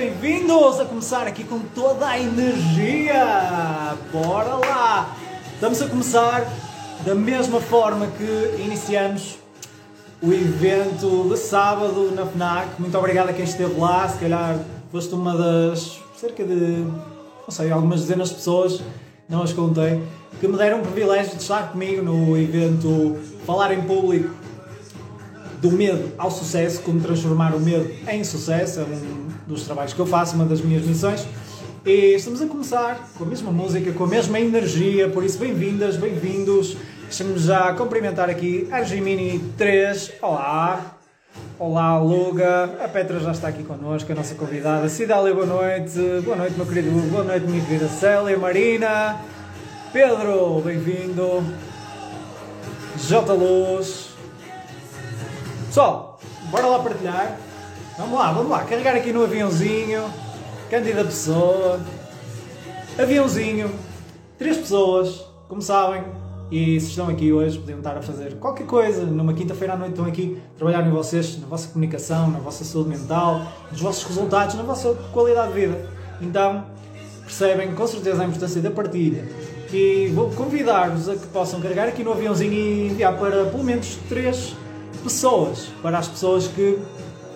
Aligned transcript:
bem-vindos 0.00 0.80
a 0.80 0.86
começar 0.86 1.26
aqui 1.26 1.44
com 1.44 1.58
toda 1.58 2.08
a 2.08 2.18
energia! 2.18 3.94
Bora 4.10 4.54
lá! 4.54 5.14
Estamos 5.52 5.82
a 5.82 5.88
começar 5.88 6.50
da 7.04 7.14
mesma 7.14 7.60
forma 7.60 8.06
que 8.06 8.62
iniciamos 8.62 9.36
o 10.22 10.32
evento 10.32 11.28
de 11.28 11.36
sábado 11.36 12.12
na 12.12 12.24
FNAC. 12.24 12.80
Muito 12.80 12.96
obrigado 12.96 13.28
a 13.28 13.34
quem 13.34 13.44
esteve 13.44 13.78
lá. 13.78 14.08
Se 14.08 14.16
calhar 14.16 14.58
foste 14.90 15.14
uma 15.14 15.36
das 15.36 16.00
cerca 16.16 16.44
de, 16.44 16.54
não 16.56 17.50
sei, 17.50 17.70
algumas 17.70 18.00
dezenas 18.00 18.30
de 18.30 18.36
pessoas, 18.36 18.80
não 19.28 19.42
as 19.42 19.52
contei, 19.52 20.02
que 20.40 20.48
me 20.48 20.56
deram 20.56 20.78
o 20.78 20.82
privilégio 20.82 21.36
de 21.36 21.42
estar 21.42 21.72
comigo 21.72 22.02
no 22.02 22.38
evento 22.38 23.18
Falar 23.44 23.74
em 23.74 23.82
Público 23.82 24.34
do 25.60 25.70
medo 25.70 26.10
ao 26.16 26.30
sucesso, 26.30 26.80
como 26.80 26.98
transformar 27.00 27.54
o 27.54 27.60
medo 27.60 27.90
em 28.08 28.24
sucesso, 28.24 28.80
é 28.80 28.84
um 28.84 29.29
dos 29.50 29.64
trabalhos 29.64 29.92
que 29.92 30.00
eu 30.00 30.06
faço, 30.06 30.36
uma 30.36 30.44
das 30.44 30.60
minhas 30.60 30.84
missões. 30.84 31.26
E 31.84 32.14
estamos 32.14 32.40
a 32.40 32.46
começar 32.46 33.08
com 33.16 33.24
a 33.24 33.26
mesma 33.26 33.50
música, 33.50 33.92
com 33.92 34.04
a 34.04 34.06
mesma 34.06 34.38
energia, 34.38 35.08
por 35.08 35.24
isso 35.24 35.38
bem-vindas, 35.38 35.96
bem-vindos. 35.96 36.76
Deixa-me 37.02 37.36
já 37.38 37.72
cumprimentar 37.74 38.30
aqui 38.30 38.68
a 38.70 38.76
Argimini 38.76 39.40
3. 39.58 40.12
Olá! 40.22 40.96
Olá, 41.58 41.98
Luga. 41.98 42.64
A 42.82 42.88
Petra 42.88 43.18
já 43.18 43.32
está 43.32 43.48
aqui 43.48 43.62
connosco, 43.62 44.10
a 44.10 44.14
nossa 44.14 44.34
convidada. 44.34 44.88
Cidália, 44.88 45.34
boa 45.34 45.46
noite. 45.46 45.98
Boa 46.24 46.36
noite, 46.36 46.56
meu 46.56 46.66
querido. 46.66 46.90
Boa 47.10 47.24
noite, 47.24 47.46
minha 47.46 47.64
querida 47.64 47.88
Célia, 47.88 48.38
Marina. 48.38 49.20
Pedro, 49.92 50.60
bem-vindo. 50.64 51.44
J. 52.96 53.32
Luz. 53.34 54.10
Pessoal, 55.66 56.20
bora 56.50 56.66
lá 56.66 56.78
partilhar. 56.78 57.49
Vamos 58.00 58.18
lá, 58.18 58.32
vamos 58.32 58.50
lá. 58.50 58.64
Carregar 58.64 58.96
aqui 58.96 59.12
no 59.12 59.22
aviãozinho. 59.22 60.04
Cândida 60.70 61.04
Pessoa. 61.04 61.78
Aviãozinho. 62.98 63.70
Três 64.38 64.56
pessoas, 64.56 65.20
como 65.46 65.60
sabem. 65.60 66.02
E 66.50 66.80
se 66.80 66.88
estão 66.88 67.10
aqui 67.10 67.30
hoje, 67.30 67.58
podiam 67.58 67.76
estar 67.76 67.98
a 67.98 68.00
fazer 68.00 68.36
qualquer 68.36 68.66
coisa. 68.66 69.04
Numa 69.04 69.34
quinta-feira 69.34 69.74
à 69.74 69.76
noite 69.76 69.90
estão 69.90 70.06
aqui 70.06 70.40
a 70.54 70.58
trabalhar 70.58 70.86
em 70.86 70.90
vocês, 70.90 71.38
na 71.38 71.46
vossa 71.46 71.68
comunicação, 71.68 72.30
na 72.30 72.38
vossa 72.38 72.64
saúde 72.64 72.88
mental, 72.88 73.42
nos 73.70 73.82
vossos 73.82 74.02
resultados, 74.04 74.54
na 74.54 74.62
vossa 74.62 74.94
qualidade 75.12 75.52
de 75.52 75.60
vida. 75.60 75.90
Então, 76.22 76.64
percebem 77.22 77.74
com 77.74 77.86
certeza 77.86 78.22
a 78.22 78.24
importância 78.24 78.62
da 78.62 78.70
partilha. 78.70 79.28
E 79.70 80.10
vou 80.14 80.30
convidar-vos 80.30 81.06
a 81.06 81.16
que 81.16 81.26
possam 81.26 81.60
carregar 81.60 81.86
aqui 81.86 82.02
no 82.02 82.12
aviãozinho 82.12 82.54
e 82.54 82.88
enviar 82.88 83.18
para 83.18 83.44
pelo 83.44 83.62
menos 83.62 83.98
três 84.08 84.56
pessoas, 85.04 85.68
para 85.82 85.98
as 85.98 86.08
pessoas 86.08 86.48
que. 86.48 86.78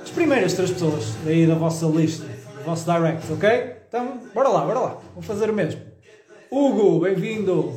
As 0.05 0.11
primeiras 0.11 0.53
três 0.53 0.71
pessoas 0.71 1.15
daí 1.25 1.47
da 1.47 1.55
vossa 1.55 1.87
lista, 1.87 2.27
do 2.27 2.65
vosso 2.65 2.85
direct, 2.85 3.33
ok? 3.33 3.77
Então, 3.89 4.21
bora 4.35 4.51
lá, 4.51 4.61
bora 4.67 4.79
lá, 4.79 4.99
vou 5.15 5.23
fazer 5.23 5.49
o 5.49 5.55
mesmo. 5.55 5.81
Hugo, 6.51 7.01
bem-vindo! 7.01 7.73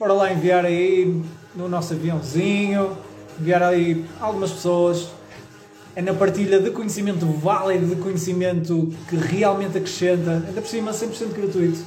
Bora 0.00 0.14
lá 0.14 0.32
enviar 0.32 0.64
aí 0.64 1.22
no 1.54 1.68
nosso 1.68 1.92
aviãozinho, 1.92 2.96
enviar 3.38 3.62
aí 3.62 4.02
algumas 4.18 4.50
pessoas. 4.50 5.08
É 5.94 6.00
na 6.00 6.14
partilha 6.14 6.58
de 6.58 6.70
conhecimento 6.70 7.26
válido, 7.26 7.94
de 7.94 8.00
conhecimento 8.00 8.90
que 9.10 9.16
realmente 9.16 9.76
acrescenta, 9.76 10.42
ainda 10.46 10.62
por 10.62 10.68
cima 10.68 10.92
100% 10.92 11.34
gratuito. 11.34 11.80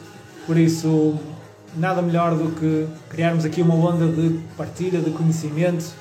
Por 0.45 0.57
isso, 0.57 1.17
nada 1.75 2.03
melhor 2.03 2.35
do 2.35 2.51
que 2.51 2.87
criarmos 3.09 3.45
aqui 3.45 3.63
uma 3.63 3.73
onda 3.73 4.05
de 4.05 4.39
partilha 4.55 4.99
de 4.99 5.09
conhecimento 5.09 5.91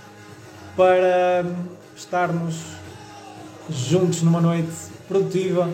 para 0.76 1.46
estarmos 1.96 2.79
juntos 3.72 4.22
numa 4.22 4.40
noite 4.40 4.70
produtiva, 5.06 5.68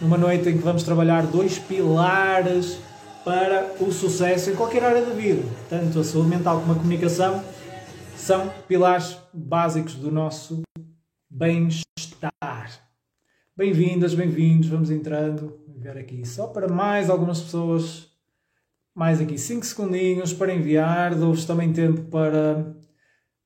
numa 0.00 0.18
noite 0.18 0.48
em 0.48 0.56
que 0.56 0.64
vamos 0.64 0.82
trabalhar 0.82 1.26
dois 1.26 1.58
pilares 1.58 2.78
para 3.24 3.72
o 3.80 3.90
sucesso 3.90 4.50
em 4.50 4.54
qualquer 4.54 4.84
área 4.84 5.04
da 5.04 5.14
vida. 5.14 5.42
Tanto 5.68 6.00
a 6.00 6.04
saúde 6.04 6.28
mental 6.28 6.60
como 6.60 6.72
a 6.72 6.76
comunicação 6.76 7.42
são 8.16 8.52
pilares 8.68 9.16
básicos 9.32 9.94
do 9.94 10.10
nosso 10.10 10.62
bem-estar. 11.30 12.80
Bem-vindas, 13.56 14.14
bem-vindos, 14.14 14.68
vamos 14.68 14.90
entrando. 14.90 15.60
Vou 15.66 15.76
enviar 15.76 15.96
aqui 15.96 16.26
só 16.26 16.46
para 16.46 16.68
mais 16.68 17.08
algumas 17.08 17.40
pessoas. 17.40 18.08
Mais 18.94 19.20
aqui 19.20 19.38
5 19.38 19.64
segundinhos 19.64 20.32
para 20.32 20.54
enviar. 20.54 21.14
Dou-vos 21.14 21.44
também 21.44 21.72
tempo 21.72 22.02
para 22.02 22.74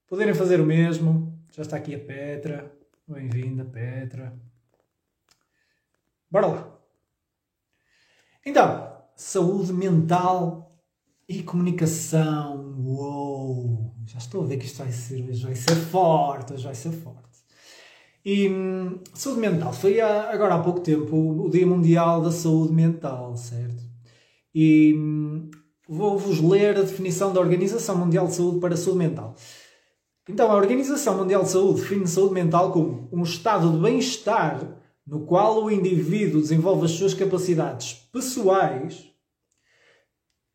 poderem 0.09 0.34
fazer 0.34 0.60
o 0.60 0.66
mesmo. 0.66 1.32
Já 1.54 1.62
está 1.62 1.76
aqui 1.76 1.94
a 1.94 1.98
Petra. 1.98 2.78
Bem-vinda, 3.09 3.65
Petra. 3.65 4.39
Bora 6.31 6.47
lá. 6.47 6.79
Então, 8.45 9.03
saúde 9.17 9.73
mental 9.73 10.79
e 11.27 11.43
comunicação. 11.43 12.77
Uou! 12.79 13.95
Já 14.05 14.19
estou 14.19 14.43
a 14.43 14.47
ver 14.47 14.59
que 14.59 14.67
isto 14.67 14.83
vai 14.83 14.93
ser, 14.93 15.23
vai 15.23 15.55
ser 15.55 15.75
forte, 15.75 16.53
vai 16.63 16.75
ser 16.75 16.93
forte. 16.93 17.39
E 18.23 18.47
hum, 18.47 19.01
saúde 19.15 19.41
mental. 19.41 19.73
Foi 19.73 19.99
há, 20.01 20.31
agora 20.31 20.57
há 20.57 20.63
pouco 20.63 20.81
tempo 20.81 21.17
o 21.17 21.49
Dia 21.49 21.67
Mundial 21.67 22.21
da 22.21 22.31
Saúde 22.31 22.75
Mental, 22.75 23.35
certo? 23.39 23.83
E 24.55 24.93
hum, 24.95 25.51
vou-vos 25.89 26.41
ler 26.41 26.77
a 26.77 26.83
definição 26.83 27.33
da 27.33 27.41
Organização 27.41 27.97
Mundial 27.97 28.27
de 28.27 28.35
Saúde 28.35 28.61
para 28.61 28.75
a 28.75 28.77
Saúde 28.77 28.99
Mental. 28.99 29.35
Então, 30.28 30.53
a 30.53 30.56
Organização 30.56 31.16
Mundial 31.16 31.43
de 31.43 31.49
Saúde 31.49 31.81
define 31.81 32.06
saúde 32.06 32.34
mental 32.34 32.71
como 32.71 33.09
um 33.11 33.22
estado 33.22 33.72
de 33.72 33.78
bem-estar 33.78 34.61
no 35.06 35.21
qual 35.21 35.65
o 35.65 35.71
indivíduo 35.71 36.43
desenvolve 36.43 36.84
as 36.84 36.91
suas 36.91 37.15
capacidades 37.15 37.94
pessoais, 38.12 39.11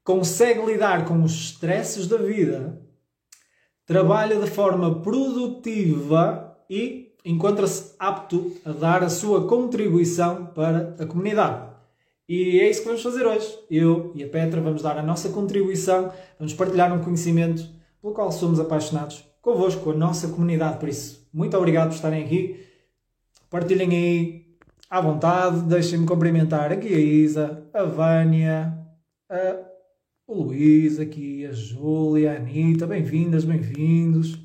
consegue 0.04 0.64
lidar 0.64 1.06
com 1.06 1.24
os 1.24 1.32
estresses 1.32 2.08
da 2.08 2.18
vida, 2.18 2.80
trabalha 3.84 4.40
de 4.40 4.48
forma 4.48 5.02
produtiva 5.02 6.56
e 6.70 7.16
encontra-se 7.26 7.96
apto 7.98 8.56
a 8.64 8.72
dar 8.72 9.04
a 9.04 9.10
sua 9.10 9.48
contribuição 9.48 10.46
para 10.54 10.96
a 11.00 11.06
comunidade. 11.08 11.74
E 12.30 12.60
é 12.60 12.70
isso 12.70 12.82
que 12.82 12.88
vamos 12.88 13.02
fazer 13.02 13.26
hoje. 13.26 13.58
Eu 13.72 14.12
e 14.14 14.24
a 14.24 14.30
Petra 14.30 14.62
vamos 14.62 14.84
dar 14.84 15.00
a 15.00 15.04
nossa 15.04 15.30
contribuição, 15.30 16.14
vamos 16.38 16.54
partilhar 16.54 16.94
um 16.94 17.04
conhecimento 17.04 17.68
pelo 18.00 18.14
qual 18.14 18.32
somos 18.32 18.60
apaixonados 18.60 19.33
convosco, 19.44 19.92
a 19.92 19.94
nossa 19.94 20.30
comunidade. 20.30 20.80
Por 20.80 20.90
isso, 20.90 21.30
muito 21.32 21.56
obrigado 21.56 21.90
por 21.90 21.96
estarem 21.96 22.24
aqui. 22.24 22.66
Partilhem 23.52 23.90
aí 23.90 24.58
à 24.90 25.00
vontade, 25.00 25.62
deixem-me 25.64 26.08
cumprimentar 26.08 26.72
aqui 26.72 26.88
a 26.88 26.98
Isa, 26.98 27.70
a 27.74 27.84
Vânia, 27.84 28.74
a, 29.30 29.60
o 30.26 30.44
Luís, 30.44 30.98
aqui 30.98 31.46
a 31.46 31.52
Júlia, 31.52 32.32
a 32.32 32.36
Anitta, 32.38 32.88
bem-vindas, 32.88 33.44
bem-vindos. 33.44 34.40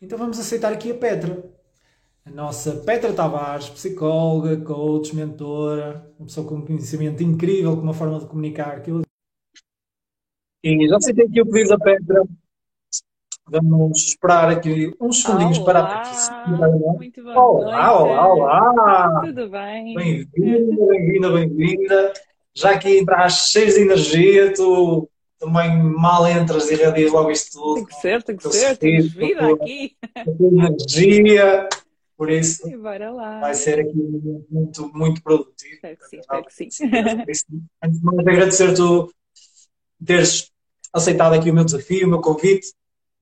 Então 0.00 0.18
vamos 0.18 0.38
aceitar 0.38 0.72
aqui 0.72 0.90
a 0.90 0.94
Petra, 0.94 1.48
a 2.26 2.30
nossa 2.30 2.72
Petra 2.84 3.12
Tavares, 3.12 3.68
psicóloga, 3.68 4.56
coach, 4.62 5.14
mentora, 5.14 6.12
uma 6.18 6.26
pessoa 6.26 6.46
com 6.46 6.56
um 6.56 6.66
conhecimento 6.66 7.22
incrível, 7.22 7.76
com 7.76 7.82
uma 7.82 7.94
forma 7.94 8.18
de 8.18 8.26
comunicar 8.26 8.82
que 8.82 8.90
eu... 8.90 9.02
E 10.64 10.88
já 10.88 10.96
aceitei 10.96 11.26
aqui 11.26 11.40
o 11.40 11.46
pedido 11.46 11.70
da 11.70 11.78
Petra. 11.78 12.24
Vamos 13.48 14.06
esperar 14.06 14.48
aqui 14.50 14.94
uns 15.00 15.20
segundinhos 15.22 15.58
Olá, 15.58 15.64
para 15.66 15.80
a 15.80 16.02
Petra. 16.44 16.68
muito 16.96 17.22
boa 17.22 17.38
Olá, 17.38 18.00
olá, 18.00 18.28
olá! 18.32 19.20
Tudo 19.24 19.50
bem? 19.50 19.94
Bem-vinda, 19.94 20.86
bem-vinda, 20.86 21.30
bem-vinda. 21.32 22.12
Já 22.54 22.70
aqui 22.70 22.98
entras 22.98 23.48
cheios 23.50 23.74
de 23.74 23.80
energia, 23.80 24.54
tu 24.54 25.08
também 25.38 25.76
mal 25.82 26.26
entras 26.26 26.70
e 26.70 26.74
irradias 26.74 27.10
logo 27.12 27.30
isto 27.32 27.58
tudo. 27.58 27.74
Tem 27.74 27.84
que 27.86 27.94
ser, 27.96 28.22
tem 28.22 28.36
que 28.36 28.48
ser, 28.52 28.76
temos 28.78 29.12
vida 29.12 29.42
eu- 29.42 29.54
aqui. 29.56 29.96
tua 30.38 30.48
energia, 30.48 31.68
por 32.16 32.30
isso 32.30 32.66
E 32.68 32.76
bora 32.76 33.10
lá. 33.10 33.40
vai 33.40 33.54
ser 33.54 33.80
aqui 33.80 33.96
muito, 34.48 34.88
muito 34.94 35.20
produtivo. 35.22 35.74
Espero 35.74 35.96
que 35.98 36.08
sim, 36.08 36.18
espero 36.18 36.44
que 37.26 37.34
sim. 37.34 37.62
Antes 37.82 37.98
de 37.98 38.04
mais, 38.04 38.18
agradecer 38.20 38.72
tu 38.74 39.12
teres 40.06 40.48
aceitado 40.92 41.34
aqui 41.34 41.50
o 41.50 41.54
meu 41.54 41.64
desafio, 41.64 42.06
o 42.06 42.10
meu 42.10 42.20
convite, 42.20 42.68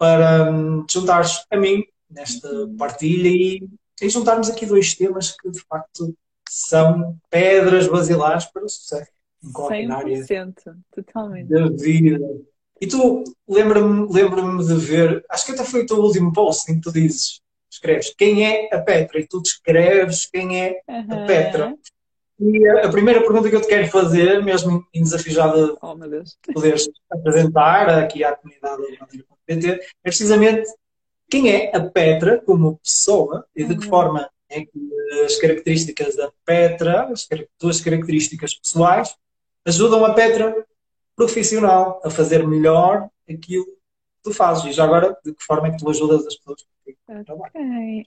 para 0.00 0.50
hum, 0.50 0.86
te 0.86 0.94
juntares 0.94 1.44
a 1.50 1.56
mim 1.58 1.84
nesta 2.10 2.48
partilha 2.78 3.28
e, 3.28 3.68
e 4.00 4.08
juntarmos 4.08 4.48
aqui 4.48 4.64
dois 4.64 4.94
temas 4.94 5.36
que 5.36 5.50
de 5.50 5.60
facto 5.60 6.16
são 6.48 7.18
pedras 7.28 7.86
basilares 7.86 8.46
para 8.46 8.64
o 8.64 8.68
sucesso 8.68 9.10
em 9.44 9.52
qualquer 9.52 9.90
área 9.90 10.16
100%, 10.24 10.54
totalmente. 10.90 11.48
da 11.48 11.68
vida. 11.68 12.26
E 12.80 12.86
tu, 12.86 13.24
lembra-me 13.46 14.10
lembra 14.10 14.40
de 14.64 14.74
ver, 14.74 15.22
acho 15.28 15.44
que 15.44 15.52
até 15.52 15.64
foi 15.64 15.82
o 15.82 15.86
teu 15.86 15.98
último 15.98 16.32
post 16.32 16.72
em 16.72 16.76
que 16.76 16.80
tu 16.80 16.92
dizes, 16.92 17.42
escreves 17.70 18.14
quem 18.16 18.46
é 18.46 18.74
a 18.74 18.80
Petra 18.80 19.20
e 19.20 19.26
tu 19.26 19.42
descreves 19.42 20.26
quem 20.32 20.62
é 20.62 20.80
a 20.88 20.96
Aham. 20.96 21.26
Petra. 21.26 21.76
E 22.38 22.66
a, 22.66 22.86
a 22.86 22.90
primeira 22.90 23.20
pergunta 23.20 23.50
que 23.50 23.56
eu 23.56 23.60
te 23.60 23.68
quero 23.68 23.86
fazer, 23.88 24.42
mesmo 24.42 24.82
em 24.94 25.02
desafio 25.02 25.32
já 25.32 25.46
de 25.48 25.74
Oh, 25.82 25.94
poderes 26.54 26.88
apresentar 27.10 27.90
aqui 27.90 28.24
à 28.24 28.34
comunidade 28.34 28.82
Bandeira.pt, 29.54 29.86
é 30.04 30.08
precisamente 30.08 30.70
quem 31.30 31.50
é 31.50 31.76
a 31.76 31.80
Petra 31.80 32.40
como 32.40 32.78
pessoa 32.78 33.46
e 33.54 33.64
de 33.64 33.76
que 33.76 33.84
Uhum. 33.84 33.90
forma 33.90 34.30
é 34.48 34.64
que 34.64 34.90
as 35.24 35.36
características 35.36 36.16
da 36.16 36.32
Petra, 36.44 37.04
as 37.12 37.28
duas 37.60 37.80
características 37.80 38.54
pessoais, 38.54 39.14
ajudam 39.64 40.04
a 40.04 40.14
Petra 40.14 40.66
profissional 41.14 42.00
a 42.04 42.10
fazer 42.10 42.46
melhor 42.46 43.08
aquilo 43.28 43.64
que 43.66 43.78
tu 44.24 44.32
fazes. 44.32 44.64
E 44.64 44.72
já 44.72 44.84
agora, 44.84 45.16
de 45.24 45.34
que 45.34 45.44
forma 45.44 45.68
é 45.68 45.70
que 45.70 45.78
tu 45.78 45.88
ajudas 45.88 46.26
as 46.26 46.34
pessoas? 46.36 46.64
Ok. 47.28 47.60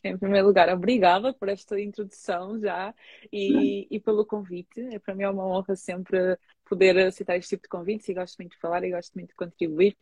Em 0.03 0.17
primeiro 0.17 0.47
lugar, 0.47 0.69
obrigada 0.69 1.33
por 1.33 1.47
esta 1.47 1.79
introdução 1.79 2.59
já 2.59 2.93
e, 3.31 3.87
e 3.89 3.99
pelo 3.99 4.25
convite. 4.25 4.81
É, 4.93 4.99
para 4.99 5.15
mim 5.15 5.23
é 5.23 5.29
uma 5.29 5.45
honra 5.45 5.75
sempre 5.75 6.37
poder 6.65 6.97
aceitar 6.97 7.37
este 7.37 7.51
tipo 7.51 7.63
de 7.63 7.69
convites 7.69 8.09
e 8.09 8.13
gosto 8.13 8.37
muito 8.37 8.51
de 8.53 8.59
falar 8.59 8.83
e 8.83 8.91
gosto 8.91 9.13
muito 9.13 9.29
de 9.29 9.35
contribuir. 9.35 9.95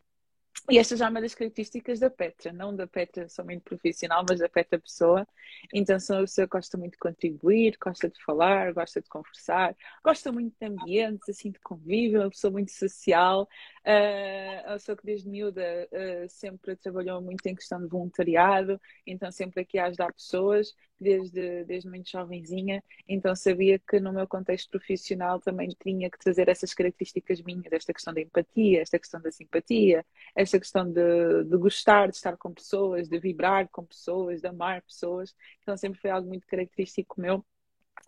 E 0.70 0.78
esta 0.78 0.96
já 0.96 1.06
é 1.06 1.08
uma 1.08 1.20
das 1.20 1.34
características 1.34 1.98
da 1.98 2.08
Petra, 2.08 2.52
não 2.52 2.74
da 2.74 2.86
Petra 2.86 3.28
somente 3.28 3.62
profissional, 3.62 4.24
mas 4.28 4.38
da 4.38 4.48
Petra 4.48 4.78
pessoa. 4.78 5.26
Então, 5.74 5.98
sou 5.98 6.16
uma 6.16 6.22
pessoa 6.22 6.46
que 6.46 6.52
gosta 6.52 6.78
muito 6.78 6.92
de 6.92 6.98
contribuir, 6.98 7.76
gosta 7.82 8.08
de 8.08 8.22
falar, 8.24 8.72
gosta 8.72 9.00
de 9.00 9.08
conversar, 9.08 9.76
gosta 10.04 10.30
muito 10.30 10.54
de 10.60 10.66
ambientes, 10.66 11.28
assim, 11.28 11.50
de 11.50 11.58
convívio, 11.58 12.20
uma 12.20 12.30
pessoa 12.30 12.52
muito 12.52 12.70
social. 12.70 13.48
Uh, 13.80 14.72
pessoa 14.74 14.96
que 14.96 15.04
desde 15.04 15.28
miúda 15.28 15.88
uh, 15.90 16.28
sempre 16.28 16.76
trabalhou 16.76 17.20
muito 17.20 17.44
em 17.46 17.54
questão 17.54 17.80
de 17.80 17.88
voluntariado, 17.88 18.80
então 19.04 19.32
sempre 19.32 19.62
aqui 19.62 19.78
a 19.78 19.86
ajudar 19.86 20.12
pessoas 20.12 20.72
desde, 21.02 21.64
desde 21.64 21.88
muito 21.88 22.10
jovenzinha, 22.10 22.82
então 23.08 23.34
sabia 23.34 23.78
que 23.78 24.00
no 24.00 24.12
meu 24.12 24.26
contexto 24.26 24.70
profissional 24.70 25.40
também 25.40 25.68
tinha 25.82 26.10
que 26.10 26.18
trazer 26.18 26.48
essas 26.48 26.72
características 26.74 27.42
minhas, 27.42 27.72
esta 27.72 27.92
questão 27.92 28.14
da 28.14 28.20
empatia, 28.20 28.82
esta 28.82 28.98
questão 28.98 29.20
da 29.20 29.30
simpatia, 29.30 30.04
esta 30.34 30.58
questão 30.58 30.90
de, 30.90 31.44
de 31.44 31.56
gostar 31.56 32.08
de 32.08 32.16
estar 32.16 32.36
com 32.36 32.52
pessoas, 32.52 33.08
de 33.08 33.18
vibrar 33.18 33.68
com 33.70 33.84
pessoas, 33.84 34.40
de 34.40 34.46
amar 34.48 34.82
pessoas, 34.82 35.34
então 35.62 35.76
sempre 35.76 36.00
foi 36.00 36.10
algo 36.10 36.28
muito 36.28 36.46
característico 36.46 37.20
meu. 37.20 37.44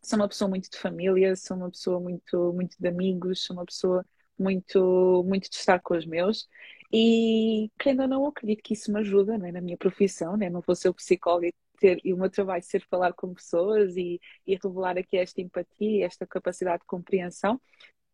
Sou 0.02 0.19
uma 0.19 0.29
pessoa 0.29 0.49
muito 0.49 0.70
de 0.70 0.79
família, 0.79 1.35
sou 1.37 1.56
uma 1.56 1.70
pessoa 1.70 2.00
muito, 2.00 2.52
muito 2.52 2.76
de 2.79 2.88
amigos, 2.88 3.43
sou 3.44 3.56
uma 3.56 3.64
pessoa 3.64 4.05
muito, 4.38 5.25
muito 5.26 5.49
de 5.50 5.56
estar 5.56 5.81
com 5.81 5.96
os 5.96 6.06
meus 6.06 6.49
e, 6.96 7.73
querendo 7.79 8.02
ou 8.02 8.08
não, 8.08 8.26
acredito 8.26 8.62
que 8.62 8.73
isso 8.75 8.93
me 8.93 9.00
ajuda 9.00 9.37
né, 9.37 9.50
na 9.50 9.61
minha 9.61 9.76
profissão, 9.76 10.37
né? 10.37 10.49
não 10.49 10.61
vou 10.61 10.76
ser 10.76 10.93
psicólogo 10.93 11.52
ter, 11.79 12.00
e 12.05 12.12
o 12.12 12.17
meu 12.17 12.31
trabalho 12.31 12.62
ser 12.62 12.82
falar 12.88 13.12
com 13.12 13.35
pessoas 13.35 13.97
e, 13.97 14.21
e 14.47 14.59
revelar 14.62 14.99
aqui 14.99 15.17
esta 15.17 15.41
empatia, 15.41 16.06
esta 16.06 16.26
capacidade 16.26 16.81
de 16.81 16.87
compreensão, 16.87 17.61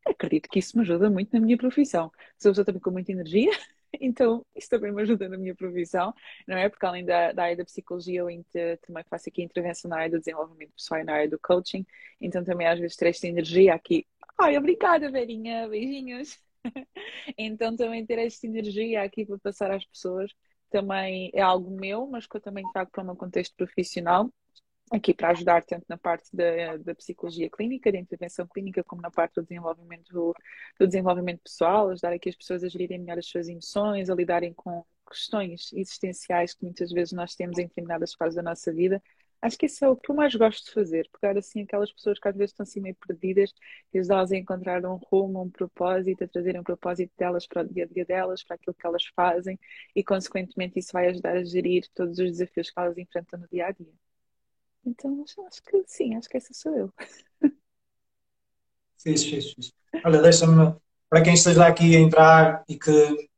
acredito 0.07 0.49
que 0.49 0.59
isso 0.59 0.77
me 0.77 0.83
ajuda 0.83 1.11
muito 1.11 1.33
na 1.33 1.41
minha 1.41 1.57
profissão. 1.57 2.11
Sou 2.39 2.51
pessoa 2.51 2.65
também 2.65 2.81
com 2.81 2.91
muita 2.91 3.13
energia, 3.13 3.51
então 4.01 4.45
isso 4.57 4.69
também 4.69 4.93
me 4.93 5.03
ajuda 5.03 5.29
na 5.29 5.37
minha 5.37 5.55
profissão, 5.55 6.13
não 6.47 6.57
é? 6.57 6.69
Porque 6.69 6.87
além 6.87 7.05
da, 7.05 7.33
da 7.33 7.45
área 7.45 7.57
da 7.57 7.65
psicologia, 7.65 8.21
eu 8.21 8.79
também 8.79 9.05
faço 9.09 9.29
aqui 9.29 9.43
intervenção 9.43 9.89
na 9.89 9.99
área 9.99 10.11
do 10.11 10.19
desenvolvimento 10.19 10.73
pessoal 10.73 11.01
e 11.01 11.05
na 11.05 11.15
área 11.15 11.29
do 11.29 11.39
coaching, 11.39 11.85
então 12.21 12.45
também 12.45 12.67
às 12.67 12.79
vezes 12.79 12.97
ter 12.97 13.09
esta 13.09 13.27
energia 13.27 13.75
aqui. 13.75 14.07
Ai, 14.39 14.57
obrigada, 14.57 15.11
Verinha, 15.11 15.69
beijinhos. 15.69 16.39
então 17.39 17.75
também 17.77 18.05
ter 18.05 18.19
esta 18.19 18.47
energia 18.47 19.03
aqui 19.03 19.25
para 19.25 19.39
passar 19.39 19.71
às 19.71 19.85
pessoas 19.85 20.31
também 20.71 21.31
é 21.35 21.43
algo 21.43 21.71
meu, 21.71 22.07
mas 22.07 22.27
que 22.27 22.37
eu 22.37 22.41
também 22.41 22.65
trago 22.73 22.91
para 22.91 23.03
o 23.03 23.07
meu 23.07 23.17
contexto 23.17 23.55
profissional, 23.57 24.33
aqui 24.91 25.15
para 25.15 25.31
ajudar 25.31 25.63
tanto 25.65 25.85
na 25.89 25.99
parte 25.99 26.35
da, 26.35 26.77
da 26.79 26.95
psicologia 26.95 27.49
clínica, 27.51 27.93
da 27.93 27.99
intervenção 27.99 28.47
clínica, 28.47 28.83
como 28.83 29.03
na 29.03 29.11
parte 29.11 29.35
do 29.35 29.43
desenvolvimento, 29.43 30.35
do 30.79 30.87
desenvolvimento 30.87 31.41
pessoal, 31.43 31.91
ajudar 31.91 32.13
aqui 32.13 32.29
as 32.29 32.37
pessoas 32.37 32.65
a 32.65 32.69
gerirem 32.69 32.99
melhor 32.99 33.19
as 33.19 33.27
suas 33.27 33.49
emoções, 33.49 34.11
a 34.11 34.15
lidarem 34.15 34.53
com 34.55 34.85
questões 35.09 35.73
existenciais 35.73 36.55
que 36.55 36.65
muitas 36.65 36.91
vezes 36.93 37.13
nós 37.13 37.35
temos 37.35 37.59
em 37.59 37.67
determinadas 37.67 38.15
fases 38.15 38.37
da 38.37 38.43
nossa 38.43 38.73
vida 38.73 39.03
Acho 39.43 39.57
que 39.57 39.67
isso 39.67 39.83
é 39.85 39.89
o 39.89 39.97
que 39.97 40.11
eu 40.11 40.15
mais 40.15 40.35
gosto 40.35 40.67
de 40.67 40.73
fazer, 40.73 41.09
pegar 41.19 41.39
assim 41.39 41.63
aquelas 41.63 41.91
pessoas 41.91 42.19
que 42.19 42.29
às 42.29 42.37
vezes 42.37 42.51
estão 42.51 42.65
assim 42.65 42.79
meio 42.81 42.95
perdidas 42.95 43.55
e 43.93 43.99
ajudá-las 43.99 44.33
a 44.33 44.37
encontrar 44.37 44.85
um 44.85 44.97
rumo, 44.97 45.43
um 45.43 45.51
propósito, 45.51 46.25
a 46.25 46.29
trazerem 46.29 46.61
um 46.61 46.65
propósito 46.65 47.11
delas 47.17 47.47
para 47.47 47.63
o 47.63 47.69
dia 47.69 47.85
a 47.85 47.87
dia 47.87 48.05
delas, 48.05 48.45
para 48.45 48.57
aquilo 48.57 48.75
que 48.75 48.87
elas 48.87 49.05
fazem 49.17 49.59
e, 49.97 50.05
consequentemente, 50.05 50.79
isso 50.79 50.93
vai 50.93 51.09
ajudar 51.09 51.37
a 51.37 51.45
gerir 51.45 51.89
todos 51.95 52.19
os 52.19 52.31
desafios 52.33 52.71
que 52.71 52.79
elas 52.79 52.99
enfrentam 52.99 53.41
no 53.41 53.49
dia 53.49 53.69
a 53.69 53.73
dia. 53.73 53.95
Então, 54.85 55.25
acho 55.47 55.63
que 55.63 55.85
sim, 55.87 56.15
acho 56.17 56.29
que 56.29 56.37
essa 56.37 56.53
sou 56.53 56.77
eu. 56.77 56.93
Fiz, 58.99 59.25
fiz, 59.25 59.53
fiz. 59.53 59.73
Olha, 60.05 60.21
deixa-me, 60.21 60.77
para 61.09 61.23
quem 61.23 61.33
esteja 61.33 61.67
aqui 61.67 61.97
a 61.97 62.01
entrar 62.01 62.65
e 62.69 62.79
que 62.79 63.30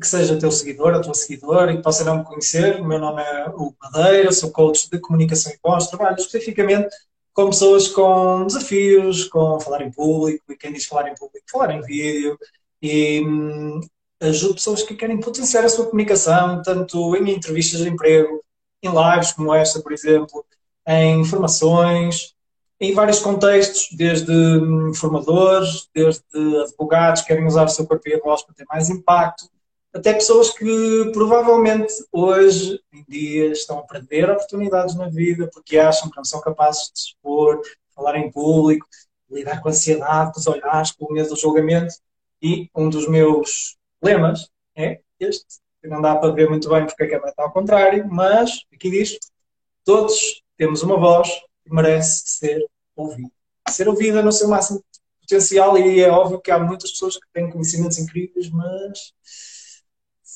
que 0.00 0.06
seja 0.06 0.38
teu 0.38 0.50
seguidor, 0.50 0.94
a 0.94 1.00
tua 1.00 1.14
seguidora 1.14 1.72
e 1.72 1.76
que 1.76 1.82
possa 1.82 2.04
não 2.04 2.18
me 2.18 2.24
conhecer. 2.24 2.80
O 2.80 2.84
meu 2.84 2.98
nome 2.98 3.22
é 3.22 3.48
Hugo 3.48 3.76
Madeira, 3.80 4.32
sou 4.32 4.50
coach 4.50 4.90
de 4.90 4.98
comunicação 4.98 5.52
e 5.52 5.58
voz, 5.62 5.86
trabalho 5.86 6.16
especificamente 6.18 6.94
com 7.34 7.50
pessoas 7.50 7.88
com 7.88 8.46
desafios, 8.46 9.24
com 9.24 9.58
falar 9.60 9.82
em 9.82 9.90
público, 9.90 10.52
e 10.52 10.56
quem 10.56 10.72
diz 10.72 10.86
falar 10.86 11.08
em 11.08 11.14
público, 11.14 11.44
falar 11.50 11.72
em 11.72 11.82
vídeo, 11.82 12.38
e 12.80 13.20
hum, 13.26 13.80
ajudo 14.20 14.54
pessoas 14.54 14.82
que 14.84 14.94
querem 14.94 15.18
potenciar 15.18 15.64
a 15.64 15.68
sua 15.68 15.86
comunicação, 15.86 16.62
tanto 16.62 17.16
em 17.16 17.30
entrevistas 17.30 17.80
de 17.80 17.88
emprego, 17.88 18.40
em 18.82 18.88
lives 18.88 19.32
como 19.32 19.52
esta, 19.52 19.80
por 19.80 19.92
exemplo, 19.92 20.44
em 20.86 21.24
formações, 21.24 22.34
em 22.80 22.92
vários 22.92 23.18
contextos, 23.18 23.88
desde 23.96 24.32
hum, 24.32 24.94
formadores, 24.94 25.88
desde 25.92 26.22
advogados 26.62 27.22
que 27.22 27.28
querem 27.28 27.46
usar 27.46 27.64
o 27.64 27.68
seu 27.68 27.86
corpo 27.86 28.08
e 28.08 28.20
voz 28.20 28.42
para 28.42 28.54
ter 28.54 28.66
mais 28.66 28.88
impacto, 28.90 29.48
até 29.94 30.12
pessoas 30.12 30.50
que 30.50 31.10
provavelmente 31.12 31.94
hoje 32.10 32.80
em 32.92 33.04
dia 33.08 33.52
estão 33.52 33.78
a 33.78 33.82
perder 33.82 34.28
oportunidades 34.28 34.96
na 34.96 35.08
vida 35.08 35.48
porque 35.52 35.78
acham 35.78 36.10
que 36.10 36.16
não 36.16 36.24
são 36.24 36.40
capazes 36.40 36.90
de 36.92 37.00
se 37.00 37.06
expor, 37.10 37.62
falar 37.94 38.16
em 38.16 38.28
público, 38.30 38.86
lidar 39.30 39.62
com 39.62 39.68
a 39.68 39.70
ansiedade, 39.70 40.32
com 40.32 40.40
os 40.40 40.46
olhares, 40.48 40.90
com 40.90 41.06
o 41.06 41.12
medo 41.12 41.28
do 41.28 41.36
julgamento. 41.36 41.94
E 42.42 42.68
um 42.74 42.90
dos 42.90 43.08
meus 43.08 43.76
lemas 44.02 44.50
é 44.76 45.00
este, 45.20 45.60
que 45.80 45.88
não 45.88 46.02
dá 46.02 46.16
para 46.16 46.32
ver 46.32 46.50
muito 46.50 46.68
bem 46.68 46.84
porque 46.84 47.04
a 47.04 47.08
câmera 47.08 47.30
está 47.30 47.44
ao 47.44 47.52
contrário, 47.52 48.06
mas 48.10 48.62
aqui 48.74 48.90
diz: 48.90 49.16
todos 49.84 50.42
temos 50.58 50.82
uma 50.82 50.98
voz 50.98 51.28
que 51.62 51.72
merece 51.72 52.22
ser 52.26 52.66
ouvida. 52.96 53.30
Ser 53.68 53.88
ouvida 53.88 54.22
no 54.22 54.32
seu 54.32 54.48
máximo 54.48 54.84
potencial, 55.20 55.78
e 55.78 56.00
é 56.00 56.10
óbvio 56.10 56.40
que 56.40 56.50
há 56.50 56.58
muitas 56.58 56.90
pessoas 56.90 57.16
que 57.16 57.26
têm 57.32 57.48
conhecimentos 57.48 57.96
incríveis, 57.96 58.50
mas 58.50 59.14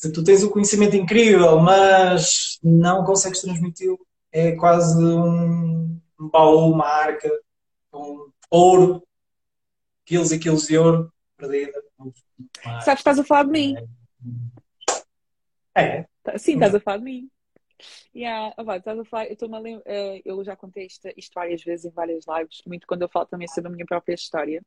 tu 0.00 0.23
tens 0.23 0.45
um 0.45 0.50
conhecimento 0.50 0.97
incrível, 0.97 1.59
mas 1.59 2.59
não 2.62 3.05
consegues 3.05 3.40
transmiti-lo, 3.40 3.99
é 4.31 4.52
quase 4.52 5.02
um, 5.02 6.00
um 6.21 6.28
baú, 6.28 6.71
uma 6.73 6.87
arca, 6.87 7.31
com 7.90 8.31
ouro, 8.50 9.02
quilos 10.05 10.33
e 10.33 10.38
quilos 10.38 10.67
de 10.67 10.78
ouro 10.78 11.12
perdida. 11.37 11.73
Sabes, 12.85 13.00
estás 13.00 13.19
a 13.19 13.25
falar 13.25 13.45
de 13.45 13.50
mim. 13.50 13.75
É. 15.75 16.07
Sim, 16.37 16.55
estás 16.55 16.75
a 16.75 16.81
falar 16.81 16.99
de 16.99 17.05
mim. 17.05 17.31
Yeah, 18.15 18.55
oh, 18.59 18.73
estás 18.73 18.99
a 18.99 19.05
falar, 19.05 19.27
eu, 19.27 19.37
uh, 19.79 20.23
eu 20.25 20.45
já 20.45 20.57
contei 20.57 20.87
isto, 20.87 21.09
isto, 21.17 21.33
várias 21.35 21.63
vezes 21.63 21.87
em 21.87 21.91
várias 21.91 22.25
lives, 22.27 22.63
muito 22.67 22.87
quando 22.87 23.03
eu 23.03 23.09
falo 23.09 23.27
também 23.27 23.47
sobre 23.49 23.69
a 23.69 23.73
minha 23.73 23.87
própria 23.87 24.15
história, 24.15 24.63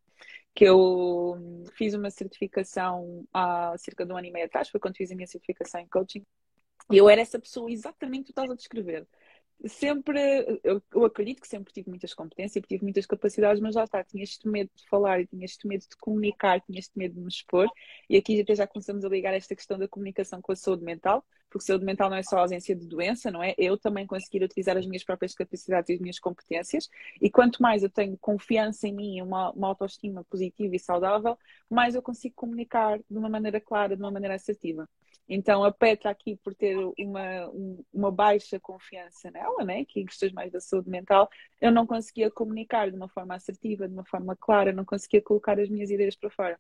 que 0.56 0.66
eu 0.66 1.66
fiz 1.76 1.94
uma 1.94 2.10
certificação 2.10 3.26
há 3.34 3.76
cerca 3.78 4.06
de 4.06 4.14
um 4.14 4.18
ano 4.18 4.28
e 4.28 4.32
meio 4.32 4.46
atrás, 4.46 4.70
foi 4.70 4.80
quando 4.80 4.96
fiz 4.96 5.12
a 5.12 5.16
minha 5.16 5.28
certificação 5.28 5.82
em 5.82 5.88
coaching, 5.88 6.26
e 6.92 6.98
eu 6.98 7.10
era 7.10 7.22
essa 7.22 7.40
pessoa 7.40 7.72
exatamente 7.72 8.28
que 8.28 8.28
tu 8.28 8.32
estás 8.32 8.52
a 8.52 8.56
descrever 8.56 9.08
sempre, 9.68 10.60
eu, 10.64 10.82
eu, 10.94 11.06
acredito 11.06 11.42
que 11.42 11.48
sempre 11.48 11.74
tive 11.74 11.90
muitas 11.90 12.14
competências, 12.14 12.64
tive 12.68 12.84
muitas 12.84 13.06
capacidades, 13.06 13.62
mas 13.62 13.76
lá 13.76 13.84
está, 13.84 14.04
tinha 14.04 14.24
este 14.24 14.48
medo 14.48 14.70
de 14.76 14.88
falar, 14.88 15.26
tinha 15.28 15.46
este 15.46 15.68
medo 15.68 15.82
de 15.82 15.96
comunicar, 15.98 16.62
tinha 16.62 16.80
este 16.80 16.98
medo 16.98 17.16
de 17.16 17.22
me 17.22 17.28
expor, 17.28 17.68
e 18.10 18.18
aqui 18.18 18.40
até 18.42 18.56
já 18.56 18.68
começamos 18.68 19.06
a 19.06 19.10
ligar 19.10 19.34
esta 19.34 19.56
questão 19.56 19.78
da 19.78 19.88
comunicação 19.88 20.42
com 20.42 20.52
a 20.52 20.56
saúde 20.56 20.84
mental, 20.84 21.24
porque 21.50 21.66
saúde 21.66 21.86
mental 21.86 22.10
não 22.10 22.18
é 22.18 22.24
só 22.24 22.38
a 22.38 22.42
ausência 22.42 22.76
de 22.76 22.88
doença, 22.88 23.30
não 23.30 23.44
é? 23.44 23.54
Eu 23.58 23.78
também 23.78 24.08
conseguir 24.08 24.44
utilizar 24.44 24.78
as 24.78 24.86
minhas 24.86 25.04
próprias 25.04 25.34
capacidades 25.34 25.90
e 25.90 25.94
as 25.94 26.00
minhas 26.00 26.20
competências, 26.20 26.90
e 27.22 27.30
quanto 27.30 27.62
mais 27.62 27.84
eu 27.84 27.90
tenho 27.90 28.18
confiança 28.18 28.88
em 28.88 28.94
mim, 28.94 29.22
uma, 29.22 29.52
uma 29.52 29.68
autoestima 29.68 30.24
positiva 30.24 30.76
e 30.76 30.80
saudável, 30.80 31.38
mais 31.70 31.94
eu 31.94 32.02
consigo 32.02 32.34
comunicar 32.36 32.98
de 32.98 33.18
uma 33.18 33.30
maneira 33.30 33.60
clara, 33.60 33.96
de 33.96 34.02
uma 34.02 34.12
maneira 34.12 34.36
assertiva. 34.36 34.88
Então 35.28 35.64
a 35.64 35.72
Petra 35.72 36.10
aqui 36.12 36.36
por 36.38 36.54
ter 36.54 36.78
uma, 37.00 37.50
uma 37.94 38.12
baixa 38.12 38.60
confiança 38.60 39.32
nela, 39.32 39.64
né, 39.64 39.86
que 39.86 40.04
questões 40.06 40.34
mais 40.34 40.52
da 40.52 40.60
saúde 40.60 40.90
mental, 40.90 41.30
eu 41.60 41.72
não 41.72 41.88
conseguia 41.88 42.30
comunicar 42.30 42.90
de 42.90 42.98
uma 42.98 43.08
forma 43.10 43.36
assertiva, 43.36 43.88
de 43.88 43.94
uma 43.94 44.06
forma 44.06 44.36
clara, 44.36 44.74
não 44.74 44.86
conseguia 44.86 45.22
colocar 45.22 45.60
as 45.60 45.70
minhas 45.70 45.90
ideias 45.90 46.16
para 46.16 46.30
fora. 46.30 46.60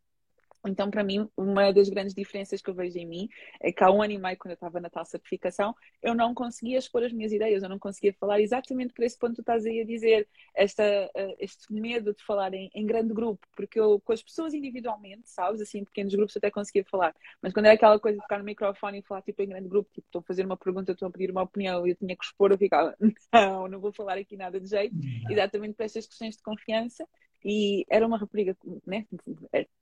Então, 0.65 0.91
para 0.91 1.03
mim, 1.03 1.27
uma 1.35 1.71
das 1.73 1.89
grandes 1.89 2.13
diferenças 2.13 2.61
que 2.61 2.69
eu 2.69 2.73
vejo 2.73 2.97
em 2.97 3.05
mim 3.05 3.29
é 3.59 3.71
que 3.71 3.83
há 3.83 3.91
um 3.91 4.01
ano 4.01 4.13
e 4.13 4.17
meio, 4.17 4.37
quando 4.37 4.51
eu 4.51 4.55
estava 4.55 4.79
na 4.79 4.89
tal 4.89 5.05
certificação, 5.05 5.75
eu 6.01 6.13
não 6.13 6.33
conseguia 6.33 6.77
expor 6.77 7.03
as 7.03 7.11
minhas 7.11 7.31
ideias, 7.31 7.63
eu 7.63 7.69
não 7.69 7.79
conseguia 7.79 8.13
falar 8.13 8.39
exatamente 8.39 8.93
por 8.93 9.03
esse 9.03 9.17
ponto 9.17 9.31
que 9.31 9.35
tu 9.37 9.41
estás 9.41 9.65
aí 9.65 9.81
a 9.81 9.85
dizer, 9.85 10.27
esta, 10.53 10.83
uh, 10.83 11.35
este 11.39 11.71
medo 11.73 12.13
de 12.13 12.23
falar 12.23 12.53
em, 12.53 12.69
em, 12.73 12.85
grande 12.85 13.13
grupo, 13.13 13.45
porque 13.55 13.79
eu, 13.79 13.99
com 14.01 14.13
as 14.13 14.21
pessoas 14.21 14.53
individualmente, 14.53 15.29
sabes, 15.29 15.61
assim, 15.61 15.79
em 15.79 15.85
pequenos 15.85 16.13
grupos 16.13 16.37
até 16.37 16.51
conseguia 16.51 16.85
falar, 16.85 17.15
mas 17.41 17.53
quando 17.53 17.65
era 17.65 17.75
aquela 17.75 17.99
coisa 17.99 18.17
de 18.17 18.23
ficar 18.23 18.37
no 18.37 18.43
microfone 18.43 18.99
e 18.99 19.01
falar, 19.01 19.21
tipo, 19.23 19.41
em 19.41 19.49
grande 19.49 19.67
grupo, 19.67 19.89
tipo, 19.93 20.05
estou 20.07 20.19
a 20.19 20.23
fazer 20.23 20.45
uma 20.45 20.57
pergunta, 20.57 20.91
estou 20.91 21.07
a 21.07 21.11
pedir 21.11 21.31
uma 21.31 21.41
opinião 21.41 21.87
e 21.87 21.91
eu 21.91 21.95
tinha 21.95 22.15
que 22.15 22.23
expor, 22.23 22.51
eu 22.51 22.57
ficava, 22.57 22.95
não, 23.33 23.67
não 23.67 23.79
vou 23.79 23.91
falar 23.91 24.17
aqui 24.17 24.37
nada 24.37 24.59
de 24.59 24.67
jeito, 24.67 24.95
exatamente 25.29 25.73
por 25.73 25.83
estas 25.83 26.05
questões 26.05 26.37
de 26.37 26.43
confiança, 26.43 27.07
e 27.43 27.85
era 27.89 28.05
uma 28.05 28.17
rapariga, 28.17 28.55
né? 28.85 29.05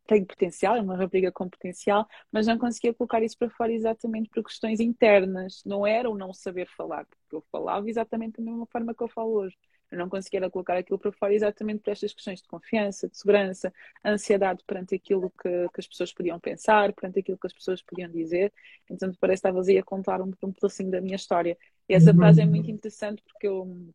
tem 0.08 0.26
potencial, 0.26 0.76
é 0.76 0.82
uma 0.82 0.96
rapariga 0.96 1.32
com 1.32 1.48
potencial, 1.48 2.08
mas 2.32 2.48
não 2.48 2.58
conseguia 2.58 2.94
colocar 2.94 3.22
isso 3.22 3.38
para 3.38 3.50
fora 3.50 3.72
exatamente 3.72 4.30
por 4.30 4.44
questões 4.44 4.80
internas. 4.80 5.62
Não 5.66 5.86
era 5.86 6.10
o 6.10 6.18
não 6.18 6.34
saber 6.34 6.68
falar, 6.76 7.06
porque 7.06 7.36
eu 7.36 7.44
falava 7.52 7.88
exatamente 7.90 8.38
da 8.38 8.44
mesma 8.44 8.66
forma 8.68 8.96
que 8.96 9.04
eu 9.04 9.08
falo 9.08 9.32
hoje. 9.34 9.56
Eu 9.92 9.98
não 9.98 10.08
conseguia 10.08 10.50
colocar 10.50 10.78
aquilo 10.78 11.00
para 11.00 11.12
fora 11.12 11.34
exatamente 11.34 11.82
por 11.82 11.92
estas 11.92 12.14
questões 12.14 12.42
de 12.42 12.48
confiança, 12.48 13.10
de 13.10 13.18
segurança, 13.18 13.74
ansiedade 14.06 14.64
perante 14.66 14.96
aquilo 14.96 15.32
que, 15.32 15.50
que 15.70 15.80
as 15.80 15.88
pessoas 15.88 16.14
podiam 16.14 16.40
pensar, 16.40 16.94
perante 16.94 17.20
aquilo 17.20 17.38
que 17.38 17.48
as 17.48 17.54
pessoas 17.54 17.82
podiam 17.82 18.10
dizer. 18.10 18.54
Então, 18.90 19.12
parece 19.20 19.42
que 19.42 19.48
estavas 19.48 19.68
aí 19.68 19.78
a 19.78 19.84
contar 19.84 20.22
um, 20.22 20.32
um 20.44 20.52
pedacinho 20.52 20.92
da 20.92 21.02
minha 21.02 21.16
história. 21.16 21.58
E 21.88 21.94
essa 21.94 22.14
frase 22.14 22.42
é 22.42 22.46
muito 22.46 22.70
interessante 22.72 23.22
porque 23.24 23.48
eu 23.48 23.92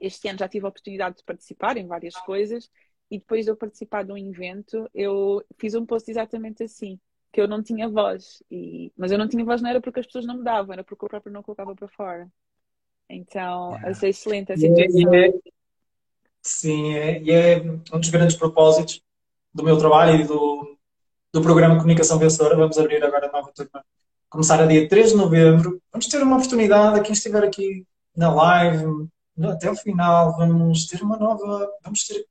este 0.00 0.28
ano 0.28 0.38
já 0.40 0.48
tive 0.48 0.66
a 0.66 0.68
oportunidade 0.68 1.18
de 1.18 1.24
participar 1.24 1.76
em 1.76 1.86
várias 1.86 2.16
coisas 2.16 2.68
e 3.12 3.18
depois 3.18 3.44
de 3.44 3.50
eu 3.50 3.56
participar 3.56 4.04
de 4.04 4.10
um 4.10 4.16
evento, 4.16 4.88
eu 4.94 5.44
fiz 5.58 5.74
um 5.74 5.84
post 5.84 6.10
exatamente 6.10 6.62
assim, 6.62 6.98
que 7.30 7.38
eu 7.38 7.46
não 7.46 7.62
tinha 7.62 7.86
voz. 7.86 8.42
E... 8.50 8.90
Mas 8.96 9.12
eu 9.12 9.18
não 9.18 9.28
tinha 9.28 9.44
voz 9.44 9.60
não 9.60 9.68
era 9.68 9.82
porque 9.82 10.00
as 10.00 10.06
pessoas 10.06 10.24
não 10.24 10.38
me 10.38 10.42
davam, 10.42 10.72
era 10.72 10.82
porque 10.82 11.04
o 11.04 11.08
próprio 11.08 11.30
não 11.30 11.42
colocava 11.42 11.74
para 11.74 11.88
fora. 11.88 12.26
Então, 13.10 13.72
yeah. 13.72 13.90
achei 13.90 14.08
excelente 14.08 14.52
essa 14.52 14.62
situação. 14.66 15.14
É, 15.14 15.26
é, 15.26 15.32
sim, 16.40 16.94
é, 16.94 17.22
e 17.22 17.30
é 17.30 17.60
um 17.92 18.00
dos 18.00 18.08
grandes 18.08 18.34
propósitos 18.34 19.02
do 19.52 19.62
meu 19.62 19.76
trabalho 19.76 20.18
e 20.18 20.24
do, 20.24 20.78
do 21.30 21.42
programa 21.42 21.76
Comunicação 21.76 22.18
Vencedora. 22.18 22.56
Vamos 22.56 22.78
abrir 22.78 23.04
agora 23.04 23.28
a 23.28 23.32
nova 23.32 23.52
turma. 23.54 23.84
Começar 24.30 24.58
a 24.58 24.64
dia 24.64 24.88
3 24.88 25.10
de 25.10 25.16
novembro. 25.18 25.82
Vamos 25.92 26.06
ter 26.06 26.22
uma 26.22 26.36
oportunidade 26.36 26.98
a 26.98 27.02
quem 27.02 27.12
estiver 27.12 27.44
aqui 27.44 27.86
na 28.16 28.32
live, 28.34 29.06
até 29.50 29.70
o 29.70 29.76
final, 29.76 30.36
vamos 30.36 30.86
ter 30.86 31.02
uma 31.02 31.16
nova. 31.16 31.68
Vamos 31.82 32.06
ter. 32.06 32.24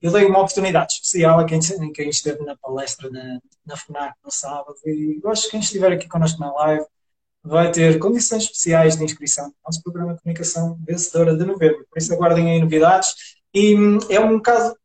Eu 0.00 0.12
dei 0.12 0.24
uma 0.26 0.40
oportunidade 0.40 0.94
especial 0.94 1.40
a 1.40 1.44
quem, 1.44 1.60
quem 1.92 2.08
esteve 2.08 2.44
na 2.44 2.56
palestra 2.56 3.10
na, 3.10 3.40
na 3.66 3.76
FNAC 3.76 4.14
no 4.24 4.30
sábado 4.30 4.76
e 4.84 5.18
gosto 5.20 5.44
que 5.44 5.50
quem 5.50 5.60
estiver 5.60 5.92
aqui 5.92 6.08
connosco 6.08 6.40
na 6.40 6.52
live 6.52 6.84
vai 7.42 7.70
ter 7.70 7.98
condições 7.98 8.44
especiais 8.44 8.96
de 8.96 9.04
inscrição 9.04 9.46
no 9.46 9.54
nosso 9.66 9.82
programa 9.82 10.14
de 10.14 10.20
comunicação 10.20 10.78
vencedora 10.86 11.36
de 11.36 11.44
novembro. 11.44 11.86
Por 11.90 11.98
isso 11.98 12.12
aguardem 12.12 12.50
aí 12.50 12.60
novidades. 12.60 13.14
E 13.52 13.74
hum, 13.74 13.98
é 14.08 14.20
um 14.20 14.40
caso. 14.40 14.76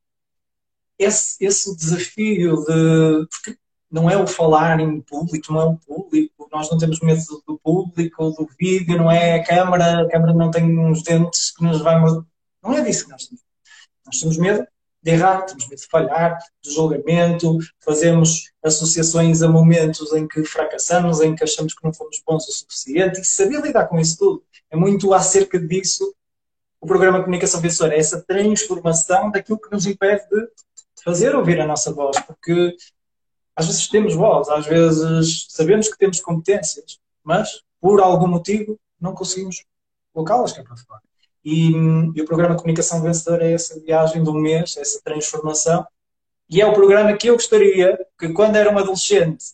Esse, 0.98 1.44
esse 1.44 1.76
desafio 1.76 2.64
de. 2.66 3.28
Porque 3.30 3.58
não 3.92 4.10
é 4.10 4.18
o 4.18 4.26
falar 4.26 4.80
em 4.80 5.02
público, 5.02 5.54
não 5.54 5.62
é 5.62 5.66
o 5.66 5.78
público, 5.78 6.33
nós 6.54 6.70
não 6.70 6.78
temos 6.78 7.00
medo 7.00 7.22
do 7.48 7.60
público, 7.60 8.30
do 8.32 8.48
vídeo, 8.60 8.98
não 8.98 9.12
é 9.12 9.36
a 9.36 9.44
câmara, 9.44 10.04
a 10.04 10.10
câmara 10.10 10.34
não 10.34 10.52
tem 10.52 10.78
uns 10.78 11.02
dentes 11.02 11.52
que 11.56 11.64
nos 11.64 11.82
vai 11.82 12.00
Não 12.00 12.74
é 12.78 12.82
disso 12.82 13.06
que 13.06 13.12
nós 13.12 13.26
temos. 13.26 13.44
Nós 14.06 14.20
temos 14.20 14.38
medo 14.38 14.68
de 15.02 15.12
errar, 15.12 15.42
temos 15.42 15.68
medo 15.68 15.82
de 15.82 15.88
falhar, 15.88 16.38
de 16.64 16.72
julgamento, 16.72 17.58
fazemos 17.84 18.52
associações 18.64 19.42
a 19.42 19.50
momentos 19.50 20.14
em 20.14 20.28
que 20.28 20.44
fracassamos, 20.46 21.20
em 21.22 21.36
que 21.36 21.44
achamos 21.44 21.74
que 21.74 21.84
não 21.84 21.94
fomos 21.94 22.22
bons 22.26 22.48
o 22.48 22.52
suficiente, 22.52 23.20
e 23.20 23.26
saber 23.26 23.60
lidar 23.60 23.88
com 23.88 24.00
isso 24.00 24.18
tudo. 24.18 24.44
É 24.70 24.76
muito 24.78 25.14
acerca 25.14 25.60
disso 25.60 26.14
o 26.80 26.86
programa 26.86 27.22
Comunicação 27.22 27.62
Vencedora, 27.62 27.96
é 27.96 28.00
essa 28.00 28.22
transformação 28.22 29.32
daquilo 29.32 29.58
que 29.58 29.72
nos 29.72 29.86
impede 29.86 30.24
de 30.30 31.04
fazer 31.04 31.34
ouvir 31.34 31.60
a 31.60 31.66
nossa 31.66 31.94
voz, 31.94 32.20
porque 32.20 32.76
às 33.56 33.68
vezes 33.68 33.88
temos 33.88 34.16
voz, 34.16 34.50
às 34.50 34.66
vezes 34.66 35.48
sabemos 35.50 35.88
que 35.90 35.98
temos 35.98 36.20
competências, 36.20 37.00
mas 37.24 37.62
por 37.80 38.02
algum 38.02 38.28
motivo 38.28 38.80
não 39.00 39.14
conseguimos 39.14 39.64
colocá-las 40.14 40.54
cá 40.54 40.64
para 40.64 40.78
fora. 40.78 41.02
E, 41.44 41.72
e, 42.16 42.22
o 42.22 42.26
programa 42.26 42.56
Comunicação 42.56 43.02
Vencedora 43.02 43.46
é 43.46 43.54
essa 43.54 43.80
viagem 43.80 44.24
de 44.24 44.30
um 44.30 44.34
mês, 44.34 44.78
essa 44.78 45.02
transformação. 45.04 45.86
E 46.50 46.62
é 46.62 46.66
o 46.66 46.74
programa 46.74 47.16
que 47.18 47.28
eu 47.28 47.34
gostaria 47.34 47.98
que, 48.18 48.30
quando 48.30 48.56
era 48.56 48.72
um 48.72 48.78
adolescente, 48.78 49.46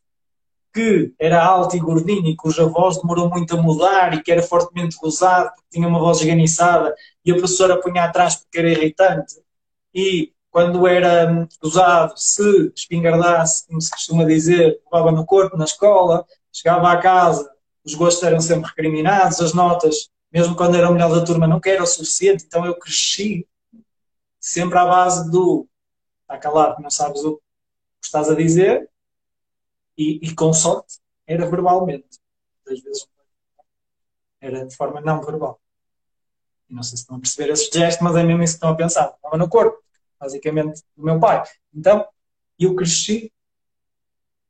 que 0.72 1.14
era 1.18 1.44
alto 1.44 1.76
e 1.76 1.80
gordinho 1.80 2.28
e 2.28 2.36
cuja 2.36 2.66
voz 2.66 2.98
demorou 3.02 3.28
muito 3.28 3.58
a 3.58 3.62
mudar 3.62 4.14
e 4.14 4.22
que 4.22 4.32
era 4.32 4.44
fortemente 4.44 4.98
gozado, 4.98 5.50
porque 5.56 5.70
tinha 5.72 5.88
uma 5.88 6.00
voz 6.00 6.20
esganiçada 6.20 6.94
e 7.26 7.32
a 7.32 7.36
professora 7.36 7.82
punha 7.82 8.04
atrás 8.04 8.36
porque 8.36 8.60
era 8.60 8.70
irritante, 8.70 9.36
e 9.94 10.32
quando 10.52 10.88
era 10.88 11.48
usado, 11.62 12.18
se 12.18 12.72
espingardasse, 12.76 13.68
como 13.68 13.82
se 13.82 13.92
costuma 13.92 14.26
dizer, 14.26 14.82
levava 14.86 15.12
no 15.12 15.26
corpo, 15.26 15.58
na 15.58 15.66
escola, 15.66 16.26
chegava 16.52 16.92
à 16.92 16.98
casa, 16.98 17.50
os 17.84 17.94
gostos 17.94 18.24
eram 18.24 18.42
sempre 18.42 18.70
recriminados, 18.70 19.40
as 19.42 19.54
notas, 19.54 20.10
mesmo 20.32 20.56
quando 20.56 20.76
era 20.76 20.90
o 20.90 20.94
melhor 20.94 21.14
da 21.14 21.24
turma, 21.24 21.48
nunca 21.48 21.70
era 21.70 21.84
o 21.84 21.88
suficiente, 21.88 22.46
então 22.46 22.66
eu 22.66 22.78
cresci 22.78 23.48
sempre 24.40 24.78
à 24.78 24.86
base 24.86 25.30
do 25.30 25.68
está 26.22 26.38
calado, 26.38 26.82
não 26.82 26.92
sabes 26.92 27.24
o 27.24 27.38
que 27.38 28.06
estás 28.06 28.30
a 28.30 28.36
dizer, 28.36 28.90
e, 29.98 30.20
e 30.22 30.36
com 30.36 30.54
sorte 30.54 31.00
era 31.28 31.50
verbalmente. 31.50 32.20
Às 32.68 32.80
vezes 32.82 33.08
era 34.40 34.66
de 34.66 34.76
forma 34.76 35.02
não 35.02 35.22
verbal. 35.22 35.60
Não 36.70 36.84
sei 36.84 36.98
se 36.98 37.04
estão 37.04 37.18
a 37.18 37.20
perceber 37.20 37.52
esse 37.52 37.70
gesto, 37.72 38.04
mas 38.04 38.16
é 38.16 38.24
mesmo 38.24 38.44
isso 38.44 38.54
que 38.54 38.58
estão 38.58 38.70
a 38.70 38.76
pensar. 38.76 39.14
Estava 39.16 39.38
no 39.38 39.50
corpo 39.50 39.84
basicamente, 40.20 40.82
do 40.96 41.04
meu 41.04 41.20
pai. 41.20 41.44
Então, 41.74 42.06
eu 42.58 42.76
cresci 42.76 43.32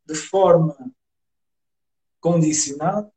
de 0.06 0.16
forma 0.16 0.76
condicionada, 2.20 3.12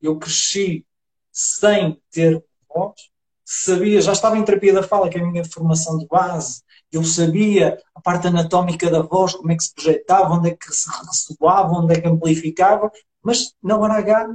eu 0.00 0.18
cresci 0.18 0.86
sem 1.30 2.00
ter 2.10 2.42
voz, 2.68 3.10
sabia, 3.44 4.00
já 4.00 4.12
estava 4.12 4.38
em 4.38 4.44
terapia 4.44 4.72
da 4.72 4.82
fala, 4.82 5.08
que 5.10 5.18
é 5.18 5.20
a 5.20 5.26
minha 5.26 5.44
formação 5.44 5.98
de 5.98 6.06
base, 6.06 6.62
eu 6.90 7.04
sabia 7.04 7.78
a 7.94 8.00
parte 8.00 8.26
anatómica 8.26 8.90
da 8.90 9.02
voz, 9.02 9.34
como 9.34 9.52
é 9.52 9.56
que 9.56 9.62
se 9.62 9.74
projetava, 9.74 10.34
onde 10.34 10.50
é 10.50 10.56
que 10.56 10.72
se 10.72 10.88
ressoava, 11.06 11.72
onde 11.72 11.94
é 11.94 12.00
que 12.00 12.08
amplificava, 12.08 12.90
mas 13.22 13.54
na 13.62 13.76
hora 13.78 13.94
H 13.94 14.28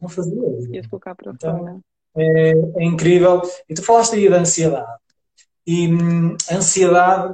não 0.00 0.08
fazia. 0.08 0.34
Então, 1.36 1.82
é, 2.16 2.50
é 2.50 2.84
incrível. 2.84 3.40
E 3.68 3.74
tu 3.74 3.82
falaste 3.82 4.14
aí 4.16 4.28
da 4.28 4.38
ansiedade. 4.38 4.99
E 5.72 5.86
hum, 5.86 6.36
a 6.50 6.56
ansiedade 6.56 7.32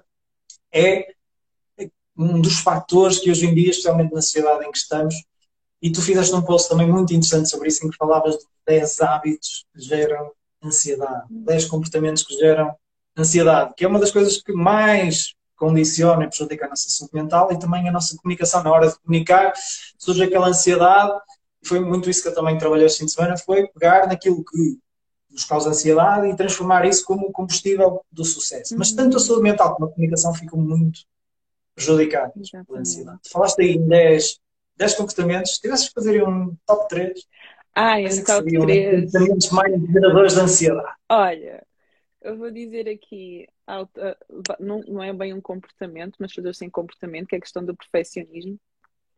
é 0.71 1.07
um 2.14 2.38
dos 2.38 2.59
fatores 2.59 3.19
que 3.19 3.31
hoje 3.31 3.47
em 3.47 3.55
dia, 3.55 3.71
especialmente 3.71 4.12
na 4.12 4.21
sociedade 4.21 4.62
em 4.66 4.71
que 4.71 4.76
estamos, 4.76 5.14
e 5.81 5.90
tu 5.90 6.02
fizeste 6.02 6.35
um 6.35 6.43
post 6.43 6.69
também 6.69 6.87
muito 6.87 7.14
interessante 7.14 7.49
sobre 7.49 7.69
isso, 7.69 7.87
em 7.87 7.88
que 7.88 7.97
falavas 7.97 8.35
de 8.35 8.45
10 8.66 9.00
hábitos 9.00 9.64
que 9.73 9.81
geram 9.81 10.31
ansiedade, 10.62 11.25
10 11.31 11.64
comportamentos 11.64 12.25
que 12.25 12.37
geram 12.37 12.76
ansiedade, 13.16 13.73
que 13.75 13.87
é 13.87 13.88
uma 13.88 13.99
das 13.99 14.11
coisas 14.11 14.43
que 14.43 14.52
mais 14.52 15.33
condiciona 15.57 16.25
e 16.25 16.28
prejudica 16.28 16.66
a 16.66 16.69
nossa 16.69 16.90
saúde 16.90 17.14
mental 17.14 17.50
e 17.50 17.59
também 17.59 17.88
a 17.88 17.93
nossa 17.93 18.14
comunicação. 18.19 18.62
Na 18.62 18.71
hora 18.71 18.90
de 18.90 18.99
comunicar, 18.99 19.55
surge 19.97 20.23
aquela 20.23 20.49
ansiedade, 20.49 21.19
e 21.62 21.66
foi 21.66 21.81
muito 21.81 22.11
isso 22.11 22.21
que 22.21 22.28
eu 22.28 22.35
também 22.35 22.59
trabalhei 22.59 22.85
este 22.85 22.99
fim 22.99 23.07
de 23.07 23.12
semana, 23.12 23.38
foi 23.38 23.66
pegar 23.69 24.07
naquilo 24.07 24.45
que 24.45 24.78
nos 25.37 25.45
causa 25.45 25.69
ansiedade 25.69 26.28
e 26.28 26.35
transformar 26.35 26.87
isso 26.87 27.05
como 27.05 27.31
combustível 27.31 28.02
do 28.11 28.25
sucesso. 28.25 28.73
Uhum. 28.73 28.78
Mas 28.78 28.93
tanto 28.93 29.19
a 29.19 29.21
saúde 29.21 29.43
mental 29.43 29.75
como 29.75 29.87
a 29.87 29.93
comunicação 29.93 30.35
ficam 30.35 30.59
muito 30.59 31.00
prejudicadas 31.75 32.50
pela 32.66 32.81
ansiedade. 32.81 33.21
Falaste 33.31 33.61
aí 33.61 33.73
em 33.73 33.87
10, 33.87 34.40
10 34.76 34.95
comportamentos, 34.95 35.55
se 35.55 35.61
tivesses 35.61 35.88
que 35.88 35.95
fazer 35.95 36.26
um 36.26 36.57
top 36.66 36.88
3, 36.88 37.23
ah, 37.75 37.97
um 37.99 38.25
top 38.25 38.50
3. 38.50 39.11
comportamentos 39.12 39.50
mais 39.50 39.93
geradores 39.93 40.33
de 40.33 40.40
ansiedade. 40.40 40.95
Olha, 41.11 41.66
eu 42.23 42.38
vou 42.38 42.50
dizer 42.50 42.88
aqui, 42.88 43.47
não, 44.59 44.81
não 44.88 45.02
é 45.02 45.12
bem 45.12 45.35
um 45.35 45.40
comportamento, 45.40 46.16
mas 46.19 46.33
fazer 46.33 46.55
sem 46.55 46.71
comportamento, 46.71 47.26
que 47.26 47.35
é 47.35 47.38
a 47.38 47.43
questão 47.43 47.62
do 47.62 47.76
perfeccionismo. 47.76 48.59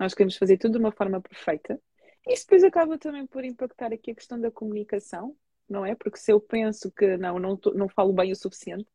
Nós 0.01 0.15
queremos 0.15 0.37
fazer 0.37 0.59
tudo 0.59 0.73
de 0.73 0.79
uma 0.79 0.91
forma 0.91 1.21
perfeita. 1.21 1.81
Isso 2.27 2.45
depois 2.45 2.65
acaba 2.65 2.99
também 2.99 3.25
por 3.25 3.45
impactar 3.45 3.93
aqui 3.93 4.11
a 4.11 4.15
questão 4.17 4.41
da 4.41 4.51
comunicação, 4.51 5.37
não 5.69 5.85
é? 5.85 5.95
Porque 5.95 6.19
se 6.19 6.33
eu 6.33 6.41
penso 6.41 6.91
que 6.91 7.17
não, 7.17 7.39
não, 7.39 7.59
não 7.75 7.89
falo 7.89 8.13
bem 8.13 8.33
o 8.33 8.37
suficiente, 8.37 8.87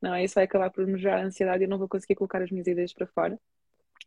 não 0.00 0.14
é? 0.14 0.24
Isso 0.24 0.34
vai 0.34 0.44
acabar 0.44 0.70
por 0.70 0.86
me 0.86 0.98
gerar 0.98 1.24
ansiedade 1.24 1.62
e 1.62 1.66
eu 1.66 1.68
não 1.70 1.78
vou 1.78 1.88
conseguir 1.88 2.14
colocar 2.16 2.42
as 2.42 2.50
minhas 2.50 2.66
ideias 2.66 2.92
para 2.92 3.06
fora. 3.06 3.38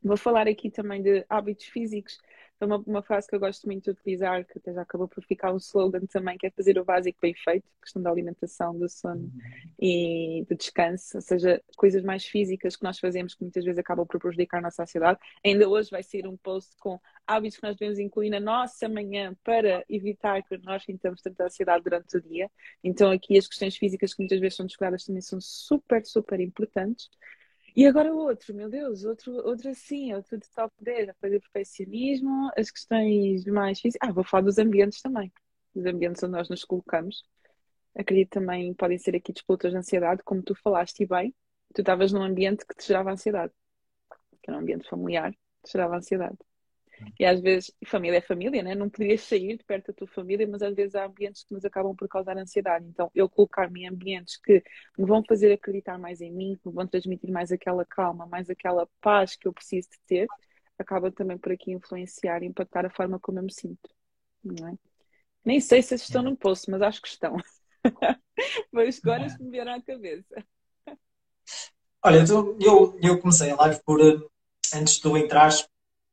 Vou 0.03 0.17
falar 0.17 0.47
aqui 0.47 0.71
também 0.71 1.01
de 1.01 1.25
hábitos 1.29 1.65
físicos 1.65 2.17
uma, 2.65 2.77
uma 2.85 3.01
frase 3.01 3.27
que 3.27 3.35
eu 3.35 3.39
gosto 3.39 3.65
muito 3.65 3.83
de 3.85 3.91
utilizar, 3.91 4.45
que 4.45 4.57
até 4.57 4.73
já 4.73 4.81
acabou 4.81 5.07
por 5.07 5.23
ficar 5.23 5.53
um 5.53 5.57
slogan 5.57 6.05
também, 6.05 6.37
que 6.37 6.47
é 6.47 6.51
fazer 6.51 6.77
o 6.77 6.85
básico 6.85 7.17
bem 7.21 7.33
feito, 7.33 7.65
questão 7.81 8.01
da 8.01 8.09
alimentação, 8.09 8.77
do 8.77 8.87
sono 8.87 9.31
e 9.79 10.45
do 10.49 10.55
descanso, 10.55 11.17
ou 11.17 11.21
seja, 11.21 11.61
coisas 11.75 12.03
mais 12.03 12.25
físicas 12.25 12.75
que 12.75 12.83
nós 12.83 12.99
fazemos 12.99 13.33
que 13.33 13.43
muitas 13.43 13.63
vezes 13.63 13.79
acabam 13.79 14.05
por 14.05 14.19
prejudicar 14.19 14.59
a 14.59 14.61
nossa 14.61 14.85
sociedade. 14.85 15.19
Ainda 15.45 15.67
hoje 15.67 15.89
vai 15.89 16.03
ser 16.03 16.27
um 16.27 16.37
post 16.37 16.75
com 16.77 16.99
hábitos 17.25 17.57
que 17.57 17.63
nós 17.63 17.75
devemos 17.77 17.99
incluir 17.99 18.29
na 18.29 18.39
nossa 18.39 18.87
manhã 18.89 19.35
para 19.43 19.83
evitar 19.89 20.43
que 20.43 20.57
nós 20.59 20.83
sintamos 20.83 21.21
tanta 21.21 21.45
ansiedade 21.45 21.83
durante 21.83 22.17
o 22.17 22.21
dia. 22.21 22.49
Então 22.83 23.11
aqui 23.11 23.37
as 23.37 23.47
questões 23.47 23.77
físicas 23.77 24.13
que 24.13 24.21
muitas 24.21 24.39
vezes 24.39 24.55
são 24.55 24.65
descuradas 24.65 25.05
também 25.05 25.21
são 25.21 25.39
super, 25.39 26.05
super 26.05 26.39
importantes. 26.39 27.09
E 27.75 27.85
agora 27.87 28.13
outro, 28.13 28.53
meu 28.53 28.69
Deus, 28.69 29.05
outro, 29.05 29.33
outro 29.47 29.69
assim, 29.69 30.13
outro 30.13 30.37
de 30.37 30.49
top 30.51 30.73
10, 30.81 31.09
a 31.09 31.13
coisa 31.15 31.39
perfeccionismo, 31.39 32.51
as 32.57 32.69
questões 32.69 33.45
mais 33.45 33.79
físicas. 33.79 34.09
Ah, 34.09 34.11
vou 34.13 34.23
falar 34.23 34.43
dos 34.43 34.57
ambientes 34.57 35.01
também, 35.01 35.31
dos 35.73 35.85
ambientes 35.85 36.21
onde 36.23 36.33
nós 36.33 36.49
nos 36.49 36.65
colocamos. 36.65 37.23
Acredito 37.95 38.31
também 38.31 38.73
podem 38.73 38.97
ser 38.97 39.15
aqui 39.15 39.33
disputas 39.33 39.71
de 39.71 39.77
ansiedade, 39.77 40.23
como 40.23 40.43
tu 40.43 40.55
falaste 40.55 41.01
e 41.03 41.07
bem, 41.07 41.35
tu 41.73 41.81
estavas 41.81 42.11
num 42.13 42.23
ambiente 42.23 42.65
que 42.65 42.75
te 42.75 42.87
gerava 42.87 43.11
ansiedade, 43.11 43.53
que 44.43 44.49
era 44.51 44.57
um 44.57 44.61
ambiente 44.61 44.89
familiar, 44.89 45.31
que 45.33 45.69
te 45.69 45.73
gerava 45.73 45.97
ansiedade. 45.97 46.37
E 47.19 47.25
às 47.25 47.39
vezes, 47.39 47.71
família 47.85 48.17
é 48.17 48.21
família, 48.21 48.63
né? 48.63 48.75
Não 48.75 48.89
podias 48.89 49.21
sair 49.21 49.57
de 49.57 49.63
perto 49.63 49.87
da 49.87 49.93
tua 49.93 50.07
família, 50.07 50.47
mas 50.47 50.61
às 50.61 50.75
vezes 50.75 50.95
há 50.95 51.05
ambientes 51.05 51.43
que 51.43 51.53
nos 51.53 51.63
acabam 51.65 51.95
por 51.95 52.07
causar 52.07 52.37
ansiedade. 52.37 52.85
Então, 52.87 53.11
eu 53.13 53.29
colocar-me 53.29 53.81
em 53.83 53.87
ambientes 53.87 54.37
que 54.37 54.63
me 54.97 55.05
vão 55.05 55.23
fazer 55.27 55.51
acreditar 55.51 55.97
mais 55.97 56.21
em 56.21 56.31
mim, 56.31 56.57
que 56.61 56.67
me 56.67 56.73
vão 56.73 56.87
transmitir 56.87 57.31
mais 57.31 57.51
aquela 57.51 57.85
calma, 57.85 58.25
mais 58.25 58.49
aquela 58.49 58.87
paz 58.99 59.35
que 59.35 59.47
eu 59.47 59.53
preciso 59.53 59.89
de 59.89 59.99
ter, 60.07 60.27
acaba 60.77 61.11
também 61.11 61.37
por 61.37 61.51
aqui 61.51 61.71
influenciar 61.71 62.43
e 62.43 62.47
impactar 62.47 62.85
a 62.85 62.89
forma 62.89 63.19
como 63.19 63.39
eu 63.39 63.43
me 63.43 63.53
sinto. 63.53 63.89
É? 64.45 64.77
Nem 65.45 65.59
sei 65.59 65.81
se 65.81 65.95
estão 65.95 66.23
no 66.23 66.35
post, 66.35 66.69
mas 66.69 66.81
acho 66.81 67.01
que 67.01 67.07
estão. 67.07 67.35
Mas 68.71 68.99
agora 69.03 69.29
se 69.29 69.41
me 69.43 69.51
vieram 69.51 69.73
à 69.73 69.81
cabeça. 69.81 70.43
Olha, 72.03 72.23
eu, 72.59 72.97
eu 73.01 73.19
comecei 73.19 73.51
a 73.51 73.55
live 73.55 73.79
por, 73.85 74.01
eh, 74.01 74.19
antes 74.73 74.95
de 74.95 75.01
tu 75.01 75.15
entrares, 75.15 75.67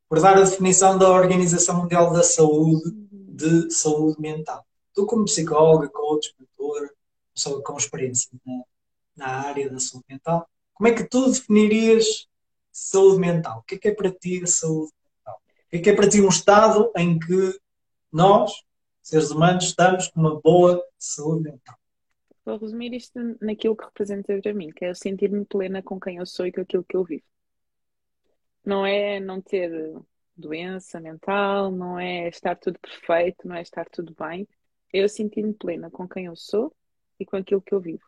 por 0.09 0.21
dar 0.21 0.37
a 0.37 0.43
definição 0.43 0.97
da 0.97 1.11
Organização 1.11 1.83
Mundial 1.83 2.12
da 2.12 2.23
Saúde 2.23 2.91
de 3.38 3.71
saúde 3.71 4.21
mental. 4.21 4.67
Tu, 4.95 5.07
como 5.07 5.25
psicóloga, 5.27 5.88
coach, 5.88 6.35
mentor, 6.38 6.91
pessoa 7.33 7.62
com 7.62 7.77
experiência 7.77 8.29
na, 8.45 8.65
na, 9.17 9.49
área 9.49 9.71
da 9.71 9.79
saúde 9.79 10.07
mental, 10.09 10.49
como 10.75 10.88
é 10.88 10.93
que 10.93 11.05
tu 11.05 11.31
definirias 11.31 12.27
saúde 12.73 13.21
mental? 13.21 13.59
O 13.59 13.62
que 13.62 13.77
é 13.77 13.79
que 13.79 13.88
é 13.88 13.95
para 13.95 14.11
ti 14.11 14.43
a 14.43 14.47
saúde 14.47 14.93
mental? 15.05 15.37
O 15.37 15.71
que 15.71 15.77
é 15.77 15.79
que 15.81 15.91
é 15.91 15.95
para 15.95 16.09
ti 16.09 16.21
um 16.21 16.29
estado 16.29 16.91
em 16.97 17.19
que 17.19 17.61
nós, 18.11 18.53
seres 19.03 19.31
humanos, 19.31 19.65
estamos 19.65 20.09
com 20.09 20.21
uma 20.21 20.41
boa 20.41 20.83
saúde 20.99 21.45
mental? 21.45 21.77
Vou 22.45 22.57
resumir 22.57 22.95
isto 22.95 23.21
naquilo 23.41 23.77
que 23.77 23.85
representa 23.85 24.37
para 24.41 24.55
mim, 24.55 24.71
que 24.71 24.85
é 24.85 24.91
eu 24.91 24.95
sentir-me 24.95 25.45
plena 25.45 25.83
com 25.83 26.00
quem 26.00 26.17
eu 26.17 26.27
sou 26.27 26.47
e 26.47 26.53
com 26.53 26.62
aquilo 26.62 26.83
que 26.83 26.97
eu 26.97 27.05
vivo. 27.05 27.23
Não 28.65 28.85
é 28.85 29.19
não 29.21 29.41
ter 29.41 29.71
doença 30.37 31.00
mental, 31.00 31.71
não 31.71 31.99
é 31.99 32.29
estar 32.29 32.55
tudo 32.57 32.79
perfeito, 32.79 33.47
não 33.49 33.57
é 33.57 33.62
estar 33.62 33.87
tudo 33.88 34.15
bem. 34.19 34.47
Eu 34.93 35.09
sentir-me 35.09 35.53
plena 35.53 35.91
com 35.91 36.09
quem 36.09 36.27
eu 36.27 36.37
sou 36.37 36.75
e 37.19 37.27
com 37.27 37.37
aquilo 37.37 37.62
que 37.62 37.75
eu 37.75 37.81
vivo. 37.81 38.05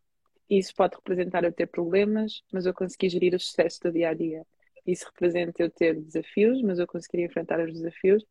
Isso 0.48 0.74
pode 0.74 0.96
representar 0.96 1.44
eu 1.44 1.52
ter 1.52 1.66
problemas, 1.66 2.42
mas 2.52 2.66
eu 2.66 2.74
consegui 2.74 3.08
gerir 3.08 3.34
os 3.34 3.46
sucessos 3.46 3.78
do 3.80 3.92
dia 3.92 4.10
a 4.10 4.14
dia. 4.14 4.46
Isso 4.86 5.06
representa 5.06 5.62
eu 5.62 5.70
ter 5.70 6.00
desafios, 6.00 6.62
mas 6.62 6.78
eu 6.78 6.86
conseguir 6.86 7.22
enfrentar 7.22 7.60
os 7.60 7.72
desafios 7.72 8.24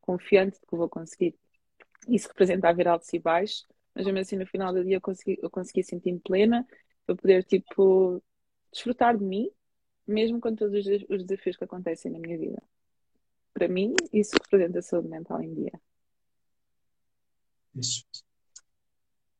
confiante 0.00 0.58
de 0.60 0.66
que 0.66 0.76
vou 0.76 0.88
conseguir. 0.88 1.34
Isso 2.08 2.28
representa 2.28 2.68
haver 2.68 2.88
altos 2.88 3.12
e 3.12 3.18
baixos, 3.18 3.66
mas 3.94 4.06
mesmo 4.06 4.20
assim 4.20 4.36
no 4.36 4.46
final 4.46 4.72
do 4.72 4.84
dia 4.84 4.96
eu 4.96 5.00
consegui, 5.00 5.38
eu 5.42 5.50
consegui 5.50 5.82
sentir-me 5.82 6.20
plena, 6.20 6.66
eu 7.06 7.16
poder 7.16 7.44
tipo 7.44 8.22
desfrutar 8.72 9.16
de 9.16 9.24
mim 9.24 9.50
mesmo 10.08 10.40
com 10.40 10.54
todos 10.54 10.86
os 11.08 11.24
desafios 11.24 11.56
que 11.56 11.64
acontecem 11.64 12.10
na 12.10 12.18
minha 12.18 12.38
vida. 12.38 12.62
Para 13.52 13.68
mim, 13.68 13.94
isso 14.12 14.32
representa 14.42 14.78
a 14.78 14.82
saúde 14.82 15.08
mental 15.08 15.42
em 15.42 15.52
dia. 15.52 15.72
Isso. 17.74 18.04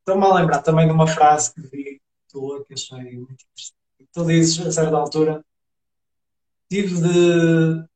Estou-me 0.01 0.25
a 0.27 0.35
lembrar 0.35 0.63
também 0.63 0.87
de 0.87 0.93
uma 0.93 1.07
frase 1.07 1.55
que 1.55 1.63
vi 1.63 2.01
tua 2.29 2.65
que 2.65 2.75
achei 2.75 3.17
muito 3.17 3.33
interessante. 3.33 3.75
Tu 4.13 4.25
dizes, 4.27 4.67
a 4.67 4.73
certa 4.73 4.97
altura, 4.97 5.45
tive 6.69 7.01
de, 7.01 7.89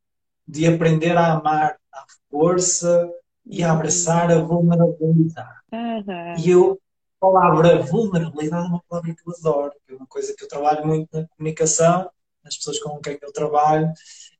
de 0.47 0.67
aprender 0.67 1.15
a 1.15 1.33
amar 1.33 1.79
a 1.91 2.05
força 2.29 3.11
e 3.45 3.63
a 3.63 3.71
abraçar 3.71 4.31
a 4.31 4.41
vulnerabilidade. 4.41 5.59
Uhum. 5.71 6.39
E 6.39 6.49
eu, 6.49 6.81
a 7.19 7.25
palavra 7.25 7.79
vulnerabilidade 7.83 8.65
é 8.65 8.69
uma 8.69 8.83
palavra 8.89 9.13
que 9.13 9.27
eu 9.27 9.33
adoro, 9.37 9.73
é 9.87 9.93
uma 9.93 10.07
coisa 10.07 10.33
que 10.35 10.43
eu 10.43 10.47
trabalho 10.47 10.85
muito 10.85 11.09
na 11.13 11.27
comunicação 11.27 12.09
as 12.45 12.57
pessoas 12.57 12.79
com 12.79 12.99
quem 12.99 13.17
eu 13.21 13.31
trabalho. 13.31 13.91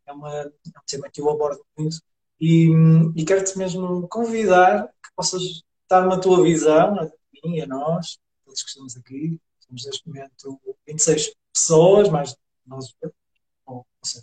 É, 0.06 0.12
uma, 0.12 0.32
é 0.32 0.46
um 0.46 0.86
tema 0.86 1.10
que 1.10 1.22
eu 1.22 1.30
abordo 1.30 1.66
muito. 1.78 1.98
E, 2.40 2.70
e 3.16 3.26
quero-te 3.26 3.58
mesmo 3.58 4.08
convidar 4.08 4.88
que 4.88 5.10
possas 5.16 5.64
dar 5.90 6.06
uma 6.06 6.20
tua 6.20 6.44
visão, 6.44 7.00
a 7.00 7.10
mim 7.48 7.62
a 7.62 7.68
nós, 7.68 8.18
todos 8.46 8.64
que 8.64 8.70
estamos 8.70 8.98
aqui. 8.98 9.40
Somos 9.60 9.86
neste 9.86 10.08
momento 10.08 10.60
26 10.88 11.34
pessoas, 11.54 12.10
mais 12.10 12.36
nós, 12.66 12.94
ou, 13.66 13.76
não 13.76 13.86
sei, 14.04 14.22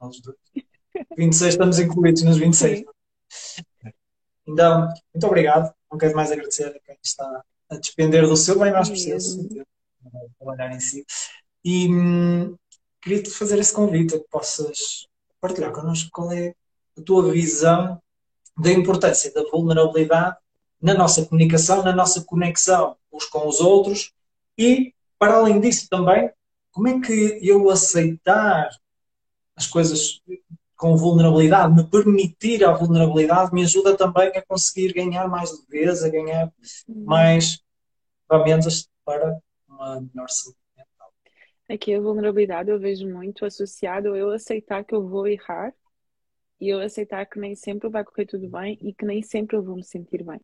nós 0.00 0.20
dois. 0.20 0.36
26 1.16 1.54
estamos 1.54 1.78
incluídos 1.78 2.22
nos 2.22 2.38
26. 2.38 2.84
Então, 4.46 4.88
muito 5.14 5.26
obrigado. 5.26 5.72
Não 5.90 5.98
quero 5.98 6.14
mais 6.14 6.30
agradecer 6.32 6.66
a 6.66 6.80
quem 6.80 6.96
está 7.02 7.44
a 7.68 7.76
despender 7.76 8.26
do 8.26 8.36
seu 8.36 8.58
bem 8.58 8.72
mais 8.72 8.88
preciso, 8.88 9.48
trabalhar 10.38 10.74
em 10.74 10.80
si. 10.80 11.04
E, 11.64 11.88
queria-te 13.00 13.30
fazer 13.30 13.58
esse 13.58 13.72
convite, 13.72 14.14
a 14.14 14.18
que 14.18 14.28
possas 14.28 15.06
partilhar 15.40 15.72
connosco 15.72 16.10
qual 16.12 16.30
é 16.32 16.54
a 16.98 17.02
tua 17.02 17.30
visão 17.30 18.00
da 18.56 18.70
importância 18.70 19.32
da 19.32 19.42
vulnerabilidade 19.50 20.36
na 20.80 20.94
nossa 20.94 21.24
comunicação, 21.24 21.82
na 21.82 21.92
nossa 21.92 22.22
conexão 22.24 22.96
uns 23.12 23.24
com 23.24 23.48
os 23.48 23.60
outros 23.60 24.12
e, 24.56 24.94
para 25.18 25.36
além 25.36 25.60
disso 25.60 25.88
também, 25.88 26.30
como 26.70 26.88
é 26.88 27.00
que 27.00 27.38
eu 27.42 27.68
aceitar 27.70 28.70
as 29.56 29.66
coisas 29.66 30.20
com 30.76 30.96
vulnerabilidade, 30.96 31.74
me 31.74 31.84
permitir 31.84 32.64
a 32.64 32.72
vulnerabilidade, 32.72 33.52
me 33.52 33.62
ajuda 33.62 33.96
também 33.96 34.28
a 34.28 34.42
conseguir 34.42 34.94
ganhar 34.94 35.28
mais 35.28 35.50
leveza, 35.52 36.08
ganhar 36.08 36.50
mais 36.88 37.60
ferramentas 38.26 38.88
para 39.04 39.38
uma 39.68 40.00
melhor 40.00 40.30
saúde. 40.30 40.59
Aqui 41.70 41.94
a 41.94 42.00
vulnerabilidade 42.00 42.68
eu 42.68 42.80
vejo 42.80 43.08
muito 43.08 43.44
associado 43.44 44.12
a 44.12 44.18
eu 44.18 44.30
aceitar 44.30 44.82
que 44.84 44.92
eu 44.92 45.06
vou 45.06 45.28
errar 45.28 45.72
e 46.60 46.68
eu 46.68 46.80
aceitar 46.80 47.24
que 47.26 47.38
nem 47.38 47.54
sempre 47.54 47.88
vai 47.88 48.02
correr 48.02 48.26
tudo 48.26 48.48
bem 48.48 48.76
e 48.82 48.92
que 48.92 49.06
nem 49.06 49.22
sempre 49.22 49.56
eu 49.56 49.62
vou 49.62 49.76
me 49.76 49.84
sentir 49.84 50.24
bem. 50.24 50.40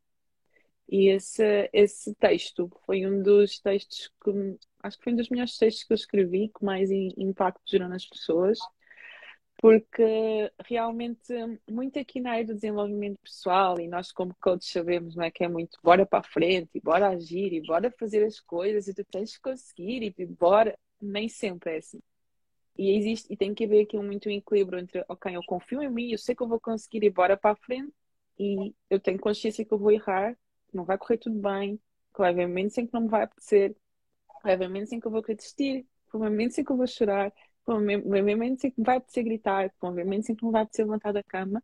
E 0.89 1.09
esse, 1.09 1.69
esse 1.73 2.15
texto 2.15 2.71
foi 2.87 3.05
um 3.05 3.21
dos 3.21 3.59
textos 3.59 4.09
que 4.23 4.57
acho 4.85 4.99
que 4.99 5.03
foi 5.03 5.15
um 5.15 5.17
dos 5.17 5.29
melhores 5.29 5.59
textos 5.59 5.83
que 5.83 5.93
eu 5.93 5.97
escrevi, 5.97 6.49
que 6.57 6.65
mais 6.65 6.93
impacto 6.93 7.61
gerou 7.67 7.89
nas 7.89 8.07
pessoas, 8.07 8.57
porque 9.59 10.49
realmente, 10.65 11.33
muito 11.69 11.99
aqui 11.99 12.21
na 12.21 12.35
área 12.35 12.47
do 12.47 12.55
desenvolvimento 12.55 13.19
pessoal, 13.21 13.81
e 13.81 13.89
nós 13.89 14.13
como 14.13 14.33
coaches 14.41 14.71
sabemos 14.71 15.17
não 15.17 15.25
é, 15.25 15.31
que 15.33 15.43
é 15.43 15.49
muito 15.49 15.77
bora 15.83 16.07
para 16.07 16.21
a 16.21 16.23
frente, 16.23 16.71
e 16.73 16.81
bora 16.81 17.09
agir, 17.09 17.53
e 17.53 17.67
bora 17.67 17.93
fazer 17.99 18.25
as 18.25 18.39
coisas, 18.39 18.87
e 18.87 18.95
tu 18.95 19.05
tens 19.11 19.35
que 19.35 19.43
conseguir, 19.43 20.15
e 20.17 20.27
bora 20.27 20.79
nem 21.01 21.29
sempre 21.29 21.75
é 21.75 21.77
assim. 21.79 22.01
E 22.79 22.97
existe, 22.97 23.33
e 23.33 23.37
tem 23.37 23.55
que 23.55 23.65
haver 23.65 23.85
aqui 23.85 23.97
muito 23.99 24.29
equilíbrio 24.29 24.79
entre, 24.79 25.05
ok, 25.09 25.35
eu 25.35 25.43
confio 25.47 25.83
em 25.83 25.91
mim, 25.91 26.13
eu 26.13 26.19
sei 26.19 26.35
que 26.35 26.43
eu 26.43 26.49
vou 26.49 26.61
conseguir 26.61 27.05
ir 27.05 27.09
embora 27.09 27.37
para 27.37 27.53
a 27.53 27.57
frente 27.57 27.93
e 28.39 28.75
eu 28.91 29.01
tenho 29.01 29.19
consciência 29.19 29.65
que 29.65 29.73
eu 29.73 29.79
vou 29.79 29.91
errar, 29.91 30.35
que 30.69 30.77
não 30.77 30.85
vai 30.85 30.99
correr 30.99 31.17
tudo 31.17 31.39
bem, 31.39 31.77
que 32.15 32.19
vai 32.19 32.31
haver 32.31 32.47
momentos 32.47 32.77
em 32.77 32.87
que 32.87 32.93
não 32.93 33.03
me 33.03 33.09
vai 33.09 33.23
apetecer, 33.23 33.75
vai 34.43 34.53
haver 34.53 34.69
momentos 34.69 34.93
em 34.93 35.01
que 35.01 35.07
eu 35.07 35.11
vou 35.11 35.23
querer 35.23 35.37
desistir, 35.37 35.87
vai 36.13 36.23
haver 36.23 36.31
momentos 36.31 36.59
em 36.59 36.65
que 36.65 36.73
eu 36.73 36.77
vou 36.77 36.87
chorar, 36.87 37.33
vai 37.67 37.77
haver 37.77 38.37
momentos 38.37 38.65
em 38.65 38.71
que 38.71 38.81
me 38.81 38.85
vai 38.85 38.97
apetecer 38.99 39.25
gritar, 39.25 39.73
vai 39.81 39.91
haver 39.91 40.05
momentos 40.05 40.29
em 40.29 40.35
que 40.35 40.43
não 40.43 40.53
vai 40.53 40.63
apetecer 40.63 40.85
levantar 40.85 41.13
da 41.13 41.23
cama. 41.23 41.63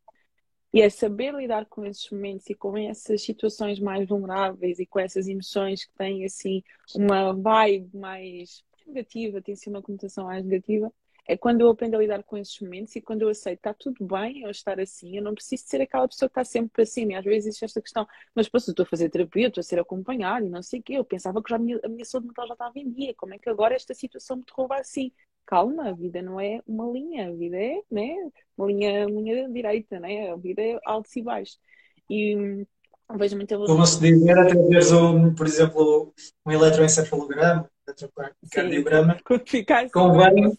E 0.72 0.80
é 0.80 0.88
saber 0.88 1.34
lidar 1.34 1.66
com 1.66 1.84
esses 1.84 2.08
momentos 2.10 2.48
e 2.48 2.54
com 2.54 2.74
essas 2.78 3.20
situações 3.22 3.78
mais 3.78 4.08
vulneráveis 4.08 4.78
e 4.78 4.86
com 4.86 4.98
essas 4.98 5.28
emoções 5.28 5.84
que 5.84 5.92
têm 5.92 6.24
assim 6.24 6.62
uma 6.96 7.34
vibe 7.34 7.94
mais 7.94 8.64
negativa, 8.86 9.42
tem 9.42 9.54
sido 9.56 9.74
uma 9.74 9.82
conotação 9.82 10.24
mais 10.24 10.44
negativa, 10.44 10.92
é 11.26 11.36
quando 11.36 11.60
eu 11.60 11.68
aprendo 11.68 11.96
a 11.96 12.00
lidar 12.00 12.22
com 12.24 12.36
esses 12.36 12.58
momentos 12.60 12.96
e 12.96 13.00
quando 13.00 13.22
eu 13.22 13.28
aceito, 13.28 13.58
está 13.58 13.72
tudo 13.72 14.04
bem 14.04 14.42
eu 14.42 14.50
estar 14.50 14.80
assim, 14.80 15.16
eu 15.16 15.22
não 15.22 15.34
preciso 15.34 15.64
ser 15.66 15.80
aquela 15.80 16.08
pessoa 16.08 16.28
que 16.28 16.32
está 16.32 16.44
sempre 16.44 16.70
para 16.72 16.84
cima. 16.84 17.12
E 17.12 17.14
às 17.14 17.24
vezes 17.24 17.46
existe 17.46 17.64
esta 17.64 17.80
questão, 17.80 18.06
mas 18.34 18.48
posso, 18.48 18.70
estou 18.70 18.82
a 18.82 18.86
fazer 18.86 19.08
terapia, 19.08 19.46
estou 19.46 19.60
a 19.60 19.64
ser 19.64 19.78
acompanhado 19.78 20.46
e 20.46 20.50
não 20.50 20.62
sei 20.62 20.80
o 20.80 20.82
quê. 20.82 20.94
Eu 20.94 21.04
pensava 21.04 21.40
que 21.40 21.48
já 21.48 21.56
a 21.56 21.58
minha, 21.60 21.78
a 21.84 21.88
minha 21.88 22.04
saúde 22.04 22.26
mental 22.26 22.46
já 22.48 22.54
estava 22.54 22.76
em 22.76 22.90
dia, 22.90 23.14
como 23.14 23.34
é 23.34 23.38
que 23.38 23.48
agora 23.48 23.74
esta 23.74 23.94
situação 23.94 24.36
me 24.36 24.44
derruba 24.44 24.76
assim? 24.76 25.12
calma, 25.46 25.88
a 25.88 25.92
vida 25.92 26.22
não 26.22 26.40
é 26.40 26.60
uma 26.66 26.90
linha, 26.90 27.28
a 27.28 27.32
vida 27.32 27.56
é 27.56 27.82
né, 27.90 28.14
uma 28.56 28.66
linha, 28.66 29.04
linha 29.06 29.48
direita, 29.48 29.98
né? 30.00 30.30
a 30.30 30.36
vida 30.36 30.62
é 30.62 30.78
altos 30.84 31.14
e 31.16 31.22
baixos. 31.22 31.58
E 32.08 32.36
hum, 32.36 32.66
vejo 33.16 33.36
muita 33.36 33.56
Como 33.56 33.86
se 33.86 34.00
dizer, 34.00 34.38
até 34.38 34.54
veres, 34.54 34.92
um, 34.92 35.34
por 35.34 35.46
exemplo, 35.46 36.14
um 36.46 36.50
eletroencefalograma, 36.50 37.70
eletrocardiograma, 37.86 39.18
convém, 39.92 40.56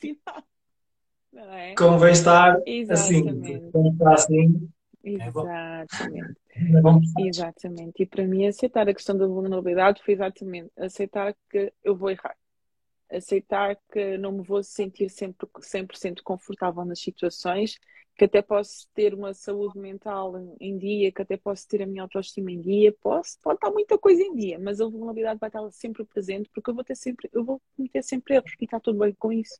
é? 1.36 1.76
convém 1.76 2.12
estar 2.12 2.58
assim, 2.58 2.64
Exatamente. 2.66 3.72
assim. 4.04 4.04
Assim 4.06 4.70
Exatamente. 5.04 6.38
É 6.56 7.22
exatamente. 7.28 8.04
E 8.04 8.06
para 8.06 8.26
mim, 8.26 8.48
aceitar 8.48 8.88
a 8.88 8.94
questão 8.94 9.18
da 9.18 9.28
vulnerabilidade 9.28 10.02
foi 10.04 10.14
exatamente 10.14 10.72
aceitar 10.78 11.36
que 11.50 11.74
eu 11.84 11.96
vou 11.96 12.10
errar. 12.10 12.38
Aceitar 13.12 13.78
que 13.92 14.18
não 14.18 14.32
me 14.32 14.44
vou 14.44 14.64
sentir 14.64 15.10
sempre 15.10 15.48
100% 15.60 16.22
confortável 16.24 16.86
nas 16.86 17.02
situações, 17.02 17.78
que 18.16 18.26
até 18.26 18.42
posso 18.42 18.88
ter 18.94 19.14
uma 19.14 19.34
saúde 19.34 19.80
mental 19.80 20.34
em 20.60 20.78
dia, 20.78 21.12
que 21.12 21.22
até 21.22 21.38
posso 21.38 21.68
ter 21.68 21.82
a 21.82 21.88
minha 21.88 22.04
autoestima 22.04 22.52
em 22.52 22.62
dia, 22.62 22.94
posso, 23.02 23.40
pode 23.42 23.58
estar 23.58 23.72
muita 23.72 23.98
coisa 23.98 24.22
em 24.22 24.36
dia, 24.36 24.60
mas 24.60 24.80
a 24.80 24.86
vulnerabilidade 24.86 25.40
vai 25.40 25.50
estar 25.50 25.72
sempre 25.72 26.06
presente 26.06 26.50
porque 26.54 26.70
eu 26.70 26.76
vou 26.76 26.84
ter 26.84 26.96
sempre, 26.96 27.30
eu 27.34 27.44
vou 27.44 27.62
cometer 27.76 28.04
sempre 28.04 28.36
erros 28.36 28.52
e 28.62 28.66
está 28.66 28.80
tudo 28.80 29.00
bem 29.00 29.14
com 29.18 29.32
isso. 29.32 29.60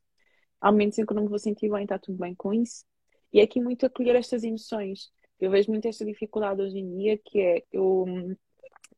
Há 0.60 0.70
momentos 0.72 0.98
em 0.98 1.06
que 1.06 1.12
eu 1.12 1.16
não 1.16 1.24
me 1.24 1.28
vou 1.28 1.38
sentir 1.38 1.70
bem, 1.70 1.82
está 1.82 1.98
tudo 1.98 2.18
bem 2.18 2.34
com 2.34 2.52
isso. 2.52 2.84
E 3.32 3.40
é 3.40 3.42
aqui 3.42 3.60
muito 3.60 3.84
acolher 3.86 4.16
estas 4.16 4.44
emoções 4.44 5.10
eu 5.40 5.50
vejo 5.50 5.70
muito 5.70 5.86
esta 5.86 6.04
dificuldade 6.04 6.62
hoje 6.62 6.78
em 6.78 6.96
dia, 6.96 7.18
que 7.18 7.40
é 7.40 7.62
eu 7.72 8.06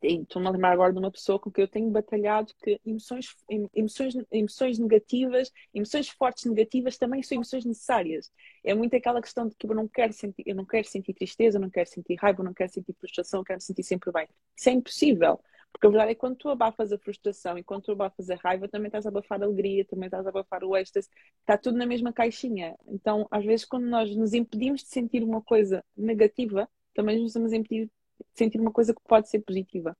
estou-me 0.06 0.48
a 0.48 0.50
lembrar 0.50 0.72
agora 0.72 0.92
de 0.92 0.98
uma 0.98 1.10
pessoa 1.10 1.38
com 1.38 1.50
que 1.50 1.60
eu 1.60 1.68
tenho 1.68 1.90
batalhado 1.90 2.52
que 2.62 2.80
emoções, 2.84 3.34
emoções, 3.74 4.14
emoções 4.30 4.78
negativas, 4.78 5.52
emoções 5.74 6.08
fortes 6.08 6.44
negativas 6.44 6.96
também 6.96 7.22
são 7.22 7.36
emoções 7.36 7.64
necessárias. 7.64 8.30
É 8.64 8.74
muito 8.74 8.94
aquela 8.96 9.20
questão 9.20 9.48
de 9.48 9.54
que 9.56 9.66
eu 9.66 9.74
não 9.74 9.88
quero 9.88 10.12
sentir, 10.12 10.42
eu 10.46 10.54
não 10.54 10.64
quero 10.64 10.86
sentir 10.86 11.14
tristeza, 11.14 11.58
eu 11.58 11.62
não 11.62 11.70
quero 11.70 11.88
sentir 11.88 12.16
raiva, 12.16 12.40
eu 12.40 12.44
não 12.44 12.54
quero 12.54 12.72
sentir 12.72 12.94
frustração, 12.98 13.40
eu 13.40 13.44
quero 13.44 13.60
sentir 13.60 13.82
sempre 13.82 14.12
bem. 14.12 14.28
Isso 14.56 14.68
é 14.68 14.72
impossível. 14.72 15.40
Porque 15.72 15.86
a 15.86 15.90
verdade 15.90 16.12
é 16.12 16.14
que 16.14 16.20
quando 16.20 16.36
tu 16.36 16.48
abafas 16.48 16.90
a 16.90 16.98
frustração 16.98 17.58
e 17.58 17.62
quando 17.62 17.82
tu 17.82 17.92
abafas 17.92 18.30
a 18.30 18.36
raiva, 18.36 18.66
também 18.66 18.86
estás 18.86 19.04
a 19.04 19.10
abafar 19.10 19.42
a 19.42 19.44
alegria, 19.44 19.84
também 19.84 20.06
estás 20.06 20.26
a 20.26 20.30
abafar 20.30 20.64
o 20.64 20.74
êxtase, 20.74 21.08
está 21.40 21.58
tudo 21.58 21.76
na 21.76 21.84
mesma 21.84 22.12
caixinha. 22.14 22.74
Então, 22.86 23.26
às 23.30 23.44
vezes, 23.44 23.66
quando 23.66 23.84
nós 23.86 24.14
nos 24.16 24.32
impedimos 24.32 24.82
de 24.82 24.88
sentir 24.88 25.22
uma 25.22 25.42
coisa 25.42 25.84
negativa, 25.94 26.66
também 26.94 27.18
nos 27.18 27.26
estamos 27.28 27.52
a 27.52 27.56
impedir 27.56 27.90
sentir 28.34 28.60
uma 28.60 28.72
coisa 28.72 28.94
que 28.94 29.00
pode 29.06 29.28
ser 29.28 29.40
positiva. 29.40 29.96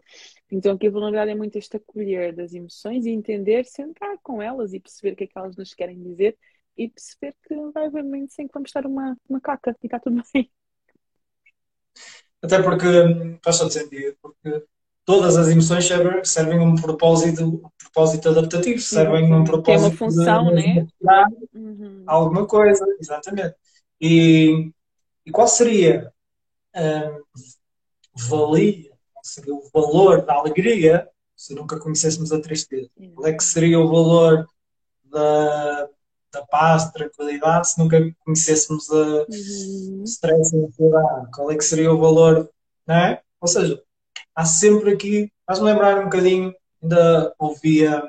Então, 0.50 0.74
aqui 0.74 0.86
a 0.86 0.90
vulnerabilidade 0.90 1.30
é 1.30 1.34
muito 1.34 1.56
este 1.56 1.76
acolher 1.76 2.34
das 2.34 2.52
emoções 2.52 3.06
e 3.06 3.10
entender, 3.10 3.64
sentar 3.64 4.16
com 4.22 4.40
elas 4.42 4.72
e 4.72 4.80
perceber 4.80 5.12
o 5.12 5.16
que 5.16 5.24
é 5.24 5.26
que 5.26 5.38
elas 5.38 5.56
nos 5.56 5.74
querem 5.74 6.02
dizer 6.02 6.36
e 6.76 6.88
perceber 6.88 7.34
que 7.46 7.54
vai 7.72 7.86
haver 7.86 8.04
momentos 8.04 8.38
em 8.38 8.46
que 8.46 8.52
vamos 8.52 8.68
estar 8.68 8.86
uma, 8.86 9.16
uma 9.28 9.40
caca 9.40 9.74
e 9.82 9.86
está 9.86 9.98
tudo 9.98 10.22
bem. 10.32 10.50
Até 12.42 12.62
porque 12.62 12.86
faz 13.42 13.58
todo 13.58 13.70
sentido, 13.70 14.16
porque 14.20 14.64
todas 15.04 15.36
as 15.36 15.48
emoções 15.48 15.86
servem, 15.86 16.24
servem 16.24 16.60
um 16.60 16.74
propósito, 16.74 17.44
um 17.44 17.70
propósito 17.78 18.28
adaptativo, 18.28 18.78
servem 18.80 19.32
um 19.32 19.44
propósito. 19.44 19.64
Tem 19.64 19.76
uma 19.78 19.96
função, 19.96 20.54
de, 20.54 20.84
né? 21.00 21.26
Uhum. 21.54 22.02
Alguma 22.06 22.46
coisa, 22.46 22.84
exatamente. 23.00 23.54
E, 24.00 24.70
e 25.24 25.30
qual 25.30 25.48
seria 25.48 26.12
a 26.74 27.18
valia, 28.16 28.90
qual 29.12 29.24
seria 29.24 29.54
o 29.54 29.68
valor 29.72 30.24
da 30.24 30.34
alegria 30.34 31.08
se 31.36 31.54
nunca 31.54 31.78
conhecêssemos 31.78 32.32
a 32.32 32.40
tristeza? 32.40 32.90
Qual 33.14 33.26
é 33.26 33.32
que 33.32 33.44
seria 33.44 33.78
o 33.78 33.88
valor 33.88 34.48
da, 35.04 35.88
da 36.32 36.46
paz, 36.46 36.86
da 36.86 36.92
tranquilidade, 36.92 37.70
se 37.70 37.78
nunca 37.78 37.98
conhecêssemos 38.24 38.90
a 38.90 39.26
uhum. 39.28 40.02
stress 40.04 40.56
e 40.56 40.64
ansiedade? 40.64 41.30
Qual 41.34 41.50
é 41.50 41.56
que 41.56 41.64
seria 41.64 41.92
o 41.92 41.98
valor, 41.98 42.50
não 42.86 42.94
é? 42.94 43.22
Ou 43.40 43.48
seja, 43.48 43.82
há 44.34 44.44
sempre 44.44 44.92
aqui, 44.92 45.30
faz-me 45.46 45.66
lembrar 45.66 45.98
um 45.98 46.04
bocadinho, 46.04 46.54
ainda 46.82 47.34
ouvia 47.38 48.02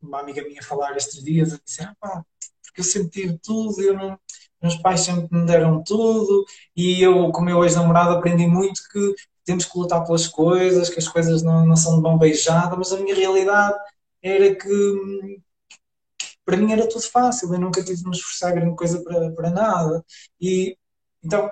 uma 0.00 0.20
amiga 0.20 0.42
minha 0.42 0.62
falar 0.62 0.96
estes 0.96 1.22
dias, 1.22 1.52
a 1.52 1.58
dizer, 1.64 1.84
ah, 1.84 1.96
pá, 2.00 2.24
porque 2.64 2.80
eu 2.80 2.84
sempre 2.84 3.10
tive 3.10 3.38
tudo, 3.38 3.80
eu 3.80 3.94
não, 3.94 4.18
meus 4.60 4.76
pais 4.76 5.00
sempre 5.00 5.28
me 5.30 5.46
deram 5.46 5.82
tudo, 5.82 6.44
e 6.76 7.02
eu, 7.02 7.30
com 7.32 7.42
o 7.42 7.44
meu 7.44 7.64
ex-namorado, 7.64 8.14
aprendi 8.14 8.46
muito 8.46 8.82
que 8.92 9.14
temos 9.44 9.64
que 9.64 9.78
lutar 9.78 10.04
pelas 10.04 10.26
coisas, 10.26 10.90
que 10.90 10.98
as 10.98 11.08
coisas 11.08 11.42
não, 11.42 11.64
não 11.66 11.76
são 11.76 11.96
de 11.96 12.02
mão 12.02 12.18
beijada, 12.18 12.76
mas 12.76 12.92
a 12.92 12.98
minha 12.98 13.14
realidade 13.14 13.78
era 14.22 14.54
que 14.54 15.40
para 16.44 16.56
mim 16.56 16.72
era 16.72 16.88
tudo 16.88 17.02
fácil, 17.02 17.52
eu 17.52 17.60
nunca 17.60 17.82
tive 17.84 17.98
de 17.98 18.04
me 18.04 18.16
esforçar 18.16 18.54
grande 18.54 18.74
coisa 18.74 19.02
para, 19.02 19.30
para 19.32 19.50
nada. 19.50 20.04
E 20.40 20.76
então 21.22 21.50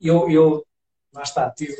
eu, 0.00 0.30
eu 0.30 0.66
lá 1.12 1.22
está, 1.22 1.50
tive 1.50 1.76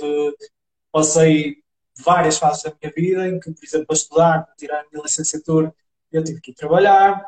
passei 0.93 1.63
várias 1.97 2.39
fases 2.39 2.63
da 2.63 2.73
minha 2.81 2.93
vida 2.95 3.29
em 3.29 3.41
que, 3.41 3.51
por 3.53 3.65
exemplo, 3.65 3.87
para 3.87 3.97
estudar, 3.97 4.45
para 4.45 4.55
tirar 4.57 4.81
a 4.81 4.85
minha 4.91 5.03
licenciatura, 5.03 5.75
eu 6.13 6.25
tive 6.25 6.41
que 6.41 6.51
ir 6.51 6.55
trabalhar, 6.55 7.25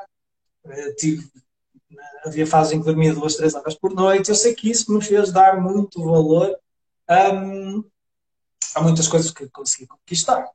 eh, 0.66 0.92
tive, 0.94 1.30
havia 2.24 2.46
fases 2.46 2.72
em 2.72 2.80
que 2.80 2.86
dormia 2.86 3.14
duas, 3.14 3.36
três 3.36 3.54
horas 3.54 3.74
por 3.74 3.94
noite. 3.94 4.28
Eu 4.28 4.34
sei 4.34 4.54
que 4.54 4.70
isso 4.70 4.92
me 4.92 5.02
fez 5.02 5.32
dar 5.32 5.60
muito 5.60 6.02
valor 6.04 6.56
um, 7.34 7.84
a 8.74 8.80
muitas 8.82 9.08
coisas 9.08 9.30
que 9.30 9.48
consegui 9.48 9.86
conquistar. 9.86 10.46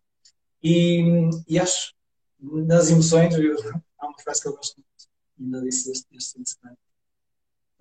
E, 0.63 1.30
e 1.47 1.60
acho, 1.60 1.93
nas 2.39 2.89
emoções, 2.89 3.36
eu, 3.36 3.56
há 3.99 4.08
uma 4.08 4.19
frase 4.19 4.41
que 4.41 4.47
eu 4.47 4.56
gosto 4.56 4.75
muito, 4.78 5.10
ainda 5.39 5.62
disse 5.62 5.91
este, 5.91 6.08
este 6.15 6.34
fim 6.34 6.43
de 6.43 6.49
semana. 6.49 6.78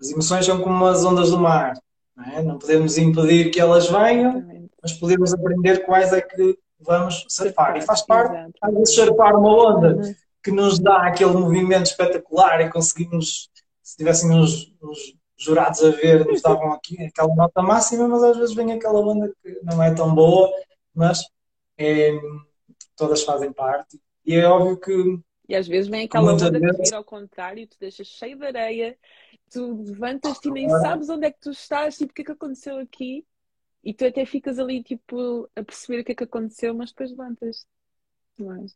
As 0.01 0.11
emoções 0.11 0.45
são 0.45 0.61
como 0.61 0.85
as 0.87 1.05
ondas 1.05 1.31
do 1.31 1.39
mar. 1.39 1.75
Não, 2.17 2.25
é? 2.25 2.43
não 2.43 2.59
podemos 2.59 2.99
impedir 2.99 3.51
que 3.51 3.61
elas 3.61 3.89
venham, 3.89 4.69
mas 4.83 4.93
podemos 4.93 5.33
aprender 5.33 5.85
quais 5.85 6.13
é 6.13 6.21
que 6.21 6.59
vamos 6.81 7.25
surfar. 7.29 7.77
E 7.77 7.81
faz 7.81 8.03
parte, 8.03 8.53
às 8.61 8.75
vezes, 8.75 8.95
surfar 8.95 9.37
uma 9.37 9.69
onda 9.69 9.97
uhum. 9.97 10.15
que 10.43 10.51
nos 10.51 10.79
dá 10.79 11.07
aquele 11.07 11.33
movimento 11.33 11.87
espetacular 11.87 12.61
e 12.61 12.71
conseguimos, 12.71 13.49
se 13.85 13.97
tivéssemos 13.99 14.73
uns, 14.83 15.15
jurados 15.37 15.83
a 15.85 15.91
ver, 15.91 16.25
nos 16.25 16.41
davam 16.41 16.73
aqui 16.73 17.01
aquela 17.03 17.35
nota 17.35 17.63
máxima, 17.63 18.09
mas 18.09 18.23
às 18.23 18.37
vezes 18.37 18.55
vem 18.55 18.73
aquela 18.73 18.99
onda 19.01 19.33
que 19.43 19.61
não 19.63 19.83
é 19.83 19.95
tão 19.95 20.15
boa, 20.15 20.51
mas 20.95 21.23
é, 21.77 22.13
todas 22.97 23.23
fazem 23.23 23.53
parte. 23.53 24.01
E 24.25 24.35
é 24.35 24.47
óbvio 24.47 24.81
que. 24.81 25.21
E 25.47 25.55
às 25.55 25.69
vezes 25.69 25.91
vem 25.91 26.05
aquela 26.05 26.33
onda 26.33 26.51
vezes... 26.51 26.77
que 26.77 26.83
vira 26.83 26.97
ao 26.97 27.05
contrário 27.05 27.69
tu 27.69 27.77
deixas 27.79 28.07
cheio 28.07 28.39
de 28.39 28.47
areia, 28.47 28.97
tu 29.51 29.85
levantas-te 29.85 30.49
e 30.49 30.53
nem 30.53 30.71
sabes 30.71 31.11
onde 31.11 31.27
é 31.27 31.31
que 31.31 31.41
tu 31.41 31.51
estás, 31.51 31.99
tipo, 31.99 32.13
o 32.13 32.15
que 32.15 32.23
é 32.23 32.25
que 32.25 32.33
aconteceu 32.33 32.79
aqui? 32.79 33.27
E 33.83 33.93
tu 33.93 34.07
até 34.07 34.25
ficas 34.25 34.59
ali, 34.59 34.83
tipo, 34.83 35.49
a 35.55 35.63
perceber 35.63 36.01
o 36.01 36.05
que 36.05 36.13
é 36.13 36.15
que 36.15 36.25
aconteceu, 36.25 36.75
mas 36.75 36.91
depois 36.91 37.11
levantas. 37.11 37.67
Mas... 38.39 38.75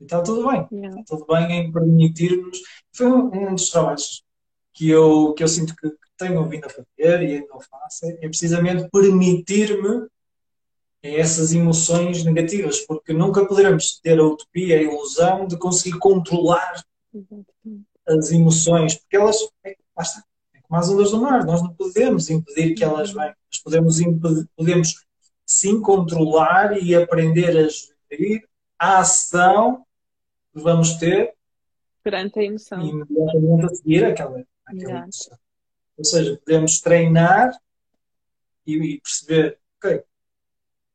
E 0.00 0.04
está 0.04 0.22
tudo 0.22 0.48
bem. 0.48 0.66
Está 1.00 1.16
tudo 1.16 1.26
bem 1.26 1.52
em 1.52 1.72
permitir-nos. 1.72 2.58
Foi 2.92 3.06
um, 3.06 3.26
um, 3.26 3.54
dos 3.54 3.70
trabalhos 3.70 4.24
que 4.72 4.88
eu, 4.88 5.32
que 5.34 5.42
eu 5.42 5.48
sinto 5.48 5.74
que 5.74 5.90
tenho 6.16 6.46
vindo 6.48 6.66
a 6.66 6.70
fazer 6.70 7.22
e 7.22 7.36
ainda 7.36 7.54
o 7.54 7.60
faço, 7.60 8.06
é 8.06 8.28
precisamente 8.28 8.88
permitir-me 8.90 10.06
essas 11.02 11.52
emoções 11.52 12.24
negativas, 12.24 12.80
porque 12.80 13.12
nunca 13.12 13.46
poderemos 13.46 14.00
ter 14.00 14.18
a 14.18 14.24
utopia, 14.24 14.78
a 14.78 14.82
ilusão 14.82 15.46
de 15.46 15.56
conseguir 15.56 15.98
controlar 15.98 16.82
as 18.08 18.32
emoções, 18.32 18.94
porque 18.96 19.16
elas, 19.16 19.36
é, 19.64 19.76
basta, 19.94 20.24
é 20.54 20.60
como 20.60 20.80
as 20.80 20.88
ondas 20.88 21.10
do 21.10 21.20
mar, 21.20 21.44
nós 21.44 21.62
não 21.62 21.72
podemos 21.74 22.28
impedir 22.28 22.74
que 22.74 22.82
elas 22.82 23.12
venham 23.12 23.34
nós 23.56 23.62
podemos, 23.62 23.96
podemos 24.56 24.94
sim 25.44 25.80
controlar 25.80 26.82
e 26.82 26.94
aprender 26.94 27.56
a 27.56 27.68
gerir 28.10 28.42
a 28.78 28.98
ação 28.98 29.85
que 30.56 30.62
vamos 30.62 30.94
ter 30.94 31.34
perante 32.02 32.38
a 32.38 32.44
emoção. 32.44 32.80
E 32.80 32.88
imediatamente 32.88 33.64
a 33.64 33.68
seguir 33.68 34.04
aquela, 34.04 34.44
aquela 34.64 35.02
emoção. 35.02 35.38
Ou 35.98 36.04
seja, 36.04 36.40
podemos 36.44 36.80
treinar 36.80 37.52
e, 38.66 38.76
e, 38.76 39.00
perceber, 39.00 39.58
ok, 39.76 39.96
o 39.96 40.02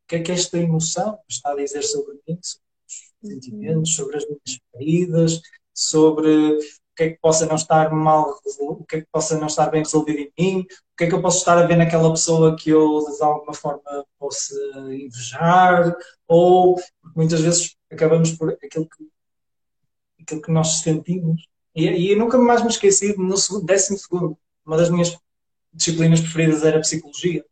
que 0.07 0.15
é 0.15 0.21
que 0.21 0.31
esta 0.31 0.57
emoção 0.57 1.19
está 1.27 1.51
a 1.51 1.55
dizer 1.55 1.83
sobre 1.83 2.13
mim, 2.27 2.39
sobre 2.41 2.65
os 2.87 3.13
uhum. 3.23 3.29
sentimentos, 3.29 3.95
sobre 3.95 4.17
as 4.17 4.25
minhas 4.25 4.61
feridas, 4.71 5.41
sobre 5.73 6.59
que 7.01 7.05
é 7.05 7.09
que 7.09 7.19
possa 7.19 7.47
não 7.47 7.55
estar 7.55 7.91
mal, 7.91 8.39
o 8.59 8.85
que 8.85 8.97
é 8.97 9.01
que 9.01 9.07
possa 9.11 9.37
não 9.39 9.47
estar 9.47 9.71
bem 9.71 9.81
resolvido 9.81 10.19
em 10.19 10.31
mim, 10.37 10.59
o 10.61 10.97
que 10.97 11.05
é 11.05 11.07
que 11.07 11.15
eu 11.15 11.21
posso 11.21 11.39
estar 11.39 11.57
a 11.57 11.65
ver 11.65 11.75
naquela 11.75 12.11
pessoa 12.11 12.55
que 12.55 12.69
eu 12.69 12.99
de 12.99 13.23
alguma 13.23 13.53
forma 13.53 14.05
possa 14.19 14.55
invejar, 14.93 15.95
ou 16.27 16.79
muitas 17.15 17.41
vezes 17.41 17.75
acabamos 17.91 18.31
por 18.33 18.51
aquilo 18.51 18.87
que, 18.87 19.07
aquilo 20.21 20.41
que 20.41 20.51
nós 20.51 20.79
sentimos. 20.81 21.47
E, 21.75 21.85
e 21.87 22.11
eu 22.11 22.17
nunca 22.17 22.37
mais 22.37 22.61
me 22.61 22.69
esqueci, 22.69 23.15
no 23.17 23.35
décimo 23.63 23.97
segundo, 23.97 24.37
uma 24.65 24.77
das 24.77 24.89
minhas 24.89 25.17
disciplinas 25.73 26.19
preferidas 26.19 26.63
era 26.63 26.77
a 26.77 26.81
psicologia. 26.81 27.45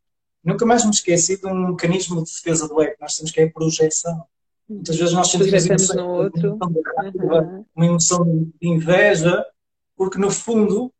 Nunca 0.43 0.65
mais 0.65 0.83
me 0.85 0.91
esqueci 0.91 1.37
de 1.39 1.47
um 1.47 1.69
mecanismo 1.69 2.23
de 2.23 2.31
defesa 2.31 2.67
do 2.67 2.81
ego 2.81 2.95
que 2.95 3.01
nós 3.01 3.15
temos 3.15 3.31
que 3.31 3.41
é 3.41 3.43
a 3.45 3.51
projeção. 3.51 4.23
Muitas 4.67 4.95
vezes 4.97 5.13
nós 5.13 5.27
sentimos 5.29 5.65
emoções, 5.65 5.95
no 5.97 6.07
outro. 6.09 6.53
uma 6.55 6.65
emoção 6.67 6.71
de 6.71 6.81
raiva, 6.95 7.41
Uhum. 7.41 7.65
uma 7.75 7.85
emoção 7.85 8.25
de 8.61 8.67
inveja, 8.67 9.45
porque 9.95 10.17
no 10.17 10.29
fundo 10.31 10.93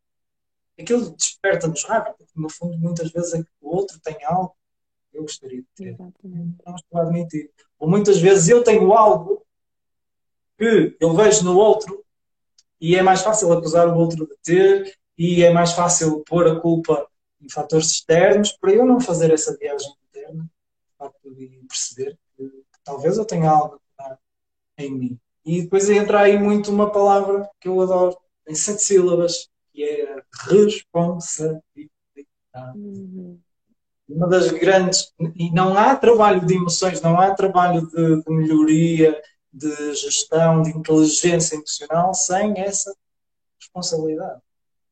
aquilo 0.78 1.10
desperta-nos 1.10 1.84
raiva, 1.84 2.14
porque 2.16 2.32
no 2.34 2.48
fundo 2.50 2.76
muitas 2.78 3.10
vezes 3.10 3.34
é 3.34 3.44
o 3.60 3.76
outro 3.76 3.98
tem 4.00 4.16
algo 4.24 4.54
que 5.10 5.18
eu 5.18 5.22
gostaria 5.22 5.60
de 5.60 5.66
ter, 5.76 5.88
Exatamente. 5.88 6.56
não 6.66 6.74
estou 6.74 6.98
a 7.00 7.02
admitir. 7.02 7.50
Ou 7.78 7.88
muitas 7.88 8.18
vezes 8.18 8.48
eu 8.48 8.62
tenho 8.64 8.92
algo 8.92 9.42
que 10.60 10.94
eu 11.00 11.14
vejo 11.14 11.42
no 11.42 11.56
outro 11.56 12.04
e 12.78 12.94
é 12.94 13.02
mais 13.02 13.22
fácil 13.22 13.50
acusar 13.50 13.88
o 13.88 13.96
outro 13.96 14.26
de 14.26 14.36
ter 14.44 14.94
e 15.16 15.42
é 15.42 15.50
mais 15.50 15.72
fácil 15.72 16.22
pôr 16.26 16.46
a 16.46 16.60
culpa 16.60 17.08
em 17.40 17.48
fatores 17.48 17.86
externos 17.86 18.52
para 18.52 18.72
eu 18.72 18.84
não 18.84 19.00
fazer 19.00 19.32
essa 19.32 19.56
viagem 19.56 19.90
interna 20.06 20.46
de 21.24 21.64
perceber 21.66 22.18
que, 22.36 22.62
talvez 22.84 23.16
eu 23.16 23.24
tenha 23.24 23.48
algo 23.50 23.80
em 24.76 24.92
mim. 24.92 25.18
E 25.46 25.62
depois 25.62 25.88
entra 25.88 26.20
aí 26.20 26.38
muito 26.38 26.70
uma 26.70 26.90
palavra 26.90 27.48
que 27.58 27.68
eu 27.68 27.80
adoro, 27.80 28.18
em 28.46 28.54
sete 28.54 28.82
sílabas, 28.82 29.48
que 29.72 29.82
é 29.82 30.12
a 30.12 30.22
responsabilidade. 30.50 31.88
Uhum. 32.74 33.40
Uma 34.06 34.28
das 34.28 34.50
grandes. 34.50 35.10
E 35.36 35.50
não 35.52 35.78
há 35.78 35.96
trabalho 35.96 36.44
de 36.44 36.54
emoções, 36.54 37.00
não 37.00 37.18
há 37.18 37.34
trabalho 37.34 37.86
de, 37.86 38.22
de 38.22 38.30
melhoria, 38.30 39.18
de 39.52 39.94
gestão, 39.94 40.62
de 40.62 40.70
inteligência 40.70 41.56
emocional 41.56 42.14
sem 42.14 42.60
essa 42.60 42.94
responsabilidade. 43.58 44.40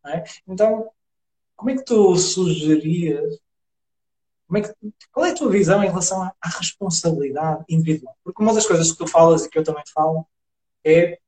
é? 0.06 0.24
Então, 0.46 0.90
como 1.56 1.70
é 1.70 1.76
que 1.76 1.84
tu 1.84 2.16
sugerias? 2.16 3.38
É 4.54 4.60
que, 4.62 4.72
qual 5.12 5.26
é 5.26 5.30
a 5.30 5.34
tua 5.34 5.50
visão 5.50 5.82
em 5.82 5.88
relação 5.88 6.22
à, 6.22 6.32
à 6.40 6.48
responsabilidade 6.48 7.64
individual? 7.68 8.16
Porque 8.24 8.42
uma 8.42 8.54
das 8.54 8.66
coisas 8.66 8.90
que 8.90 8.98
tu 8.98 9.06
falas 9.06 9.44
e 9.44 9.50
que 9.50 9.58
eu 9.58 9.64
também 9.64 9.82
falo 9.92 10.26
é 10.84 11.18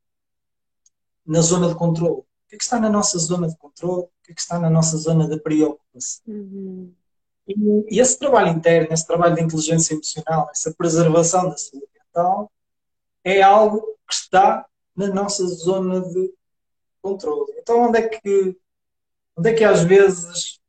na 1.27 1.41
zona 1.41 1.69
de 1.69 1.75
controle. 1.75 2.21
O 2.21 2.27
que 2.49 2.57
é 2.57 2.59
que 2.59 2.65
está 2.65 2.81
na 2.81 2.89
nossa 2.89 3.19
zona 3.19 3.49
de 3.49 3.57
controle? 3.57 4.03
O 4.05 4.11
que 4.25 4.33
é 4.33 4.35
que 4.35 4.41
está 4.41 4.59
na 4.59 4.71
nossa 4.71 4.97
zona 4.97 5.29
de 5.29 5.39
preocupação? 5.39 6.23
Uhum. 6.27 6.93
E, 7.47 7.97
e 7.97 8.01
esse 8.01 8.19
trabalho 8.19 8.49
interno, 8.49 8.93
esse 8.93 9.07
trabalho 9.07 9.35
de 9.35 9.43
inteligência 9.43 9.95
emocional, 9.95 10.49
essa 10.51 10.73
preservação 10.73 11.49
da 11.49 11.57
saúde 11.57 11.87
mental, 11.95 12.51
é 13.25 13.43
algo 13.43 13.81
que 14.07 14.15
está 14.15 14.67
na 14.97 15.09
nossa 15.09 15.47
zona 15.47 16.01
de 16.01 16.35
controle. 17.01 17.53
Então, 17.59 17.89
onde 17.89 17.99
é 17.99 18.09
que, 18.09 18.57
onde 19.37 19.51
é 19.51 19.55
que 19.55 19.65
às 19.65 19.83
vezes 19.83 20.61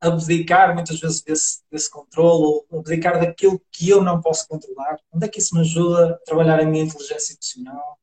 abdicar, 0.00 0.74
muitas 0.74 0.98
vezes, 0.98 1.22
desse, 1.22 1.62
desse 1.70 1.88
controle, 1.88 2.44
ou 2.44 2.66
abdicar 2.78 3.20
daquilo 3.20 3.62
que 3.70 3.88
eu 3.88 4.02
não 4.02 4.20
posso 4.20 4.48
controlar, 4.48 4.98
onde 5.12 5.26
é 5.26 5.28
que 5.28 5.38
isso 5.38 5.54
me 5.54 5.60
ajuda 5.60 6.14
a 6.14 6.18
trabalhar 6.18 6.60
a 6.60 6.64
minha 6.64 6.84
inteligência 6.84 7.34
emocional 7.34 7.98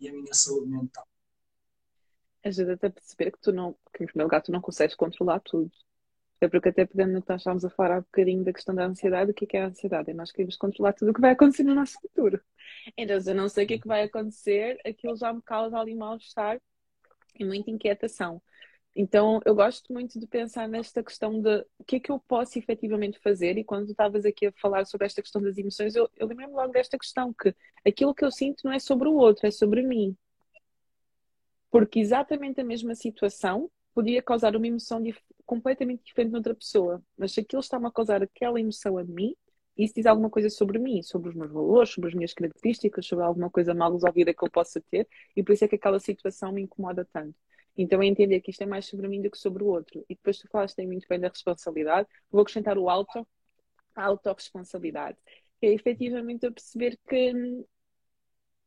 e 0.00 0.08
a 0.08 0.12
minha 0.12 0.32
saúde 0.32 0.68
mental? 0.68 1.06
Ajuda-te 2.42 2.86
a 2.86 2.90
perceber 2.90 3.32
que 3.32 3.38
tu 3.40 3.52
não, 3.52 3.76
que 3.92 4.04
em 4.04 4.06
primeiro 4.06 4.28
lugar 4.28 4.40
tu 4.40 4.50
não 4.50 4.60
consegues 4.60 4.96
controlar 4.96 5.40
tudo. 5.40 5.70
É 6.40 6.48
porque 6.48 6.68
até 6.68 6.84
pegando 6.84 7.12
no 7.12 7.24
nós 7.26 7.40
estávamos 7.40 7.64
a 7.64 7.70
falar 7.70 7.96
há 7.96 8.00
bocadinho 8.00 8.44
da 8.44 8.52
questão 8.52 8.74
da 8.74 8.84
ansiedade, 8.84 9.30
o 9.30 9.34
que 9.34 9.44
é, 9.44 9.48
que 9.48 9.56
é 9.56 9.62
a 9.62 9.66
ansiedade? 9.68 10.10
É 10.10 10.14
nós 10.14 10.30
queremos 10.30 10.56
controlar 10.56 10.92
tudo 10.92 11.10
o 11.10 11.14
que 11.14 11.20
vai 11.20 11.32
acontecer 11.32 11.62
no 11.62 11.74
nosso 11.74 11.98
futuro. 12.00 12.40
Então, 12.96 13.18
se 13.20 13.30
eu 13.30 13.34
não 13.34 13.48
sei 13.48 13.64
o 13.64 13.68
que 13.68 13.74
é 13.74 13.78
que 13.78 13.88
vai 13.88 14.02
acontecer, 14.02 14.78
aquilo 14.84 15.16
já 15.16 15.32
me 15.32 15.40
causa 15.42 15.78
ali 15.78 15.94
mal-estar 15.94 16.60
e 17.38 17.44
muita 17.44 17.70
inquietação. 17.70 18.42
Então, 18.98 19.40
eu 19.44 19.54
gosto 19.54 19.92
muito 19.92 20.18
de 20.18 20.26
pensar 20.26 20.66
nesta 20.66 21.02
questão 21.02 21.40
de 21.40 21.66
o 21.78 21.84
que 21.86 21.96
é 21.96 22.00
que 22.00 22.10
eu 22.10 22.18
posso 22.18 22.58
efetivamente 22.58 23.18
fazer. 23.18 23.58
E 23.58 23.64
quando 23.64 23.86
tu 23.86 23.90
estavas 23.90 24.24
aqui 24.24 24.46
a 24.46 24.52
falar 24.52 24.86
sobre 24.86 25.06
esta 25.06 25.20
questão 25.20 25.42
das 25.42 25.58
emoções, 25.58 25.94
eu, 25.94 26.08
eu 26.16 26.26
lembrei-me 26.26 26.54
logo 26.54 26.72
desta 26.72 26.98
questão: 26.98 27.32
que 27.34 27.54
aquilo 27.86 28.14
que 28.14 28.24
eu 28.24 28.30
sinto 28.30 28.62
não 28.64 28.72
é 28.72 28.78
sobre 28.78 29.06
o 29.08 29.14
outro, 29.14 29.46
é 29.46 29.50
sobre 29.50 29.82
mim. 29.82 30.16
Porque 31.70 31.98
exatamente 32.00 32.60
a 32.60 32.64
mesma 32.64 32.94
situação 32.94 33.70
podia 33.96 34.22
causar 34.22 34.54
uma 34.54 34.66
emoção 34.66 35.02
dif 35.02 35.18
completamente 35.46 36.04
diferente 36.04 36.30
noutra 36.30 36.54
pessoa. 36.54 37.02
Mas 37.16 37.32
se 37.32 37.40
aquilo 37.40 37.60
está-me 37.60 37.86
a 37.86 37.90
causar 37.90 38.22
aquela 38.22 38.60
emoção 38.60 38.98
a 38.98 39.04
mim, 39.04 39.34
isso 39.74 39.94
diz 39.94 40.04
alguma 40.04 40.28
coisa 40.28 40.50
sobre 40.50 40.78
mim, 40.78 41.02
sobre 41.02 41.30
os 41.30 41.34
meus 41.34 41.50
valores, 41.50 41.90
sobre 41.90 42.10
as 42.10 42.14
minhas 42.14 42.34
características, 42.34 43.06
sobre 43.06 43.24
alguma 43.24 43.48
coisa 43.48 43.72
mal 43.72 43.90
resolvida 43.90 44.34
que 44.34 44.44
eu 44.44 44.50
possa 44.50 44.82
ter, 44.90 45.08
e 45.34 45.42
por 45.42 45.52
isso 45.52 45.64
é 45.64 45.68
que 45.68 45.76
aquela 45.76 45.98
situação 45.98 46.52
me 46.52 46.60
incomoda 46.60 47.08
tanto. 47.10 47.34
Então 47.74 48.02
é 48.02 48.06
entender 48.06 48.40
que 48.42 48.50
isto 48.50 48.62
é 48.62 48.66
mais 48.66 48.84
sobre 48.84 49.08
mim 49.08 49.22
do 49.22 49.30
que 49.30 49.38
sobre 49.38 49.62
o 49.62 49.66
outro. 49.68 50.04
E 50.10 50.14
depois 50.14 50.38
tu 50.38 50.48
falaste 50.48 50.84
muito 50.86 51.08
bem 51.08 51.18
da 51.18 51.28
responsabilidade, 51.28 52.06
vou 52.30 52.42
acrescentar 52.42 52.76
o 52.76 52.90
auto, 52.90 53.26
a 53.94 54.04
autorresponsabilidade, 54.04 55.16
que 55.58 55.66
é 55.68 55.72
efetivamente 55.72 56.44
eu 56.44 56.52
perceber 56.52 56.98
que 57.08 57.32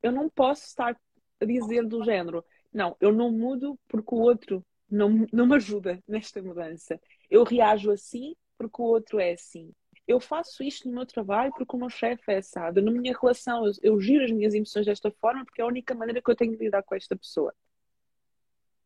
eu 0.02 0.12
não 0.12 0.28
posso 0.28 0.66
estar 0.66 1.00
a 1.40 1.46
dizer 1.46 1.86
do 1.86 2.04
género, 2.04 2.44
não, 2.74 2.96
eu 3.00 3.14
não 3.14 3.32
mudo 3.32 3.80
porque 3.88 4.16
o 4.16 4.20
outro 4.20 4.66
não, 4.90 5.26
não 5.32 5.48
me 5.48 5.56
ajuda 5.56 6.02
nesta 6.08 6.42
mudança. 6.42 7.00
Eu 7.30 7.44
reajo 7.44 7.92
assim 7.92 8.36
porque 8.58 8.82
o 8.82 8.86
outro 8.86 9.20
é 9.20 9.34
assim. 9.34 9.72
Eu 10.08 10.20
faço 10.20 10.64
isto 10.64 10.88
no 10.88 10.96
meu 10.96 11.06
trabalho 11.06 11.54
porque 11.56 11.76
o 11.76 11.80
meu 11.80 11.90
chefe 11.90 12.24
é 12.32 12.38
assado. 12.38 12.82
Na 12.82 12.92
minha 12.92 13.16
relação, 13.20 13.66
eu, 13.66 13.74
eu 13.82 14.02
giro 14.02 14.24
as 14.26 14.32
minhas 14.32 14.54
emoções 14.54 14.86
desta 14.86 15.12
forma 15.12 15.46
porque 15.46 15.62
é 15.62 15.64
a 15.64 15.68
única 15.68 15.94
maneira 15.94 16.22
que 16.22 16.30
eu 16.30 16.36
tenho 16.36 16.58
de 16.58 16.64
lidar 16.64 16.84
com 16.84 16.96
esta 16.96 17.16
pessoa. 17.16 17.54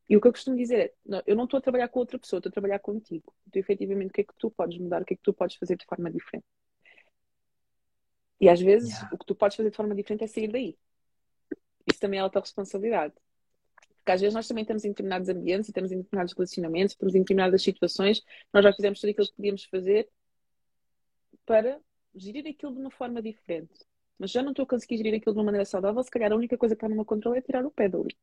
E 0.10 0.18
o 0.18 0.22
que 0.22 0.28
eu 0.28 0.34
costumo 0.34 0.58
dizer 0.58 0.80
é: 0.80 0.94
não, 1.06 1.24
eu 1.26 1.36
não 1.36 1.46
estou 1.46 1.58
a 1.58 1.62
trabalhar 1.62 1.88
com 1.88 2.00
outra 2.00 2.20
pessoa, 2.20 2.40
estou 2.40 2.50
a 2.50 2.54
trabalhar 2.54 2.80
contigo. 2.80 3.34
Então, 3.48 3.60
efetivamente, 3.60 4.10
o 4.10 4.14
que 4.14 4.22
é 4.22 4.24
que 4.26 4.34
tu 4.38 4.52
podes 4.52 4.78
mudar, 4.78 5.02
o 5.02 5.06
que 5.06 5.14
é 5.14 5.18
que 5.18 5.24
tu 5.24 5.34
podes 5.34 5.56
fazer 5.56 5.78
de 5.78 5.86
forma 5.86 6.12
diferente? 6.12 6.46
E 8.40 8.50
às 8.50 8.60
vezes, 8.60 8.90
Yeah. 8.90 9.10
o 9.14 9.18
que 9.18 9.26
tu 9.26 9.36
podes 9.36 9.56
fazer 9.56 9.70
de 9.70 9.78
forma 9.78 9.96
diferente 9.96 10.26
é 10.26 10.28
sair 10.28 10.52
daí. 10.52 10.78
Isso 11.88 12.00
também 12.00 12.20
é 12.20 12.22
autorresponsabilidade. 12.22 13.14
Porque 14.04 14.12
às 14.12 14.20
vezes 14.20 14.34
nós 14.34 14.46
também 14.46 14.64
estamos 14.64 14.84
em 14.84 14.90
determinados 14.90 15.30
ambientes, 15.30 15.70
e 15.70 15.72
estamos 15.72 15.90
em 15.94 15.98
determinados 15.98 16.34
relacionamentos, 16.34 16.92
estamos 16.92 17.16
em 17.16 17.20
determinadas 17.20 17.64
situações, 17.64 18.22
nós 18.52 18.62
já 18.62 18.74
fizemos 18.74 19.00
tudo 19.00 19.12
aquilo 19.12 19.28
que 19.28 19.36
podíamos 19.36 19.64
fazer 19.64 20.10
para 21.46 21.80
gerir 22.14 22.46
aquilo 22.48 22.74
de 22.74 22.80
uma 22.80 22.92
forma 22.92 23.22
diferente. 23.22 23.86
Mas 24.20 24.32
já 24.32 24.44
não 24.44 24.52
estou 24.52 24.64
a 24.64 24.68
conseguir 24.68 24.98
gerir 24.98 25.16
aquilo 25.16 25.34
de 25.34 25.40
uma 25.40 25.46
maneira 25.46 25.64
saudável, 25.64 26.04
se 26.04 26.12
calhar 26.12 26.34
a 26.34 26.36
única 26.36 26.58
coisa 26.58 26.76
que 26.76 26.80
está 26.80 26.90
no 26.90 26.96
meu 26.96 27.06
controle 27.06 27.38
é 27.38 27.42
tirar 27.42 27.66
o 27.66 27.72
pé 27.72 27.88
dali. 27.88 28.14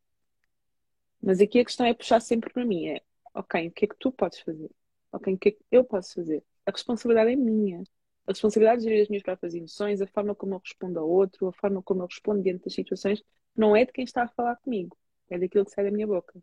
Mas 1.23 1.41
aqui 1.41 1.59
a 1.61 1.65
questão 1.65 1.87
é 1.87 1.95
puxar 1.95 2.21
sempre 2.21 2.53
para 2.53 2.65
mim, 2.65 2.89
é 2.89 3.01
ok, 3.35 3.69
o 3.69 3.73
que 3.73 3.87
é 3.87 3.89
que 3.89 3.97
tu 3.99 4.13
podes 4.13 4.41
fazer? 4.41 4.71
Ok, 5.13 5.33
o 5.33 5.39
que 5.39 5.49
é 5.49 5.53
que 5.53 5.61
eu 5.73 5.83
posso 5.83 6.15
fazer? 6.15 6.45
A 6.67 6.71
responsabilidade 6.71 7.33
é 7.33 7.37
minha. 7.37 7.83
A 8.27 8.33
responsabilidade 8.33 8.83
de 8.83 8.89
gerir 8.89 9.03
as 9.03 9.09
minhas 9.09 9.23
próprias 9.23 9.55
emoções, 9.55 10.03
a 10.03 10.07
forma 10.07 10.35
como 10.35 10.55
eu 10.55 10.59
respondo 10.59 10.99
a 10.99 11.03
outro, 11.03 11.49
a 11.49 11.53
forma 11.53 11.83
como 11.83 12.03
eu 12.03 12.07
respondo 12.07 12.43
diante 12.43 12.65
das 12.65 12.75
situações, 12.75 13.23
não 13.57 13.75
é 13.75 13.87
de 13.87 13.93
quem 13.93 14.05
está 14.05 14.25
a 14.25 14.29
falar 14.29 14.57
comigo, 14.57 14.97
é 15.31 15.39
daquilo 15.39 15.65
que 15.65 15.71
sai 15.71 15.85
da 15.85 15.91
minha 15.91 16.07
boca. 16.07 16.41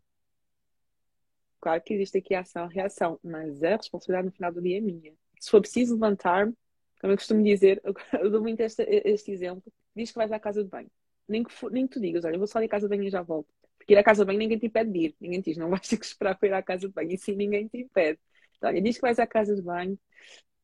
Claro 1.60 1.82
que 1.82 1.94
existe 1.94 2.18
aqui 2.18 2.34
ação, 2.34 2.66
reação, 2.68 3.18
mas 3.22 3.62
a 3.62 3.76
responsabilidade 3.76 4.26
no 4.26 4.32
final 4.32 4.52
do 4.52 4.62
dia 4.62 4.78
é 4.78 4.80
minha. 4.80 5.12
Se 5.40 5.50
for 5.50 5.60
preciso 5.60 5.94
levantar-me, 5.94 6.54
como 7.00 7.12
eu 7.12 7.16
costumo 7.16 7.42
dizer, 7.42 7.82
eu 8.20 8.30
dou 8.30 8.40
muito 8.40 8.60
este, 8.60 8.82
este 9.04 9.32
exemplo, 9.32 9.72
diz 9.94 10.10
que 10.10 10.16
vais 10.16 10.32
à 10.32 10.38
casa 10.38 10.62
de 10.62 10.70
banho. 10.70 10.90
Nem 11.28 11.44
que, 11.44 11.52
for, 11.52 11.70
nem 11.70 11.86
que 11.86 11.94
tu 11.94 12.00
digas, 12.00 12.24
olha, 12.24 12.34
eu 12.34 12.38
vou 12.38 12.46
só 12.46 12.58
à 12.58 12.68
casa 12.68 12.88
de 12.88 12.96
banho 12.96 13.06
e 13.06 13.10
já 13.10 13.22
volto. 13.22 13.48
Porque 13.76 13.92
ir 13.92 13.98
à 13.98 14.02
casa 14.02 14.24
de 14.24 14.26
banho 14.26 14.38
ninguém 14.38 14.58
te 14.58 14.66
impede 14.66 14.90
de 14.90 14.98
ir. 14.98 15.16
Ninguém 15.20 15.40
diz, 15.40 15.56
não 15.56 15.68
vais 15.70 15.86
ter 15.86 15.98
que 15.98 16.06
esperar 16.06 16.38
para 16.38 16.48
ir 16.48 16.52
à 16.52 16.62
casa 16.62 16.88
de 16.88 16.94
banho. 16.94 17.12
E 17.12 17.18
sim, 17.18 17.34
ninguém 17.36 17.68
te 17.68 17.78
impede. 17.78 18.18
Então, 18.56 18.70
olha, 18.70 18.80
diz 18.80 18.96
que 18.96 19.02
vais 19.02 19.18
à 19.18 19.26
casa 19.26 19.54
de 19.54 19.62
banho, 19.62 19.98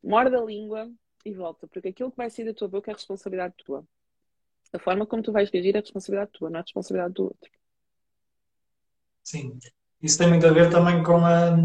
morde 0.02 0.34
a 0.36 0.40
língua 0.40 0.90
e 1.24 1.32
volta. 1.32 1.66
Porque 1.68 1.88
aquilo 1.88 2.10
que 2.10 2.16
vai 2.16 2.30
sair 2.30 2.46
da 2.46 2.54
tua 2.54 2.68
boca 2.68 2.90
é 2.90 2.94
responsabilidade 2.94 3.54
tua. 3.58 3.86
A 4.72 4.78
forma 4.78 5.06
como 5.06 5.22
tu 5.22 5.32
vais 5.32 5.50
reagir 5.50 5.76
é 5.76 5.80
responsabilidade 5.80 6.32
tua, 6.32 6.50
não 6.50 6.58
é 6.58 6.62
responsabilidade 6.62 7.14
do 7.14 7.24
outro. 7.24 7.50
Sim, 9.24 9.58
isso 10.02 10.18
tem 10.18 10.28
muito 10.28 10.46
a 10.46 10.52
ver 10.52 10.70
também 10.70 11.02
com, 11.02 11.16
a, 11.24 11.56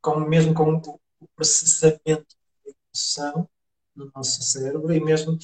com 0.00 0.20
mesmo 0.20 0.54
com 0.54 0.74
o 0.76 1.28
processamento 1.36 2.26
da 2.64 2.72
emoção 2.94 3.48
no 3.94 4.10
nosso 4.14 4.42
cérebro 4.42 4.92
e 4.92 5.00
mesmo 5.00 5.36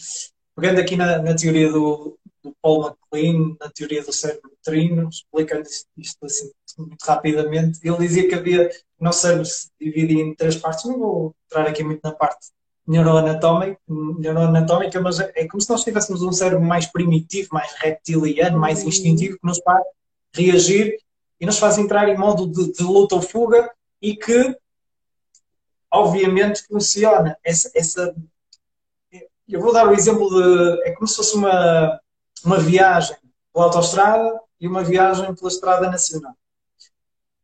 pegando 0.55 0.81
aqui 0.81 0.97
na, 0.97 1.19
na 1.19 1.35
teoria 1.35 1.71
do, 1.71 2.19
do 2.43 2.55
Paul 2.63 2.83
MacLean, 2.83 3.57
na 3.61 3.71
teoria 3.71 4.05
do 4.05 4.13
cérebro 4.13 4.53
trino, 4.63 5.09
explicando 5.09 5.69
isto, 5.99 6.25
assim 6.27 6.53
muito 6.79 7.03
rapidamente, 7.05 7.81
ele 7.83 7.97
dizia 7.99 8.29
que 8.29 8.35
havia 8.35 8.71
o 8.99 9.05
nosso 9.05 9.23
cérebro 9.23 9.45
se 9.47 9.71
dividia 9.81 10.23
em 10.23 10.35
três 10.35 10.57
partes, 10.57 10.85
não 10.85 10.99
vou 10.99 11.35
entrar 11.47 11.67
aqui 11.67 11.83
muito 11.83 12.01
na 12.05 12.13
parte 12.13 12.49
neuroanatómica, 12.87 13.81
neuroanatómica 13.89 15.01
mas 15.01 15.19
é 15.19 15.49
como 15.49 15.61
se 15.61 15.71
nós 15.71 15.83
tivéssemos 15.83 16.23
um 16.23 16.33
cérebro 16.33 16.65
mais 16.65 16.87
primitivo, 16.87 17.49
mais 17.53 17.73
reptiliano, 17.75 18.59
mais 18.59 18.83
instintivo, 18.85 19.39
que 19.39 19.47
nos 19.47 19.59
faz 19.65 19.85
reagir 20.35 20.97
e 21.41 21.47
nos 21.47 21.59
faz 21.59 21.79
entrar 21.79 22.09
em 22.09 22.17
modo 22.17 22.47
de, 22.47 22.73
de 22.73 22.83
luta 22.83 23.15
ou 23.15 23.23
fuga 23.23 23.71
e 24.01 24.17
que 24.17 24.57
obviamente 25.91 26.67
funciona 26.67 27.39
essa, 27.45 27.71
essa 27.75 28.15
eu 29.49 29.61
vou 29.61 29.73
dar 29.73 29.87
o 29.87 29.95
exemplo 29.95 30.29
de 30.29 30.89
é 30.89 30.93
como 30.93 31.07
se 31.07 31.17
fosse 31.17 31.35
uma, 31.37 32.01
uma 32.45 32.59
viagem 32.59 33.17
pela 33.53 33.67
autostrada 33.67 34.41
e 34.61 34.67
uma 34.67 34.83
viagem 34.83 35.35
pela 35.35 35.49
estrada 35.49 35.89
nacional. 35.89 36.35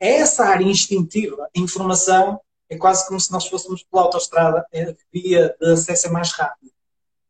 É 0.00 0.16
essa 0.16 0.44
área 0.44 0.64
instintiva 0.64 1.44
a 1.44 1.60
informação 1.60 2.40
é 2.68 2.76
quase 2.76 3.06
como 3.06 3.20
se 3.20 3.30
nós 3.30 3.46
fôssemos 3.46 3.84
pela 3.84 4.02
autostrada 4.04 4.60
a 4.60 4.94
via 5.12 5.54
de 5.60 5.72
acesso 5.72 6.08
é 6.08 6.10
mais 6.10 6.32
rápido 6.32 6.72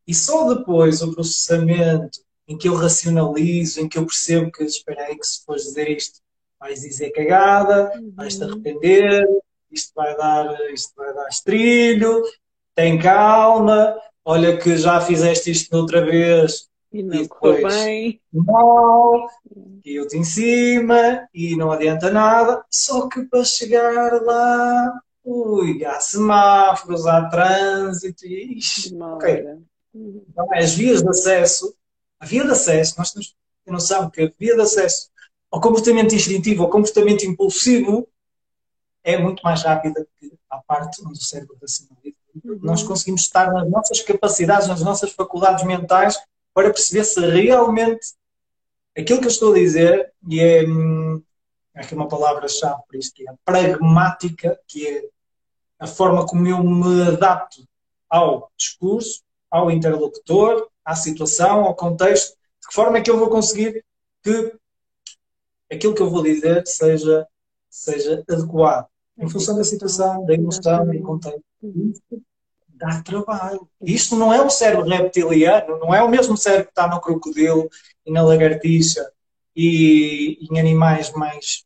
E 0.06 0.14
só 0.14 0.54
depois 0.54 1.02
o 1.02 1.12
processamento 1.12 2.20
em 2.48 2.56
que 2.56 2.68
eu 2.68 2.74
racionalizo, 2.74 3.80
em 3.80 3.88
que 3.88 3.98
eu 3.98 4.06
percebo 4.06 4.50
que, 4.50 4.64
espera 4.64 5.04
aí, 5.04 5.18
que 5.18 5.26
se 5.26 5.44
fores 5.44 5.64
dizer 5.64 5.88
isto, 5.88 6.20
vais 6.62 6.80
dizer 6.80 7.10
cagada, 7.10 7.90
Uhum. 7.96 8.12
vais-te 8.16 8.44
arrepender, 8.44 9.26
isto 9.70 9.92
vai 9.96 10.16
dar, 10.16 10.46
isto 10.70 10.92
vai 10.96 11.12
dar 11.12 11.28
estrilho, 11.28 12.22
tem 12.74 12.98
calma, 12.98 13.96
olha 14.24 14.56
que 14.56 14.76
já 14.76 15.00
fizeste 15.00 15.50
isto 15.50 15.74
outra 15.76 16.04
vez 16.04 16.68
E 16.94 17.02
não 17.02 17.14
E 17.16 17.22
depois- 17.22 17.62
bem. 17.74 18.20
mal, 18.32 19.26
e 19.84 19.94
eu-te 19.96 20.16
em 20.18 20.24
cima, 20.24 21.26
e 21.34 21.56
não 21.56 21.72
adianta 21.72 22.10
nada, 22.10 22.62
só 22.70 23.08
que 23.08 23.22
para 23.24 23.42
chegar 23.44 24.22
lá, 24.22 24.92
ui, 25.24 25.82
há 25.86 25.98
semáforos, 26.00 27.06
há 27.06 27.28
trânsito, 27.30 28.26
e 28.26 28.58
ixi, 28.58 28.94
ok. 28.94 29.42
Uhum. 29.94 30.22
Então, 30.30 30.46
as 30.52 30.74
vias 30.74 31.02
de 31.02 31.08
acesso, 31.08 31.74
a 32.20 32.26
via 32.26 32.44
de 32.44 32.50
acesso, 32.52 32.94
nós 32.98 33.10
temos 33.10 33.28
que 33.28 33.34
ter 33.64 33.72
noção 33.72 34.10
que 34.10 34.20
a 34.22 34.30
via 34.38 34.54
de 34.54 34.60
acesso 34.60 35.10
ao 35.52 35.60
comportamento 35.60 36.14
instintivo, 36.14 36.62
ao 36.62 36.70
comportamento 36.70 37.26
impulsivo, 37.26 38.08
é 39.04 39.18
muito 39.18 39.42
mais 39.42 39.62
rápida 39.62 40.06
que 40.18 40.32
a 40.48 40.56
parte 40.58 41.02
onde 41.02 41.18
o 41.18 41.22
cérebro 41.22 41.58
racionaliza. 41.60 42.16
Uhum. 42.42 42.58
Nós 42.62 42.82
conseguimos 42.82 43.20
estar 43.20 43.52
nas 43.52 43.68
nossas 43.68 44.00
capacidades, 44.00 44.66
nas 44.66 44.80
nossas 44.80 45.12
faculdades 45.12 45.62
mentais, 45.64 46.18
para 46.54 46.70
perceber 46.70 47.04
se 47.04 47.20
realmente 47.20 48.14
aquilo 48.96 49.20
que 49.20 49.26
eu 49.26 49.30
estou 49.30 49.52
a 49.52 49.56
dizer, 49.56 50.10
e 50.26 50.40
é, 50.40 50.64
hum, 50.64 51.22
aqui 51.74 51.94
uma 51.94 52.08
palavra-chave 52.08 52.80
para 52.88 52.98
isto, 52.98 53.14
que 53.14 53.28
é 53.28 53.30
a 53.30 53.34
pragmática, 53.44 54.58
que 54.66 54.86
é 54.86 55.04
a 55.78 55.86
forma 55.86 56.26
como 56.26 56.46
eu 56.46 56.62
me 56.62 57.08
adapto 57.08 57.62
ao 58.08 58.50
discurso, 58.56 59.22
ao 59.50 59.70
interlocutor, 59.70 60.68
à 60.82 60.94
situação, 60.94 61.64
ao 61.64 61.74
contexto, 61.74 62.30
de 62.60 62.68
que 62.68 62.74
forma 62.74 62.96
é 62.96 63.00
que 63.02 63.10
eu 63.10 63.18
vou 63.18 63.28
conseguir 63.28 63.84
que 64.22 64.54
aquilo 65.72 65.94
que 65.94 66.02
eu 66.02 66.10
vou 66.10 66.22
dizer 66.22 66.66
seja, 66.66 67.26
seja 67.68 68.24
adequado 68.28 68.86
em 69.18 69.28
função 69.28 69.56
da 69.56 69.64
situação, 69.64 70.24
da 70.24 70.34
emoção, 70.34 70.86
do 70.86 71.02
contexto. 71.02 71.42
Dá 72.68 73.02
trabalho. 73.02 73.68
Isto 73.80 74.16
não 74.16 74.32
é 74.32 74.44
um 74.44 74.50
cérebro 74.50 74.88
reptiliano, 74.88 75.78
não 75.78 75.94
é 75.94 76.02
o 76.02 76.08
mesmo 76.08 76.36
cérebro 76.36 76.66
que 76.66 76.72
está 76.72 76.88
no 76.88 77.00
crocodilo 77.00 77.68
e 78.04 78.10
na 78.10 78.22
lagartixa 78.22 79.12
e 79.54 80.38
em 80.50 80.58
animais 80.58 81.12
mais 81.12 81.64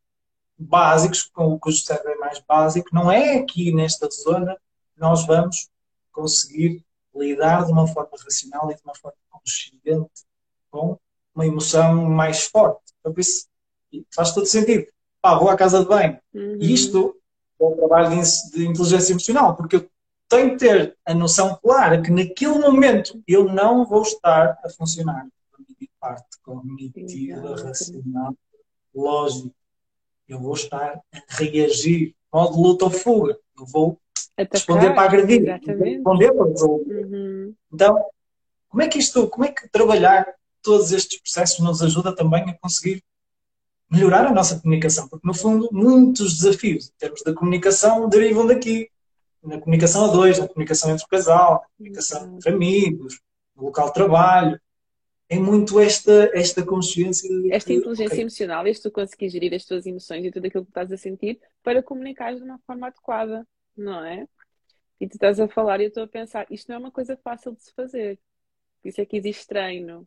básicos, 0.59 1.23
com 1.33 1.59
cujo 1.59 1.79
cérebro 1.79 2.11
é 2.11 2.17
mais 2.17 2.39
básico. 2.41 2.91
Não 2.93 3.11
é 3.11 3.37
aqui 3.37 3.73
nesta 3.73 4.09
zona 4.11 4.55
que 4.55 5.01
nós 5.01 5.27
vamos 5.27 5.69
conseguir 6.13 6.85
lidar 7.15 7.65
de 7.65 7.73
uma 7.73 7.87
forma 7.87 8.11
racional 8.23 8.71
e 8.71 8.75
de 8.75 8.83
uma 8.85 8.95
forma 8.95 9.17
consciente 9.31 10.11
com 10.71 10.99
uma 11.35 11.47
emoção 11.47 12.05
mais 12.05 12.45
forte. 12.45 12.83
Então, 13.01 13.13
por 13.13 13.21
isso, 13.21 13.47
faz 14.15 14.33
todo 14.33 14.47
sentido. 14.47 14.87
Pá, 15.21 15.39
vou 15.39 15.49
à 15.49 15.57
casa 15.57 15.81
de 15.81 15.87
banho. 15.87 16.19
Uhum. 16.35 16.59
E 16.61 16.73
isto 16.73 17.17
é 17.61 17.65
um 17.65 17.77
trabalho 17.77 18.11
de, 18.11 18.51
de 18.51 18.67
inteligência 18.67 19.13
emocional, 19.13 19.57
porque 19.57 19.77
eu 19.77 19.91
tenho 20.29 20.51
que 20.51 20.57
ter 20.59 20.97
a 21.05 21.15
noção 21.15 21.59
clara 21.63 22.03
que 22.03 22.11
naquele 22.11 22.59
momento 22.59 23.21
eu 23.27 23.45
não 23.45 23.85
vou 23.85 24.03
estar 24.03 24.59
a 24.65 24.69
funcionar 24.71 25.27
a 25.55 25.59
minha 25.59 25.91
parte 26.01 26.39
cognitiva, 26.43 27.57
racional, 27.57 28.35
lógica. 28.95 29.55
Eu 30.29 30.41
vou 30.41 30.55
estar 30.55 31.01
a 31.13 31.21
reagir, 31.29 32.15
modo 32.33 32.61
luta 32.61 32.85
ou 32.87 32.91
fuga. 32.91 33.39
Eu 33.59 33.67
vou 33.67 33.99
responder 34.37 34.95
para 34.95 35.03
agredir, 35.03 35.43
Exatamente. 35.43 35.95
responder 35.95 36.33
para 36.33 36.47
resolver. 36.47 37.07
Uhum. 37.07 37.55
Então, 37.73 38.05
como 38.69 38.83
é 38.83 38.89
que 38.89 38.99
isto, 38.99 39.29
como 39.29 39.45
é 39.45 39.53
que 39.53 39.69
trabalhar 39.69 40.27
todos 40.63 40.91
estes 40.91 41.21
processos 41.21 41.61
nos 41.61 41.81
ajuda 41.81 42.15
também 42.15 42.43
a 42.43 42.59
conseguir 42.59 43.03
melhorar 43.91 44.27
a 44.27 44.33
nossa 44.33 44.59
comunicação? 44.61 45.09
Porque, 45.09 45.27
no 45.27 45.35
fundo, 45.35 45.69
muitos 45.73 46.35
desafios 46.37 46.89
em 46.89 46.99
termos 46.99 47.23
da 47.23 47.35
comunicação 47.35 48.09
derivam 48.09 48.47
daqui. 48.47 48.91
Na 49.43 49.61
comunicação 49.61 50.07
a 50.07 50.09
dois, 50.09 50.39
na 50.39 50.49
comunicação 50.49 50.91
entre 50.91 51.05
o 51.05 51.09
casal, 51.09 51.53
na 51.53 51.69
comunicação 51.77 52.35
entre 52.35 52.51
amigos, 52.51 53.21
no 53.55 53.65
local 53.65 53.87
de 53.87 53.95
trabalho. 53.95 54.61
É 55.29 55.39
muito 55.39 55.81
esta, 55.81 56.31
esta 56.35 56.65
consciência 56.65 57.29
Esta 57.51 57.69
que, 57.69 57.77
inteligência 57.77 58.15
ok, 58.15 58.21
emocional, 58.21 58.67
este 58.67 58.85
tu 58.85 58.93
conseguir 58.93 59.29
gerir 59.29 59.55
as 59.55 59.65
tuas 59.65 59.85
emoções 59.85 60.25
e 60.25 60.31
tudo 60.31 60.47
aquilo 60.47 60.65
que 60.65 60.71
estás 60.71 60.93
a 60.93 60.97
sentir 60.97 61.41
para 61.65 61.83
comunicares 61.83 62.39
de 62.39 62.45
uma 62.45 62.61
forma 62.61 62.87
adequada, 62.87 63.47
não 63.77 64.05
é? 64.05 64.27
E 65.01 65.09
tu 65.09 65.15
estás 65.15 65.41
a 65.41 65.49
falar 65.49 65.81
e 65.81 65.85
eu 65.85 65.89
estou 65.89 66.05
a 66.05 66.09
pensar, 66.09 66.47
isto 66.51 66.69
não 66.69 66.77
é 66.77 66.79
uma 66.79 66.91
coisa 66.93 67.17
fácil 67.17 67.53
de 67.55 67.63
se 67.63 67.73
fazer. 67.73 68.19
Por 68.81 68.89
isso 68.89 69.01
é 69.01 69.05
que 69.05 69.17
existe 69.17 69.47
treino. 69.47 70.07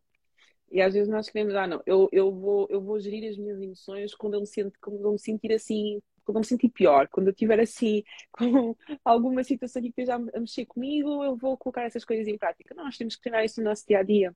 E 0.70 0.80
às 0.80 0.94
vezes 0.94 1.08
nós 1.08 1.28
queremos, 1.28 1.54
ah, 1.54 1.66
não, 1.66 1.82
eu, 1.84 2.08
eu, 2.12 2.32
vou, 2.32 2.66
eu 2.70 2.80
vou 2.80 3.00
gerir 3.00 3.28
as 3.28 3.36
minhas 3.36 3.60
emoções 3.60 4.14
quando 4.14 4.34
eu 4.34 4.40
me, 4.40 4.46
sinto, 4.46 4.72
quando 4.80 5.04
eu 5.04 5.12
me 5.12 5.18
sentir 5.18 5.52
assim, 5.52 6.00
quando 6.24 6.36
eu 6.36 6.40
me 6.40 6.46
sentir 6.46 6.68
pior, 6.68 7.08
quando 7.08 7.26
eu 7.26 7.32
estiver 7.32 7.58
assim, 7.58 8.04
com 8.30 8.76
alguma 9.04 9.42
situação 9.42 9.82
que 9.82 9.88
esteja 9.88 10.14
a 10.14 10.40
mexer 10.40 10.66
comigo, 10.66 11.24
eu 11.24 11.36
vou 11.36 11.56
colocar 11.56 11.82
essas 11.82 12.04
coisas 12.04 12.28
em 12.28 12.38
prática. 12.38 12.74
Não, 12.74 12.84
nós 12.84 12.96
temos 12.96 13.16
que 13.16 13.22
treinar 13.22 13.44
isso 13.44 13.60
no 13.60 13.68
nosso 13.68 13.84
dia 13.86 13.98
a 13.98 14.02
dia. 14.02 14.34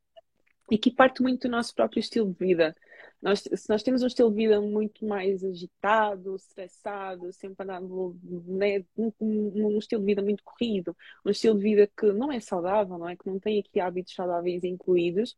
E 0.71 0.79
que 0.79 0.91
parte 0.91 1.23
muito 1.23 1.43
do 1.43 1.51
nosso 1.51 1.75
próprio 1.75 2.01
estilo 2.01 2.33
de 2.33 2.39
vida. 2.39 2.75
Nós, 3.21 3.41
se 3.41 3.69
nós 3.69 3.83
temos 3.83 4.03
um 4.03 4.07
estilo 4.07 4.31
de 4.31 4.37
vida 4.37 4.61
muito 4.61 5.05
mais 5.07 5.45
agitado, 5.45 6.37
estressado, 6.37 7.33
sempre 7.33 7.65
andando 7.65 8.19
né, 8.47 8.85
num 8.97 9.79
estilo 9.79 10.01
de 10.03 10.07
vida 10.07 10.23
muito 10.23 10.43
corrido, 10.43 10.97
um 11.25 11.31
estilo 11.31 11.57
de 11.57 11.63
vida 11.63 11.91
que 11.97 12.13
não 12.13 12.33
é 12.33 12.41
saudável, 12.41 12.99
não 12.99 13.09
é? 13.09 13.17
Que 13.17 13.27
não 13.27 13.39
tem 13.39 13.61
aqui 13.61 13.79
hábitos 13.79 14.15
saudáveis 14.15 14.65
incluídos, 14.65 15.37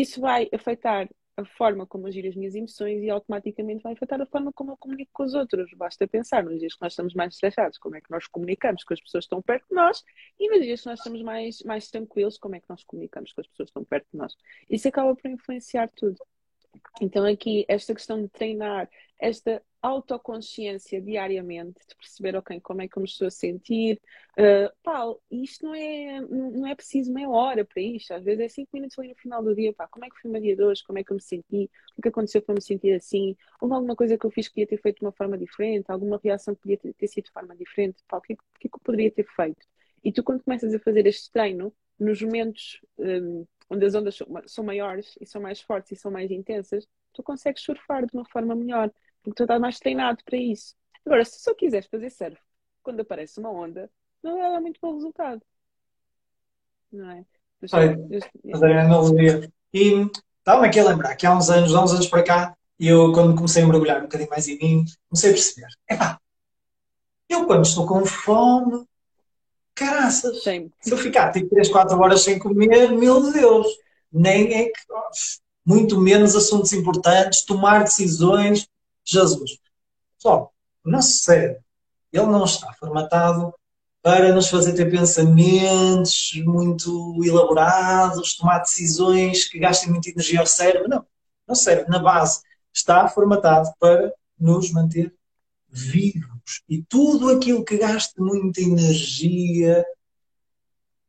isso 0.00 0.20
vai 0.20 0.48
afetar 0.52 1.08
a 1.36 1.44
forma 1.44 1.86
como 1.86 2.06
eu 2.06 2.12
giro 2.12 2.28
as 2.28 2.36
minhas 2.36 2.54
emoções 2.54 3.02
e 3.02 3.10
automaticamente 3.10 3.82
vai 3.82 3.92
afetar 3.92 4.20
a 4.20 4.26
forma 4.26 4.52
como 4.52 4.72
eu 4.72 4.76
comunico 4.76 5.10
com 5.12 5.24
os 5.24 5.34
outros. 5.34 5.68
Basta 5.76 6.06
pensar 6.06 6.44
nos 6.44 6.60
dias 6.60 6.74
que 6.74 6.82
nós 6.82 6.92
estamos 6.92 7.14
mais 7.14 7.34
estressados, 7.34 7.78
como 7.78 7.96
é 7.96 8.00
que 8.00 8.10
nós 8.10 8.26
comunicamos 8.26 8.84
com 8.84 8.94
as 8.94 9.00
pessoas 9.00 9.24
que 9.24 9.26
estão 9.26 9.42
perto 9.42 9.66
de 9.68 9.74
nós, 9.74 10.04
e 10.38 10.48
nos 10.48 10.62
dias 10.64 10.80
que 10.82 10.86
nós 10.86 11.00
estamos 11.00 11.22
mais, 11.22 11.62
mais 11.62 11.90
tranquilos, 11.90 12.38
como 12.38 12.54
é 12.54 12.60
que 12.60 12.68
nós 12.68 12.84
comunicamos 12.84 13.32
com 13.32 13.40
as 13.40 13.46
pessoas 13.48 13.66
que 13.68 13.70
estão 13.70 13.84
perto 13.84 14.06
de 14.12 14.18
nós. 14.18 14.36
Isso 14.70 14.86
acaba 14.88 15.14
por 15.14 15.28
influenciar 15.28 15.88
tudo. 15.96 16.16
Então, 17.00 17.24
aqui, 17.24 17.64
esta 17.68 17.94
questão 17.94 18.22
de 18.22 18.28
treinar, 18.28 18.88
esta 19.18 19.62
autoconsciência 19.82 21.00
diariamente, 21.00 21.78
de 21.86 21.94
perceber, 21.94 22.36
ok, 22.36 22.58
como 22.60 22.80
é 22.80 22.88
que 22.88 22.96
eu 22.96 23.02
me 23.02 23.08
estou 23.08 23.26
a 23.26 23.30
sentir. 23.30 24.00
Uh, 24.38 25.20
isto 25.30 25.66
não 25.66 25.74
é, 25.74 26.20
não 26.22 26.66
é 26.66 26.74
preciso 26.74 27.12
meia 27.12 27.28
hora 27.28 27.64
para 27.64 27.82
isto, 27.82 28.12
às 28.14 28.24
vezes 28.24 28.40
é 28.40 28.48
cinco 28.48 28.70
minutos 28.72 28.98
ali 28.98 29.08
no 29.08 29.14
final 29.16 29.42
do 29.42 29.54
dia, 29.54 29.74
pá, 29.74 29.86
como 29.86 30.06
é 30.06 30.08
que 30.08 30.18
foi 30.20 30.30
o 30.30 30.32
meu 30.32 30.40
dia 30.40 30.56
de 30.56 30.62
hoje, 30.62 30.82
como 30.84 30.98
é 30.98 31.04
que 31.04 31.12
eu 31.12 31.16
me 31.16 31.22
senti, 31.22 31.70
o 31.98 32.02
que 32.02 32.08
aconteceu 32.08 32.40
para 32.40 32.54
me 32.54 32.62
sentir 32.62 32.94
assim, 32.94 33.36
houve 33.60 33.74
alguma 33.74 33.94
coisa 33.94 34.16
que 34.16 34.24
eu 34.24 34.30
fiz 34.30 34.48
que 34.48 34.54
podia 34.54 34.66
ter 34.66 34.80
feito 34.80 35.00
de 35.00 35.04
uma 35.04 35.12
forma 35.12 35.36
diferente, 35.36 35.90
alguma 35.90 36.18
reação 36.22 36.54
que 36.54 36.62
podia 36.62 36.78
ter, 36.78 36.94
ter 36.94 37.06
sido 37.08 37.24
de 37.26 37.30
forma 37.32 37.54
diferente, 37.54 38.02
pá, 38.08 38.16
o 38.16 38.20
que, 38.22 38.32
é 38.32 38.36
que, 38.36 38.42
que 38.60 38.66
é 38.68 38.70
que 38.70 38.76
eu 38.76 38.80
poderia 38.82 39.10
ter 39.10 39.26
feito? 39.36 39.66
E 40.02 40.12
tu, 40.12 40.22
quando 40.22 40.42
começas 40.42 40.72
a 40.74 40.78
fazer 40.78 41.06
este 41.06 41.30
treino, 41.30 41.74
nos 41.98 42.20
momentos 42.20 42.80
um, 42.98 43.46
onde 43.70 43.86
as 43.86 43.94
ondas 43.94 44.18
são 44.46 44.64
maiores 44.64 45.14
e 45.20 45.26
são 45.26 45.40
mais 45.40 45.60
fortes 45.60 45.92
e 45.92 45.96
são 45.96 46.10
mais 46.10 46.30
intensas, 46.30 46.86
tu 47.12 47.22
consegues 47.22 47.62
surfar 47.62 48.04
de 48.06 48.14
uma 48.14 48.24
forma 48.24 48.54
melhor, 48.54 48.90
porque 49.22 49.36
tu 49.36 49.44
estás 49.44 49.60
mais 49.60 49.78
treinado 49.78 50.22
para 50.24 50.36
isso. 50.36 50.74
Agora, 51.04 51.24
se 51.24 51.40
só 51.40 51.54
quiseres 51.54 51.86
fazer 51.86 52.10
surf 52.10 52.38
quando 52.82 53.00
aparece 53.00 53.38
uma 53.38 53.50
onda, 53.50 53.90
não 54.22 54.38
dar 54.38 54.60
muito 54.60 54.78
bom 54.80 54.94
resultado. 54.94 55.42
Não 56.92 57.10
é? 57.10 57.24
Mas, 57.60 57.70
fazer 57.70 58.72
a 58.72 58.84
analogia. 58.84 59.52
E 59.72 60.06
estava-me 60.38 60.68
aqui 60.68 60.78
a 60.78 60.84
lembrar 60.84 61.16
que 61.16 61.26
há 61.26 61.36
uns 61.36 61.50
anos, 61.50 61.74
há 61.74 61.82
uns 61.82 61.92
anos 61.92 62.06
para 62.06 62.22
cá, 62.22 62.56
eu, 62.78 63.12
quando 63.12 63.34
comecei 63.34 63.62
a 63.62 63.66
mergulhar 63.66 63.98
um 63.98 64.02
bocadinho 64.02 64.30
mais 64.30 64.46
em 64.48 64.58
mim, 64.58 64.84
comecei 65.08 65.30
a 65.30 65.32
perceber: 65.32 65.68
epá, 65.90 66.20
eu 67.28 67.46
quando 67.46 67.64
estou 67.64 67.86
com 67.86 68.04
fome, 68.04 68.86
caraças, 69.74 70.42
se 70.42 70.70
eu 70.90 70.96
ficar 70.96 71.32
tipo 71.32 71.50
3, 71.50 71.68
4 71.68 71.98
horas 71.98 72.22
sem 72.22 72.38
comer, 72.38 72.92
meu 72.92 73.32
Deus, 73.32 73.66
nem 74.12 74.54
é 74.54 74.64
que. 74.64 74.80
Muito 75.66 75.98
menos 75.98 76.36
assuntos 76.36 76.74
importantes, 76.74 77.42
tomar 77.42 77.84
decisões. 77.84 78.68
Jesus. 79.02 79.58
Pessoal, 80.16 80.52
o 80.84 80.90
nosso 80.90 81.12
cérebro, 81.18 81.62
ele 82.12 82.26
não 82.26 82.44
está 82.44 82.70
formatado 82.74 83.54
para 84.02 84.34
nos 84.34 84.48
fazer 84.48 84.74
ter 84.74 84.90
pensamentos 84.90 86.32
muito 86.44 87.18
elaborados, 87.24 88.36
tomar 88.36 88.58
decisões 88.58 89.48
que 89.48 89.58
gastem 89.58 89.90
muita 89.90 90.10
energia 90.10 90.40
ao 90.40 90.46
cérebro. 90.46 90.88
Não. 90.88 91.00
O 91.00 91.04
nosso 91.48 91.64
cérebro, 91.64 91.90
na 91.90 91.98
base, 91.98 92.42
está 92.72 93.08
formatado 93.08 93.70
para 93.78 94.12
nos 94.38 94.70
manter 94.70 95.14
vivos. 95.74 96.62
E 96.68 96.82
tudo 96.82 97.30
aquilo 97.30 97.64
que 97.64 97.76
gasta 97.76 98.22
muita 98.22 98.60
energia, 98.60 99.84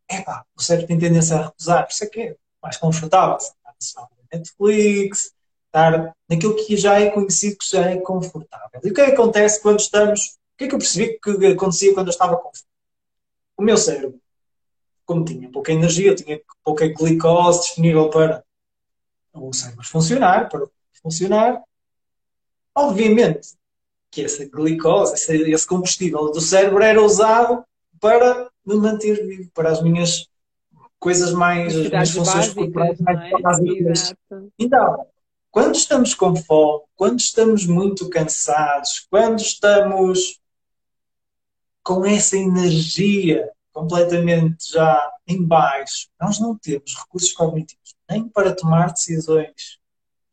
epá, 0.10 0.46
o 0.56 0.62
cérebro 0.62 0.88
tem 0.88 1.00
tendência 1.00 1.38
a 1.38 1.46
recusar. 1.46 1.86
Por 1.86 1.92
isso 1.92 2.04
é 2.04 2.08
que 2.08 2.22
é 2.22 2.36
mais 2.62 2.78
confortável. 2.78 3.38
Netflix, 4.34 5.34
estar 5.68 6.16
naquilo 6.28 6.56
que 6.56 6.76
já 6.76 7.00
é 7.00 7.10
conhecido, 7.10 7.58
que 7.58 7.70
já 7.70 7.90
é 7.90 7.98
confortável. 7.98 8.82
E 8.84 8.90
o 8.90 8.94
que 8.94 9.02
é 9.02 9.06
que 9.06 9.12
acontece 9.12 9.62
quando 9.62 9.80
estamos. 9.80 10.38
O 10.54 10.58
que 10.58 10.64
é 10.64 10.68
que 10.70 10.76
eu 10.76 10.80
percebi 10.80 11.20
que 11.20 11.48
acontecia 11.48 11.94
quando 11.94 12.08
eu 12.08 12.12
estava 12.12 12.38
fome? 12.38 12.54
O 13.58 13.62
meu 13.62 13.78
cérebro 13.78 14.20
como 15.06 15.24
tinha 15.24 15.50
pouca 15.52 15.72
energia, 15.72 16.16
tinha 16.16 16.42
pouca 16.64 16.88
glicose 16.88 17.62
disponível 17.62 18.10
para 18.10 18.44
o 19.34 19.54
cérebro 19.54 19.86
funcionar, 19.86 20.50
para 20.50 20.66
funcionar, 21.02 21.62
obviamente 22.74 23.50
que 24.16 24.24
essa 24.24 24.46
glicose, 24.46 25.14
esse, 25.14 25.68
combustível 25.68 26.32
do 26.32 26.40
cérebro 26.40 26.82
era 26.82 27.04
usado 27.04 27.66
para 28.00 28.50
me 28.66 28.76
manter 28.76 29.28
vivo, 29.28 29.52
para 29.54 29.70
as 29.70 29.82
minhas 29.84 30.30
coisas 30.98 31.34
mais, 31.34 31.76
as 31.76 31.90
minhas 31.90 32.12
funções 32.12 32.54
corporais 32.54 32.98
mais 33.02 33.34
é? 33.34 33.42
básicas. 33.42 34.16
Então, 34.58 35.06
quando 35.52 35.76
estamos 35.76 36.16
com 36.16 36.34
fome, 36.34 36.84
quando 36.96 37.20
estamos 37.20 37.66
muito 37.66 38.10
cansados, 38.10 39.06
quando 39.12 39.42
estamos 39.42 40.40
com 41.84 42.06
essa 42.06 42.38
energia 42.38 43.52
completamente 43.74 44.72
já 44.72 45.12
em 45.28 45.44
baixo, 45.44 46.08
nós 46.22 46.40
não 46.40 46.58
temos 46.58 46.96
recursos 46.96 47.34
cognitivos 47.34 47.94
nem 48.10 48.30
para 48.30 48.56
tomar 48.56 48.94
decisões 48.94 49.78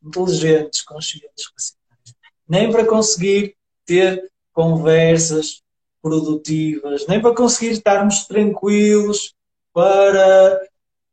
inteligentes, 0.01 0.81
conscientes, 0.81 1.51
racionais, 1.53 2.15
nem 2.47 2.71
para 2.71 2.85
conseguir 2.85 3.57
ter 3.85 4.31
conversas 4.51 5.61
produtivas, 6.01 7.07
nem 7.07 7.21
para 7.21 7.33
conseguir 7.33 7.71
estarmos 7.71 8.25
tranquilos 8.25 9.33
para, 9.73 10.61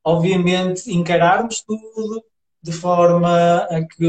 obviamente, 0.04 0.92
encararmos 0.92 1.62
tudo 1.62 2.22
de 2.62 2.72
forma 2.72 3.56
a 3.56 3.82
que 3.86 4.04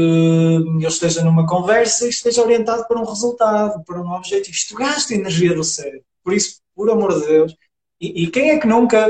eu 0.82 0.88
esteja 0.88 1.24
numa 1.24 1.46
conversa 1.46 2.04
e 2.04 2.10
esteja 2.10 2.42
orientado 2.42 2.86
para 2.86 3.00
um 3.00 3.04
resultado, 3.04 3.82
para 3.84 4.00
um 4.00 4.12
objetivo. 4.12 4.54
Isto 4.54 4.74
gasta 4.74 5.14
energia 5.14 5.54
do 5.54 5.64
cérebro. 5.64 6.04
Por 6.22 6.34
isso, 6.34 6.60
por 6.74 6.90
amor 6.90 7.18
de 7.18 7.26
Deus, 7.26 7.56
e, 8.00 8.24
e 8.24 8.30
quem 8.30 8.50
é 8.50 8.58
que 8.58 8.66
nunca, 8.66 9.08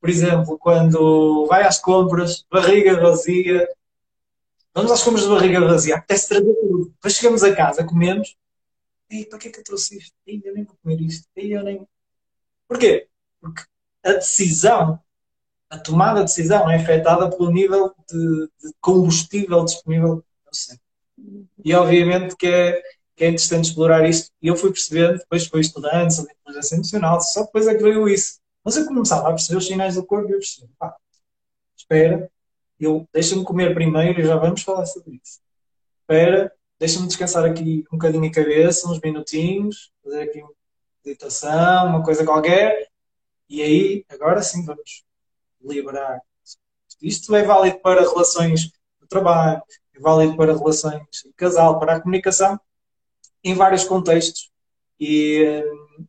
por 0.00 0.10
exemplo, 0.10 0.58
quando 0.58 1.46
vai 1.46 1.62
às 1.62 1.78
compras, 1.78 2.44
barriga 2.50 3.00
vazia, 3.00 3.66
vamos 4.74 4.90
às 4.90 5.02
compras 5.02 5.22
de 5.22 5.30
barriga 5.30 5.60
vazia, 5.60 5.96
apetece 5.96 6.28
trazer 6.28 6.54
tudo. 6.54 6.90
Depois 6.94 7.14
chegamos 7.14 7.42
a 7.42 7.54
casa, 7.54 7.84
comemos, 7.84 8.36
e 9.10 9.24
para 9.24 9.38
que 9.38 9.48
é 9.48 9.50
que 9.50 9.60
eu 9.60 9.64
trouxe 9.64 9.98
isto? 9.98 10.14
Ei, 10.26 10.40
eu 10.44 10.54
nem 10.54 10.64
vou 10.64 10.76
comer 10.82 11.00
isto. 11.00 11.26
Ei, 11.34 11.56
eu 11.56 11.62
nem... 11.62 11.86
Porquê? 12.66 13.08
Porque 13.40 13.62
a 14.04 14.12
decisão, 14.14 15.00
a 15.70 15.78
tomada 15.78 16.20
de 16.20 16.26
decisão 16.26 16.70
é 16.70 16.76
afetada 16.76 17.30
pelo 17.30 17.50
nível 17.50 17.94
de, 18.08 18.46
de 18.62 18.74
combustível 18.80 19.64
disponível 19.64 20.16
no 20.16 20.54
cérebro. 20.54 20.84
E 21.64 21.74
obviamente 21.74 22.36
que 22.36 22.46
é, 22.46 22.82
que 23.16 23.24
é 23.24 23.28
interessante 23.28 23.68
explorar 23.68 24.08
isto. 24.08 24.30
E 24.40 24.48
eu 24.48 24.56
fui 24.56 24.70
percebendo, 24.70 25.18
depois 25.18 25.46
fui 25.46 25.60
estudando 25.60 26.10
sobre 26.10 26.32
inteligência 26.40 26.76
emocional, 26.76 27.20
só 27.20 27.44
depois 27.44 27.66
é 27.66 27.74
que 27.74 27.82
veio 27.82 28.08
isso. 28.08 28.38
Mas 28.64 28.76
eu 28.76 28.86
começava 28.86 29.28
a 29.28 29.32
perceber 29.32 29.58
os 29.58 29.66
sinais 29.66 29.94
do 29.94 30.04
corpo 30.04 30.28
e 30.28 30.32
eu 30.32 30.38
percebi, 30.38 30.70
pá, 30.78 30.94
espera, 31.76 32.30
eu, 32.78 33.08
deixa-me 33.12 33.44
comer 33.44 33.74
primeiro 33.74 34.20
e 34.20 34.24
já 34.24 34.36
vamos 34.36 34.62
falar 34.62 34.86
sobre 34.86 35.20
isso. 35.22 35.40
Espera, 36.02 36.52
deixa-me 36.78 37.06
descansar 37.06 37.44
aqui 37.44 37.84
um 37.92 37.96
bocadinho 37.96 38.24
a 38.24 38.30
cabeça, 38.30 38.88
uns 38.88 39.00
minutinhos, 39.00 39.90
fazer 40.02 40.22
aqui 40.22 40.40
uma 40.40 40.52
meditação, 41.04 41.88
uma 41.88 42.02
coisa 42.02 42.24
qualquer, 42.24 42.88
e 43.48 43.62
aí, 43.62 44.04
agora 44.10 44.42
sim, 44.42 44.64
vamos 44.64 45.04
liberar. 45.62 46.20
Isto 47.00 47.34
é 47.34 47.42
válido 47.42 47.78
para 47.80 48.02
relações 48.02 48.60
de 48.60 49.08
trabalho, 49.08 49.62
é 49.94 50.00
válido 50.00 50.36
para 50.36 50.56
relações 50.56 51.02
de 51.24 51.32
casal, 51.34 51.78
para 51.78 51.96
a 51.96 52.00
comunicação, 52.00 52.60
em 53.42 53.54
vários 53.54 53.84
contextos. 53.84 54.50
E, 55.00 55.62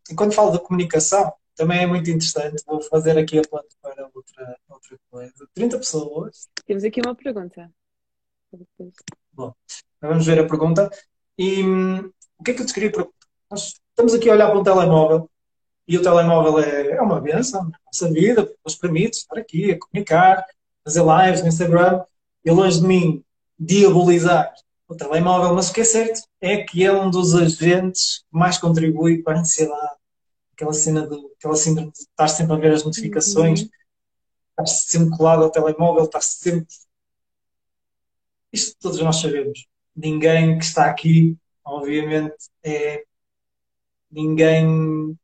e, 0.10 0.16
quando 0.16 0.34
falo 0.34 0.52
de 0.52 0.60
comunicação, 0.60 1.32
também 1.56 1.84
é 1.84 1.88
muito 1.88 2.10
interessante. 2.10 2.64
Vou 2.66 2.82
fazer 2.82 3.18
aqui 3.18 3.38
a 3.40 3.42
planta 3.42 3.70
para 3.82 4.10
outra, 4.14 4.58
outra 4.68 5.00
coisa. 5.10 5.48
30 5.54 5.78
pessoas. 5.78 6.50
Temos 6.66 6.84
aqui 6.84 7.00
uma 7.00 7.16
pergunta. 7.16 7.72
Bom, 9.32 9.54
vamos 10.02 10.26
ver 10.26 10.40
a 10.40 10.48
pergunta. 10.48 10.90
E 11.38 11.64
hum, 11.64 12.12
o 12.38 12.44
que 12.44 12.52
é 12.52 12.54
que 12.54 12.62
eu 12.62 12.66
te 12.66 12.74
queria 12.74 12.92
perguntar? 12.92 13.16
Nós 13.50 13.74
estamos 13.90 14.14
aqui 14.14 14.30
a 14.30 14.34
olhar 14.34 14.50
para 14.50 14.60
um 14.60 14.64
telemóvel 14.64 15.30
e 15.88 15.98
o 15.98 16.02
telemóvel 16.02 16.60
é, 16.60 16.92
é 16.92 17.02
uma 17.02 17.20
benção 17.20 17.64
na 17.64 17.80
nossa 17.86 18.12
vida, 18.14 18.48
nos 18.64 18.76
permite 18.76 19.18
estar 19.18 19.40
aqui 19.40 19.72
a 19.72 19.80
comunicar, 19.80 20.46
fazer 20.84 21.04
lives 21.04 21.42
no 21.42 21.48
Instagram 21.48 22.04
e 22.46 22.52
longe 22.52 22.80
de 22.80 22.86
mim 22.86 23.24
diabolizar 23.58 24.54
o 24.88 24.96
telemóvel, 24.96 25.54
mas 25.54 25.70
o 25.70 25.74
que 25.74 25.82
é 25.82 25.84
certo 25.84 26.22
é 26.42 26.64
que 26.64 26.84
é 26.84 26.92
um 26.92 27.10
dos 27.10 27.36
agentes 27.36 28.20
que 28.20 28.38
mais 28.38 28.58
contribui 28.58 29.22
para 29.22 29.38
a 29.38 29.42
ansiedade. 29.42 29.96
Aquela 30.54 30.74
cena 30.74 31.06
do, 31.06 31.32
aquela 31.38 31.56
síndrome 31.56 31.92
de 31.92 32.00
estar 32.00 32.28
sempre 32.28 32.54
a 32.54 32.58
ver 32.58 32.74
as 32.74 32.84
notificações, 32.84 33.62
uhum. 33.62 33.70
estar 34.52 34.66
sempre 34.68 35.18
colado 35.18 35.44
ao 35.44 35.52
telemóvel, 35.52 36.06
estar 36.06 36.22
sempre. 36.22 36.68
Isto 38.52 38.76
todos 38.80 39.00
nós 39.00 39.18
sabemos. 39.18 39.69
Ninguém 39.96 40.58
que 40.58 40.66
está 40.66 40.86
aqui, 40.86 41.38
obviamente, 41.64 42.50
é. 42.64 43.04
Ninguém 44.12 45.18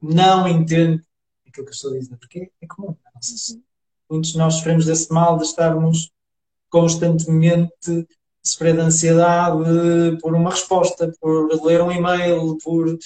não 0.00 0.46
entende 0.46 1.02
aquilo 1.46 1.66
que 1.66 1.72
eu 1.72 1.74
estou 1.74 1.92
a 1.92 1.98
dizer, 1.98 2.16
porque 2.16 2.50
é 2.60 2.66
comum. 2.66 2.88
Uhum. 2.88 3.62
Muitos 4.08 4.32
de 4.32 4.38
nós 4.38 4.54
sofremos 4.54 4.86
desse 4.86 5.12
mal 5.12 5.36
de 5.36 5.44
estarmos 5.44 6.10
constantemente 6.70 8.06
sofrer 8.42 8.74
de 8.74 8.80
ansiedade 8.80 10.18
por 10.20 10.34
uma 10.34 10.50
resposta, 10.50 11.12
por 11.20 11.48
ler 11.64 11.82
um 11.82 11.92
e-mail, 11.92 12.56
por 12.58 12.98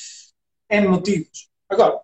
N 0.69 0.89
motivos. 0.89 1.49
Agora, 1.69 2.01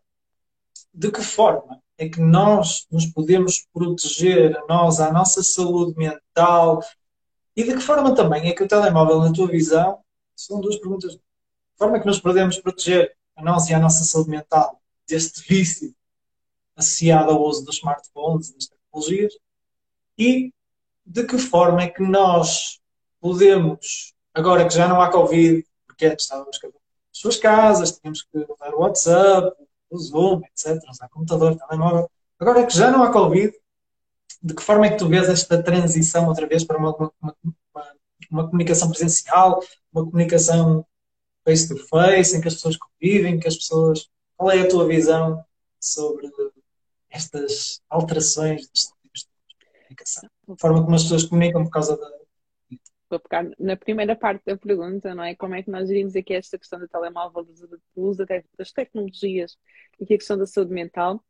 de 0.92 1.10
que 1.10 1.22
forma 1.22 1.80
é 1.96 2.08
que 2.08 2.20
nós 2.20 2.86
nos 2.90 3.06
podemos 3.06 3.66
proteger 3.72 4.56
a 4.56 4.66
nós, 4.66 5.00
a 5.00 5.12
nossa 5.12 5.42
saúde 5.42 5.96
mental 5.96 6.82
e 7.58 7.64
de 7.64 7.74
que 7.74 7.80
forma 7.80 8.14
também 8.14 8.48
é 8.48 8.52
que 8.52 8.62
o 8.62 8.68
telemóvel, 8.68 9.18
na 9.18 9.32
tua 9.32 9.48
visão, 9.48 9.98
são 10.36 10.60
duas 10.60 10.76
perguntas. 10.76 11.14
De 11.14 11.20
forma 11.76 11.96
é 11.96 12.00
que 12.00 12.06
nos 12.06 12.20
podemos 12.20 12.56
proteger 12.60 13.16
a 13.34 13.42
nós 13.42 13.68
e 13.68 13.74
a 13.74 13.80
nossa 13.80 14.04
saúde 14.04 14.30
mental 14.30 14.80
deste 15.08 15.42
vício 15.42 15.92
associado 16.76 17.32
ao 17.32 17.42
uso 17.42 17.64
dos 17.64 17.78
smartphones 17.78 18.52
das 18.52 18.68
tecnologias 18.68 19.32
e 20.16 20.52
de 21.04 21.24
que 21.24 21.36
forma 21.36 21.82
é 21.82 21.88
que 21.88 22.00
nós 22.00 22.78
podemos, 23.20 24.14
agora 24.32 24.64
que 24.68 24.74
já 24.74 24.86
não 24.86 25.00
há 25.00 25.10
Covid, 25.10 25.66
porque 25.84 26.06
antes 26.06 26.26
estávamos 26.26 26.58
cada 26.58 26.72
um 26.72 26.78
nas 26.78 27.18
suas 27.18 27.38
casas, 27.38 27.98
tínhamos 27.98 28.22
que 28.22 28.38
usar 28.38 28.72
o 28.72 28.82
WhatsApp, 28.82 29.52
o 29.90 29.98
Zoom, 29.98 30.42
etc., 30.44 30.80
usar 30.88 31.08
computador, 31.08 31.56
telemóvel, 31.56 32.08
agora 32.38 32.64
que 32.64 32.76
já 32.76 32.88
não 32.88 33.02
há 33.02 33.10
Covid, 33.10 33.52
de 34.42 34.54
que 34.54 34.62
forma 34.62 34.86
é 34.86 34.90
que 34.90 34.98
tu 34.98 35.08
vês 35.08 35.28
esta 35.28 35.62
transição 35.62 36.28
outra 36.28 36.46
vez 36.46 36.64
para 36.64 36.78
uma, 36.78 36.94
uma, 36.96 37.12
uma, 37.22 37.36
uma 38.30 38.46
comunicação 38.46 38.90
presencial, 38.90 39.62
uma 39.92 40.04
comunicação 40.04 40.86
face-to-face, 41.44 42.36
em 42.36 42.40
que 42.40 42.48
as 42.48 42.54
pessoas 42.54 42.76
convivem, 42.76 43.40
que 43.40 43.48
as 43.48 43.56
pessoas. 43.56 44.08
Qual 44.36 44.50
é 44.50 44.60
a 44.60 44.68
tua 44.68 44.86
visão 44.86 45.44
sobre 45.80 46.30
estas 47.10 47.80
alterações 47.88 48.68
tipos 48.68 49.26
de 49.58 49.66
comunicação? 49.72 50.30
A 50.48 50.56
forma 50.60 50.84
como 50.84 50.94
as 50.94 51.02
pessoas 51.02 51.24
comunicam 51.24 51.64
por 51.64 51.70
causa 51.70 51.96
da, 51.96 52.18
vou 53.08 53.18
pegar 53.18 53.48
na 53.58 53.76
primeira 53.76 54.14
parte 54.14 54.44
da 54.44 54.56
pergunta, 54.56 55.14
não 55.14 55.24
é? 55.24 55.34
Como 55.34 55.54
é 55.54 55.62
que 55.62 55.70
nós 55.70 55.88
gerimos 55.88 56.14
aqui 56.14 56.34
esta 56.34 56.58
questão 56.58 56.78
do 56.78 56.88
telemóvel, 56.88 57.44
do 57.44 57.52
uso 57.96 58.26
das 58.56 58.72
tecnologias 58.72 59.56
e 59.98 60.04
aqui 60.04 60.14
a 60.14 60.18
questão 60.18 60.36
da 60.36 60.46
saúde 60.46 60.72
mental? 60.72 61.24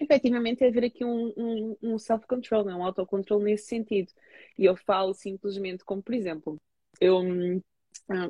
Efetivamente, 0.00 0.64
é 0.64 0.68
haver 0.68 0.84
aqui 0.84 1.04
um, 1.04 1.32
um, 1.36 1.76
um 1.82 1.98
self-control, 1.98 2.66
um 2.66 2.84
autocontrole 2.84 3.44
nesse 3.44 3.66
sentido. 3.66 4.10
E 4.58 4.64
eu 4.64 4.74
falo 4.76 5.12
simplesmente 5.14 5.84
como, 5.84 6.02
por 6.02 6.14
exemplo, 6.14 6.60
eu 7.00 7.18
hum, 7.18 7.60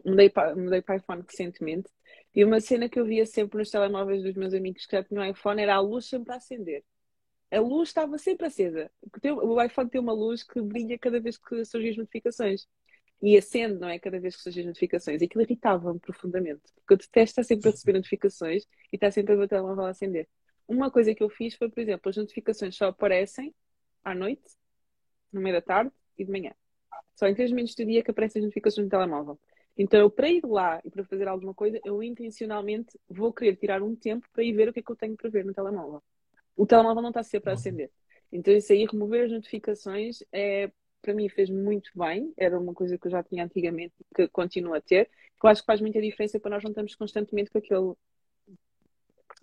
mudei 0.04 0.28
para, 0.28 0.54
mudei 0.56 0.82
para 0.82 0.96
iPhone 0.96 1.22
recentemente 1.26 1.88
e 2.34 2.44
uma 2.44 2.60
cena 2.60 2.88
que 2.88 2.98
eu 2.98 3.04
via 3.04 3.24
sempre 3.26 3.58
nos 3.58 3.70
telemóveis 3.70 4.22
dos 4.22 4.34
meus 4.34 4.52
amigos 4.54 4.84
que 4.86 4.96
já 4.96 5.04
tinham 5.04 5.24
iPhone 5.24 5.62
era 5.62 5.76
a 5.76 5.80
luz 5.80 6.06
sempre 6.06 6.32
a 6.32 6.36
acender 6.36 6.84
a 7.50 7.60
luz 7.60 7.88
estava 7.88 8.16
sempre 8.18 8.46
acesa. 8.46 8.90
O 9.42 9.60
iPhone 9.62 9.90
tem 9.90 10.00
uma 10.00 10.12
luz 10.12 10.42
que 10.42 10.60
brilha 10.62 10.98
cada 10.98 11.20
vez 11.20 11.36
que 11.36 11.64
surgem 11.64 11.90
as 11.90 11.96
notificações. 11.96 12.66
E 13.22 13.36
acende, 13.36 13.78
não 13.78 13.88
é? 13.88 13.98
Cada 13.98 14.18
vez 14.20 14.36
que 14.36 14.42
surgem 14.42 14.62
as 14.62 14.66
notificações. 14.68 15.20
E 15.20 15.24
aquilo 15.26 15.42
irritava-me 15.42 15.98
profundamente. 16.00 16.62
Porque 16.76 16.94
eu 16.94 16.96
detesto 16.96 17.40
estar 17.40 17.44
sempre 17.44 17.68
a 17.68 17.72
receber 17.72 17.92
notificações 17.94 18.64
e 18.92 18.96
estar 18.96 19.10
sempre 19.10 19.34
a 19.34 19.36
ver 19.36 19.44
o 19.44 19.48
telemóvel 19.48 19.84
a 19.86 19.90
acender. 19.90 20.28
Uma 20.70 20.90
coisa 20.90 21.14
que 21.14 21.22
eu 21.22 21.28
fiz 21.28 21.54
foi, 21.54 21.68
por 21.68 21.80
exemplo, 21.80 22.08
as 22.08 22.16
notificações 22.16 22.76
só 22.76 22.86
aparecem 22.86 23.54
à 24.04 24.14
noite, 24.14 24.56
no 25.32 25.40
meio 25.40 25.56
da 25.56 25.62
tarde 25.62 25.92
e 26.16 26.24
de 26.24 26.30
manhã. 26.30 26.52
Só 27.14 27.26
em 27.26 27.34
3 27.34 27.50
minutos 27.50 27.74
do 27.74 27.84
dia 27.84 28.02
que 28.02 28.10
aparecem 28.10 28.40
as 28.40 28.44
notificações 28.44 28.84
no 28.86 28.90
telemóvel. 28.90 29.38
Então, 29.76 29.98
eu, 29.98 30.10
para 30.10 30.28
ir 30.28 30.44
lá 30.44 30.80
e 30.84 30.90
para 30.90 31.04
fazer 31.04 31.26
alguma 31.28 31.54
coisa, 31.54 31.80
eu 31.84 32.02
intencionalmente 32.02 32.98
vou 33.08 33.32
querer 33.32 33.56
tirar 33.56 33.82
um 33.82 33.96
tempo 33.96 34.26
para 34.32 34.44
ir 34.44 34.52
ver 34.52 34.68
o 34.68 34.72
que 34.72 34.80
é 34.80 34.82
que 34.82 34.90
eu 34.90 34.96
tenho 34.96 35.16
para 35.16 35.28
ver 35.28 35.44
no 35.44 35.52
telemóvel 35.52 36.02
o 36.60 36.66
telemóvel 36.66 37.00
não 37.02 37.08
está 37.08 37.22
sempre 37.22 37.50
a 37.50 37.54
acender. 37.54 37.90
Então, 38.30 38.54
isso 38.54 38.72
aí, 38.72 38.84
remover 38.84 39.24
as 39.24 39.32
notificações, 39.32 40.22
é, 40.30 40.70
para 41.00 41.14
mim 41.14 41.26
fez 41.28 41.48
muito 41.48 41.90
bem. 41.94 42.34
Era 42.36 42.58
uma 42.58 42.74
coisa 42.74 42.98
que 42.98 43.06
eu 43.06 43.10
já 43.10 43.22
tinha 43.22 43.44
antigamente 43.44 43.94
e 43.98 44.14
que 44.14 44.28
continuo 44.28 44.74
a 44.74 44.80
ter. 44.80 45.06
Que 45.40 45.46
eu 45.46 45.50
acho 45.50 45.62
que 45.62 45.66
faz 45.66 45.80
muita 45.80 46.00
diferença 46.02 46.38
para 46.38 46.50
nós 46.50 46.62
não 46.62 46.70
estarmos 46.70 46.94
constantemente 46.94 47.50
com 47.50 47.58
aquele, 47.58 47.94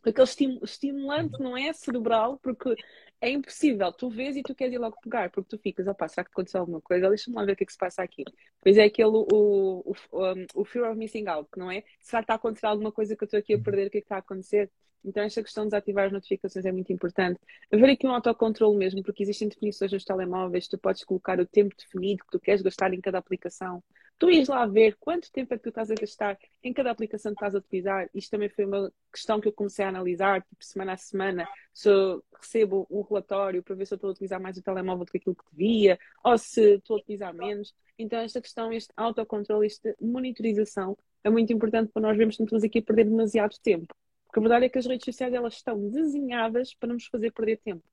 aquele 0.10 0.60
estimulante, 0.64 1.40
não 1.40 1.58
é? 1.58 1.72
Cerebral, 1.74 2.40
porque 2.40 2.76
é 3.22 3.30
impossível. 3.30 3.92
Tu 3.92 4.10
vês 4.10 4.36
e 4.36 4.44
tu 4.44 4.54
queres 4.56 4.74
ir 4.74 4.78
logo 4.78 4.98
pegar, 5.02 5.30
porque 5.32 5.50
tu 5.50 5.62
ficas, 5.62 5.88
opá, 5.88 6.08
será 6.08 6.24
que 6.24 6.32
aconteceu 6.32 6.62
alguma 6.62 6.82
coisa? 6.82 7.10
Deixa-me 7.10 7.36
lá 7.36 7.46
ver 7.46 7.54
o 7.54 7.56
que 7.56 7.64
é 7.64 7.66
que 7.66 7.72
se 7.74 7.78
passa 7.78 8.04
aqui. 8.04 8.24
Pois 8.62 8.78
é 8.78 8.84
aquele, 8.86 9.10
o, 9.10 9.84
o, 9.86 9.94
o, 10.12 10.62
o 10.62 10.66
fear 10.66 10.90
of 10.90 10.98
missing 10.98 11.28
out, 11.28 11.50
não 11.58 11.72
é? 11.72 11.84
Será 12.02 12.22
que 12.22 12.26
está 12.26 12.34
a 12.34 12.38
acontecer 12.38 12.66
alguma 12.66 12.92
coisa 12.92 13.16
que 13.16 13.24
eu 13.24 13.26
estou 13.26 13.40
aqui 13.40 13.54
a 13.54 13.60
perder? 13.60 13.88
O 13.88 13.90
que 13.92 13.98
é 13.98 14.02
que 14.02 14.06
está 14.06 14.16
a 14.18 14.20
acontecer? 14.20 14.72
Então, 15.04 15.24
esta 15.24 15.42
questão 15.42 15.64
de 15.64 15.70
desativar 15.70 16.08
as 16.08 16.12
notificações 16.12 16.66
é 16.66 16.72
muito 16.72 16.92
importante. 16.92 17.40
Haver 17.72 17.92
aqui 17.92 18.06
um 18.06 18.12
autocontrole 18.12 18.78
mesmo, 18.78 19.02
porque 19.04 19.24
existem 19.24 19.48
definições 19.48 19.92
nos 19.92 20.04
telemóveis, 20.04 20.68
tu 20.68 20.78
podes 20.78 21.04
colocar 21.06 21.40
o 21.40 21.46
tempo 21.46 21.74
definido 21.78 22.24
que 22.26 22.32
tu 22.32 22.40
queres 22.40 22.62
gastar 22.62 22.94
em 22.94 23.00
cada 23.00 23.18
aplicação. 23.18 23.82
Tu 24.20 24.32
ires 24.32 24.48
lá 24.48 24.66
ver 24.66 24.96
quanto 25.00 25.32
tempo 25.32 25.54
é 25.54 25.58
que 25.58 25.64
tu 25.64 25.70
estás 25.70 25.92
a 25.92 25.96
gastar 25.96 26.38
em 26.64 26.74
cada 26.74 26.90
aplicação 26.90 27.32
que 27.32 27.36
estás 27.36 27.54
a 27.54 27.60
utilizar. 27.60 28.10
Isto 28.16 28.32
também 28.32 28.50
foi 28.50 28.66
uma 28.66 28.92
questão 29.14 29.40
que 29.40 29.48
eu 29.48 29.54
comecei 29.54 29.86
a 29.86 29.90
analisar, 29.90 30.42
tipo, 30.42 30.64
semana 30.64 30.94
a 30.94 30.98
semana, 30.98 31.48
se 31.72 31.88
eu 31.88 32.24
recebo 32.34 32.88
um 32.90 33.02
relatório 33.02 33.62
para 33.62 33.76
ver 33.76 33.86
se 33.86 33.94
eu 33.94 33.98
estou 33.98 34.10
a 34.10 34.12
utilizar 34.12 34.42
mais 34.42 34.58
o 34.58 34.64
telemóvel 34.64 35.06
do 35.06 35.12
que 35.12 35.20
aquilo 35.20 35.36
que 35.36 35.44
devia, 35.52 36.00
ou 36.24 36.36
se 36.38 36.78
estou 36.78 36.98
a 36.98 37.00
utilizar 37.00 37.34
menos. 37.34 37.76
Então, 37.98 38.20
esta 38.20 38.42
questão, 38.42 38.74
este 38.74 38.92
autocontrole, 38.98 39.68
esta 39.68 39.96
monitorização, 40.02 40.98
é 41.24 41.30
muito 41.30 41.54
importante 41.54 41.92
para 41.92 42.02
nós 42.02 42.18
vermos 42.18 42.36
que 42.36 42.42
não 42.42 42.46
estamos 42.46 42.64
aqui 42.64 42.80
a 42.80 42.84
perder 42.84 43.04
demasiado 43.06 43.56
tempo. 43.62 43.94
Porque 44.26 44.40
a 44.40 44.42
verdade 44.42 44.66
é 44.66 44.70
que 44.70 44.80
as 44.80 44.86
redes 44.86 45.06
sociais 45.06 45.34
elas 45.34 45.54
estão 45.54 45.90
desenhadas 45.90 46.74
para 46.74 46.92
nos 46.92 47.06
fazer 47.06 47.32
perder 47.32 47.58
tempo. 47.58 47.84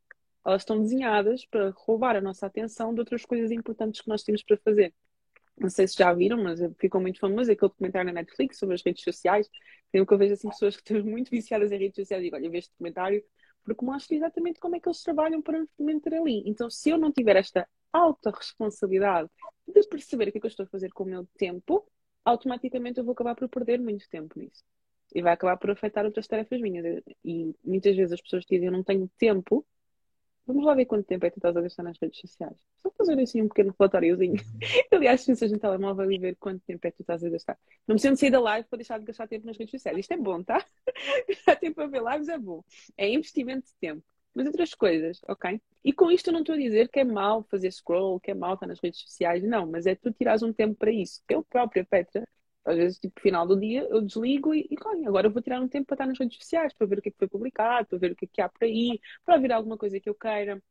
Elas 0.44 0.62
estão 0.62 0.80
desenhadas 0.80 1.44
para 1.46 1.70
roubar 1.70 2.16
a 2.16 2.20
nossa 2.20 2.46
atenção 2.46 2.94
de 2.94 3.00
outras 3.00 3.24
coisas 3.24 3.50
importantes 3.50 4.00
que 4.00 4.08
nós 4.08 4.22
temos 4.22 4.42
para 4.42 4.56
fazer. 4.58 4.92
Não 5.56 5.68
sei 5.70 5.86
se 5.86 5.96
já 5.96 6.12
viram, 6.12 6.42
mas 6.42 6.60
ficou 6.78 7.00
muito 7.00 7.18
famoso 7.20 7.50
aquele 7.50 7.70
documentário 7.70 8.06
na 8.06 8.20
Netflix 8.20 8.58
sobre 8.58 8.74
as 8.74 8.82
redes 8.82 9.02
sociais. 9.02 9.48
Tenho 9.92 10.06
que 10.06 10.12
eu 10.12 10.18
vejo 10.18 10.34
assim 10.34 10.48
pessoas 10.48 10.76
que 10.76 10.82
estão 10.82 11.04
muito 11.08 11.30
viciadas 11.30 11.70
em 11.70 11.78
redes 11.78 11.96
sociais 11.96 12.20
e 12.22 12.26
digo, 12.26 12.36
olha, 12.36 12.50
vejo 12.50 12.58
este 12.60 12.72
documentário 12.72 13.22
porque 13.64 13.84
mostra 13.84 14.14
exatamente 14.14 14.60
como 14.60 14.76
é 14.76 14.80
que 14.80 14.86
eles 14.88 15.02
trabalham 15.02 15.40
para 15.40 15.64
manter 15.78 16.14
ali. 16.14 16.42
Então, 16.44 16.68
se 16.68 16.90
eu 16.90 16.98
não 16.98 17.10
tiver 17.10 17.36
esta 17.36 17.66
alta 17.92 18.30
responsabilidade 18.30 19.30
de 19.66 19.82
perceber 19.88 20.28
o 20.28 20.32
que 20.32 20.38
é 20.38 20.40
que 20.40 20.46
eu 20.46 20.48
estou 20.48 20.64
a 20.64 20.68
fazer 20.68 20.90
com 20.92 21.04
o 21.04 21.06
meu 21.06 21.26
tempo, 21.38 21.86
automaticamente 22.24 22.98
eu 22.98 23.04
vou 23.04 23.12
acabar 23.12 23.34
por 23.34 23.48
perder 23.48 23.80
muito 23.80 24.08
tempo 24.10 24.38
nisso 24.38 24.62
e 25.14 25.22
vai 25.22 25.32
acabar 25.32 25.56
por 25.56 25.70
afetar 25.70 26.04
outras 26.04 26.26
tarefas 26.26 26.60
minhas. 26.60 27.02
E 27.24 27.54
muitas 27.64 27.96
vezes 27.96 28.12
as 28.12 28.20
pessoas 28.20 28.44
dizem 28.44 28.66
eu 28.66 28.72
não 28.72 28.82
tenho 28.82 29.10
tempo. 29.16 29.64
Vamos 30.46 30.64
lá 30.66 30.74
ver 30.74 30.84
quanto 30.84 31.06
tempo 31.06 31.24
é 31.24 31.30
que 31.30 31.36
tu 31.36 31.38
estás 31.38 31.56
a 31.56 31.60
gastar 31.60 31.82
nas 31.82 31.98
redes 31.98 32.20
sociais. 32.20 32.56
Só 32.82 32.90
fazer 32.90 33.18
assim 33.18 33.40
um 33.40 33.48
pequeno 33.48 33.74
relatóriozinho. 33.78 34.34
Aliás, 34.92 35.22
se 35.22 35.34
vocês 35.34 35.50
no 35.50 35.58
telemóvel 35.58 36.10
e 36.12 36.18
ver 36.18 36.36
quanto 36.36 36.62
tempo 36.66 36.86
é 36.86 36.90
que 36.90 36.98
tu 36.98 37.00
estás 37.00 37.24
a 37.24 37.30
gastar. 37.30 37.58
Não 37.88 37.94
precisam 37.94 38.14
sair 38.14 38.30
da 38.30 38.40
live 38.40 38.68
para 38.68 38.76
deixar 38.76 38.98
de 38.98 39.06
gastar 39.06 39.26
tempo 39.26 39.46
nas 39.46 39.56
redes 39.56 39.70
sociais. 39.70 39.98
Isto 39.98 40.12
é 40.12 40.16
bom, 40.18 40.42
tá? 40.42 40.64
Gastar 41.28 41.56
tempo 41.56 41.80
a 41.80 41.86
ver 41.86 42.02
lives 42.02 42.28
é 42.28 42.38
bom. 42.38 42.62
É 42.96 43.08
investimento 43.08 43.66
de 43.66 43.74
tempo. 43.80 44.04
Mas 44.34 44.46
outras 44.46 44.74
coisas, 44.74 45.20
ok? 45.28 45.60
E 45.82 45.92
com 45.92 46.10
isto 46.10 46.28
eu 46.28 46.32
não 46.32 46.40
estou 46.40 46.56
a 46.56 46.58
dizer 46.58 46.88
que 46.88 47.00
é 47.00 47.04
mau 47.04 47.44
fazer 47.44 47.70
scroll, 47.70 48.20
que 48.20 48.32
é 48.32 48.34
mau 48.34 48.54
estar 48.54 48.66
nas 48.66 48.80
redes 48.80 49.00
sociais. 49.00 49.42
Não, 49.44 49.66
mas 49.66 49.86
é 49.86 49.94
tu 49.94 50.12
tirares 50.12 50.42
um 50.42 50.52
tempo 50.52 50.74
para 50.74 50.90
isso. 50.90 51.22
Eu 51.28 51.42
própria, 51.44 51.84
Petra, 51.84 52.26
às 52.64 52.76
vezes, 52.76 52.98
tipo, 52.98 53.20
final 53.20 53.46
do 53.46 53.58
dia, 53.58 53.86
eu 53.90 54.00
desligo 54.00 54.54
e, 54.54 54.68
e 54.70 54.76
agora 55.06 55.26
eu 55.26 55.32
vou 55.32 55.42
tirar 55.42 55.60
um 55.60 55.68
tempo 55.68 55.86
para 55.86 55.94
estar 55.94 56.06
nas 56.06 56.18
redes 56.18 56.38
sociais, 56.38 56.72
para 56.72 56.86
ver 56.86 56.98
o 56.98 57.02
que 57.02 57.08
é 57.10 57.12
que 57.12 57.18
foi 57.18 57.28
publicado, 57.28 57.86
para 57.88 57.98
ver 57.98 58.12
o 58.12 58.16
que 58.16 58.24
é 58.24 58.28
que 58.32 58.40
há 58.40 58.48
por 58.48 58.64
aí, 58.64 59.00
para 59.24 59.36
ouvir 59.36 59.52
alguma 59.52 59.76
coisa 59.78 60.00
que 60.00 60.08
eu 60.08 60.14
queira. 60.14 60.62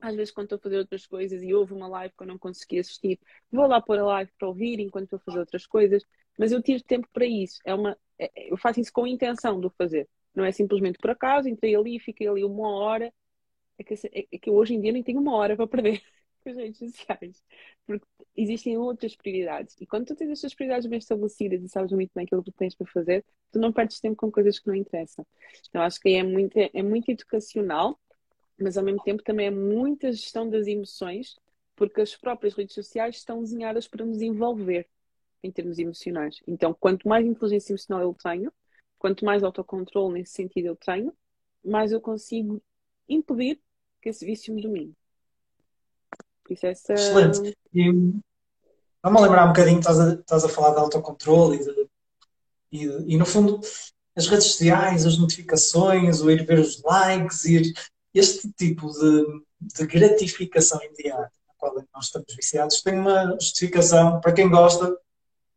Às 0.00 0.16
vezes, 0.16 0.32
quando 0.32 0.46
estou 0.46 0.56
a 0.56 0.60
fazer 0.60 0.78
outras 0.78 1.06
coisas 1.06 1.42
e 1.42 1.54
houve 1.54 1.72
uma 1.72 1.86
live 1.88 2.14
que 2.16 2.22
eu 2.22 2.26
não 2.26 2.38
consegui 2.38 2.80
assistir, 2.80 3.20
vou 3.50 3.66
lá 3.66 3.80
pôr 3.80 3.98
a 3.98 4.04
live 4.04 4.30
para 4.38 4.48
ouvir 4.48 4.80
enquanto 4.80 5.04
estou 5.04 5.16
a 5.18 5.20
fazer 5.20 5.38
outras 5.40 5.66
coisas, 5.66 6.04
mas 6.38 6.50
eu 6.52 6.62
tiro 6.62 6.82
tempo 6.82 7.08
para 7.12 7.24
isso. 7.26 7.60
É 7.64 7.74
uma, 7.74 7.96
é, 8.18 8.30
eu 8.52 8.56
faço 8.56 8.80
isso 8.80 8.92
com 8.92 9.04
a 9.04 9.08
intenção 9.08 9.60
de 9.60 9.66
o 9.66 9.70
fazer. 9.70 10.08
Não 10.34 10.44
é 10.44 10.50
simplesmente 10.52 10.98
por 10.98 11.10
acaso, 11.10 11.48
entrei 11.48 11.74
ali, 11.76 12.00
fiquei 12.00 12.26
ali 12.26 12.44
uma 12.44 12.68
hora. 12.70 13.12
É 13.78 13.84
que, 13.84 13.94
é, 13.94 14.26
é 14.32 14.38
que 14.38 14.50
hoje 14.50 14.74
em 14.74 14.80
dia 14.80 14.92
nem 14.92 15.02
tenho 15.02 15.20
uma 15.20 15.34
hora 15.36 15.56
para 15.56 15.66
perder 15.68 16.02
com 16.42 16.50
as 16.50 16.56
redes 16.56 16.78
sociais. 16.78 17.42
Porque 17.86 18.06
existem 18.36 18.76
outras 18.76 19.14
prioridades. 19.16 19.76
E 19.80 19.86
quando 19.86 20.06
tu 20.06 20.16
tens 20.16 20.30
as 20.30 20.40
tuas 20.40 20.54
prioridades 20.54 20.88
bem 20.88 20.98
estabelecidas 20.98 21.62
e 21.62 21.68
sabes 21.68 21.92
muito 21.92 22.10
bem 22.14 22.24
aquilo 22.24 22.42
que 22.42 22.52
tens 22.52 22.74
para 22.74 22.86
fazer, 22.86 23.24
tu 23.50 23.58
não 23.58 23.72
perdes 23.72 24.00
tempo 24.00 24.16
com 24.16 24.30
coisas 24.30 24.58
que 24.58 24.66
não 24.66 24.74
interessam. 24.74 25.26
Então 25.68 25.82
acho 25.82 26.00
que 26.00 26.10
é 26.10 26.22
muito, 26.22 26.56
é 26.56 26.82
muito 26.82 27.10
educacional, 27.10 27.98
mas 28.58 28.76
ao 28.76 28.84
mesmo 28.84 29.02
tempo 29.02 29.22
também 29.22 29.46
é 29.46 29.50
muita 29.50 30.12
gestão 30.12 30.48
das 30.48 30.66
emoções, 30.66 31.36
porque 31.74 32.00
as 32.00 32.14
próprias 32.16 32.54
redes 32.54 32.74
sociais 32.74 33.16
estão 33.16 33.40
desenhadas 33.40 33.88
para 33.88 34.04
nos 34.04 34.22
envolver 34.22 34.88
em 35.42 35.50
termos 35.50 35.78
emocionais. 35.78 36.40
Então, 36.46 36.72
quanto 36.72 37.08
mais 37.08 37.26
inteligência 37.26 37.72
emocional 37.72 38.02
eu 38.02 38.14
tenho, 38.14 38.52
quanto 38.98 39.24
mais 39.24 39.42
autocontrole 39.42 40.14
nesse 40.14 40.32
sentido 40.32 40.66
eu 40.66 40.76
tenho, 40.76 41.12
mais 41.64 41.92
eu 41.92 42.00
consigo 42.00 42.62
impedir 43.08 43.60
que 44.00 44.08
esse 44.08 44.24
vício 44.24 44.54
me 44.54 44.62
domine. 44.62 44.96
Isso 46.52 46.66
é 46.66 46.70
essa... 46.70 46.92
Excelente. 46.92 47.56
Vamos 49.02 49.22
lembrar 49.22 49.44
um 49.46 49.48
bocadinho, 49.48 49.80
estás 49.80 49.98
a, 49.98 50.14
estás 50.14 50.44
a 50.44 50.48
falar 50.48 50.74
de 50.74 50.78
autocontrole 50.78 51.56
e, 51.56 51.64
de, 51.64 51.88
e, 52.70 53.14
e, 53.14 53.16
no 53.16 53.26
fundo 53.26 53.60
as 54.14 54.28
redes 54.28 54.46
sociais, 54.46 55.04
as 55.04 55.18
notificações, 55.18 56.20
o 56.20 56.30
ir 56.30 56.46
ver 56.46 56.60
os 56.60 56.80
likes, 56.82 57.44
ir, 57.46 57.72
este 58.14 58.52
tipo 58.52 58.88
de, 58.92 59.42
de 59.60 59.86
gratificação 59.86 60.80
imediata 60.84 61.32
na 61.48 61.54
qual 61.56 61.74
nós 61.92 62.04
estamos 62.04 62.34
viciados 62.36 62.82
tem 62.82 62.98
uma 62.98 63.32
justificação 63.40 64.20
para 64.20 64.32
quem 64.32 64.48
gosta 64.48 64.94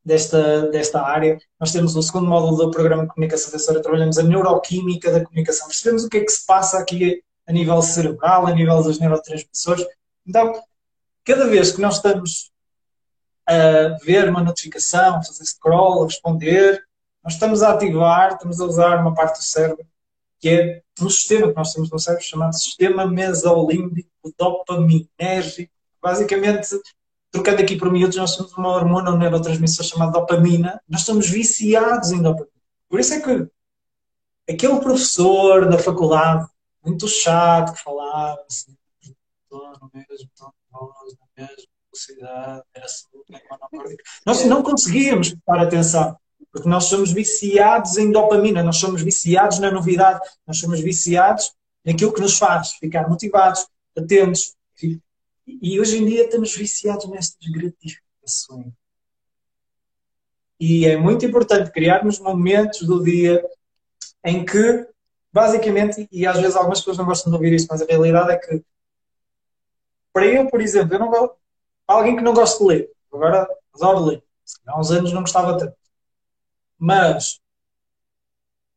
desta, 0.03 0.67
desta 0.71 1.01
área. 1.01 1.37
Nós 1.59 1.71
temos 1.71 1.95
o 1.95 2.01
segundo 2.01 2.27
módulo 2.27 2.57
do 2.57 2.71
programa 2.71 3.03
de 3.03 3.09
comunicação 3.09 3.51
sensora, 3.51 3.81
trabalhamos 3.81 4.17
a 4.17 4.23
neuroquímica 4.23 5.11
da 5.11 5.23
comunicação, 5.23 5.67
percebemos 5.67 6.03
o 6.03 6.09
que 6.09 6.17
é 6.17 6.23
que 6.23 6.31
se 6.31 6.45
passa 6.45 6.79
aqui 6.79 7.21
a 7.45 7.51
nível 7.51 7.79
cerebral, 7.81 8.47
a 8.47 8.51
nível 8.55 8.81
dos 8.81 8.99
neurotransmissores. 8.99 9.85
Então, 10.25 10.53
cada 11.26 11.47
vez 11.47 11.71
que 11.71 11.82
nós 11.82 11.95
estamos 11.95 12.51
a 13.47 13.97
ver 14.03 14.30
uma 14.30 14.43
notificação, 14.43 15.23
fazer 15.23 15.45
scroll, 15.45 16.03
a 16.03 16.05
responder, 16.05 16.84
nós 17.23 17.34
estamos 17.34 17.63
a 17.63 17.71
ativar, 17.71 18.34
estamos 18.34 18.61
a 18.61 18.65
usar 18.65 19.01
uma 19.01 19.13
parte 19.13 19.39
do 19.39 19.43
cérebro 19.43 19.86
que 20.39 20.49
é 20.49 20.84
um 21.01 21.09
sistema 21.09 21.49
que 21.49 21.55
nós 21.55 21.73
temos 21.73 21.89
no 21.89 21.97
cérebro 21.97 22.23
chamado 22.23 22.55
sistema 22.55 23.07
mesolímbico 23.07 24.09
dopaminérgico. 24.38 25.73
Basicamente, 26.01 26.69
trocando 27.32 27.63
aqui 27.63 27.76
por 27.76 27.91
miúdos, 27.91 28.17
nós 28.17 28.38
temos 28.38 28.53
uma 28.53 28.69
hormona, 28.69 29.11
um 29.11 29.17
neurotransmissor 29.17 29.84
chamado 29.84 30.11
dopamina. 30.11 30.80
Nós 30.88 31.01
estamos 31.01 31.28
viciados 31.30 32.11
em 32.11 32.21
dopamina. 32.21 32.51
Por 32.88 32.99
isso 32.99 33.15
é 33.15 33.21
que 33.21 33.49
aquele 34.47 34.80
professor 34.80 35.67
da 35.67 35.80
faculdade, 35.80 36.47
muito 36.86 37.07
chato, 37.07 37.73
que 37.73 37.82
falava 37.82 38.39
assim, 38.47 38.78
no 39.51 39.89
na 41.38 41.43
mesma 41.43 41.65
velocidade, 41.91 42.63
era 42.73 42.86
Nós 44.26 44.45
não 44.45 44.61
conseguíamos 44.61 45.30
prestar 45.30 45.59
atenção, 45.61 46.17
porque 46.51 46.67
nós 46.67 46.86
somos 46.86 47.11
viciados 47.11 47.97
em 47.97 48.11
dopamina, 48.11 48.63
nós 48.63 48.78
somos 48.78 49.01
viciados 49.01 49.59
na 49.59 49.71
novidade, 49.71 50.19
nós 50.45 50.57
somos 50.57 50.80
viciados 50.80 51.53
naquilo 51.84 52.13
que 52.13 52.21
nos 52.21 52.38
faz 52.38 52.73
ficar 52.73 53.07
motivados, 53.07 53.65
atentos. 53.97 54.55
E 55.47 55.80
hoje 55.80 55.97
em 55.97 56.05
dia 56.05 56.23
estamos 56.23 56.55
viciados 56.55 57.07
nestas 57.09 57.47
gratificações. 57.49 58.73
E 60.59 60.86
é 60.86 60.97
muito 60.97 61.26
importante 61.26 61.71
criarmos 61.71 62.19
momentos 62.19 62.82
do 62.82 63.03
dia 63.03 63.43
em 64.23 64.43
que, 64.43 64.88
basicamente, 65.32 66.07
e 66.11 66.26
às 66.26 66.39
vezes 66.39 66.55
algumas 66.55 66.80
pessoas 66.80 66.97
não 66.97 67.05
gostam 67.05 67.32
de 67.32 67.36
ouvir 67.36 67.53
isso, 67.53 67.67
mas 67.69 67.82
a 67.82 67.86
realidade 67.86 68.32
é 68.32 68.38
que 68.38 68.63
para 70.16 70.28
eu, 70.28 70.49
por 70.49 70.61
exemplo, 70.61 70.95
eu 70.95 70.99
não 70.99 71.09
gosto, 71.09 71.36
alguém 71.86 72.16
que 72.16 72.22
não 72.22 72.34
gosta 72.34 72.57
de 72.59 72.70
ler, 72.70 72.91
agora 73.11 73.45
adoro 73.74 74.05
ler, 74.05 74.24
há 74.66 74.80
uns 74.80 74.89
anos 74.89 75.11
não 75.11 75.20
gostava 75.20 75.57
tanto. 75.57 75.76
Mas, 76.80 77.41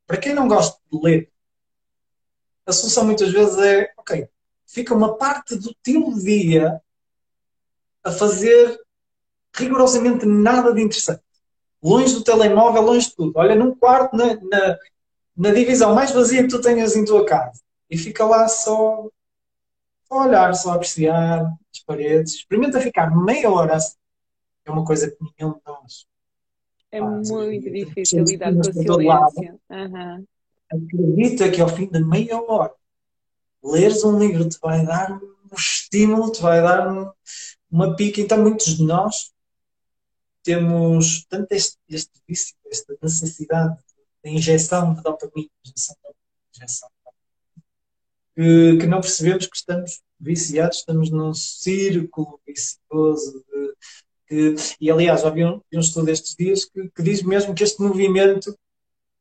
para 0.04 0.16
quem 0.16 0.34
não 0.34 0.48
gosta 0.48 0.80
de 0.92 1.00
ler, 1.00 1.32
a 2.66 2.72
solução 2.72 3.04
muitas 3.04 3.30
vezes 3.30 3.56
é, 3.56 3.92
ok, 3.96 4.28
fica 4.66 4.92
uma 4.92 5.16
parte 5.16 5.54
do 5.54 5.72
teu 5.80 6.12
dia 6.14 6.82
a 8.02 8.10
fazer 8.10 8.76
rigorosamente 9.54 10.26
nada 10.26 10.74
de 10.74 10.82
interessante. 10.82 11.22
Longe 11.80 12.14
do 12.14 12.24
telemóvel, 12.24 12.82
longe 12.82 13.10
de 13.10 13.14
tudo. 13.14 13.34
Olha, 13.36 13.54
num 13.54 13.76
quarto, 13.76 14.16
na, 14.16 14.34
na, 14.34 14.78
na 15.36 15.52
divisão 15.52 15.94
mais 15.94 16.10
vazia 16.10 16.42
que 16.42 16.48
tu 16.48 16.60
tenhas 16.60 16.96
em 16.96 17.04
tua 17.04 17.24
casa. 17.24 17.62
E 17.88 17.96
fica 17.96 18.24
lá 18.24 18.48
só 18.48 19.08
olhar, 20.10 20.54
só 20.54 20.72
apreciar 20.72 21.42
as 21.72 21.80
paredes. 21.80 22.34
Experimenta 22.34 22.80
ficar 22.80 23.14
meia 23.14 23.50
hora 23.50 23.76
assim. 23.76 23.96
É 24.64 24.70
uma 24.70 24.84
coisa 24.84 25.10
que 25.10 25.16
nenhum 25.38 25.54
de 25.54 25.60
nós. 25.66 26.06
É 26.90 27.00
faz. 27.00 27.30
muito 27.30 27.70
difícil 27.70 28.24
lidar 28.24 28.52
com 28.54 28.60
a 28.60 28.72
silêncio. 28.72 29.60
Uhum. 29.70 30.26
Acredita 30.70 31.50
que 31.50 31.60
ao 31.60 31.68
fim 31.68 31.86
de 31.86 32.00
meia 32.00 32.40
hora 32.40 32.74
leres 33.62 34.04
um 34.04 34.18
livro 34.18 34.48
te 34.48 34.58
vai 34.60 34.84
dar 34.84 35.12
um 35.12 35.54
estímulo, 35.56 36.30
te 36.30 36.42
vai 36.42 36.62
dar 36.62 36.88
um, 36.88 37.10
uma 37.70 37.96
pica. 37.96 38.20
Então, 38.20 38.42
muitos 38.42 38.76
de 38.76 38.84
nós 38.84 39.32
temos 40.42 41.24
tanto 41.26 41.52
este, 41.52 41.76
este 41.88 42.12
vício, 42.26 42.56
esta 42.70 42.96
necessidade 43.02 43.76
de 44.24 44.30
injeção 44.30 44.94
de 44.94 45.02
dopamina, 45.02 45.50
injeção 45.64 45.96
de 46.04 46.14
direção. 46.52 46.88
Que, 46.88 46.97
que 48.42 48.86
não 48.86 49.00
percebemos 49.00 49.46
que 49.46 49.56
estamos 49.56 50.00
viciados, 50.20 50.78
estamos 50.78 51.10
num 51.10 51.34
círculo 51.34 52.40
vicioso 52.46 53.44
de, 53.48 53.74
que, 54.28 54.54
e 54.80 54.90
aliás, 54.90 55.22
já 55.22 55.30
vi 55.30 55.44
um, 55.44 55.60
um 55.72 55.80
estudo 55.80 56.08
estes 56.08 56.36
dias 56.36 56.64
que, 56.64 56.88
que, 56.90 57.02
diz 57.02 57.22
mesmo 57.22 57.52
que 57.52 57.64
este 57.64 57.82
movimento 57.82 58.52
que 58.52 58.58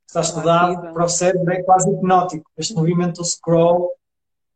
está 0.08 0.22
estudado 0.22 0.94
para 0.94 1.06
o 1.06 1.10
cérebro 1.10 1.52
é 1.52 1.64
quase 1.64 1.90
hipnótico. 1.90 2.50
Este 2.56 2.76
movimento 2.76 3.22
do 3.22 3.26
scroll 3.26 3.92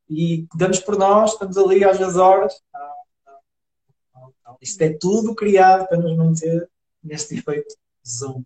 e 0.07 0.45
damos 0.55 0.79
por 0.79 0.97
nós, 0.97 1.33
estamos 1.33 1.57
ali 1.57 1.83
às 1.83 1.97
vezes 1.97 2.17
horas. 2.17 2.53
Isto 4.61 4.81
é 4.83 4.93
tudo 4.93 5.33
criado 5.33 5.87
para 5.87 5.97
nos 5.97 6.15
manter 6.15 6.69
neste 7.03 7.35
efeito 7.35 7.75
zoom. 8.07 8.43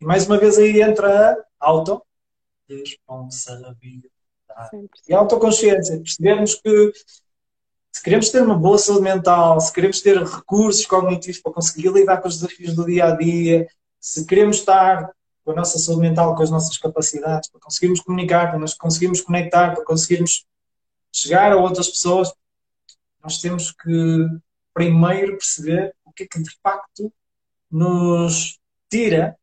E 0.00 0.04
mais 0.04 0.26
uma 0.26 0.38
vez 0.38 0.58
aí 0.58 0.82
entra 0.82 1.36
a 1.60 1.66
autorresponsabilidade. 2.68 4.10
E 5.08 5.14
a 5.14 5.18
autoconsciência. 5.18 5.98
Percebemos 5.98 6.54
que 6.56 6.92
se 7.90 8.02
queremos 8.02 8.28
ter 8.30 8.42
uma 8.42 8.56
boa 8.56 8.78
saúde 8.78 9.02
mental, 9.02 9.60
se 9.60 9.72
queremos 9.72 10.00
ter 10.00 10.22
recursos 10.22 10.86
cognitivos 10.86 11.40
para 11.40 11.52
conseguir 11.52 11.90
lidar 11.90 12.18
com 12.18 12.28
os 12.28 12.38
desafios 12.38 12.74
do 12.74 12.84
dia 12.84 13.06
a 13.06 13.16
dia, 13.16 13.68
se 13.98 14.24
queremos 14.24 14.58
estar 14.58 15.10
com 15.44 15.52
a 15.52 15.54
nossa 15.54 15.78
saúde 15.78 16.02
mental, 16.02 16.34
com 16.36 16.42
as 16.42 16.50
nossas 16.50 16.76
capacidades, 16.76 17.48
para 17.48 17.60
conseguirmos 17.60 18.00
comunicar, 18.00 18.50
para 18.50 18.58
nos 18.58 18.74
conseguirmos 18.74 19.20
conectar, 19.20 19.74
para 19.74 19.84
conseguirmos 19.84 20.46
chegar 21.10 21.52
a 21.52 21.56
outras 21.56 21.88
pessoas, 21.88 22.32
nós 23.22 23.40
temos 23.40 23.72
que 23.72 24.26
primeiro 24.74 25.32
perceber 25.32 25.94
o 26.04 26.12
que 26.12 26.24
é 26.24 26.26
que 26.26 26.40
de 26.40 26.50
facto 26.62 27.12
nos 27.70 28.58
tira 28.88 29.36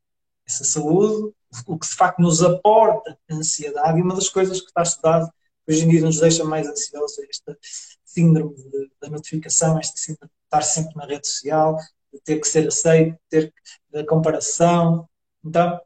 essa 0.48 0.64
saúde, 0.64 1.34
o 1.66 1.78
que 1.78 1.88
de 1.88 1.96
facto 1.96 2.20
nos 2.20 2.42
aporta 2.44 3.18
ansiedade. 3.30 4.00
E 4.00 4.02
uma 4.02 4.16
das 4.16 4.30
coisas 4.30 4.60
que 4.60 4.68
está 4.68 4.84
estudado 4.84 5.32
hoje 5.68 5.84
em 5.84 5.90
dia 5.90 6.02
nos 6.02 6.20
deixa 6.20 6.44
mais 6.44 6.68
ansiosos 6.68 7.20
é 7.20 7.26
esta 7.30 7.58
síndrome 8.04 8.56
de, 8.56 8.92
da 9.02 9.10
notificação, 9.10 9.80
esta 9.80 9.98
síndrome 9.98 10.30
de 10.30 10.46
estar 10.46 10.62
sempre 10.62 10.96
na 10.96 11.06
rede 11.06 11.28
social, 11.28 11.78
de 12.14 12.20
ter 12.22 12.40
que 12.40 12.48
ser 12.48 12.68
aceito, 12.68 13.18
ter 13.30 13.54
da 13.92 14.06
comparação. 14.06 15.08
Então, 15.44 15.80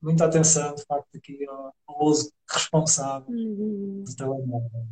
muita 0.00 0.24
atenção, 0.24 0.74
de 0.74 0.84
facto, 0.84 1.08
aqui 1.16 1.46
ao, 1.46 1.74
ao 1.86 2.04
uso 2.04 2.32
responsável 2.48 3.28
uhum. 3.28 4.02
do 4.04 4.16
telemóvel. 4.16 4.86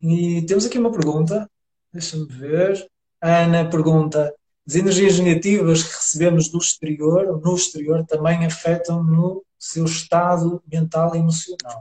E 0.00 0.42
temos 0.46 0.66
aqui 0.66 0.78
uma 0.78 0.92
pergunta, 0.92 1.48
deixa-me 1.92 2.26
ver. 2.26 2.86
A 3.20 3.44
Ana 3.44 3.70
pergunta: 3.70 4.34
as 4.66 4.76
energias 4.76 5.18
negativas 5.18 5.82
que 5.82 5.94
recebemos 5.94 6.48
do 6.48 6.58
exterior, 6.58 7.40
no 7.40 7.54
exterior, 7.54 8.04
também 8.06 8.46
afetam 8.46 9.04
no 9.04 9.44
seu 9.58 9.84
estado 9.84 10.62
mental 10.66 11.14
e 11.14 11.18
emocional? 11.18 11.80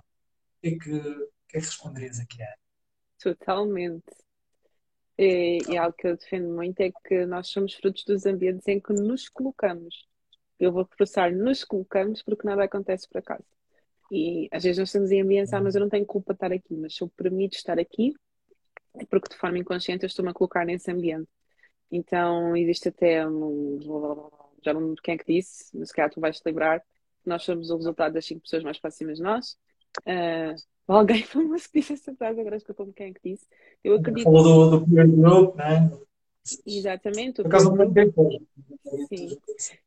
O 0.57 0.61
que 0.61 0.67
é 0.67 0.71
que, 0.71 0.99
que, 1.47 1.57
é 1.57 1.59
responderias 1.59 2.19
aqui, 2.19 2.41
Ana? 2.41 2.55
Totalmente. 3.21 4.03
E, 5.17 5.59
e 5.69 5.77
algo 5.77 5.95
que 5.95 6.07
eu 6.07 6.17
defendo 6.17 6.49
muito 6.49 6.81
é 6.81 6.91
que 7.07 7.25
nós 7.25 7.47
somos 7.47 7.73
frutos 7.73 8.03
dos 8.03 8.25
ambientes 8.25 8.67
em 8.67 8.79
que 8.79 8.91
nos 8.91 9.29
colocamos. 9.29 10.05
Eu 10.59 10.71
vou 10.71 10.83
reforçar, 10.83 11.31
nos 11.31 11.63
colocamos 11.63 12.21
porque 12.21 12.45
nada 12.45 12.63
acontece 12.63 13.07
por 13.07 13.19
acaso. 13.19 13.45
E 14.11 14.49
às 14.51 14.63
vezes 14.63 14.77
nós 14.77 14.89
estamos 14.89 15.11
em 15.11 15.21
ambientes, 15.21 15.53
ah, 15.53 15.61
mas 15.61 15.75
eu 15.75 15.81
não 15.81 15.89
tenho 15.89 16.05
culpa 16.05 16.33
de 16.33 16.37
estar 16.37 16.51
aqui, 16.51 16.75
mas 16.75 16.95
se 16.95 17.01
eu 17.01 17.09
permito 17.09 17.55
estar 17.55 17.79
aqui, 17.79 18.13
é 18.95 19.05
porque 19.05 19.29
de 19.29 19.37
forma 19.37 19.57
inconsciente 19.57 20.03
eu 20.03 20.07
estou-me 20.07 20.31
a 20.31 20.33
colocar 20.33 20.65
nesse 20.65 20.91
ambiente. 20.91 21.29
Então 21.95 22.57
existe 22.57 22.89
até 22.89 23.27
um, 23.27 23.77
já 24.63 24.73
não 24.73 24.81
lembro 24.81 25.03
quem 25.03 25.13
é 25.13 25.17
que 25.17 25.31
disse, 25.31 25.69
mas 25.77 25.89
se 25.89 25.93
calhar 25.93 26.09
tu 26.09 26.19
vais 26.19 26.39
te 26.39 26.43
lembrar, 26.43 26.79
que 26.79 26.85
nós 27.23 27.43
somos 27.43 27.69
o 27.69 27.75
resultado 27.75 28.13
das 28.13 28.25
cinco 28.25 28.41
pessoas 28.41 28.63
mais 28.63 28.79
próximas 28.79 29.17
de 29.17 29.23
nós. 29.23 29.51
Uh, 29.99 30.55
alguém 30.87 31.21
famoso 31.21 31.69
que 31.69 31.79
disse 31.79 31.93
essa 31.93 32.15
frase, 32.15 32.41
agora 32.41 32.57
escutou-me 32.57 32.93
quem 32.93 33.11
é 33.11 33.13
que 33.13 33.21
disse. 33.23 33.45
Eu 33.83 33.95
acredito. 33.95 34.23
Falou 34.23 34.71
do, 34.71 34.79
do 34.79 34.89
peer 34.89 35.07
group, 35.07 35.55
né? 35.55 35.91
Exatamente. 36.65 37.43
Por 37.43 37.45
acaso 37.45 37.75
não 37.75 37.93
Sim. 39.07 39.37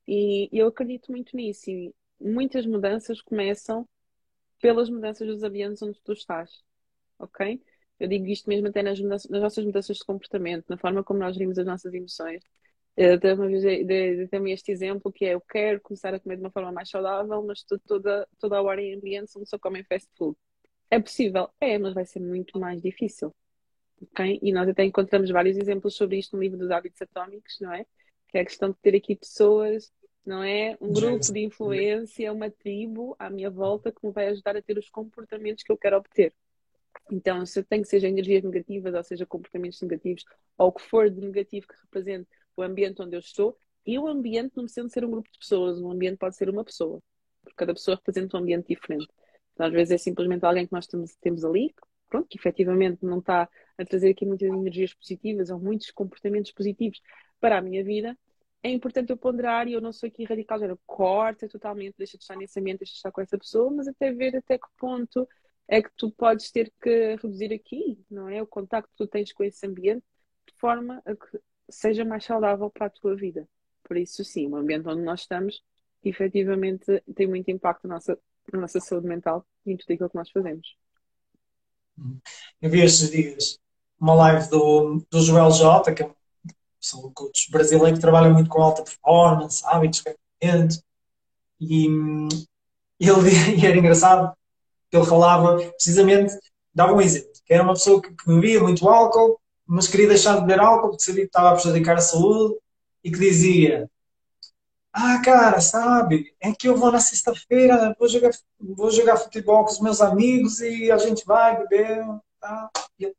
E 0.07 0.49
eu 0.53 0.69
acredito 0.69 1.11
muito 1.11 1.37
nisso. 1.37 1.69
E 1.69 1.93
muitas 2.21 2.65
mudanças 2.65 3.21
começam 3.21 3.85
pelas 4.63 4.89
mudanças 4.89 5.27
dos 5.27 5.43
ambientes 5.43 5.83
onde 5.83 6.01
tu 6.03 6.13
estás. 6.13 6.63
Ok? 7.19 7.61
Eu 7.99 8.09
digo 8.09 8.27
isto 8.27 8.49
mesmo 8.49 8.69
até 8.69 8.83
nas, 8.83 9.01
nas 9.01 9.27
nossas 9.29 9.65
mudanças 9.65 9.97
de 9.97 10.05
comportamento, 10.05 10.65
na 10.69 10.77
forma 10.77 11.03
como 11.03 11.21
nós 11.21 11.35
gerimos 11.35 11.59
as 11.59 11.67
nossas 11.67 11.93
emoções. 11.95 12.43
Eu 12.97 13.21
também 13.21 14.53
este 14.53 14.73
exemplo 14.73 15.13
que 15.13 15.27
é 15.27 15.35
eu 15.35 15.41
quero 15.41 15.81
começar 15.83 16.15
a 16.15 16.21
comer 16.21 16.37
de 16.37 16.43
uma 16.43 16.51
forma 16.51 16.73
mais 16.73 16.89
saudável, 16.89 17.43
mas 17.43 17.63
toda, 17.87 18.27
toda 18.39 18.57
a 18.57 18.63
hora 18.63 18.81
em 18.81 18.95
ambientes 18.95 19.37
onde 19.37 19.49
só 19.49 19.59
comem 19.59 19.85
fast 19.85 20.09
food. 20.17 20.37
É 20.91 20.99
possível? 20.99 21.51
É, 21.61 21.79
mas 21.79 21.93
vai 21.93 22.07
ser 22.07 22.21
muito 22.21 22.59
mais 22.59 22.81
difícil. 22.81 23.35
Okay? 24.01 24.39
E 24.43 24.51
nós 24.53 24.69
até 24.69 24.83
encontramos 24.83 25.31
vários 25.31 25.59
exemplos 25.59 25.95
sobre 25.95 26.19
isto 26.19 26.37
no 26.37 26.43
livro 26.43 26.59
dos 26.59 26.71
hábitos 26.71 27.01
atómicos, 27.03 27.59
não 27.61 27.73
é? 27.73 27.85
Que 28.29 28.39
é 28.39 28.41
a 28.41 28.45
questão 28.45 28.71
de 28.71 28.77
ter 28.81 28.95
aqui 28.95 29.15
pessoas, 29.15 29.93
não 30.25 30.43
é? 30.43 30.77
Um 30.81 30.93
grupo 30.93 31.33
de 31.33 31.41
influência, 31.41 32.33
uma 32.33 32.51
tribo 32.51 33.15
à 33.19 33.29
minha 33.29 33.51
volta 33.51 33.93
que 33.93 34.07
me 34.07 34.13
vai 34.13 34.29
ajudar 34.29 34.57
a 34.57 34.63
ter 34.63 34.79
os 34.79 34.89
comportamentos 34.89 35.63
que 35.63 35.73
eu 35.73 35.77
quero 35.77 35.97
obter. 35.97 36.33
Então, 37.11 37.45
se 37.47 37.61
eu 37.61 37.65
tenho 37.65 37.83
que 37.83 37.89
seja 37.89 38.09
energias 38.09 38.43
negativas, 38.43 38.95
ou 38.95 39.03
seja, 39.03 39.27
comportamentos 39.27 39.81
negativos, 39.81 40.25
ou 40.59 40.69
o 40.69 40.73
que 40.73 40.83
for 40.83 41.11
de 41.11 41.21
negativo 41.21 41.67
que 41.67 41.75
represente 41.81 42.29
o 42.57 42.63
ambiente 42.63 43.01
onde 43.03 43.17
eu 43.17 43.21
estou, 43.21 43.57
e 43.87 43.99
o 43.99 44.07
ambiente 44.07 44.57
não 44.57 44.65
precisa 44.65 44.89
ser 44.89 45.05
um 45.05 45.11
grupo 45.11 45.31
de 45.31 45.39
pessoas, 45.39 45.81
um 45.81 45.91
ambiente 45.91 46.19
pode 46.19 46.37
ser 46.37 46.51
uma 46.51 46.65
pessoa, 46.65 47.01
porque 47.43 47.57
cada 47.57 47.73
pessoa 47.73 47.97
representa 47.97 48.37
um 48.37 48.41
ambiente 48.41 48.69
diferente. 48.69 49.09
Então, 49.55 49.67
às 49.67 49.73
vezes 49.73 49.93
é 49.93 49.99
simplesmente 49.99 50.45
alguém 50.45 50.67
que 50.67 50.73
nós 50.73 50.87
temos, 50.87 51.15
temos 51.17 51.45
ali, 51.45 51.75
pronto, 52.09 52.27
que 52.29 52.37
efetivamente 52.37 53.05
não 53.05 53.19
está 53.19 53.49
a 53.79 53.85
trazer 53.85 54.11
aqui 54.11 54.27
muitas 54.27 54.49
energias 54.49 54.93
positivas 54.95 55.51
ou 55.51 55.59
muitos 55.59 55.91
comportamentos 55.91 56.53
positivos 56.53 57.01
para 57.41 57.59
a 57.59 57.63
minha 57.63 57.85
vida. 57.85 58.19
É 58.63 58.71
importante 58.71 59.11
eu 59.11 59.17
ponderar 59.17 59.69
e 59.69 59.75
eu 59.75 59.81
não 59.81 59.93
sou 59.93 60.09
aqui 60.09 60.25
radical, 60.25 60.59
já 60.59 60.77
corta 60.85 61.49
totalmente, 61.49 61.95
deixa 61.97 62.19
de 62.19 62.25
estar 62.25 62.37
nesse 62.37 62.59
ambiente, 62.59 62.81
deixa 62.81 62.93
de 62.93 62.97
estar 62.97 63.13
com 63.13 63.21
essa 63.21 63.39
pessoa, 63.39 63.71
mas 63.71 63.87
até 63.87 64.13
ver 64.13 64.37
até 64.37 64.59
que 64.59 64.67
ponto 64.77 65.29
é 65.69 65.83
que 65.83 65.91
tu 65.97 66.11
podes 66.11 66.51
ter 66.51 66.73
que 66.81 67.17
reduzir 67.17 67.53
aqui, 67.53 67.99
não 68.11 68.29
é? 68.29 68.43
O 68.43 68.47
contacto 68.47 68.91
que 68.91 68.97
tu 68.97 69.07
tens 69.07 69.33
com 69.33 69.43
esse 69.43 69.67
ambiente 69.67 70.05
de 70.47 70.55
forma 70.59 71.03
a 71.05 71.15
que 71.15 71.41
seja 71.69 72.05
mais 72.05 72.25
saudável 72.25 72.71
para 72.71 72.87
a 72.87 72.91
tua 72.91 73.17
vida. 73.17 73.49
Por 73.83 73.97
isso, 73.97 74.25
sim, 74.25 74.49
o 74.49 74.57
ambiente 74.57 74.89
onde 74.89 75.03
nós 75.03 75.21
estamos 75.21 75.63
efetivamente 76.05 77.03
tem 77.15 77.27
muito 77.27 77.51
impacto 77.51 77.89
na 77.89 77.95
nossa 77.95 78.17
na 78.53 78.61
nossa 78.61 78.81
saúde 78.81 79.07
mental 79.07 79.45
e 79.65 79.73
em 79.73 79.77
tudo 79.77 79.93
aquilo 79.93 80.11
que 80.11 80.17
nós 80.17 80.31
fazemos. 80.31 80.77
Eu 82.61 82.71
vi 82.71 82.81
estes 82.83 83.11
dias 83.11 83.59
uma 83.99 84.15
live 84.15 84.49
do, 84.51 85.07
do 85.11 85.21
Joel 85.23 85.51
J, 85.51 85.95
que 85.95 86.03
é 86.03 86.15
um 86.97 87.13
coach 87.13 87.51
brasileiro 87.51 87.95
que 87.95 88.01
trabalha 88.01 88.31
muito 88.31 88.49
com 88.49 88.63
alta 88.63 88.83
performance, 88.83 89.65
hábitos, 89.67 90.05
e, 91.59 91.87
e, 93.01 93.09
ele, 93.09 93.31
e 93.59 93.67
era 93.67 93.77
engraçado 93.77 94.37
ele 94.97 95.07
falava 95.07 95.57
precisamente, 95.57 96.33
dava 96.75 96.93
um 96.93 97.01
exemplo, 97.01 97.31
que 97.45 97.53
era 97.53 97.63
uma 97.63 97.75
pessoa 97.75 98.03
que, 98.03 98.11
que 98.11 98.27
bebia 98.27 98.63
muito 98.63 98.89
álcool, 98.89 99.39
mas 99.67 99.89
queria 99.89 100.09
deixar 100.09 100.37
de 100.37 100.41
beber 100.43 100.61
álcool 100.61 100.91
porque 100.91 101.05
sabia 101.05 101.23
que 101.23 101.29
estava 101.29 101.51
a 101.51 101.53
prejudicar 101.55 101.97
a 101.97 102.01
saúde 102.01 102.57
e 103.05 103.11
que 103.11 103.19
dizia 103.19 103.89
ah, 104.99 105.21
cara, 105.23 105.61
sabe, 105.61 106.35
é 106.41 106.53
que 106.53 106.67
eu 106.67 106.75
vou 106.75 106.91
na 106.91 106.99
sexta-feira, 106.99 107.95
vou 107.99 108.09
jogar, 108.09 108.31
vou 108.59 108.91
jogar 108.91 109.19
futebol 109.19 109.63
com 109.63 109.71
os 109.71 109.81
meus 109.81 110.01
amigos 110.01 110.61
e 110.61 110.91
a 110.91 110.97
gente 110.97 111.23
vai 111.27 111.59
beber. 111.59 112.03
Tá? 112.41 112.71
Eu, 112.99 113.15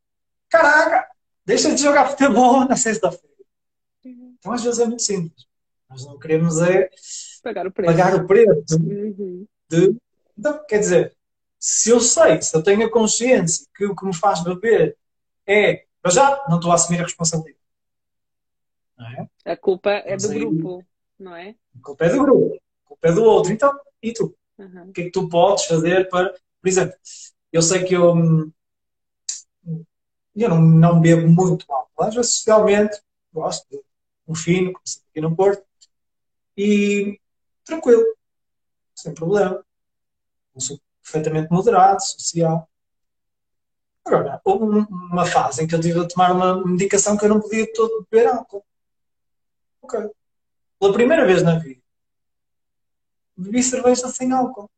Caraca, 0.49 1.07
deixa 1.45 1.73
de 1.75 1.79
jogar 1.79 2.09
futebol 2.09 2.65
na 2.67 2.75
sexta-feira. 2.75 3.27
Então, 4.03 4.53
às 4.53 4.63
vezes 4.63 4.79
é 4.79 4.85
muito 4.85 5.03
simples. 5.03 5.45
Nós 5.87 6.03
não 6.03 6.17
queremos 6.17 6.59
é 6.61 6.89
pagar 7.43 7.67
o 7.67 7.71
preço. 7.71 7.91
Pagar 7.91 8.15
o 8.15 8.27
preço 8.27 8.77
uhum. 8.79 9.45
de... 9.69 9.95
Então, 10.35 10.59
quer 10.67 10.79
dizer, 10.79 11.13
se 11.59 11.89
eu 11.89 11.99
sei, 11.99 12.41
se 12.41 12.55
eu 12.55 12.63
tenho 12.63 12.85
a 12.85 12.91
consciência 12.91 13.65
que 13.75 13.85
o 13.85 13.95
que 13.95 14.05
me 14.05 14.15
faz 14.15 14.43
beber 14.43 14.97
é, 15.45 15.85
mas 16.03 16.13
já 16.13 16.45
não 16.47 16.57
estou 16.57 16.71
a 16.71 16.75
assumir 16.75 16.99
a 16.99 17.03
responsabilidade. 17.03 17.57
É? 19.45 19.51
A 19.51 19.57
culpa 19.57 19.91
é 19.91 20.13
Mas 20.13 20.23
do 20.23 20.31
aí, 20.31 20.39
grupo 20.39 20.83
não 21.19 21.35
é? 21.35 21.55
A 21.75 21.83
culpa 21.83 22.05
é 22.05 22.09
do 22.09 22.19
grupo, 22.19 22.55
a 22.55 22.87
culpa 22.87 23.07
é 23.07 23.11
do 23.11 23.23
outro. 23.23 23.51
Então, 23.51 23.79
e 24.01 24.13
tu? 24.13 24.35
Uhum. 24.57 24.89
O 24.89 24.93
que 24.93 25.01
é 25.01 25.03
que 25.05 25.11
tu 25.11 25.27
podes 25.29 25.65
fazer 25.65 26.09
para. 26.09 26.33
Por 26.61 26.67
exemplo, 26.67 26.95
eu 27.51 27.61
sei 27.61 27.83
que 27.83 27.93
eu. 27.93 28.13
Hum, 28.13 28.51
eu 30.35 30.49
não, 30.49 30.61
não 30.61 31.01
bebo 31.01 31.27
muito 31.27 31.65
álcool. 31.71 32.03
Às 32.03 32.15
vezes, 32.15 32.35
socialmente, 32.35 32.99
gosto 33.33 33.67
de 33.69 33.81
um 34.27 34.35
fino, 34.35 34.73
como 34.73 34.83
aqui 35.09 35.21
no 35.21 35.35
Porto, 35.35 35.65
e 36.55 37.19
tranquilo, 37.63 38.03
sem 38.95 39.13
problema. 39.13 39.63
Eu 40.53 40.61
sou 40.61 40.79
perfeitamente 41.11 41.51
moderado, 41.51 42.01
social. 42.01 42.69
Agora, 44.05 44.41
houve 44.43 44.87
uma 44.89 45.25
fase 45.25 45.63
em 45.63 45.67
que 45.67 45.75
eu 45.75 45.81
tive 45.81 45.99
a 45.99 46.07
tomar 46.07 46.31
uma 46.31 46.65
medicação 46.65 47.17
que 47.17 47.25
eu 47.25 47.29
não 47.29 47.41
podia 47.41 47.71
todo 47.73 48.07
beber 48.09 48.27
álcool. 48.27 48.65
Ok 49.81 50.09
pela 50.79 50.93
primeira 50.93 51.25
vez 51.25 51.43
na 51.43 51.57
vida, 51.57 51.81
bebi 53.35 53.61
cerveja 53.61 54.07
sem 54.07 54.31
álcool. 54.31 54.69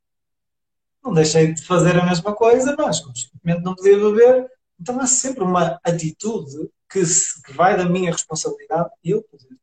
não 1.04 1.14
deixei 1.14 1.54
de 1.54 1.66
fazer 1.66 1.98
a 1.98 2.06
mesma 2.06 2.34
coisa, 2.36 2.76
mas 2.78 3.00
consequentemente 3.00 3.62
não 3.64 3.76
podia 3.76 3.98
beber. 3.98 4.52
Então 4.80 5.00
há 5.00 5.08
sempre 5.08 5.44
uma 5.44 5.80
atitude 5.84 6.70
que, 6.90 7.06
se, 7.06 7.42
que 7.44 7.54
vai 7.54 7.76
da 7.76 7.86
minha 7.86 8.12
responsabilidade 8.12 8.90
eu 9.04 9.24
poder. 9.24 9.58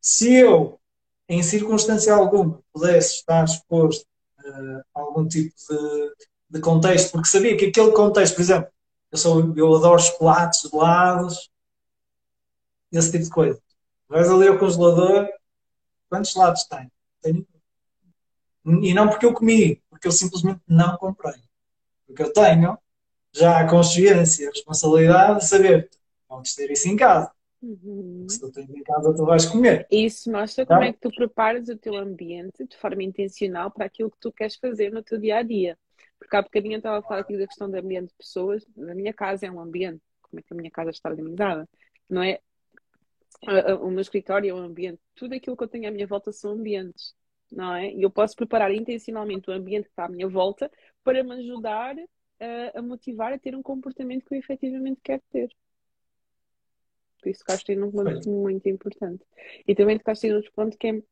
Se 0.00 0.32
eu, 0.34 0.80
em 1.28 1.42
circunstância 1.42 2.12
alguma, 2.12 2.60
pudesse 2.72 3.16
estar 3.16 3.44
exposto 3.44 4.06
algum 4.94 5.26
tipo 5.26 5.54
de, 5.68 6.14
de 6.50 6.60
contexto, 6.60 7.12
porque 7.12 7.28
sabia 7.28 7.56
que 7.56 7.66
aquele 7.66 7.92
contexto, 7.92 8.34
por 8.34 8.42
exemplo, 8.42 8.70
eu, 9.10 9.18
sou, 9.18 9.56
eu 9.56 9.74
adoro 9.74 10.00
chocolates, 10.00 10.62
gelados, 10.62 11.50
esse 12.90 13.10
tipo 13.10 13.24
de 13.24 13.30
coisa. 13.30 13.62
Vais 14.08 14.28
ali 14.28 14.48
ao 14.48 14.58
congelador, 14.58 15.28
quantos 16.08 16.32
gelados 16.32 16.64
tem? 16.64 16.90
Tenho. 17.20 17.46
E 18.64 18.94
não 18.94 19.08
porque 19.08 19.26
eu 19.26 19.34
comi, 19.34 19.82
porque 19.90 20.06
eu 20.06 20.12
simplesmente 20.12 20.60
não 20.68 20.96
comprei. 20.96 21.34
Porque 22.06 22.22
eu 22.22 22.32
tenho 22.32 22.78
já 23.32 23.60
a 23.60 23.68
consciência, 23.68 24.48
a 24.48 24.52
responsabilidade 24.52 25.40
de 25.40 25.46
saber 25.46 25.90
podes 26.28 26.54
ter 26.54 26.70
isso 26.70 26.88
em 26.88 26.96
casa. 26.96 27.30
Uhum. 27.62 28.26
Se 28.28 28.40
tu 28.40 28.50
tens 28.50 28.68
em 28.68 28.82
casa, 28.82 29.14
tu 29.14 29.24
vais 29.24 29.46
comer. 29.46 29.86
Isso 29.90 30.30
mostra 30.30 30.66
tá? 30.66 30.74
como 30.74 30.88
é 30.88 30.92
que 30.92 30.98
tu 30.98 31.10
preparas 31.10 31.68
o 31.68 31.76
teu 31.78 31.96
ambiente 31.96 32.66
de 32.66 32.76
forma 32.76 33.04
intencional 33.04 33.70
para 33.70 33.86
aquilo 33.86 34.10
que 34.10 34.18
tu 34.18 34.32
queres 34.32 34.56
fazer 34.56 34.90
no 34.90 35.02
teu 35.02 35.18
dia 35.18 35.38
a 35.38 35.42
dia. 35.42 35.78
Porque 36.18 36.36
há 36.36 36.42
bocadinho 36.42 36.74
eu 36.74 36.78
estava 36.78 36.98
a 36.98 37.02
falar 37.02 37.20
aqui 37.20 37.36
da 37.36 37.46
questão 37.46 37.70
do 37.70 37.76
ambiente 37.76 38.08
de 38.08 38.16
pessoas. 38.16 38.66
Na 38.76 38.94
minha 38.94 39.14
casa 39.14 39.46
é 39.46 39.50
um 39.50 39.60
ambiente. 39.60 40.02
Como 40.20 40.40
é 40.40 40.42
que 40.42 40.52
a 40.52 40.56
minha 40.56 40.70
casa 40.70 40.90
está 40.90 41.08
organizada? 41.08 41.68
Não 42.10 42.22
é? 42.22 42.40
O 43.80 43.90
meu 43.90 44.00
escritório 44.00 44.50
é 44.50 44.54
um 44.54 44.64
ambiente. 44.64 45.00
Tudo 45.14 45.34
aquilo 45.34 45.56
que 45.56 45.64
eu 45.64 45.68
tenho 45.68 45.88
à 45.88 45.90
minha 45.92 46.06
volta 46.06 46.32
são 46.32 46.52
ambientes. 46.52 47.14
Não 47.50 47.74
é? 47.74 47.92
E 47.92 48.02
eu 48.02 48.10
posso 48.10 48.34
preparar 48.34 48.72
intencionalmente 48.72 49.50
o 49.50 49.52
ambiente 49.52 49.84
que 49.84 49.90
está 49.90 50.06
à 50.06 50.08
minha 50.08 50.28
volta 50.28 50.70
para 51.04 51.22
me 51.22 51.32
ajudar 51.34 51.96
a, 52.40 52.78
a 52.78 52.82
motivar 52.82 53.32
a 53.32 53.38
ter 53.38 53.54
um 53.54 53.62
comportamento 53.62 54.24
que 54.24 54.34
eu 54.34 54.38
efetivamente 54.38 55.00
quero 55.02 55.22
ter. 55.30 55.48
Por 57.22 57.28
isso 57.30 57.40
tocaste 57.40 57.74
num 57.76 57.90
ponto 57.90 58.28
muito 58.28 58.68
importante. 58.68 59.24
E 59.66 59.74
também 59.74 59.96
tocaste 59.96 60.26
em 60.26 60.34
outro 60.34 60.52
ponto 60.52 60.76
que 60.76 60.88
é 60.88 61.02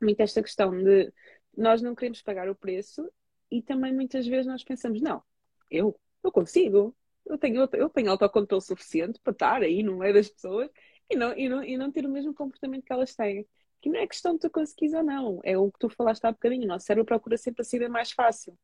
muito 0.00 0.20
esta 0.20 0.42
questão 0.42 0.70
de 0.82 1.12
nós 1.56 1.82
não 1.82 1.94
queremos 1.94 2.22
pagar 2.22 2.48
o 2.48 2.54
preço 2.54 3.08
e 3.50 3.60
também 3.60 3.94
muitas 3.94 4.26
vezes 4.26 4.46
nós 4.46 4.64
pensamos, 4.64 5.02
não, 5.02 5.22
eu, 5.70 5.94
eu 6.24 6.32
consigo, 6.32 6.96
eu 7.26 7.36
tenho, 7.36 7.68
eu 7.74 7.88
tenho 7.90 8.10
autocontrole 8.10 8.62
suficiente 8.62 9.20
para 9.22 9.32
estar 9.32 9.62
aí 9.62 9.82
no 9.82 9.98
meio 9.98 10.14
das 10.14 10.30
pessoas 10.30 10.70
e 11.10 11.14
não, 11.14 11.36
e, 11.36 11.48
não, 11.48 11.62
e 11.62 11.76
não 11.76 11.92
ter 11.92 12.06
o 12.06 12.10
mesmo 12.10 12.32
comportamento 12.34 12.84
que 12.84 12.92
elas 12.92 13.14
têm. 13.14 13.46
Que 13.82 13.90
não 13.90 14.00
é 14.00 14.06
questão 14.06 14.34
de 14.34 14.40
tu 14.40 14.50
conseguires 14.50 14.94
ou 14.94 15.02
não, 15.02 15.40
é 15.44 15.58
o 15.58 15.70
que 15.70 15.78
tu 15.78 15.90
falaste 15.90 16.24
há 16.24 16.32
bocadinho. 16.32 16.64
O 16.64 16.68
nosso 16.68 16.86
cérebro 16.86 17.04
procura 17.04 17.36
sempre 17.36 17.60
a 17.60 17.64
saída 17.64 17.88
mais 17.88 18.12
fácil. 18.12 18.56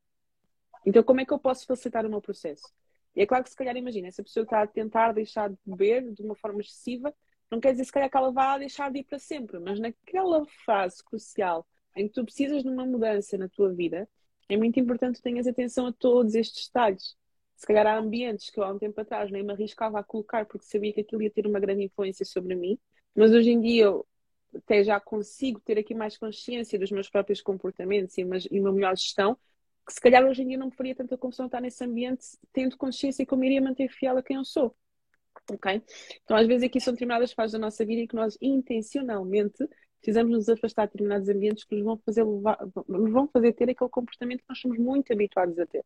Então, 0.87 1.03
como 1.03 1.21
é 1.21 1.27
que 1.27 1.33
eu 1.33 1.39
posso 1.39 1.67
facilitar 1.67 2.07
o 2.07 2.09
meu 2.09 2.23
processo? 2.23 2.73
E 3.19 3.23
é 3.23 3.27
claro 3.27 3.43
que, 3.43 3.51
se 3.51 3.57
calhar, 3.57 3.77
imagina, 3.77 4.07
essa 4.07 4.23
pessoa 4.23 4.45
está 4.45 4.63
a 4.63 4.67
tentar 4.69 5.11
deixar 5.11 5.51
de 5.51 5.59
beber 5.67 6.13
de 6.13 6.23
uma 6.23 6.37
forma 6.37 6.61
excessiva, 6.61 7.13
não 7.51 7.59
quer 7.59 7.73
dizer, 7.73 7.85
se 7.85 7.91
calhar, 7.91 8.09
que 8.09 8.17
ela 8.17 8.31
vá 8.31 8.57
deixar 8.57 8.93
de 8.93 9.01
ir 9.01 9.05
para 9.05 9.19
sempre, 9.19 9.59
mas 9.59 9.81
naquela 9.81 10.47
fase 10.65 11.03
crucial 11.03 11.67
em 11.97 12.07
que 12.07 12.15
tu 12.15 12.25
precisas 12.25 12.63
de 12.63 12.69
uma 12.69 12.87
mudança 12.87 13.37
na 13.37 13.49
tua 13.49 13.75
vida, 13.75 14.09
é 14.49 14.57
muito 14.57 14.79
importante 14.79 15.17
que 15.17 15.23
tenhas 15.23 15.49
atenção 15.49 15.89
a 15.89 15.93
todos 15.93 16.37
estes 16.37 16.69
detalhes. 16.69 17.17
Se 17.57 17.67
calhar 17.67 17.89
há 17.89 17.99
ambientes 17.99 18.51
que 18.51 18.61
eu 18.61 18.63
há 18.63 18.71
um 18.73 18.79
tempo 18.79 19.01
atrás 19.01 19.33
nem 19.33 19.43
me 19.43 19.53
arriscava 19.53 19.99
a 19.99 20.05
colocar 20.05 20.47
porque 20.47 20.65
sabia 20.65 20.93
que 20.93 21.01
aquilo 21.01 21.21
ia 21.21 21.31
ter 21.31 21.45
uma 21.45 21.59
grande 21.59 21.83
influência 21.83 22.25
sobre 22.25 22.55
mim, 22.55 22.79
mas 23.17 23.33
hoje 23.33 23.51
em 23.51 23.61
dia 23.61 23.87
eu 23.87 24.07
até 24.55 24.85
já 24.85 25.01
consigo 25.01 25.59
ter 25.59 25.77
aqui 25.77 25.93
mais 25.93 26.17
consciência 26.17 26.79
dos 26.79 26.93
meus 26.93 27.11
próprios 27.11 27.43
comportamentos 27.43 28.17
e 28.17 28.23
uma, 28.23 28.73
melhor 28.73 28.97
gestão, 28.97 29.37
que 29.89 29.95
se 29.95 30.01
calhar 30.03 30.23
hoje 30.23 30.43
em 30.43 30.49
dia 30.49 30.59
não 30.59 30.67
me 30.67 30.77
faria 30.77 30.95
tanta 30.95 31.17
confusão 31.17 31.47
estar 31.47 31.63
nesse 31.63 31.83
ambiente 31.83 32.27
tendo 32.53 32.77
consciência 32.77 33.25
que 33.25 33.33
eu 33.33 33.39
me 33.39 33.47
iria 33.47 33.63
manter 33.63 33.89
fiel 33.89 34.19
a 34.19 34.23
quem 34.23 34.37
eu 34.37 34.45
sou. 34.45 34.77
Ok? 35.51 35.83
Então, 36.23 36.37
às 36.37 36.47
vezes, 36.47 36.63
aqui 36.63 36.79
são 36.79 36.93
determinadas 36.93 37.33
fases 37.33 37.53
da 37.53 37.59
nossa 37.59 37.87
vida 37.87 38.03
em 38.03 38.07
que 38.07 38.15
nós 38.15 38.37
intencionalmente 38.39 39.67
precisamos 39.99 40.31
nos 40.31 40.49
afastar 40.49 40.87
de 40.87 40.93
determinados 40.93 41.29
ambientes 41.31 41.65
que 41.65 41.75
nos 41.75 41.85
vão 41.85 41.97
fazer 42.05 42.23
levar, 42.23 42.59
nos 42.87 43.11
vão 43.11 43.29
fazer 43.29 43.55
ter 43.55 43.71
aquele 43.71 43.89
comportamento 43.89 44.41
que 44.41 44.49
nós 44.49 44.61
somos 44.61 44.79
muito 44.79 45.11
habituados 45.11 45.59
a 45.59 45.65
ter. 45.65 45.85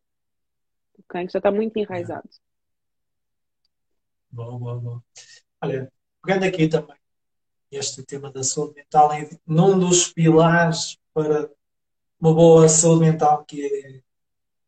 Okay? 0.99 1.25
Que 1.25 1.31
já 1.31 1.39
está 1.39 1.49
muito 1.49 1.77
enraizado. 1.77 2.29
Bom, 4.29 4.59
bom, 4.59 4.79
bom. 4.79 5.01
Olha, 5.61 5.89
pegando 6.21 6.43
aqui 6.43 6.67
também 6.67 6.97
este 7.71 8.03
tema 8.03 8.29
da 8.29 8.43
saúde 8.43 8.75
mental, 8.75 9.11
num 9.47 9.79
dos 9.79 10.11
pilares 10.11 10.97
para 11.13 11.49
uma 12.23 12.33
boa 12.33 12.69
saúde 12.69 13.01
mental 13.01 13.43
que 13.43 13.65
é, 13.65 14.01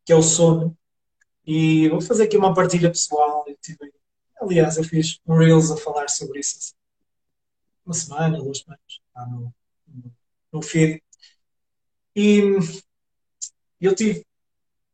que 0.04 0.12
é 0.12 0.16
o 0.16 0.22
sono. 0.22 0.78
E 1.48 1.88
vou 1.88 2.02
fazer 2.02 2.24
aqui 2.24 2.36
uma 2.36 2.54
partilha 2.54 2.90
pessoal. 2.90 3.46
Tive, 3.62 3.94
aliás, 4.42 4.76
eu 4.76 4.84
fiz 4.84 5.22
um 5.26 5.38
Reels 5.38 5.72
a 5.72 5.78
falar 5.78 6.10
sobre 6.10 6.42
isso 6.42 6.58
assim, 6.58 6.74
uma 7.86 7.94
semana, 7.94 8.44
duas 8.44 8.58
semanas, 8.58 9.00
lá 9.16 9.26
no, 9.28 9.54
no 10.52 10.62
feed. 10.62 11.02
E 12.14 12.42
eu 13.80 13.96
tive, 13.96 14.26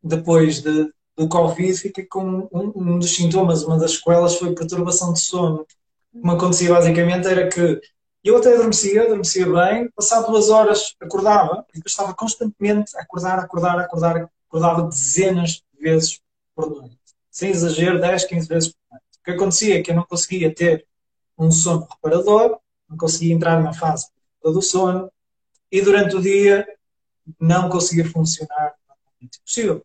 depois 0.03 0.61
de, 0.61 0.93
do 1.17 1.27
Covid, 1.27 1.75
fiquei 1.75 2.05
com 2.05 2.47
um, 2.51 2.71
um 2.75 2.99
dos 2.99 3.15
sintomas, 3.15 3.63
uma 3.63 3.79
das 3.79 3.93
sequelas 3.93 4.35
foi 4.35 4.53
perturbação 4.53 5.13
de 5.13 5.19
sono. 5.19 5.61
O 5.61 5.65
que 5.65 5.75
me 6.13 6.31
acontecia 6.31 6.69
basicamente 6.69 7.27
era 7.27 7.49
que 7.49 7.81
eu 8.23 8.37
até 8.37 8.53
adormecia, 8.53 9.03
adormecia 9.03 9.45
bem, 9.45 9.89
passado 9.91 10.27
duas 10.27 10.49
horas 10.49 10.95
acordava, 10.99 11.65
e 11.69 11.77
depois 11.77 11.91
estava 11.91 12.13
constantemente 12.13 12.95
a 12.95 13.01
acordar, 13.01 13.39
acordar, 13.39 13.79
acordar, 13.79 14.29
acordava 14.47 14.83
dezenas 14.83 15.63
de 15.73 15.81
vezes 15.81 16.21
por 16.55 16.69
noite. 16.69 16.97
Sem 17.31 17.49
exagero, 17.49 17.99
10, 17.99 18.25
15 18.25 18.47
vezes 18.47 18.69
por 18.69 18.79
noite. 18.91 19.05
O 19.19 19.23
que 19.23 19.31
acontecia 19.31 19.79
é 19.79 19.81
que 19.81 19.91
eu 19.91 19.95
não 19.95 20.05
conseguia 20.05 20.53
ter 20.53 20.85
um 21.37 21.51
sono 21.51 21.87
reparador, 21.89 22.59
não 22.87 22.97
conseguia 22.97 23.33
entrar 23.33 23.61
na 23.61 23.73
fase 23.73 24.07
do 24.43 24.61
sono 24.61 25.11
e 25.71 25.81
durante 25.81 26.15
o 26.15 26.21
dia 26.21 26.67
não 27.39 27.69
conseguia 27.69 28.07
funcionar 28.07 28.75
normalmente 28.87 29.39
possível. 29.41 29.83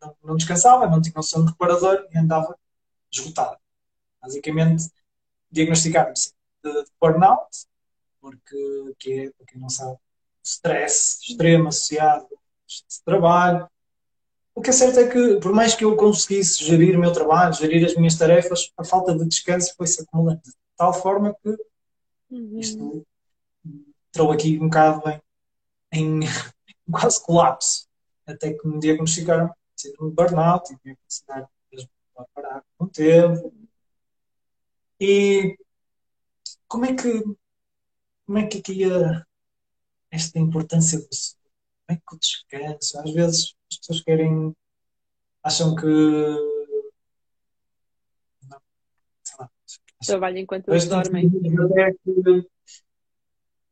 Não, 0.00 0.16
não 0.22 0.36
descansava, 0.36 0.88
não 0.88 1.00
tinha 1.00 1.14
um 1.16 1.22
sono 1.22 1.46
reparador 1.46 2.06
e 2.12 2.18
andava 2.18 2.56
esgotado. 3.10 3.56
Basicamente, 4.20 4.88
diagnosticaram-me 5.50 6.14
de, 6.62 6.72
de 6.72 6.90
burnout, 7.00 7.66
porque, 8.20 8.94
que 8.98 9.12
é, 9.12 9.30
para 9.30 9.46
quem 9.46 9.60
não 9.60 9.68
sabe, 9.68 9.96
stress 10.42 11.18
extremo 11.22 11.68
associado 11.68 12.26
a 12.26 13.04
trabalho. 13.04 13.68
O 14.54 14.60
que 14.60 14.70
é 14.70 14.72
certo 14.72 14.98
é 14.98 15.08
que, 15.08 15.40
por 15.40 15.52
mais 15.52 15.74
que 15.74 15.84
eu 15.84 15.96
conseguisse 15.96 16.64
gerir 16.64 16.96
o 16.96 17.00
meu 17.00 17.12
trabalho, 17.12 17.54
gerir 17.54 17.84
as 17.84 17.94
minhas 17.96 18.16
tarefas, 18.16 18.70
a 18.76 18.84
falta 18.84 19.16
de 19.16 19.26
descanso 19.26 19.74
foi-se 19.76 20.02
acumulando 20.02 20.42
de 20.42 20.52
tal 20.76 20.92
forma 20.92 21.34
que 21.42 21.56
Uhum. 22.32 22.58
Isto 22.58 23.06
entrou 24.08 24.32
aqui 24.32 24.58
um 24.58 24.64
bocado 24.64 25.02
em, 25.92 26.20
em 26.20 26.20
quase 26.90 27.22
colapso, 27.22 27.86
até 28.26 28.54
que 28.54 28.66
um 28.66 28.78
dia 28.78 28.92
diagnosticaram 28.92 29.54
um 30.00 30.10
burnout 30.10 30.72
e 30.72 30.78
tinha 30.78 30.94
que 30.94 31.02
ensinar 31.06 31.48
mesmo 31.70 31.90
a 32.16 32.24
parar 32.34 32.64
com 32.78 32.86
o 32.86 32.88
tempo. 32.88 33.52
E 34.98 35.58
como 36.72 36.86
é 36.86 36.94
que 36.94 37.22
como 38.24 38.38
é 38.38 38.46
que 38.46 38.58
aqui 38.58 38.84
a, 38.90 39.26
esta 40.10 40.38
importância 40.38 40.98
do 40.98 41.04
como 41.06 41.90
é 41.90 41.96
que 41.96 42.14
o 42.14 42.18
descanso, 42.18 42.98
às 42.98 43.12
vezes 43.12 43.54
as 43.70 43.76
pessoas 43.76 44.00
querem 44.00 44.56
acham 45.44 45.74
que 45.74 45.86
Trabalho 50.04 50.38
enquanto 50.38 50.68
eles 50.68 50.88
dormem. 50.88 51.30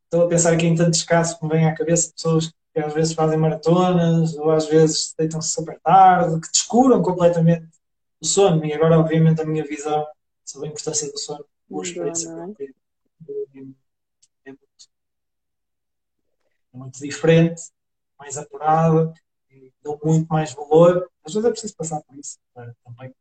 Estou 0.05 0.25
a 0.25 0.27
pensar 0.29 0.53
aqui 0.53 0.67
em 0.67 0.75
tantos 0.75 1.03
casos 1.03 1.37
que 1.37 1.43
me 1.43 1.51
vêm 1.51 1.65
à 1.65 1.75
cabeça 1.75 2.13
pessoas 2.13 2.53
que 2.73 2.79
às 2.79 2.93
vezes 2.93 3.13
fazem 3.13 3.37
maratonas 3.37 4.35
ou 4.35 4.51
às 4.51 4.67
vezes 4.67 5.13
deitam-se 5.17 5.51
super 5.51 5.77
tarde, 5.81 6.39
que 6.39 6.51
descuram 6.51 7.01
completamente 7.01 7.67
o 8.21 8.25
sono. 8.25 8.63
E 8.63 8.71
agora, 8.71 8.97
obviamente, 8.99 9.41
a 9.41 9.45
minha 9.45 9.65
visão 9.65 10.05
sobre 10.45 10.69
a 10.69 10.71
importância 10.71 11.11
do 11.11 11.17
sono, 11.17 11.45
boa 11.67 11.83
experiência 11.83 12.29
é? 12.29 12.31
é, 12.31 12.35
muito, 12.35 12.61
é 14.45 14.53
muito 16.73 16.99
diferente, 16.99 17.61
mais 18.17 18.37
apurada, 18.37 19.13
dou 19.83 19.99
muito 20.03 20.27
mais 20.27 20.53
valor. 20.53 21.09
Às 21.23 21.33
vezes 21.33 21.47
é 21.47 21.51
preciso 21.51 21.75
passar 21.75 22.01
por 22.01 22.17
isso 22.17 22.37
para 22.53 22.75
também 22.83 23.13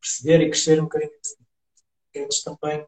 perceber 0.00 0.40
e 0.42 0.50
crescer 0.50 0.80
um 0.80 0.84
bocadinho 0.84 1.12
assim 1.24 1.48
também 2.44 2.84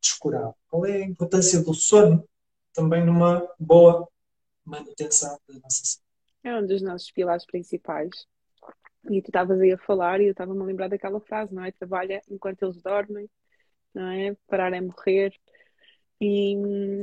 descurar. 0.00 0.52
Qual 0.68 0.84
é 0.84 0.96
a 0.96 1.06
importância 1.06 1.62
do 1.62 1.72
sono 1.72 2.28
também 2.74 3.04
numa 3.04 3.48
boa 3.58 4.08
manutenção 4.64 5.38
da 5.48 5.54
nossa 5.54 5.84
saúde? 5.84 6.06
É 6.44 6.56
um 6.56 6.66
dos 6.66 6.82
nossos 6.82 7.10
pilares 7.10 7.46
principais. 7.46 8.26
E 9.10 9.20
tu 9.20 9.28
estavas 9.28 9.60
aí 9.60 9.72
a 9.72 9.78
falar 9.78 10.20
e 10.20 10.26
eu 10.26 10.32
estava-me 10.32 10.60
a 10.60 10.64
lembrar 10.64 10.88
daquela 10.88 11.20
frase, 11.20 11.54
não 11.54 11.64
é? 11.64 11.72
Trabalha 11.72 12.20
enquanto 12.28 12.62
eles 12.62 12.80
dormem, 12.82 13.28
não 13.94 14.08
é? 14.08 14.36
Parar 14.46 14.72
é 14.72 14.80
morrer. 14.80 15.32
E, 16.20 16.54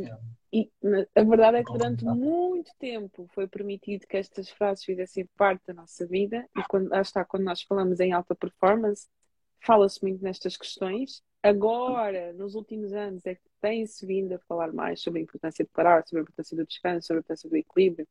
é. 0.06 0.18
E 0.52 0.72
a 1.16 1.24
verdade 1.24 1.58
é 1.58 1.64
que 1.64 1.72
durante 1.72 2.04
muito 2.06 2.72
tempo 2.80 3.30
foi 3.34 3.48
permitido 3.48 4.08
que 4.08 4.18
estas 4.18 4.50
frases 4.50 4.84
fizessem 4.84 5.28
parte 5.38 5.62
da 5.68 5.74
nossa 5.74 6.06
vida, 6.08 6.48
e 6.58 6.64
quando, 6.68 6.90
lá 6.90 7.02
está, 7.02 7.24
quando 7.24 7.44
nós 7.44 7.62
falamos 7.62 8.00
em 8.00 8.12
alta 8.12 8.34
performance, 8.34 9.08
fala-se 9.62 10.02
muito 10.02 10.24
nestas 10.24 10.58
questões. 10.58 11.22
Agora, 11.44 12.34
nos 12.34 12.56
últimos 12.56 12.94
anos, 12.94 13.26
é 13.26 13.36
que 13.36 13.42
tem-se 13.62 14.06
vindo 14.06 14.34
a 14.34 14.40
falar 14.40 14.74
mais 14.74 15.02
sobre 15.02 15.20
a 15.20 15.24
importância 15.24 15.64
de 15.64 15.72
parar, 15.72 16.06
sobre 16.06 16.22
a 16.22 16.24
importância 16.24 16.58
do 16.58 16.66
descanso, 16.66 17.08
sobre 17.08 17.20
a 17.20 17.22
importância 17.22 17.50
do 17.50 17.56
equilíbrio, 17.56 18.08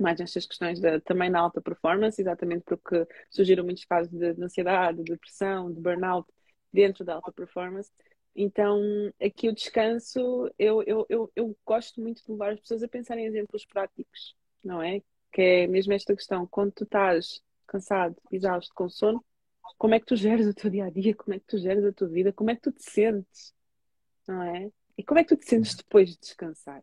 mais 0.00 0.18
nestas 0.18 0.46
questões 0.46 0.80
também 1.04 1.30
na 1.30 1.40
alta 1.40 1.60
performance, 1.60 2.20
exatamente 2.20 2.64
porque 2.64 3.06
surgiram 3.30 3.64
muitos 3.64 3.84
casos 3.84 4.10
de, 4.12 4.34
de 4.34 4.42
ansiedade, 4.42 4.98
de 4.98 5.12
depressão, 5.12 5.72
de 5.72 5.80
burnout 5.80 6.28
dentro 6.72 7.04
da 7.04 7.14
alta 7.14 7.30
performance. 7.32 7.90
Então, 8.34 8.80
aqui 9.20 9.48
o 9.48 9.54
descanso, 9.54 10.50
eu, 10.58 10.82
eu, 10.84 11.06
eu, 11.08 11.32
eu 11.36 11.56
gosto 11.66 12.00
muito 12.00 12.24
de 12.24 12.30
levar 12.32 12.52
as 12.52 12.60
pessoas 12.60 12.82
a 12.82 12.88
pensar 12.88 13.18
em 13.18 13.26
exemplos 13.26 13.66
práticos, 13.66 14.34
não 14.64 14.82
é? 14.82 15.02
Que 15.30 15.42
é 15.42 15.66
mesmo 15.66 15.92
esta 15.92 16.14
questão, 16.16 16.46
quando 16.46 16.72
tu 16.72 16.84
estás 16.84 17.42
cansado, 17.66 18.16
exausto, 18.30 18.74
com 18.74 18.88
sono, 18.88 19.22
como 19.76 19.94
é 19.94 20.00
que 20.00 20.06
tu 20.06 20.16
geres 20.16 20.46
o 20.46 20.54
teu 20.54 20.70
dia 20.70 20.86
a 20.86 20.90
dia, 20.90 21.14
como 21.14 21.34
é 21.34 21.38
que 21.38 21.46
tu 21.46 21.58
geres 21.58 21.84
a 21.84 21.92
tua 21.92 22.08
vida, 22.08 22.32
como 22.32 22.50
é 22.50 22.56
que 22.56 22.62
tu 22.62 22.72
te 22.72 22.82
sentes, 22.90 23.54
não 24.26 24.42
é? 24.42 24.70
E 24.96 25.04
como 25.04 25.20
é 25.20 25.24
que 25.24 25.34
tu 25.34 25.38
te 25.38 25.48
sentes 25.48 25.74
depois 25.74 26.10
de 26.10 26.18
descansar? 26.18 26.82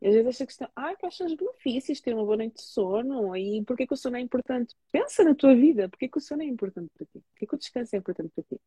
E 0.00 0.06
às 0.08 0.14
vezes 0.14 0.28
esta 0.28 0.46
questão, 0.46 0.68
ah, 0.76 0.94
quais 0.96 1.16
são 1.16 1.26
os 1.26 1.34
benefícios 1.34 1.98
de 1.98 2.04
ter 2.04 2.14
uma 2.14 2.24
boa 2.24 2.36
noite 2.36 2.54
de 2.54 2.62
sono 2.62 3.36
e 3.36 3.64
porquê 3.64 3.86
que 3.86 3.94
o 3.94 3.96
sono 3.96 4.16
é 4.16 4.20
importante? 4.20 4.74
Pensa 4.92 5.24
na 5.24 5.34
tua 5.34 5.54
vida, 5.54 5.88
porquê 5.88 6.08
que 6.08 6.18
o 6.18 6.20
sono 6.20 6.42
é 6.42 6.46
importante 6.46 6.90
para 6.96 7.06
ti? 7.06 7.20
Porquê 7.32 7.46
que 7.46 7.54
o 7.54 7.58
descanso 7.58 7.96
é 7.96 7.98
importante 7.98 8.30
para 8.34 8.44
ti? 8.44 8.60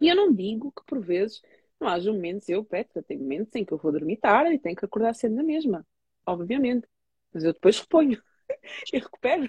E 0.00 0.08
eu 0.08 0.16
não 0.16 0.32
digo 0.32 0.72
que 0.72 0.84
por 0.86 1.00
vezes 1.00 1.42
não 1.80 1.88
haja 1.88 2.12
momentos, 2.12 2.48
eu, 2.48 2.64
Petra, 2.64 3.02
tenho 3.02 3.20
momentos 3.20 3.54
em 3.54 3.64
que 3.64 3.72
eu 3.72 3.78
vou 3.78 3.92
dormir 3.92 4.16
tarde 4.16 4.54
e 4.54 4.58
tenho 4.58 4.76
que 4.76 4.84
acordar 4.84 5.14
cedo 5.14 5.34
na 5.34 5.42
mesma, 5.42 5.86
obviamente. 6.24 6.86
Mas 7.32 7.44
eu 7.44 7.52
depois 7.52 7.78
reponho 7.78 8.20
e 8.92 8.98
recupero. 8.98 9.48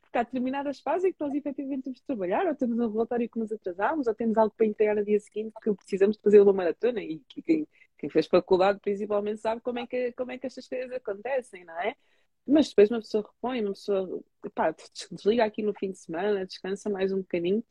Porque 0.00 0.18
há 0.18 0.22
determinadas 0.22 0.80
fases 0.80 1.04
em 1.04 1.12
que 1.12 1.20
nós 1.20 1.34
efetivamente 1.34 1.84
temos 1.84 1.98
de 1.98 2.06
trabalhar, 2.06 2.46
ou 2.46 2.54
temos 2.54 2.78
um 2.78 2.90
relatório 2.90 3.28
que 3.28 3.38
nos 3.38 3.52
atrasamos, 3.52 4.06
ou 4.06 4.14
temos 4.14 4.38
algo 4.38 4.54
para 4.56 4.66
entregar 4.66 4.96
no 4.96 5.04
dia 5.04 5.20
seguinte 5.20 5.52
que 5.62 5.74
precisamos 5.74 6.16
de 6.16 6.22
fazer 6.22 6.40
uma 6.40 6.52
maratona. 6.52 7.02
E 7.02 7.20
quem, 7.44 7.68
quem 7.98 8.10
fez 8.10 8.26
faculdade 8.26 8.80
principalmente 8.80 9.40
sabe 9.40 9.60
como 9.60 9.78
é, 9.78 9.86
que, 9.86 10.12
como 10.12 10.30
é 10.30 10.38
que 10.38 10.46
estas 10.46 10.66
coisas 10.66 10.90
acontecem, 10.92 11.64
não 11.64 11.78
é? 11.80 11.94
Mas 12.46 12.68
depois 12.68 12.90
uma 12.90 13.00
pessoa 13.00 13.24
repõe, 13.24 13.60
uma 13.60 13.72
pessoa 13.72 14.20
pá, 14.54 14.74
desliga 15.10 15.44
aqui 15.44 15.62
no 15.62 15.72
fim 15.72 15.92
de 15.92 15.98
semana, 15.98 16.44
descansa 16.44 16.90
mais 16.90 17.12
um 17.12 17.18
bocadinho. 17.18 17.64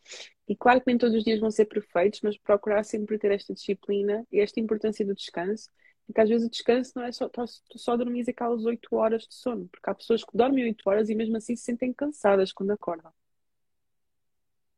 E 0.47 0.55
claro 0.55 0.79
que 0.79 0.87
nem 0.87 0.97
todos 0.97 1.15
os 1.15 1.23
dias 1.23 1.39
vão 1.39 1.51
ser 1.51 1.65
perfeitos, 1.65 2.21
mas 2.23 2.37
procurar 2.37 2.83
sempre 2.83 3.17
ter 3.17 3.31
esta 3.31 3.53
disciplina 3.53 4.25
e 4.31 4.39
esta 4.39 4.59
importância 4.59 5.05
do 5.05 5.13
descanso. 5.13 5.69
Porque 6.05 6.21
às 6.21 6.29
vezes 6.29 6.47
o 6.47 6.49
descanso 6.49 6.91
não 6.95 7.03
é 7.03 7.11
só, 7.11 7.29
só 7.75 7.97
dormir 7.97 8.25
aquelas 8.29 8.65
8 8.65 8.95
horas 8.95 9.23
de 9.23 9.33
sono, 9.33 9.67
porque 9.69 9.89
há 9.89 9.95
pessoas 9.95 10.23
que 10.23 10.35
dormem 10.35 10.65
8 10.65 10.89
horas 10.89 11.09
e 11.09 11.15
mesmo 11.15 11.37
assim 11.37 11.55
se 11.55 11.63
sentem 11.63 11.93
cansadas 11.93 12.51
quando 12.51 12.71
acordam. 12.71 13.13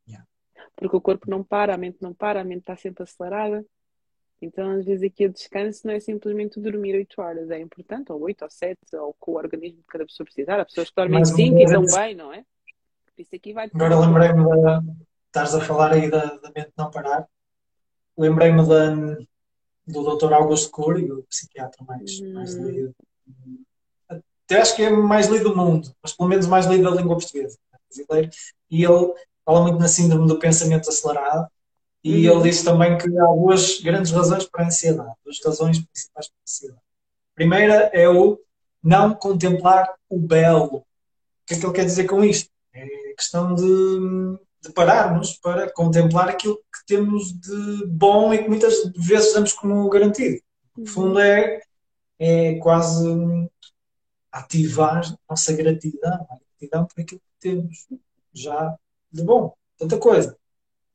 Yeah. 0.08 0.28
Porque 0.76 0.96
o 0.96 1.02
corpo 1.02 1.30
não 1.30 1.44
para, 1.44 1.74
a 1.74 1.78
mente 1.78 1.98
não 2.02 2.14
para, 2.14 2.42
a 2.42 2.44
mente 2.44 2.62
está 2.62 2.76
sempre 2.76 3.04
acelerada. 3.04 3.66
Então, 4.44 4.72
às 4.72 4.86
vezes, 4.86 5.04
aqui 5.04 5.26
o 5.26 5.32
descanso 5.32 5.88
não 5.88 5.94
é 5.94 6.00
simplesmente 6.00 6.60
dormir 6.60 6.96
8 6.96 7.22
horas, 7.22 7.50
é 7.50 7.60
importante, 7.60 8.12
ou 8.12 8.22
8 8.22 8.44
ou 8.44 8.50
7, 8.50 8.78
ou 8.96 9.16
com 9.18 9.32
o 9.32 9.36
organismo 9.36 9.80
de 9.80 9.88
cada 9.88 10.06
pessoa 10.06 10.26
precisar. 10.26 10.60
Há 10.60 10.66
pessoas 10.66 10.90
que 10.90 10.96
dormem 10.96 11.24
5 11.24 11.58
e 11.58 11.64
estão 11.64 11.86
bem, 11.86 12.16
não 12.16 12.34
é? 12.34 12.44
Isso 13.18 13.36
aqui 13.36 13.54
vai. 13.54 13.70
Agora 13.74 14.00
lembrei-me 14.00 14.44
de 14.44 15.04
estás 15.28 15.56
a 15.56 15.62
falar 15.62 15.94
aí 15.94 16.10
da, 16.10 16.26
da 16.26 16.52
mente 16.54 16.72
não 16.78 16.92
parar. 16.92 17.28
Lembrei-me 18.18 18.62
do 19.88 20.18
Dr. 20.18 20.34
Augusto 20.34 20.72
Cury, 20.72 21.12
o 21.12 21.24
psiquiatra 21.24 21.84
mais, 21.86 22.20
uhum. 22.20 22.34
mais 22.34 22.54
lido. 22.54 22.94
Até 24.10 24.62
acho 24.62 24.76
que 24.76 24.84
é 24.84 24.90
mais 24.90 25.28
lido 25.28 25.50
do 25.50 25.56
mundo, 25.56 25.96
mas 26.02 26.14
pelo 26.14 26.28
menos 26.28 26.48
mais 26.48 26.66
lido 26.66 26.84
da 26.84 26.96
língua 26.96 27.16
portuguesa, 27.16 27.58
brasileiro. 27.88 28.30
E 28.70 28.84
ele 28.84 29.14
fala 29.46 29.62
muito 29.62 29.80
na 29.80 29.88
síndrome 29.88 30.28
do 30.28 30.38
pensamento 30.38 30.90
acelerado 30.90 31.48
e 32.04 32.28
uhum. 32.28 32.36
ele 32.36 32.50
diz 32.50 32.64
também 32.64 32.98
que 32.98 33.08
há 33.18 33.26
duas 33.26 33.80
grandes 33.80 34.12
razões 34.12 34.46
para 34.46 34.64
a 34.64 34.68
ansiedade, 34.68 35.14
duas 35.24 35.40
razões 35.44 35.80
principais 35.80 36.28
para 36.28 36.38
a 36.38 36.44
ansiedade. 36.44 36.82
A 36.82 37.36
primeira 37.36 37.74
é 37.94 38.10
o 38.10 38.40
não 38.84 39.16
contemplar 39.16 39.90
o 40.10 40.20
belo. 40.20 40.78
O 40.78 40.86
que 41.48 41.54
é 41.54 41.60
que 41.60 41.66
ele 41.66 41.74
quer 41.74 41.86
dizer 41.86 42.06
com 42.06 42.24
isto? 42.24 42.50
É 42.74 42.84
a 42.84 43.16
questão 43.16 43.56
de, 43.56 44.38
de 44.62 44.72
pararmos 44.74 45.34
para 45.38 45.72
contemplar 45.72 46.30
aquilo 46.30 46.58
que 46.58 46.86
temos 46.86 47.32
de 47.32 47.88
bom 47.88 48.34
e 48.34 48.40
que 48.40 48.50
muitas 48.50 48.74
vezes 48.96 49.34
damos 49.34 49.54
como 49.54 49.90
garantido. 49.90 50.42
No 50.76 50.86
fundo, 50.86 51.20
é, 51.20 51.62
é 52.20 52.56
quase 52.56 53.08
ativar 54.32 55.06
a 55.06 55.18
nossa 55.30 55.54
gratidão, 55.54 56.28
a 56.30 56.38
gratidão 56.50 56.86
por 56.86 57.02
aquilo 57.02 57.22
que 57.22 57.50
temos 57.50 57.88
já 58.34 58.76
de 59.12 59.24
bom. 59.24 59.54
Tanta 59.78 59.98
coisa. 59.98 60.38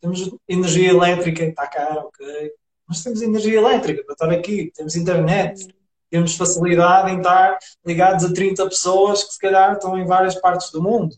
Temos 0.00 0.30
energia 0.48 0.90
elétrica, 0.90 1.44
está 1.44 1.66
cá, 1.66 2.04
ok. 2.04 2.52
Mas 2.86 3.02
temos 3.02 3.20
energia 3.20 3.58
elétrica 3.58 4.02
para 4.04 4.12
estar 4.12 4.30
aqui, 4.30 4.72
temos 4.74 4.96
internet, 4.96 5.68
temos 6.10 6.34
facilidade 6.34 7.10
em 7.10 7.18
estar 7.18 7.58
ligados 7.84 8.24
a 8.24 8.32
30 8.32 8.64
pessoas 8.68 9.24
que 9.24 9.32
se 9.32 9.38
calhar 9.38 9.74
estão 9.74 9.98
em 9.98 10.06
várias 10.06 10.34
partes 10.36 10.70
do 10.70 10.82
mundo. 10.82 11.14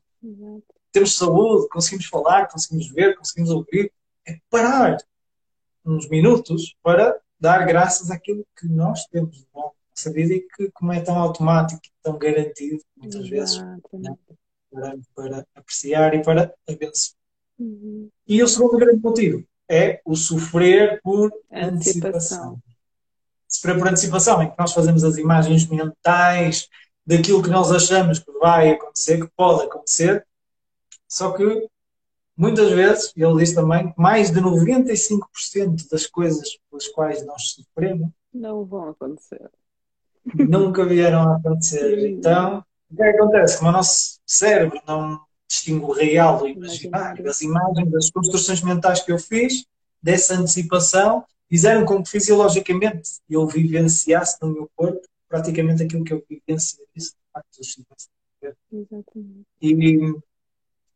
Temos 0.90 1.16
saúde, 1.16 1.68
conseguimos 1.68 2.06
falar, 2.06 2.48
conseguimos 2.48 2.88
ver, 2.88 3.16
conseguimos 3.16 3.50
ouvir. 3.50 3.92
É 4.26 4.38
parar 4.50 4.96
uns 5.84 6.08
minutos 6.08 6.74
para 6.82 7.16
dar 7.38 7.64
graças 7.64 8.10
àquilo 8.10 8.44
que 8.58 8.66
nós 8.66 9.06
temos 9.06 9.38
de 9.38 9.46
bom 9.52 9.72
nossa 10.00 10.12
vida 10.12 10.34
e 10.34 10.40
que, 10.40 10.70
como 10.72 10.92
é 10.92 11.00
tão 11.00 11.18
automático 11.18 11.80
e 11.84 11.90
tão 12.02 12.18
garantido, 12.18 12.82
muitas 12.96 13.28
vezes, 13.28 13.58
né, 13.92 14.16
para 15.14 15.46
apreciar 15.54 16.14
e 16.14 16.22
para 16.22 16.54
abençoar. 16.66 17.19
Uhum. 17.60 18.08
E 18.26 18.42
o 18.42 18.48
segundo 18.48 18.78
grande 18.78 19.02
motivo 19.02 19.44
é 19.68 20.00
o 20.04 20.16
sofrer 20.16 21.00
por 21.02 21.30
antecipação. 21.52 21.68
antecipação. 21.74 22.62
Sofrer 23.46 23.78
por 23.78 23.88
antecipação, 23.88 24.42
em 24.42 24.50
que 24.50 24.58
nós 24.58 24.72
fazemos 24.72 25.04
as 25.04 25.18
imagens 25.18 25.68
mentais 25.68 26.68
daquilo 27.06 27.42
que 27.42 27.50
nós 27.50 27.70
achamos 27.70 28.18
que 28.18 28.32
vai 28.32 28.70
acontecer, 28.70 29.20
que 29.20 29.30
pode 29.36 29.64
acontecer, 29.64 30.26
só 31.06 31.32
que 31.32 31.68
muitas 32.36 32.70
vezes, 32.70 33.12
ele 33.14 33.36
diz 33.36 33.52
também, 33.52 33.92
mais 33.96 34.30
de 34.30 34.40
95% 34.40 35.88
das 35.90 36.06
coisas 36.06 36.58
pelas 36.70 36.88
quais 36.88 37.26
nós 37.26 37.50
sofremos 37.50 38.10
não 38.32 38.64
vão 38.64 38.90
acontecer. 38.90 39.50
Nunca 40.34 40.84
vieram 40.84 41.28
a 41.28 41.36
acontecer. 41.36 42.08
Então, 42.08 42.64
o 42.90 42.96
que, 42.96 43.02
é 43.02 43.12
que 43.12 43.18
acontece? 43.18 43.58
Como 43.58 43.70
o 43.70 43.72
nosso 43.72 44.20
cérebro 44.24 44.80
não 44.86 45.20
distingo 45.50 45.88
o 45.88 45.92
real 45.92 46.38
do 46.38 46.48
imaginário. 46.48 47.28
As 47.28 47.42
imagens, 47.42 47.92
as 47.94 48.10
construções 48.10 48.62
mentais 48.62 49.02
que 49.02 49.10
eu 49.10 49.18
fiz, 49.18 49.66
dessa 50.00 50.34
antecipação, 50.34 51.24
fizeram 51.48 51.84
com 51.84 52.02
que 52.02 52.10
fisiologicamente 52.10 53.20
eu 53.28 53.46
vivenciasse 53.48 54.38
no 54.40 54.52
meu 54.52 54.70
corpo 54.76 55.00
praticamente 55.28 55.82
aquilo 55.82 56.04
que 56.04 56.12
eu 56.12 56.24
vivenciei. 56.28 56.86
E, 59.60 60.14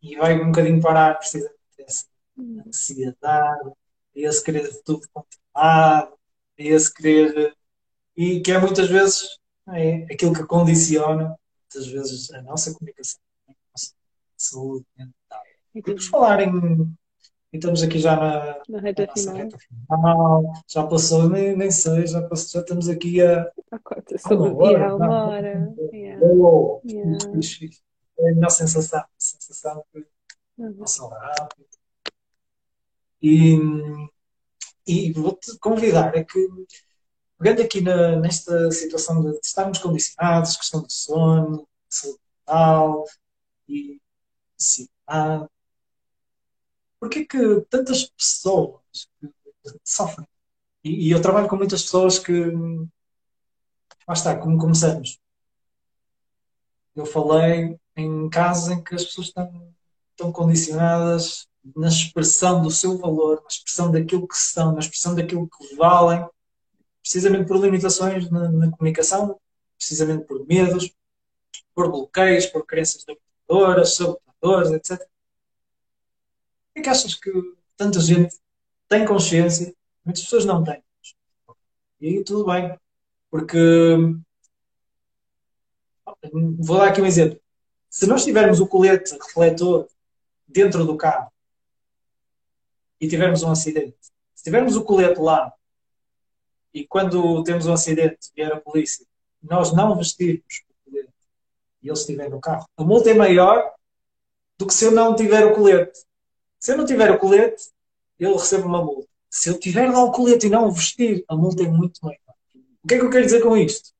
e 0.03 0.17
vai 0.17 0.41
um 0.41 0.47
bocadinho 0.47 0.81
parar 0.81 1.19
precisamente 1.19 1.59
essa 1.79 2.05
hum. 2.39 2.63
ansiedade, 2.67 3.73
esse 4.15 4.43
querer 4.43 4.71
de 4.71 4.83
tudo 4.85 5.03
controlado, 5.13 6.15
esse 6.57 6.95
querer. 6.95 7.55
E 8.17 8.41
que 8.41 8.53
é 8.53 8.59
muitas 8.61 8.89
vezes 8.89 9.39
é, 9.69 10.05
aquilo 10.05 10.33
que 10.33 10.45
condiciona, 10.45 11.37
muitas 11.63 11.91
vezes, 11.91 12.31
a 12.31 12.41
nossa 12.43 12.73
comunicação 12.73 13.21
saúde 14.45 14.87
mental. 14.97 15.43
E 15.75 15.83
por 15.83 16.01
falar 16.01 16.41
em. 16.41 16.95
Estamos 17.53 17.85
aqui 17.85 18.01
já 18.01 18.17
na, 18.17 18.63
na 18.69 18.81
reta, 18.81 19.07
final. 19.15 19.37
reta 19.37 19.59
final. 19.59 20.53
Já 20.67 20.87
passou, 20.87 21.29
nem, 21.29 21.57
nem 21.57 21.71
sei, 21.71 22.05
já, 22.07 22.21
passou, 22.23 22.51
já 22.55 22.61
estamos 22.61 22.89
aqui 22.89 23.23
a. 23.23 23.43
A 23.71 23.79
cota 23.79 24.19
sobre 24.19 24.49
o 24.49 24.59
dia, 24.59 24.95
uma 24.95 25.27
hora. 25.27 25.75
É 28.19 28.31
a 28.31 28.35
melhor 28.35 28.51
sensação. 28.51 29.01
A 29.01 29.07
sensação 29.19 29.85
que 29.93 30.05
uhum. 30.59 30.75
passa 30.75 31.09
rápido. 31.09 31.67
E, 33.23 33.57
e 34.87 35.13
vou-te 35.13 35.57
convidar 35.59 36.17
a 36.17 36.25
que, 36.25 36.47
pegando 37.39 37.63
aqui 37.63 37.81
na, 37.81 38.17
nesta 38.17 38.71
situação 38.71 39.23
de 39.23 39.39
estarmos 39.43 39.79
condicionados, 39.79 40.57
questão 40.57 40.83
do 40.83 40.91
sono, 40.91 41.69
saúde 41.89 42.19
mental 42.47 43.05
e 43.69 44.01
ansiedade. 44.59 45.49
Porquê 47.01 47.25
que 47.25 47.61
tantas 47.69 48.05
pessoas 48.05 48.81
sofrem? 49.85 50.27
E, 50.83 51.09
e, 51.09 51.11
eu 51.11 51.21
trabalho 51.21 51.49
com 51.49 51.57
muitas 51.57 51.83
pessoas 51.83 52.19
que. 52.19 52.33
Lá 54.07 54.13
está, 54.13 54.37
como 54.37 54.59
começamos. 54.59 55.19
Eu 56.95 57.07
falei 57.07 57.79
em 57.97 58.29
casos 58.29 58.71
em 58.71 58.83
que 58.83 58.95
as 58.95 59.05
pessoas 59.05 59.29
estão, 59.29 59.75
estão 60.11 60.33
condicionadas 60.33 61.49
na 61.75 61.89
expressão 61.89 62.63
do 62.63 62.71
seu 62.71 62.99
valor, 62.99 63.41
na 63.41 63.49
expressão 63.49 63.91
daquilo 63.91 64.29
que 64.29 64.37
são, 64.37 64.73
na 64.73 64.81
expressão 64.81 65.15
daquilo 65.15 65.49
que 65.49 65.75
valem, 65.77 66.27
precisamente 67.01 67.47
por 67.47 67.59
limitações 67.59 68.31
na, 68.31 68.51
na 68.51 68.71
comunicação, 68.71 69.41
precisamente 69.77 70.25
por 70.25 70.47
medos, 70.47 70.91
por 71.75 71.91
bloqueios, 71.91 72.47
por 72.47 72.67
crenças 72.67 73.05
limitadoras, 73.09 73.95
etc. 74.75 74.99
Por 76.75 76.83
que 76.83 76.89
achas 76.89 77.15
que 77.15 77.31
tanta 77.77 78.01
gente 78.01 78.37
tem 78.89 79.05
consciência, 79.07 79.75
muitas 80.05 80.23
pessoas 80.25 80.45
não 80.45 80.63
têm? 80.63 80.83
E 82.01 82.09
aí 82.09 82.25
tudo 82.25 82.45
bem, 82.45 82.79
porque 83.31 83.97
vou 86.59 86.79
dar 86.79 86.89
aqui 86.89 87.01
um 87.01 87.07
exemplo. 87.07 87.41
Se 87.89 88.07
nós 88.07 88.25
tivermos 88.25 88.61
o 88.61 88.67
colete 88.67 89.15
refletor 89.15 89.89
dentro 90.47 90.85
do 90.85 90.97
carro 90.97 91.33
e 93.01 93.09
tivermos 93.09 93.43
um 93.43 93.51
acidente, 93.51 93.97
se 94.35 94.45
tivermos 94.45 94.77
o 94.77 94.85
colete 94.85 95.21
lá 95.21 95.53
e 96.73 96.87
quando 96.87 97.43
temos 97.45 97.67
um 97.67 97.73
acidente 97.73 98.31
vier 98.35 98.53
a 98.53 98.61
polícia, 98.61 99.07
nós 99.43 99.73
não 99.73 99.97
vestirmos 99.97 100.65
o 100.69 100.91
colete 100.91 101.13
e 101.83 101.89
ele 101.89 101.97
estiver 101.97 102.29
no 102.29 102.41
carro, 102.41 102.69
a 102.77 102.85
multa 102.85 103.11
é 103.11 103.15
maior 103.15 103.74
do 104.59 104.67
que 104.67 104.75
se 104.75 104.85
eu 104.85 104.91
não 104.91 105.15
tiver 105.15 105.45
o 105.47 105.55
colete. 105.55 106.01
Se 106.59 106.73
eu 106.73 106.79
não 106.79 106.85
tiver 106.85 107.11
o 107.11 107.19
colete, 107.19 107.71
ele 108.19 108.33
recebe 108.33 108.65
uma 108.65 108.83
multa. 108.83 109.09
Se 109.29 109.51
eu 109.51 109.59
tiver 109.59 109.91
lá 109.91 110.03
o 110.03 110.13
colete 110.13 110.47
e 110.47 110.51
não 110.51 110.69
o 110.69 110.73
vestir, 110.73 111.25
a 111.29 111.37
multa 111.37 111.63
é 111.63 111.69
muito 111.69 111.99
maior. 112.03 112.19
O 112.83 112.89
que 112.89 112.95
é 112.95 112.99
que 112.99 113.05
eu 113.05 113.11
quero 113.11 113.25
dizer 113.25 113.43
com 113.43 113.57
isto? 113.57 113.91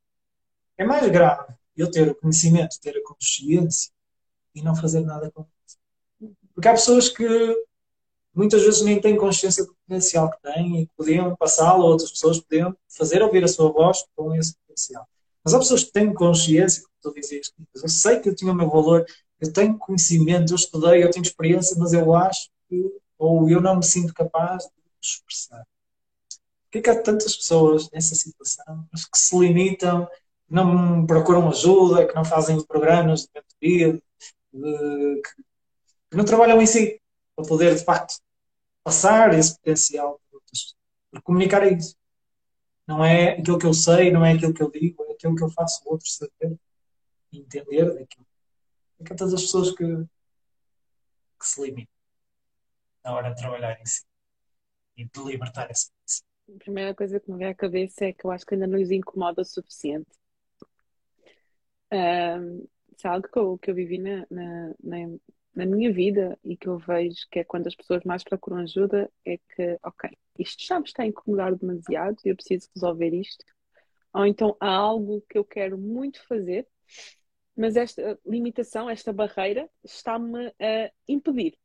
É 0.77 0.85
mais 0.85 1.11
grave 1.11 1.53
eu 1.77 1.91
ter 1.91 2.09
o 2.09 2.15
conhecimento, 2.15 2.81
ter 2.81 2.97
a 2.97 3.03
consciência 3.03 3.93
e 4.55 4.63
não 4.63 4.77
fazer 4.77 5.01
nada 5.01 5.31
com 5.31 5.45
isso. 5.67 5.79
Porque 6.55 6.69
há 6.69 6.73
pessoas 6.73 7.09
que 7.09 7.27
muitas 8.33 8.63
vezes 8.63 8.83
nem 8.83 9.01
têm 9.01 9.17
consciência 9.17 9.65
do 9.65 9.75
potencial 9.75 10.31
que 10.31 10.43
têm 10.43 10.83
e 10.83 10.87
podiam 10.97 11.35
passá-lo 11.37 11.83
a 11.85 11.87
outras 11.87 12.11
pessoas, 12.11 12.41
podiam 12.41 12.77
fazer 12.89 13.23
ouvir 13.23 13.45
a 13.45 13.49
sua 13.49 13.71
voz 13.71 14.05
com 14.15 14.35
esse 14.35 14.55
potencial. 14.57 15.07
Mas 15.45 15.55
há 15.55 15.59
pessoas 15.59 15.85
que 15.85 15.93
têm 15.93 16.13
consciência, 16.13 16.83
como 16.83 17.15
tu 17.15 17.21
dizias, 17.21 17.53
eu 17.75 17.89
sei 17.89 18.21
que 18.21 18.29
eu 18.29 18.35
tinha 18.35 18.53
o 18.53 18.55
meu 18.55 18.69
valor, 18.69 19.05
eu 19.45 19.53
tenho 19.53 19.79
conhecimento, 19.79 20.53
eu 20.53 20.57
estudei, 20.57 21.03
eu 21.03 21.11
tenho 21.11 21.25
experiência, 21.25 21.77
mas 21.79 21.93
eu 21.93 22.15
acho 22.15 22.51
que, 22.69 22.91
ou 23.19 23.49
eu 23.49 23.61
não 23.61 23.77
me 23.77 23.85
sinto 23.85 24.15
capaz 24.15 24.65
de 24.65 24.71
expressar. 25.03 25.65
Por 26.71 26.83
que 26.83 26.91
há 26.91 27.01
tantas 27.01 27.37
pessoas 27.37 27.91
nessa 27.91 28.15
situação 28.15 28.89
que 28.91 29.19
se 29.19 29.39
limitam, 29.39 30.09
não 30.49 31.07
procuram 31.07 31.49
ajuda, 31.49 32.07
que 32.07 32.15
não 32.15 32.25
fazem 32.25 32.61
programas 32.65 33.23
de 33.23 33.29
mentoria, 33.35 34.03
que, 34.51 35.23
que 36.11 36.17
não 36.17 36.25
trabalham 36.25 36.61
em 36.61 36.67
si 36.67 37.01
para 37.37 37.47
poder, 37.47 37.75
de 37.75 37.85
facto, 37.85 38.17
passar 38.83 39.35
esse 39.35 39.57
potencial 39.57 40.21
para 40.29 40.37
outras 40.37 40.51
pessoas? 40.51 40.77
Porque 41.11 41.25
comunicar 41.25 41.63
é 41.63 41.73
isso. 41.75 41.97
Não 42.87 43.05
é 43.05 43.39
aquilo 43.39 43.59
que 43.59 43.67
eu 43.67 43.75
sei, 43.75 44.11
não 44.11 44.25
é 44.25 44.33
aquilo 44.33 44.53
que 44.53 44.63
eu 44.63 44.71
digo, 44.71 45.05
é 45.05 45.13
aquilo 45.13 45.37
que 45.37 45.45
eu 45.45 45.51
faço 45.51 45.81
outros 45.87 46.17
saber 46.17 46.59
e 47.33 47.39
entender 47.39 47.95
daquilo. 47.95 48.27
Há 49.01 49.15
todas 49.15 49.35
as 49.35 49.43
pessoas 49.43 49.71
que, 49.73 49.85
que 49.85 51.47
se 51.47 51.61
limitam 51.63 51.93
na 53.05 53.13
hora 53.15 53.31
de 53.31 53.41
trabalhar 53.41 53.79
em 53.81 53.87
si 53.87 54.03
e 54.97 55.05
de 55.05 55.21
libertar 55.25 55.71
essa 55.71 55.91
a 56.49 56.59
primeira 56.59 56.95
coisa 56.95 57.19
que 57.19 57.31
me 57.31 57.39
vem 57.39 57.49
à 57.49 57.55
cabeça 57.55 58.05
é 58.05 58.13
que 58.13 58.25
eu 58.25 58.31
acho 58.31 58.45
que 58.45 58.55
ainda 58.55 58.67
não 58.67 58.81
os 58.81 58.91
incomoda 58.91 59.43
o 59.43 59.45
suficiente. 59.45 60.11
Um, 61.91 62.67
é 63.03 63.09
algo 63.09 63.29
que 63.29 63.39
eu, 63.39 63.59
que 63.59 63.71
eu 63.71 63.75
vivi 63.75 63.99
na, 63.99 64.27
na, 64.31 64.75
na, 64.83 65.19
na, 65.55 65.67
minha 65.67 65.93
vida 65.93 66.39
e 66.45 66.57
que 66.57 66.69
eu 66.69 66.79
vejo 66.79 67.27
que 67.31 67.41
é 67.41 67.45
quando 67.45 67.67
as 67.67 67.75
pessoas 67.75 68.03
mais 68.05 68.25
procuram 68.25 68.59
ajuda 68.59 69.11
é 69.25 69.37
que, 69.37 69.79
ok, 69.83 70.11
isto 70.39 70.65
já 70.65 70.79
me 70.79 70.87
está 70.87 71.03
a 71.03 71.07
incomodar 71.07 71.55
demasiado 71.55 72.17
e 72.25 72.29
eu 72.29 72.37
preciso 72.37 72.69
resolver 72.75 73.15
isto. 73.15 73.45
Ou 74.13 74.27
então 74.27 74.57
há 74.61 74.69
algo 74.69 75.23
que 75.29 75.37
eu 75.39 75.45
quero 75.45 75.77
muito 75.77 76.27
fazer, 76.27 76.67
mas 77.57 77.77
esta 77.77 78.19
limitação, 78.27 78.89
esta 78.91 79.13
barreira, 79.13 79.69
está-me 79.83 80.49
a 80.61 80.91
impedir 81.09 81.57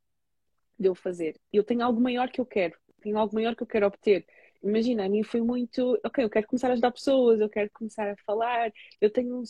de 0.78 0.88
eu 0.88 0.96
fazer. 0.96 1.40
Eu 1.52 1.64
tenho 1.64 1.84
algo 1.84 2.00
maior 2.00 2.30
que 2.32 2.40
eu 2.40 2.46
quero, 2.46 2.78
tenho 3.02 3.18
algo 3.18 3.36
maior 3.36 3.56
que 3.56 3.64
eu 3.64 3.68
quero 3.68 3.88
obter 3.88 4.26
Imagina, 4.62 5.06
a 5.06 5.10
mim 5.10 5.24
foi 5.24 5.40
muito, 5.42 5.98
ok, 6.04 6.24
eu 6.24 6.30
quero 6.30 6.46
começar 6.46 6.68
a 6.70 6.74
ajudar 6.74 6.92
pessoas, 6.92 7.40
eu 7.40 7.50
quero 7.50 7.70
começar 7.72 8.12
a 8.12 8.16
falar, 8.26 8.72
eu 9.00 9.10
tenho, 9.10 9.42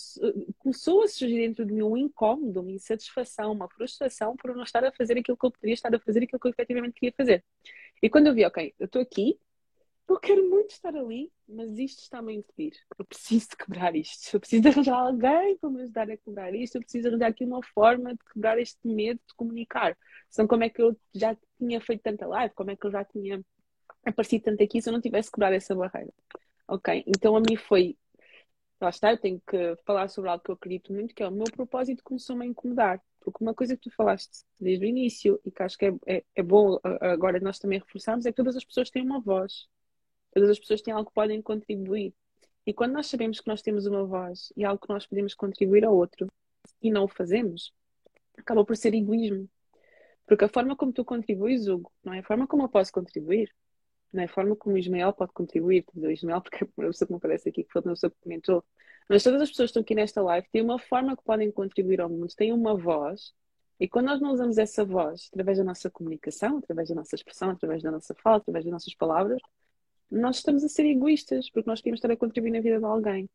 começou 0.59 1.01
a 1.01 1.07
surgir 1.07 1.35
dentro 1.35 1.65
de 1.65 1.73
mim 1.73 1.81
um 1.81 1.97
incómodo, 1.97 2.61
uma 2.61 2.71
insatisfação, 2.71 3.51
uma 3.51 3.67
frustração 3.67 4.35
por 4.35 4.55
não 4.55 4.63
estar 4.63 4.83
a 4.85 4.91
fazer 4.91 5.17
aquilo 5.17 5.35
que 5.35 5.45
eu 5.45 5.51
poderia 5.51 5.73
estar 5.73 5.93
a 5.93 5.99
fazer, 5.99 6.23
aquilo 6.23 6.39
que 6.39 6.47
eu 6.47 6.51
efetivamente 6.51 6.93
queria 6.93 7.13
fazer. 7.17 7.43
E 8.03 8.09
quando 8.09 8.27
eu 8.27 8.35
vi, 8.35 8.45
ok, 8.45 8.73
eu 8.77 8.85
estou 8.85 9.01
aqui, 9.01 9.39
eu 10.09 10.19
quero 10.19 10.49
muito 10.49 10.71
estar 10.71 10.95
ali, 10.95 11.31
mas 11.47 11.77
isto 11.77 11.99
está-me 11.99 12.33
a 12.33 12.35
impedir. 12.35 12.73
Eu 12.97 13.05
preciso 13.05 13.49
de 13.49 13.57
quebrar 13.57 13.95
isto. 13.95 14.35
Eu 14.35 14.39
preciso 14.39 14.61
de 14.61 14.69
arranjar 14.69 14.97
alguém 14.97 15.57
para 15.57 15.69
me 15.69 15.81
ajudar 15.81 16.09
a 16.09 16.17
quebrar 16.17 16.53
isto. 16.55 16.75
Eu 16.75 16.81
preciso 16.81 17.07
arranjar 17.07 17.27
aqui 17.27 17.45
uma 17.45 17.63
forma 17.63 18.13
de 18.13 18.23
quebrar 18.33 18.59
este 18.59 18.79
medo 18.87 19.19
de 19.27 19.35
comunicar. 19.35 19.97
Então, 20.31 20.47
como 20.47 20.63
é 20.63 20.69
que 20.69 20.81
eu 20.81 20.95
já 21.13 21.35
tinha 21.57 21.81
feito 21.81 22.01
tanta 22.01 22.27
live? 22.27 22.53
Como 22.53 22.71
é 22.71 22.75
que 22.75 22.85
eu 22.85 22.91
já 22.91 23.03
tinha 23.03 23.43
apareci 24.05 24.39
tanto 24.39 24.63
aqui 24.63 24.81
se 24.81 24.89
eu 24.89 24.93
não 24.93 25.01
tivesse 25.01 25.31
quebrado 25.31 25.55
essa 25.55 25.75
barreira. 25.75 26.13
Ok? 26.67 27.03
Então 27.07 27.35
a 27.35 27.39
mim 27.39 27.55
foi. 27.55 27.97
Lá 28.81 28.89
está, 28.89 29.11
eu 29.11 29.17
tenho 29.19 29.41
que 29.45 29.75
falar 29.85 30.07
sobre 30.07 30.29
algo 30.29 30.43
que 30.43 30.51
eu 30.51 30.55
acredito 30.55 30.93
muito, 30.93 31.13
que 31.13 31.21
é 31.21 31.27
o 31.27 31.31
meu 31.31 31.45
propósito 31.51 32.03
começou-me 32.03 32.45
a 32.45 32.47
incomodar. 32.47 33.01
Porque 33.19 33.43
uma 33.43 33.53
coisa 33.53 33.75
que 33.75 33.89
tu 33.89 33.95
falaste 33.95 34.45
desde 34.59 34.85
o 34.85 34.87
início 34.87 35.39
e 35.43 35.51
que 35.51 35.61
acho 35.61 35.77
que 35.77 35.85
é, 35.85 35.93
é, 36.07 36.23
é 36.35 36.43
bom 36.43 36.79
agora 37.01 37.39
nós 37.41 37.59
também 37.59 37.79
reforçarmos 37.79 38.25
é 38.25 38.31
que 38.31 38.37
todas 38.37 38.55
as 38.55 38.63
pessoas 38.63 38.89
têm 38.89 39.03
uma 39.03 39.19
voz. 39.19 39.67
Todas 40.31 40.49
as 40.49 40.59
pessoas 40.59 40.81
têm 40.81 40.93
algo 40.93 41.09
que 41.09 41.15
podem 41.15 41.41
contribuir. 41.41 42.13
E 42.65 42.73
quando 42.73 42.93
nós 42.93 43.07
sabemos 43.07 43.39
que 43.39 43.47
nós 43.47 43.61
temos 43.61 43.85
uma 43.85 44.05
voz 44.05 44.53
e 44.55 44.63
algo 44.63 44.81
que 44.81 44.93
nós 44.93 45.07
podemos 45.07 45.33
contribuir 45.33 45.85
ao 45.85 45.95
outro 45.95 46.27
e 46.81 46.91
não 46.91 47.05
o 47.05 47.07
fazemos, 47.07 47.73
acaba 48.37 48.63
por 48.63 48.75
ser 48.77 48.93
egoísmo. 48.93 49.49
Porque 50.27 50.45
a 50.45 50.49
forma 50.49 50.75
como 50.75 50.93
tu 50.93 51.03
contribuis, 51.03 51.67
Hugo, 51.67 51.91
não 52.03 52.13
é 52.13 52.19
a 52.19 52.23
forma 52.23 52.47
como 52.47 52.63
eu 52.63 52.69
posso 52.69 52.91
contribuir 52.91 53.51
não 54.11 54.21
é? 54.23 54.25
A 54.25 54.29
forma 54.29 54.55
como 54.55 54.75
o 54.75 54.77
Ismael 54.77 55.13
pode 55.13 55.31
contribuir, 55.33 55.85
o 55.95 56.09
Ismael, 56.09 56.41
porque 56.41 56.63
é 56.63 56.67
a 56.67 56.87
pessoa 56.87 57.07
que 57.07 57.13
me 57.13 57.17
aparece 57.17 57.49
aqui, 57.49 57.63
que 57.63 57.71
foi 57.71 57.79
a 57.79 57.83
pessoa 57.83 58.09
que 58.09 58.17
comentou, 58.21 58.63
mas 59.07 59.23
todas 59.23 59.41
as 59.41 59.49
pessoas 59.49 59.67
que 59.67 59.71
estão 59.71 59.81
aqui 59.81 59.95
nesta 59.95 60.21
live 60.21 60.47
têm 60.51 60.61
uma 60.61 60.79
forma 60.79 61.15
que 61.15 61.23
podem 61.23 61.51
contribuir 61.51 62.01
ao 62.01 62.09
mundo, 62.09 62.27
têm 62.35 62.51
uma 62.53 62.75
voz, 62.75 63.33
e 63.79 63.87
quando 63.87 64.07
nós 64.07 64.19
não 64.19 64.31
usamos 64.31 64.57
essa 64.57 64.83
voz 64.83 65.29
através 65.31 65.57
da 65.57 65.63
nossa 65.63 65.89
comunicação, 65.89 66.57
através 66.57 66.89
da 66.89 66.95
nossa 66.95 67.15
expressão, 67.15 67.51
através 67.51 67.81
da 67.81 67.91
nossa 67.91 68.13
fala, 68.15 68.37
através 68.37 68.65
das 68.65 68.71
nossas 68.71 68.93
palavras, 68.93 69.41
nós 70.11 70.37
estamos 70.37 70.63
a 70.63 70.69
ser 70.69 70.85
egoístas, 70.85 71.49
porque 71.49 71.69
nós 71.69 71.81
queremos 71.81 71.99
estar 71.99 72.11
a 72.11 72.17
contribuir 72.17 72.51
na 72.51 72.61
vida 72.61 72.79
de 72.79 72.85
alguém. 72.85 73.29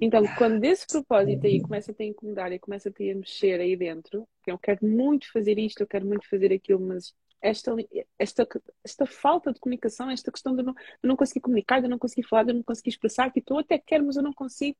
Então, 0.00 0.22
quando 0.36 0.62
esse 0.64 0.86
propósito 0.86 1.46
aí 1.46 1.60
começa 1.60 1.92
a 1.92 1.94
te 1.94 2.04
incomodar 2.04 2.52
e 2.52 2.58
começa 2.58 2.88
a 2.88 2.92
te 2.92 3.14
mexer 3.14 3.60
aí 3.60 3.76
dentro, 3.76 4.26
que 4.42 4.50
eu 4.50 4.58
quero 4.58 4.84
muito 4.84 5.30
fazer 5.30 5.58
isto, 5.58 5.80
eu 5.80 5.86
quero 5.86 6.04
muito 6.06 6.28
fazer 6.28 6.52
aquilo, 6.52 6.80
mas 6.80 7.14
esta, 7.40 7.74
esta, 8.18 8.48
esta 8.84 9.06
falta 9.06 9.52
de 9.52 9.60
comunicação, 9.60 10.10
esta 10.10 10.30
questão 10.30 10.54
de 10.56 10.62
não, 10.62 10.72
de 10.72 11.04
não 11.04 11.16
conseguir 11.16 11.40
comunicar, 11.40 11.80
de 11.80 11.88
não 11.88 11.98
conseguir 11.98 12.24
falar, 12.24 12.44
de 12.44 12.52
não 12.52 12.62
conseguir 12.62 12.90
expressar, 12.90 13.30
tipo, 13.30 13.54
eu 13.54 13.58
até 13.58 13.78
quero, 13.78 14.04
mas 14.04 14.16
eu 14.16 14.22
não 14.22 14.32
consigo. 14.32 14.78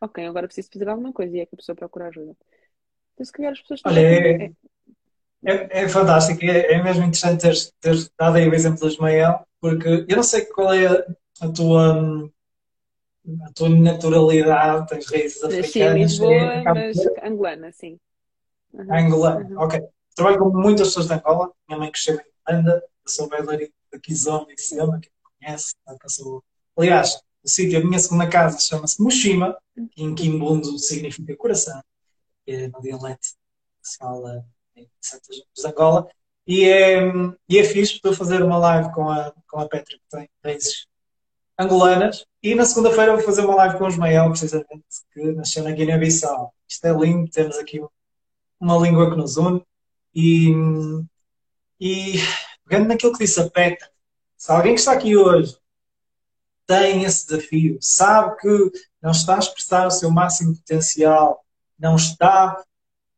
Ok, 0.00 0.24
agora 0.24 0.46
preciso 0.46 0.68
fazer 0.72 0.88
alguma 0.88 1.12
coisa 1.12 1.36
e 1.36 1.40
é 1.40 1.46
que 1.46 1.54
a 1.54 1.56
pessoa 1.56 1.76
procura 1.76 2.08
ajuda. 2.08 2.36
Então, 3.14 3.24
se 3.24 3.32
calhar 3.32 3.52
as 3.52 3.60
pessoas. 3.60 3.80
Olha, 3.86 4.00
é, 4.00 4.52
é, 5.44 5.82
é, 5.82 5.88
fantástico, 5.88 6.44
é, 6.44 6.72
é 6.72 6.82
mesmo 6.82 7.04
interessante 7.04 7.42
teres, 7.42 7.72
teres 7.80 8.10
dado 8.18 8.36
aí 8.36 8.48
o 8.48 8.54
exemplo 8.54 8.80
do 8.80 8.88
Ismael, 8.88 9.40
porque 9.60 10.04
eu 10.08 10.16
não 10.16 10.22
sei 10.22 10.46
qual 10.46 10.72
é 10.72 10.86
a, 10.86 11.06
a 11.40 11.48
tua 11.48 12.30
a 13.42 13.52
tua 13.52 13.68
naturalidade, 13.70 14.86
tens 14.86 15.06
raízes 15.06 15.42
africanas. 15.42 15.72
Sim, 15.72 15.98
Lisboa, 15.98 16.34
é, 16.34 16.62
mas 16.64 16.96
angolana, 17.22 17.72
sim. 17.72 17.98
Uhum. 18.72 18.94
Angolana, 18.94 19.48
uhum. 19.48 19.62
ok. 19.62 19.82
Trabalho 20.14 20.38
com 20.38 20.50
muitas 20.50 20.88
pessoas 20.88 21.06
de 21.06 21.14
Angola. 21.14 21.50
Minha 21.68 21.78
mãe 21.78 21.90
cresceu 21.90 22.16
em 22.16 22.54
Anda. 22.54 22.84
Eu 23.04 23.10
sou 23.10 23.28
bailarino 23.28 23.72
da 23.92 23.98
Kizomba 23.98 24.52
e 24.52 24.60
Sema, 24.60 25.00
quem 25.00 25.10
conhece. 25.40 25.74
Sou... 26.06 26.42
Aliás, 26.76 27.18
o 27.42 27.48
sítio, 27.48 27.78
a 27.78 27.84
minha 27.84 27.98
segunda 27.98 28.28
casa, 28.28 28.58
chama-se 28.58 29.02
Mushima, 29.02 29.56
que 29.92 30.02
em 30.02 30.14
Kimbundo 30.14 30.78
significa 30.78 31.36
coração. 31.36 31.82
É 32.46 32.68
no 32.68 32.80
dialeto 32.80 33.28
que 33.80 33.88
se 33.88 33.96
fala 33.96 34.44
em 34.76 34.88
certas 35.00 35.36
de 35.36 35.66
Angola. 35.66 36.08
E 36.46 36.68
é, 36.68 37.00
e 37.48 37.58
é 37.58 37.64
fixe 37.64 38.00
para 38.00 38.12
fazer 38.12 38.42
uma 38.42 38.58
live 38.58 38.92
com 38.92 39.08
a, 39.08 39.32
com 39.48 39.60
a 39.60 39.68
Petra, 39.68 39.96
que 39.96 40.08
tem 40.10 40.28
raízes 40.44 40.86
angolanas. 41.58 42.26
E 42.42 42.54
na 42.54 42.64
segunda-feira 42.64 43.14
vou 43.14 43.24
fazer 43.24 43.42
uma 43.42 43.54
live 43.54 43.78
com 43.78 43.84
o 43.84 43.88
Ismael, 43.88 44.28
precisamente, 44.28 44.84
que 45.12 45.22
nasceu 45.32 45.64
na 45.64 45.70
Guiné-Bissau. 45.70 46.52
Isto 46.68 46.86
é 46.86 46.92
lindo, 46.92 47.30
temos 47.30 47.56
aqui 47.56 47.80
uma 48.60 48.76
língua 48.78 49.10
que 49.10 49.16
nos 49.16 49.36
une. 49.36 49.64
E, 50.14 50.52
e 51.80 52.14
pegando 52.68 52.88
naquilo 52.88 53.12
que 53.12 53.24
disse 53.24 53.40
a 53.40 53.48
Petra, 53.48 53.88
se 54.36 54.52
alguém 54.52 54.74
que 54.74 54.80
está 54.80 54.92
aqui 54.92 55.16
hoje 55.16 55.56
tem 56.66 57.04
esse 57.04 57.26
desafio, 57.26 57.78
sabe 57.80 58.36
que 58.36 58.72
não 59.00 59.10
está 59.10 59.36
a 59.36 59.38
expressar 59.38 59.86
o 59.86 59.90
seu 59.90 60.10
máximo 60.10 60.56
potencial, 60.56 61.44
não 61.78 61.96
está 61.96 62.62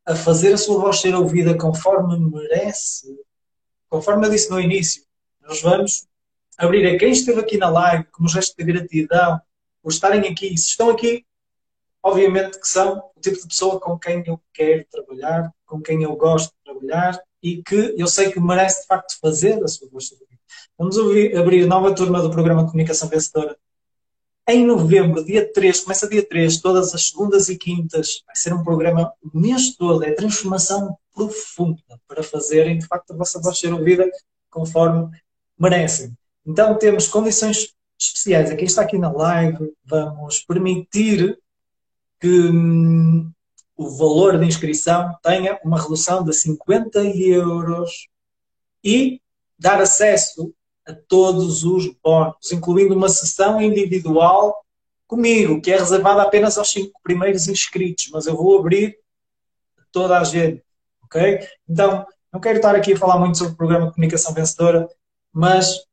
a 0.06 0.14
fazer 0.14 0.54
a 0.54 0.56
sua 0.56 0.80
voz 0.80 1.00
ser 1.00 1.14
ouvida 1.14 1.58
conforme 1.58 2.16
merece, 2.18 3.08
conforme 3.88 4.26
eu 4.26 4.30
disse 4.30 4.48
no 4.48 4.60
início, 4.60 5.02
nós 5.42 5.60
vamos 5.60 6.06
abrir 6.56 6.86
a 6.86 6.96
quem 6.96 7.10
esteve 7.10 7.40
aqui 7.40 7.58
na 7.58 7.68
live, 7.68 8.04
como 8.12 8.28
gesto 8.28 8.56
de 8.56 8.64
gratidão, 8.64 9.40
por 9.82 9.90
estarem 9.90 10.30
aqui. 10.30 10.56
Se 10.56 10.68
estão 10.68 10.90
aqui, 10.90 11.24
obviamente 12.02 12.60
que 12.60 12.68
são 12.68 13.02
o 13.16 13.20
tipo 13.20 13.36
de 13.36 13.48
pessoa 13.48 13.80
com 13.80 13.98
quem 13.98 14.22
eu 14.26 14.40
quero 14.54 14.86
trabalhar, 14.90 15.52
com 15.66 15.82
quem 15.82 16.02
eu 16.02 16.14
gosto 16.14 16.52
de 16.52 16.64
trabalhar 16.64 17.20
e 17.42 17.62
que 17.62 17.94
eu 17.98 18.06
sei 18.06 18.30
que 18.30 18.40
merece 18.40 18.82
de 18.82 18.86
facto 18.86 19.18
fazer 19.20 19.62
a 19.62 19.68
sua 19.68 19.88
voz. 19.88 20.08
Vamos 20.78 20.96
ouvir, 20.96 21.36
abrir 21.36 21.64
a 21.64 21.66
nova 21.66 21.94
turma 21.94 22.22
do 22.22 22.30
programa 22.30 22.64
Comunicação 22.64 23.08
Vencedora 23.08 23.56
em 24.48 24.64
novembro, 24.64 25.24
dia 25.24 25.50
3, 25.52 25.80
começa 25.80 26.08
dia 26.08 26.26
3, 26.26 26.60
todas 26.60 26.94
as 26.94 27.08
segundas 27.08 27.48
e 27.48 27.56
quintas. 27.56 28.22
Vai 28.24 28.36
ser 28.36 28.54
um 28.54 28.62
programa 28.62 29.12
o 29.22 29.38
mês 29.38 29.74
todo, 29.76 30.04
é 30.04 30.12
transformação 30.12 30.96
profunda 31.12 31.82
para 32.06 32.22
fazerem 32.22 32.78
de 32.78 32.86
facto 32.86 33.12
a 33.12 33.16
vossa 33.16 33.40
voz 33.40 33.58
ser 33.58 33.72
ouvida 33.72 34.08
conforme 34.48 35.10
merecem. 35.58 36.16
Então 36.46 36.78
temos 36.78 37.08
condições 37.08 37.74
especiais. 37.98 38.52
Quem 38.54 38.66
está 38.66 38.82
aqui 38.82 38.98
na 38.98 39.10
live, 39.10 39.72
vamos 39.84 40.40
permitir 40.40 41.38
que 42.20 42.50
hum, 42.50 43.30
o 43.76 43.90
valor 43.90 44.38
de 44.38 44.46
inscrição 44.46 45.12
tenha 45.22 45.58
uma 45.64 45.80
redução 45.80 46.22
de 46.22 46.32
50 46.32 47.02
euros 47.04 48.08
e 48.84 49.20
dar 49.58 49.80
acesso 49.80 50.54
a 50.86 50.94
todos 50.94 51.64
os 51.64 51.92
bónus, 52.02 52.52
incluindo 52.52 52.94
uma 52.94 53.08
sessão 53.08 53.60
individual 53.60 54.64
comigo, 55.06 55.60
que 55.60 55.72
é 55.72 55.78
reservada 55.78 56.22
apenas 56.22 56.56
aos 56.58 56.70
cinco 56.70 57.00
primeiros 57.02 57.48
inscritos, 57.48 58.08
mas 58.12 58.26
eu 58.26 58.36
vou 58.36 58.58
abrir 58.58 58.98
toda 59.90 60.18
a 60.18 60.24
gente, 60.24 60.62
ok? 61.04 61.40
Então, 61.68 62.06
não 62.32 62.40
quero 62.40 62.56
estar 62.56 62.74
aqui 62.74 62.92
a 62.92 62.98
falar 62.98 63.18
muito 63.18 63.38
sobre 63.38 63.54
o 63.54 63.56
programa 63.56 63.86
de 63.86 63.94
comunicação 63.94 64.34
vencedora, 64.34 64.88
mas 65.32 65.84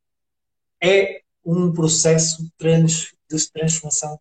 é 0.81 1.21
um 1.45 1.71
processo 1.71 2.43
de 2.43 3.51
transformação 3.51 4.19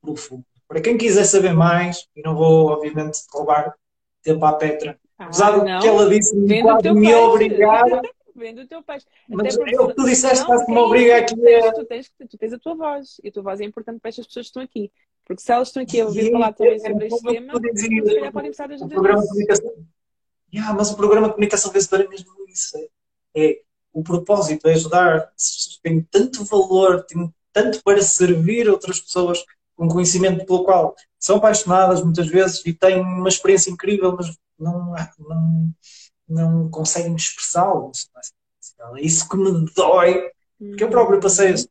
profundo. 0.00 0.44
Para 0.66 0.80
quem 0.80 0.96
quiser 0.98 1.24
saber 1.24 1.52
mais, 1.52 2.06
e 2.16 2.22
não 2.22 2.34
vou, 2.34 2.68
obviamente, 2.68 3.20
roubar 3.30 3.74
tempo 4.22 4.44
à 4.44 4.54
Petra, 4.54 4.98
ah, 5.18 5.24
apesar 5.26 5.52
do 5.52 5.64
que 5.64 5.86
ela 5.86 6.08
disse, 6.08 6.34
me 6.34 7.14
obrigar 7.14 7.84
vendo 8.34 8.62
o 8.62 8.66
teu 8.66 8.82
peixe. 8.82 9.06
Mas 9.28 9.56
Até 9.56 9.74
eu, 9.74 9.94
tu 9.94 10.04
disseste 10.04 10.42
estás 10.42 10.66
me 10.68 10.76
obriga 10.76 11.18
aqui 11.18 11.54
a... 11.54 11.72
Tu 11.72 11.84
tens, 11.84 12.10
tu 12.28 12.38
tens 12.38 12.52
a 12.52 12.58
tua 12.58 12.74
voz 12.74 13.20
e 13.22 13.28
a 13.28 13.32
tua 13.32 13.42
voz 13.42 13.60
é 13.60 13.64
importante 13.64 14.00
para 14.00 14.08
estas 14.08 14.26
pessoas 14.26 14.46
que 14.46 14.50
estão 14.50 14.62
aqui. 14.62 14.92
Porque 15.24 15.42
se 15.42 15.52
elas 15.52 15.68
estão 15.68 15.82
aqui 15.82 16.00
a 16.00 16.06
ouvir 16.06 16.30
falar 16.30 16.52
também 16.52 16.78
sobre 16.78 17.06
este 17.06 17.22
tema, 17.22 17.60
se 17.74 17.88
calhar 17.88 18.32
podem 18.32 18.50
precisar 18.50 18.66
de 18.66 18.74
ajuda. 18.74 18.94
Yeah, 20.52 20.72
mas 20.72 20.90
o 20.90 20.96
programa 20.96 21.26
de 21.26 21.34
comunicação 21.34 21.72
vencedora 21.72 22.04
é 22.04 22.08
mesmo 22.08 22.30
isso. 22.48 22.76
É, 22.76 22.88
é, 23.34 23.60
o 23.92 24.02
propósito 24.02 24.68
é 24.68 24.74
ajudar. 24.74 25.32
Tem 25.82 26.00
tanto 26.02 26.44
valor, 26.44 27.04
tem 27.04 27.32
tanto 27.52 27.82
para 27.82 28.02
servir 28.02 28.68
outras 28.68 29.00
pessoas 29.00 29.44
com 29.74 29.88
conhecimento 29.88 30.44
pelo 30.44 30.64
qual 30.64 30.94
são 31.18 31.36
apaixonadas 31.36 32.02
muitas 32.02 32.28
vezes 32.28 32.64
e 32.64 32.72
têm 32.72 33.00
uma 33.00 33.28
experiência 33.28 33.70
incrível, 33.70 34.14
mas 34.16 34.36
não, 34.58 34.94
não, 35.18 35.74
não 36.28 36.68
conseguem 36.70 37.14
expressá-lo. 37.14 37.92
É 38.96 39.00
isso 39.00 39.28
que 39.28 39.36
me 39.36 39.70
dói, 39.74 40.30
porque 40.58 40.84
eu 40.84 40.90
próprio 40.90 41.20
passei 41.20 41.52
processo. 41.52 41.68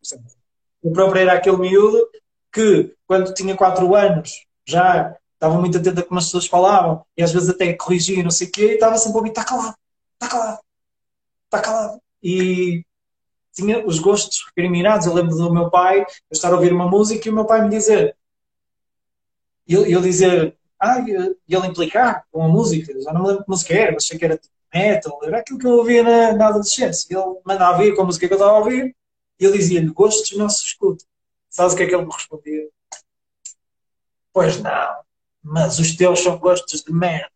Eu 0.84 0.92
próprio 0.92 1.22
era 1.22 1.34
aquele 1.34 1.58
miúdo 1.58 2.10
que, 2.52 2.94
quando 3.08 3.34
tinha 3.34 3.56
4 3.56 3.96
anos, 3.96 4.46
já 4.66 5.16
estava 5.34 5.60
muito 5.60 5.78
atento 5.78 6.00
a 6.00 6.04
como 6.04 6.20
as 6.20 6.26
pessoas 6.26 6.48
falavam 6.48 7.06
e 7.18 7.24
às 7.24 7.32
vezes 7.32 7.50
até 7.50 7.74
corrigia 7.74 8.24
não 8.24 8.32
sei 8.32 8.48
o 8.48 8.52
quê, 8.52 8.66
e 8.66 8.74
estava 8.76 8.98
sempre 8.98 9.16
a 9.16 9.18
ouvir: 9.18 9.30
está 9.30 9.44
calado, 9.44 9.76
está 10.14 10.28
calado, 10.28 10.60
está 11.46 11.60
calado. 11.62 12.02
E 12.22 12.86
tinha 13.54 13.86
os 13.86 14.00
gostos 14.00 14.44
recriminados. 14.48 15.06
Eu 15.06 15.14
lembro 15.14 15.36
do 15.36 15.54
meu 15.54 15.70
pai, 15.70 16.02
eu 16.02 16.08
estar 16.32 16.50
a 16.50 16.56
ouvir 16.56 16.74
uma 16.74 16.90
música 16.90 17.28
e 17.28 17.32
o 17.32 17.36
meu 17.36 17.46
pai 17.46 17.62
me 17.62 17.70
dizer, 17.70 18.16
eu, 19.68 19.86
eu 19.86 20.02
dizer, 20.02 20.58
ah, 20.84 21.00
e 21.00 21.56
ele 21.56 21.68
implicar 21.68 22.26
com 22.30 22.44
a 22.44 22.48
música, 22.50 22.94
já 23.00 23.14
não 23.14 23.22
me 23.22 23.28
lembro 23.30 23.46
que 23.46 23.50
música 23.50 23.74
era, 23.74 23.94
mas 23.94 24.06
sei 24.06 24.20
que 24.20 24.26
era 24.26 24.38
tipo 24.38 24.54
metal, 24.74 25.20
era 25.24 25.40
aquilo 25.40 25.58
que 25.58 25.66
eu 25.66 25.78
ouvia 25.78 26.04
na, 26.04 26.34
na 26.34 26.48
adolescência. 26.48 27.08
Ele 27.10 27.40
mandava 27.46 27.78
vir 27.78 27.96
com 27.96 28.02
a 28.02 28.06
música 28.06 28.28
que 28.28 28.34
eu 28.34 28.38
estava 28.38 28.52
a 28.52 28.60
ouvir 28.60 28.94
e 29.40 29.46
eu 29.46 29.54
dizia-lhe, 29.54 29.88
gostos 29.88 30.38
não 30.38 30.50
se 30.50 30.66
escuta. 30.66 31.06
Sabes 31.50 31.74
o 31.74 31.78
que 31.78 31.84
é 31.84 31.88
que 31.88 31.96
ele 31.96 32.06
me 32.06 32.12
respondia? 32.12 32.68
Pois 34.34 34.60
não, 34.60 34.96
mas 35.42 35.80
os 35.80 35.96
teus 35.96 36.20
são 36.20 36.38
gostos 36.38 36.84
de 36.84 36.92
merda. 36.92 37.32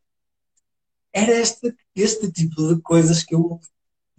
Era 1.14 1.32
este, 1.32 1.74
este 1.96 2.30
tipo 2.30 2.68
de 2.68 2.82
coisas 2.82 3.24
que 3.24 3.34
eu. 3.34 3.62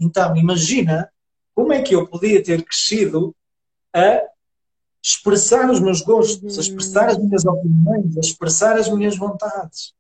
Então, 0.00 0.34
imagina 0.36 1.12
como 1.54 1.72
é 1.72 1.82
que 1.82 1.94
eu 1.94 2.06
podia 2.06 2.42
ter 2.42 2.64
crescido 2.64 3.36
a 3.92 4.22
expressar 5.02 5.70
os 5.70 5.80
meus 5.80 6.00
gostos, 6.00 6.58
a 6.58 6.60
expressar 6.60 7.08
as 7.08 7.18
minhas 7.18 7.44
opiniões, 7.44 8.16
a 8.16 8.20
expressar 8.20 8.76
as 8.76 8.88
minhas 8.88 9.16
vontades. 9.16 9.94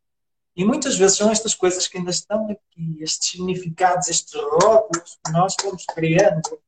E 0.56 0.64
muitas 0.64 0.96
vezes 0.96 1.16
são 1.16 1.30
estas 1.30 1.54
coisas 1.54 1.86
que 1.86 1.98
ainda 1.98 2.10
estão 2.10 2.50
aqui, 2.50 2.98
estes 3.00 3.30
significados, 3.30 4.08
estes 4.08 4.34
rótulos 4.34 5.18
que 5.24 5.32
nós 5.32 5.54
fomos 5.60 5.84
criando, 5.94 6.58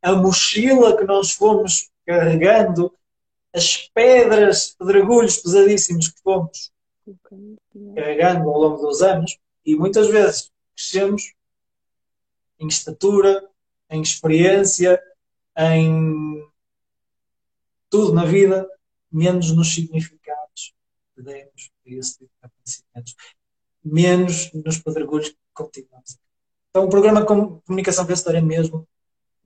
a 0.00 0.12
mochila 0.12 0.96
que 0.96 1.04
nós 1.04 1.32
fomos 1.32 1.90
carregando, 2.06 2.92
as 3.52 3.88
pedras, 3.92 4.76
pedregulhos 4.78 5.38
pesadíssimos 5.38 6.08
que 6.08 6.22
fomos 6.22 6.72
carregando 7.94 8.48
ao 8.48 8.60
longo 8.60 8.86
dos 8.86 9.02
anos, 9.02 9.36
e 9.66 9.74
muitas 9.74 10.08
vezes 10.08 10.50
crescemos 10.74 11.34
em 12.58 12.68
estatura, 12.68 13.44
em 13.90 14.00
experiência, 14.00 15.02
em 15.56 16.31
tudo 17.92 18.14
na 18.14 18.24
vida, 18.24 18.66
menos 19.12 19.54
nos 19.54 19.74
significados 19.74 20.74
que 21.14 21.22
demos 21.22 21.70
a 21.86 21.90
esse 21.90 22.18
tipo 22.18 22.30
de 22.40 22.46
acontecimentos, 22.46 23.16
menos 23.84 24.50
nos 24.54 24.78
pedregulhos 24.78 25.28
que 25.28 25.36
continuamos. 25.52 26.18
Então, 26.70 26.86
o 26.86 26.88
programa 26.88 27.20
de 27.20 27.26
comunicação 27.26 28.06
vencedora 28.06 28.38
é 28.38 28.40
mesmo 28.40 28.88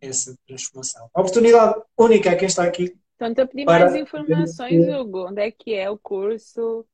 essa 0.01 0.39
transformação. 0.47 1.11
A 1.13 1.21
oportunidade 1.21 1.83
única 1.99 2.31
a 2.31 2.37
quem 2.37 2.47
está 2.47 2.63
aqui. 2.63 2.97
Então, 3.17 3.29
estou 3.31 3.45
a 3.45 3.49
pedir 3.49 3.65
mais 3.65 3.95
informações, 3.97 4.89
Hugo. 4.89 5.27
Onde 5.27 5.43
é 5.43 5.51
que 5.51 5.75
é 5.75 5.91
o 5.91 5.99
curso? 5.99 6.87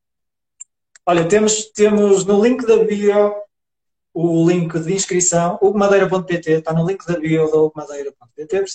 Olha, 1.05 1.27
temos, 1.27 1.65
temos 1.65 2.25
no 2.25 2.43
link 2.43 2.65
da 2.65 2.83
bio 2.83 3.35
o 4.11 4.47
link 4.47 4.79
de 4.79 4.93
inscrição, 4.93 5.59
hugomadeira.pt, 5.61 6.51
está 6.51 6.73
no 6.73 6.87
link 6.87 7.05
da 7.05 7.19
bio 7.19 7.51
da 7.51 7.57
hugomadeira.pt, 7.57 8.65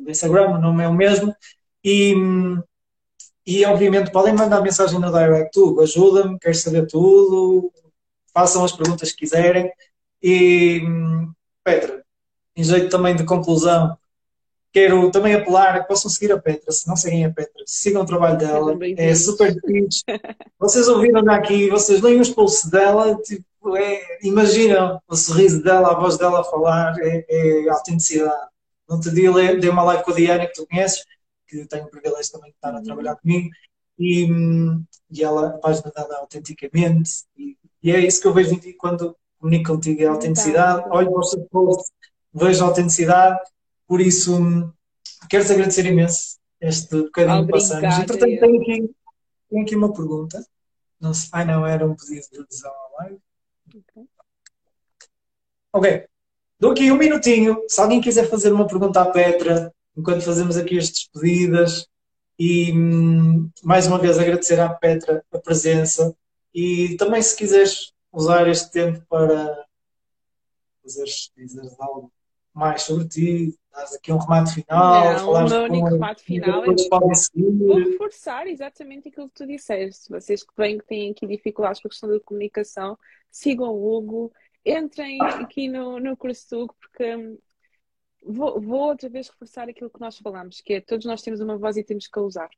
no 0.00 0.10
Instagram, 0.10 0.50
o 0.50 0.60
nome 0.60 0.82
é 0.82 0.88
o 0.88 0.94
mesmo, 0.94 1.34
e, 1.84 2.14
e 3.46 3.64
obviamente 3.64 4.10
podem 4.10 4.34
mandar 4.34 4.60
mensagem 4.60 4.98
no 4.98 5.12
direct, 5.12 5.58
Hugo, 5.58 5.82
ajuda-me, 5.82 6.38
quero 6.38 6.54
saber 6.54 6.86
tudo, 6.86 7.72
façam 8.32 8.64
as 8.64 8.72
perguntas 8.72 9.10
que 9.10 9.18
quiserem. 9.18 9.70
E 10.22 10.82
Petra, 11.64 12.04
em 12.56 12.62
jeito 12.62 12.88
também 12.88 13.16
de 13.16 13.24
conclusão, 13.24 13.96
quero 14.72 15.10
também 15.10 15.34
apelar 15.34 15.76
a 15.76 15.80
que 15.80 15.88
possam 15.88 16.10
seguir 16.10 16.32
a 16.32 16.40
Petra, 16.40 16.72
se 16.72 16.88
não 16.88 16.96
seguem 16.96 17.24
a 17.24 17.30
Petra, 17.32 17.62
sigam 17.66 18.02
o 18.02 18.06
trabalho 18.06 18.38
dela, 18.38 18.76
é 18.96 19.14
super 19.14 19.54
fixe. 19.60 20.02
Vocês 20.58 20.88
ouviram 20.88 21.28
aqui, 21.30 21.68
vocês 21.68 22.00
leem 22.00 22.20
os 22.20 22.30
pulsos 22.30 22.70
dela, 22.70 23.16
tipo, 23.16 23.44
é, 23.76 24.00
imaginam 24.22 25.00
o 25.06 25.16
sorriso 25.16 25.62
dela, 25.62 25.92
a 25.92 26.00
voz 26.00 26.16
dela 26.16 26.40
a 26.40 26.44
falar, 26.44 26.94
é, 27.00 27.24
é 27.28 27.68
autenticidade. 27.68 28.50
Não 28.88 28.98
te 28.98 29.10
dia 29.10 29.30
dei 29.58 29.70
uma 29.70 29.84
live 29.84 30.04
com 30.04 30.10
a 30.10 30.14
Diana 30.14 30.46
que 30.46 30.54
tu 30.54 30.66
conheces, 30.66 31.04
que 31.52 31.66
tem 31.66 31.82
o 31.82 31.88
privilégio 31.88 32.32
também 32.32 32.50
de 32.50 32.56
estar 32.56 32.72
a 32.72 32.78
uhum. 32.78 32.82
trabalhar 32.82 33.16
comigo, 33.16 33.50
e, 33.98 34.26
e 35.10 35.22
ela, 35.22 35.48
a 35.48 35.58
página 35.58 35.90
dela 35.90 36.16
autenticamente, 36.16 37.24
e, 37.36 37.56
e, 37.82 37.90
é 37.90 38.00
isso 38.00 38.20
que 38.20 38.26
eu 38.26 38.32
vejo 38.32 38.54
em 38.54 38.58
ti 38.58 38.72
quando 38.72 39.14
comunico 39.38 39.74
contigo, 39.74 40.02
é 40.02 40.06
a 40.06 40.12
autenticidade, 40.12 40.84
olho 40.90 41.10
para 41.10 41.20
os 41.20 41.30
seus 41.30 41.46
posts, 41.48 41.92
vejo 42.32 42.64
a 42.64 42.68
autenticidade, 42.68 43.38
por 43.86 44.00
isso 44.00 44.72
quero-te 45.28 45.52
agradecer 45.52 45.84
imenso 45.84 46.38
este 46.60 47.02
bocadinho 47.02 47.46
que 47.46 47.52
passamos. 47.52 47.98
Entretanto, 47.98 48.40
tenho 48.40 48.62
aqui, 48.62 48.94
tenho 49.50 49.62
aqui 49.62 49.76
uma 49.76 49.92
pergunta. 49.92 50.46
Não 51.00 51.12
sei, 51.12 51.28
ai 51.32 51.44
não, 51.44 51.66
era 51.66 51.84
um 51.84 51.96
pedido 51.96 52.24
de 52.30 52.40
adesão 52.40 52.70
à 52.70 53.02
live. 53.02 53.20
Ok. 53.74 54.04
Ok. 55.72 56.06
Dou 56.60 56.70
aqui 56.70 56.92
um 56.92 56.96
minutinho. 56.96 57.64
Se 57.66 57.80
alguém 57.80 58.00
quiser 58.00 58.30
fazer 58.30 58.52
uma 58.52 58.68
pergunta 58.68 59.02
à 59.02 59.10
Petra, 59.10 59.74
enquanto 59.96 60.22
fazemos 60.22 60.56
aqui 60.56 60.78
as 60.78 60.90
despedidas. 60.90 61.86
E 62.38 62.72
hum, 62.72 63.50
mais 63.62 63.86
uma 63.86 63.98
vez 63.98 64.18
agradecer 64.18 64.58
à 64.58 64.68
Petra 64.68 65.24
a 65.32 65.38
presença 65.38 66.14
e 66.54 66.96
também 66.96 67.22
se 67.22 67.36
quiseres 67.36 67.92
usar 68.12 68.48
este 68.48 68.70
tempo 68.70 69.04
para 69.08 69.66
fazeres 70.82 71.30
dizer 71.36 71.70
algo 71.78 72.12
mais 72.52 72.82
sobre 72.82 73.08
ti, 73.08 73.58
dares 73.72 73.94
aqui 73.94 74.12
um 74.12 74.18
remate 74.18 74.54
final. 74.54 75.14
Não, 75.14 75.32
o 75.32 75.48
meu 75.48 75.62
único 75.62 75.88
remate 75.88 76.22
final 76.22 76.64
é 76.64 76.66
vou 76.66 77.78
reforçar 77.78 78.46
exatamente 78.46 79.08
aquilo 79.08 79.28
que 79.28 79.34
tu 79.34 79.46
disseste. 79.46 80.10
Vocês 80.10 80.42
que 80.42 80.52
vêm 80.56 80.78
que 80.78 80.86
têm 80.86 81.10
aqui 81.12 81.26
dificuldades 81.26 81.80
com 81.80 81.88
a 81.88 81.90
questão 81.90 82.10
da 82.10 82.20
comunicação, 82.20 82.98
sigam 83.30 83.70
o 83.70 83.96
Hugo, 83.96 84.32
entrem 84.64 85.18
aqui 85.22 85.68
no, 85.68 85.98
no 85.98 86.16
curso 86.16 86.50
do 86.50 86.62
Hugo, 86.62 86.76
porque 86.78 87.16
hum, 87.16 87.38
vou, 88.22 88.60
vou 88.60 88.80
outra 88.88 89.08
vez 89.08 89.28
reforçar 89.28 89.68
aquilo 89.68 89.90
que 89.90 90.00
nós 90.00 90.18
falamos, 90.18 90.60
que 90.60 90.74
é 90.74 90.80
todos 90.80 91.06
nós 91.06 91.22
temos 91.22 91.40
uma 91.40 91.56
voz 91.58 91.76
e 91.76 91.84
temos 91.84 92.06
que 92.06 92.18
a 92.18 92.22
usar. 92.22 92.50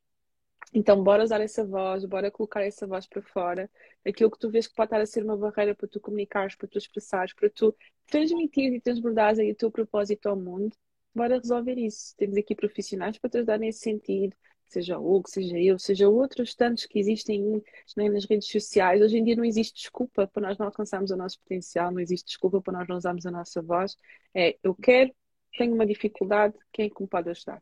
Então, 0.73 1.01
bora 1.03 1.23
usar 1.23 1.39
essa 1.41 1.65
voz, 1.65 2.03
bora 2.05 2.29
colocar 2.31 2.61
essa 2.61 2.85
voz 2.85 3.07
para 3.07 3.21
fora. 3.21 3.69
Aquilo 4.05 4.29
que 4.29 4.39
tu 4.39 4.49
vês 4.49 4.67
que 4.67 4.75
pode 4.75 4.87
estar 4.87 5.01
a 5.01 5.05
ser 5.05 5.23
uma 5.23 5.37
barreira 5.37 5.73
para 5.75 5.87
tu 5.87 5.99
comunicares, 5.99 6.55
para 6.55 6.67
tu 6.67 6.77
expressares, 6.77 7.33
para 7.33 7.49
tu 7.49 7.75
transmitir 8.07 8.73
e 8.73 8.81
transbordares 8.81 9.39
aí 9.39 9.51
o 9.51 9.55
teu 9.55 9.71
propósito 9.71 10.27
ao 10.27 10.35
mundo, 10.35 10.75
bora 11.13 11.37
resolver 11.37 11.77
isso. 11.77 12.13
Temos 12.17 12.35
aqui 12.37 12.53
profissionais 12.53 13.17
para 13.17 13.29
te 13.29 13.37
ajudar 13.37 13.57
nesse 13.57 13.79
sentido, 13.79 14.35
seja 14.67 14.99
o 14.99 15.15
Hugo, 15.15 15.29
seja 15.29 15.57
eu, 15.57 15.79
seja 15.79 16.09
outros 16.09 16.53
tantos 16.53 16.85
que 16.85 16.99
existem 16.99 17.63
né, 17.95 18.09
nas 18.09 18.25
redes 18.25 18.49
sociais. 18.49 19.01
Hoje 19.01 19.17
em 19.17 19.23
dia 19.23 19.35
não 19.35 19.45
existe 19.45 19.75
desculpa 19.75 20.27
para 20.27 20.47
nós 20.47 20.57
não 20.57 20.65
alcançarmos 20.65 21.11
o 21.11 21.15
nosso 21.15 21.39
potencial, 21.39 21.91
não 21.91 21.99
existe 21.99 22.27
desculpa 22.27 22.61
para 22.61 22.79
nós 22.79 22.87
não 22.87 22.97
usarmos 22.97 23.25
a 23.25 23.31
nossa 23.31 23.61
voz. 23.61 23.95
É, 24.33 24.57
eu 24.61 24.75
quero, 24.75 25.13
tenho 25.57 25.73
uma 25.73 25.85
dificuldade, 25.85 26.55
quem 26.71 26.87
é 26.87 26.89
que 26.89 27.01
me 27.01 27.07
pode 27.07 27.29
ajudar? 27.29 27.61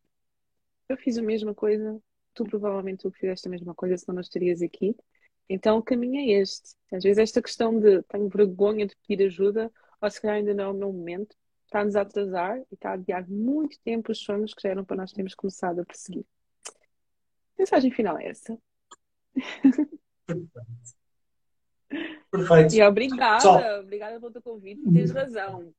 Eu 0.90 0.98
fiz 0.98 1.18
a 1.18 1.22
mesma 1.22 1.53
coisa, 1.53 1.99
tu 2.34 2.44
provavelmente 2.44 3.03
tu 3.03 3.11
fizeste 3.11 3.48
a 3.48 3.52
mesma 3.52 3.74
coisa, 3.74 3.98
senão 3.98 4.15
não 4.15 4.22
estarias 4.22 4.61
aqui. 4.61 4.95
Então 5.49 5.78
o 5.78 5.84
caminho 5.84 6.20
é 6.20 6.41
este. 6.41 6.76
Às 6.91 7.03
vezes 7.03 7.18
esta 7.18 7.41
questão 7.41 7.80
de 7.80 8.02
tenho 8.03 8.30
vergonha 8.30 8.86
de 8.86 8.95
pedir 8.95 9.26
ajuda, 9.26 9.72
ou 10.02 10.10
se 10.10 10.22
calhar 10.22 10.38
ainda 10.38 10.53
não 10.53 10.64
é 10.64 10.68
o 10.68 10.74
meu 10.74 10.91
momento, 10.91 11.36
está-nos 11.65 11.95
a 11.95 12.02
atrasar 12.02 12.60
e 12.60 12.74
está 12.74 12.91
a 12.91 12.94
adiar 12.94 13.30
muito 13.30 13.80
tempo 13.84 14.11
os 14.11 14.20
sonhos 14.20 14.53
que 14.53 14.61
já 14.61 14.70
eram 14.70 14.86
para 14.86 14.98
nós 14.98 15.11
termos 15.11 15.34
começado 15.34 15.80
a 15.80 15.86
perseguir. 15.86 16.26
A 16.68 17.60
mensagem 17.60 17.91
final 17.91 18.18
é 18.18 18.28
essa. 18.28 18.57
Perfeito. 20.26 20.52
Perfeito. 22.32 22.76
E 22.76 22.82
obrigada, 22.82 23.82
obrigada 23.82 24.20
pelo 24.20 24.32
teu 24.32 24.41
convite. 24.41 24.82
Tens 24.91 25.11
razão. 25.11 25.74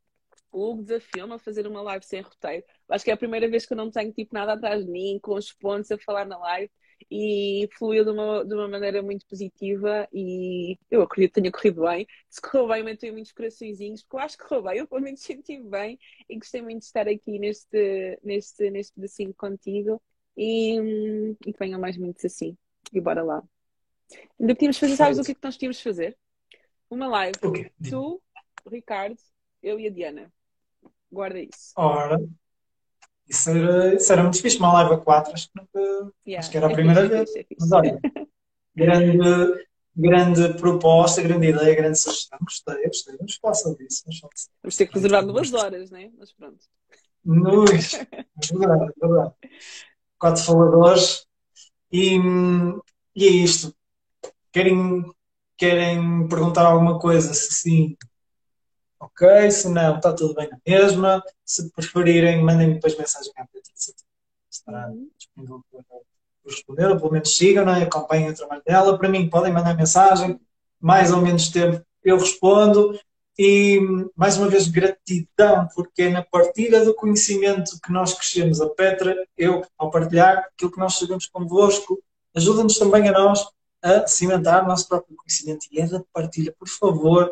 Hugo 0.55 0.83
desafio-me 0.83 1.35
a 1.35 1.39
fazer 1.39 1.67
uma 1.67 1.83
live 1.83 2.05
sem 2.05 2.21
roteiro. 2.21 2.65
Acho 2.89 3.05
que 3.05 3.11
é 3.11 3.15
a 3.15 3.19
primeira 3.19 3.49
vez 3.49 3.67
que 3.67 3.73
eu 3.73 3.77
não 3.77 3.91
tenho 3.91 4.13
tipo 4.13 4.35
nada 4.35 4.53
atrás 4.53 4.85
de 4.85 4.91
mim, 4.91 5.19
com 5.21 5.35
os 5.35 5.53
pontos 5.53 5.91
a 5.91 5.99
falar 5.99 6.25
na 6.25 6.39
live 6.39 6.71
e 7.11 7.69
fluiu 7.77 8.05
de 8.05 8.11
uma, 8.11 8.45
de 8.45 8.55
uma 8.55 8.69
maneira 8.69 9.03
muito 9.03 9.27
positiva 9.27 10.09
e 10.13 10.79
eu 10.91 11.03
acredito 11.03 11.35
que 11.35 11.41
tenha 11.41 11.53
corrido 11.53 11.83
bem. 11.83 12.07
Se 12.31 12.41
correu 12.41 12.69
bem, 12.69 12.89
eu 12.89 12.97
tenho 12.97 13.13
muitos 13.13 13.33
coraçõezinhos, 13.33 14.03
porque 14.03 14.17
eu 14.17 14.21
acho 14.21 14.39
que 14.39 14.45
correu 14.45 14.63
bem, 14.63 14.79
eu 14.79 14.87
pelo 14.87 15.03
menos 15.03 15.21
senti 15.21 15.61
bem 15.61 15.99
e 16.29 16.37
gostei 16.39 16.63
muito 16.63 16.81
de 16.81 16.87
estar 16.87 17.09
aqui 17.09 17.39
neste, 17.39 18.19
neste, 18.23 18.71
neste 18.71 18.95
pedacinho 18.95 19.35
contigo 19.35 20.01
e, 20.37 20.79
e 21.47 21.53
que 21.53 21.59
venham 21.59 21.81
mais 21.81 21.97
muitos 21.97 22.25
assim. 22.25 22.57
E 22.93 23.01
bora 23.01 23.23
lá. 23.23 23.43
Ainda 24.39 24.55
podíamos 24.55 24.79
fazer, 24.79 24.97
sabes 24.97 25.19
o 25.19 25.23
que 25.23 25.33
é 25.33 25.35
que 25.35 25.41
nós 25.43 25.57
tínhamos 25.57 25.79
de 25.79 25.83
fazer? 25.83 26.17
Uma 26.91 27.09
live. 27.09 27.39
Okay. 27.43 27.71
Tu, 27.89 28.23
Ricardo, 28.71 29.17
eu 29.63 29.81
e 29.81 29.87
a 29.87 29.91
Diana. 29.91 30.33
Guarda 31.11 31.41
isso. 31.41 31.73
Ora, 31.77 32.19
isso 33.29 33.51
era, 33.51 33.95
isso 33.95 34.13
era 34.13 34.23
muito 34.23 34.35
difícil. 34.35 34.59
Uma 34.61 34.73
live 34.75 34.95
a 34.95 34.99
quatro, 34.99 35.33
acho 35.33 35.51
que, 35.51 35.59
nunca, 35.59 36.13
yeah. 36.27 36.39
acho 36.39 36.51
que 36.51 36.57
era 36.57 36.67
a 36.67 36.71
é 36.71 36.75
primeira 36.75 37.09
vez. 37.09 37.35
É 37.37 37.47
Mas 37.59 37.73
olha, 37.73 38.01
grande, 38.75 39.67
grande 39.97 40.55
proposta, 40.55 41.23
grande 41.23 41.49
ideia, 41.49 41.75
grande 41.75 41.99
sugestão. 41.99 42.39
Gostei, 42.43 42.87
gostei. 42.87 43.17
Vamos 43.17 43.37
falar 43.37 43.55
sobre 43.55 43.87
isso. 43.87 44.05
Vamos 44.63 44.77
ter 44.77 44.87
que 44.87 44.95
reservar 44.95 45.25
duas 45.25 45.53
horas, 45.53 45.91
né? 45.91 46.11
Mas 46.19 46.33
pronto. 46.33 46.59
Nos, 47.25 47.71
verdade, 48.53 48.93
verdade. 49.01 49.35
Quatro 50.19 50.45
faladores. 50.45 51.27
E, 51.91 52.19
e 53.15 53.25
é 53.25 53.31
isto. 53.31 53.75
Querem, 54.53 55.05
querem 55.57 56.29
perguntar 56.29 56.67
alguma 56.67 56.99
coisa? 56.99 57.33
Se 57.33 57.55
sim, 57.55 57.97
ok, 59.05 59.51
se 59.51 59.69
não, 59.69 59.97
está 59.97 60.13
tudo 60.13 60.35
bem 60.35 60.49
na 60.49 60.59
mesma. 60.67 61.23
Se 61.45 61.71
preferirem, 61.71 62.43
mandem-me 62.43 62.75
depois 62.75 62.97
mensagem 62.97 63.33
à 63.37 63.45
Petra. 63.47 63.73
Estará 64.51 64.89
uhum. 64.89 65.09
disponível 65.19 65.65
para 65.71 65.83
responder, 66.47 66.87
ou 66.87 66.97
pelo 66.97 67.13
menos 67.13 67.37
sigam, 67.37 67.69
é? 67.69 67.83
acompanhem 67.83 68.31
o 68.31 68.35
trabalho 68.35 68.63
dela. 68.65 68.99
Para 68.99 69.09
mim, 69.09 69.29
podem 69.29 69.53
mandar 69.53 69.77
mensagem, 69.77 70.41
mais 70.81 71.13
ou 71.13 71.21
menos 71.21 71.49
tempo 71.49 71.85
eu 72.03 72.19
respondo. 72.19 72.99
E 73.37 73.81
mais 74.15 74.37
uma 74.37 74.49
vez, 74.49 74.69
gratidão, 74.69 75.67
porque 75.75 76.03
é 76.03 76.11
na 76.11 76.23
partilha 76.23 76.85
do 76.85 76.95
conhecimento 76.95 77.81
que 77.83 77.91
nós 77.91 78.15
crescemos. 78.15 78.61
A 78.61 78.69
Petra, 78.69 79.17
eu, 79.37 79.65
ao 79.77 79.91
partilhar 79.91 80.39
aquilo 80.55 80.71
que 80.71 80.79
nós 80.79 80.97
sabemos 80.97 81.27
convosco, 81.27 82.01
ajuda-nos 82.35 82.79
também 82.79 83.09
a 83.09 83.13
nós 83.13 83.45
a 83.83 84.07
cimentar 84.07 84.65
o 84.65 84.69
nosso 84.69 84.89
próprio 84.89 85.17
conhecimento. 85.17 85.67
E 85.71 85.81
é 85.81 85.87
da 85.87 86.03
partilha, 86.13 86.55
por 86.59 86.69
favor, 86.69 87.31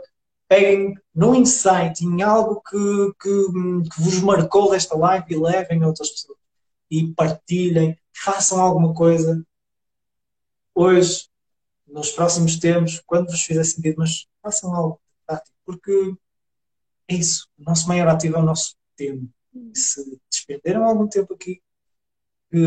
peguem 0.52 0.94
no 1.14 1.34
insight, 1.34 2.04
em 2.04 2.20
algo 2.20 2.60
que, 2.60 2.76
que, 3.22 3.88
que 3.88 4.02
vos 4.02 4.20
marcou 4.20 4.70
desta 4.70 4.94
live 4.94 5.24
e 5.30 5.38
levem 5.38 5.82
a 5.82 5.86
outras 5.86 6.10
pessoas. 6.10 6.38
E 6.90 7.10
partilhem, 7.14 7.98
façam 8.12 8.60
alguma 8.60 8.92
coisa 8.92 9.42
hoje, 10.74 11.26
nos 11.86 12.10
próximos 12.10 12.58
tempos, 12.58 13.02
quando 13.06 13.30
vos 13.30 13.40
fizer 13.40 13.64
sentido, 13.64 13.96
mas 13.98 14.26
façam 14.42 14.74
algo 14.74 15.00
prático, 15.26 15.56
porque 15.64 16.14
é 17.08 17.14
isso. 17.14 17.48
O 17.58 17.64
nosso 17.64 17.88
maior 17.88 18.08
ativo 18.08 18.36
é 18.36 18.40
o 18.40 18.44
nosso 18.44 18.76
tempo. 18.94 19.26
E 19.54 19.78
se 19.78 20.20
despenderam 20.30 20.84
algum 20.84 21.08
tempo 21.08 21.32
aqui, 21.32 21.62
que, 22.50 22.58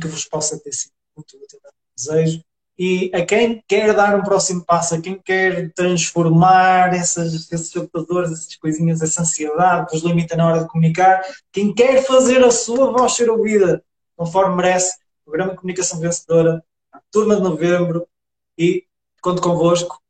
que 0.00 0.08
vos 0.08 0.24
possa 0.24 0.58
ter 0.58 0.72
sido 0.72 0.92
muito 1.16 1.36
útil, 1.36 1.60
desejo 1.96 2.44
e 2.78 3.10
a 3.12 3.26
quem 3.26 3.62
quer 3.66 3.92
dar 3.92 4.14
um 4.14 4.22
próximo 4.22 4.64
passo, 4.64 4.94
a 4.94 5.00
quem 5.00 5.18
quer 5.18 5.72
transformar 5.72 6.94
essas, 6.94 7.50
esses 7.50 7.72
computadores, 7.72 8.30
essas 8.30 8.54
coisinhas, 8.54 9.02
essa 9.02 9.22
ansiedade 9.22 9.88
que 9.88 9.96
os 9.96 10.04
limita 10.04 10.36
na 10.36 10.46
hora 10.46 10.60
de 10.60 10.68
comunicar, 10.68 11.20
quem 11.50 11.74
quer 11.74 12.04
fazer 12.04 12.44
a 12.44 12.52
sua 12.52 12.92
voz 12.92 13.14
ser 13.14 13.28
ouvida 13.28 13.82
conforme 14.16 14.54
merece, 14.54 14.96
programa 15.24 15.52
de 15.52 15.56
comunicação 15.58 15.98
vencedora, 15.98 16.62
turma 17.10 17.34
de 17.34 17.42
novembro 17.42 18.06
e 18.56 18.84
conto 19.20 19.42
convosco. 19.42 20.00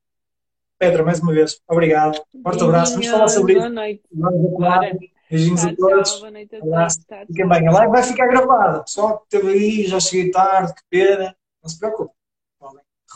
Pedro, 0.78 1.07
mais 1.07 1.20
uma 1.20 1.32
vez, 1.32 1.59
obrigado. 1.66 2.20
Forte 2.43 2.62
abraço. 2.62 2.93
Vamos 2.93 3.09
falar 3.09 3.28
sobre 3.28 3.55
boa 3.55 3.66
isso. 3.66 3.74
Noite. 3.74 5.12
Beijinhos 5.31 5.65
a 5.65 5.74
todos. 5.74 6.20
Boa 6.20 6.31
noite 6.31 6.55
a 6.55 6.61
todos. 6.61 6.95
Fiquem 7.27 7.49
bem. 7.49 7.66
A 7.66 7.73
live 7.73 7.93
vai 7.93 8.03
ficar 8.03 8.27
gravada. 8.28 8.85
Pessoal 8.85 9.19
que 9.19 9.36
esteve 9.36 9.53
aí, 9.53 9.86
já 9.86 9.99
cheguei 9.99 10.31
tarde, 10.31 10.74
que 10.74 10.82
pena. 10.89 11.35
Não 11.62 11.69
se 11.69 11.78
preocupe 11.78 12.18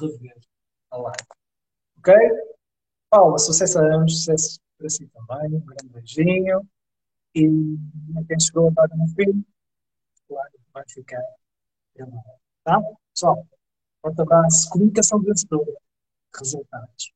rever 0.00 0.40
a 0.90 0.96
live. 0.98 1.26
Ok? 1.98 2.14
Paula, 3.10 3.38
sucesso 3.38 3.78
a 3.78 3.94
ambos, 3.94 4.18
sucesso 4.18 4.60
para 4.78 4.88
si 4.88 5.06
também. 5.08 5.56
Um 5.56 5.64
grande 5.64 5.88
beijinho. 5.88 6.68
E 7.34 7.48
quem 8.28 8.40
chegou 8.40 8.68
agora 8.68 8.94
no 8.96 9.08
fim, 9.08 9.44
claro, 10.28 10.52
vai 10.72 10.84
ficar 10.88 11.22
gravado. 11.94 12.22
Tá? 12.64 12.80
Pessoal, 13.14 13.46
forte 14.00 14.20
abraço. 14.20 14.68
Comunicação 14.70 15.20
vencedora. 15.20 15.72
Resultados. 16.38 17.12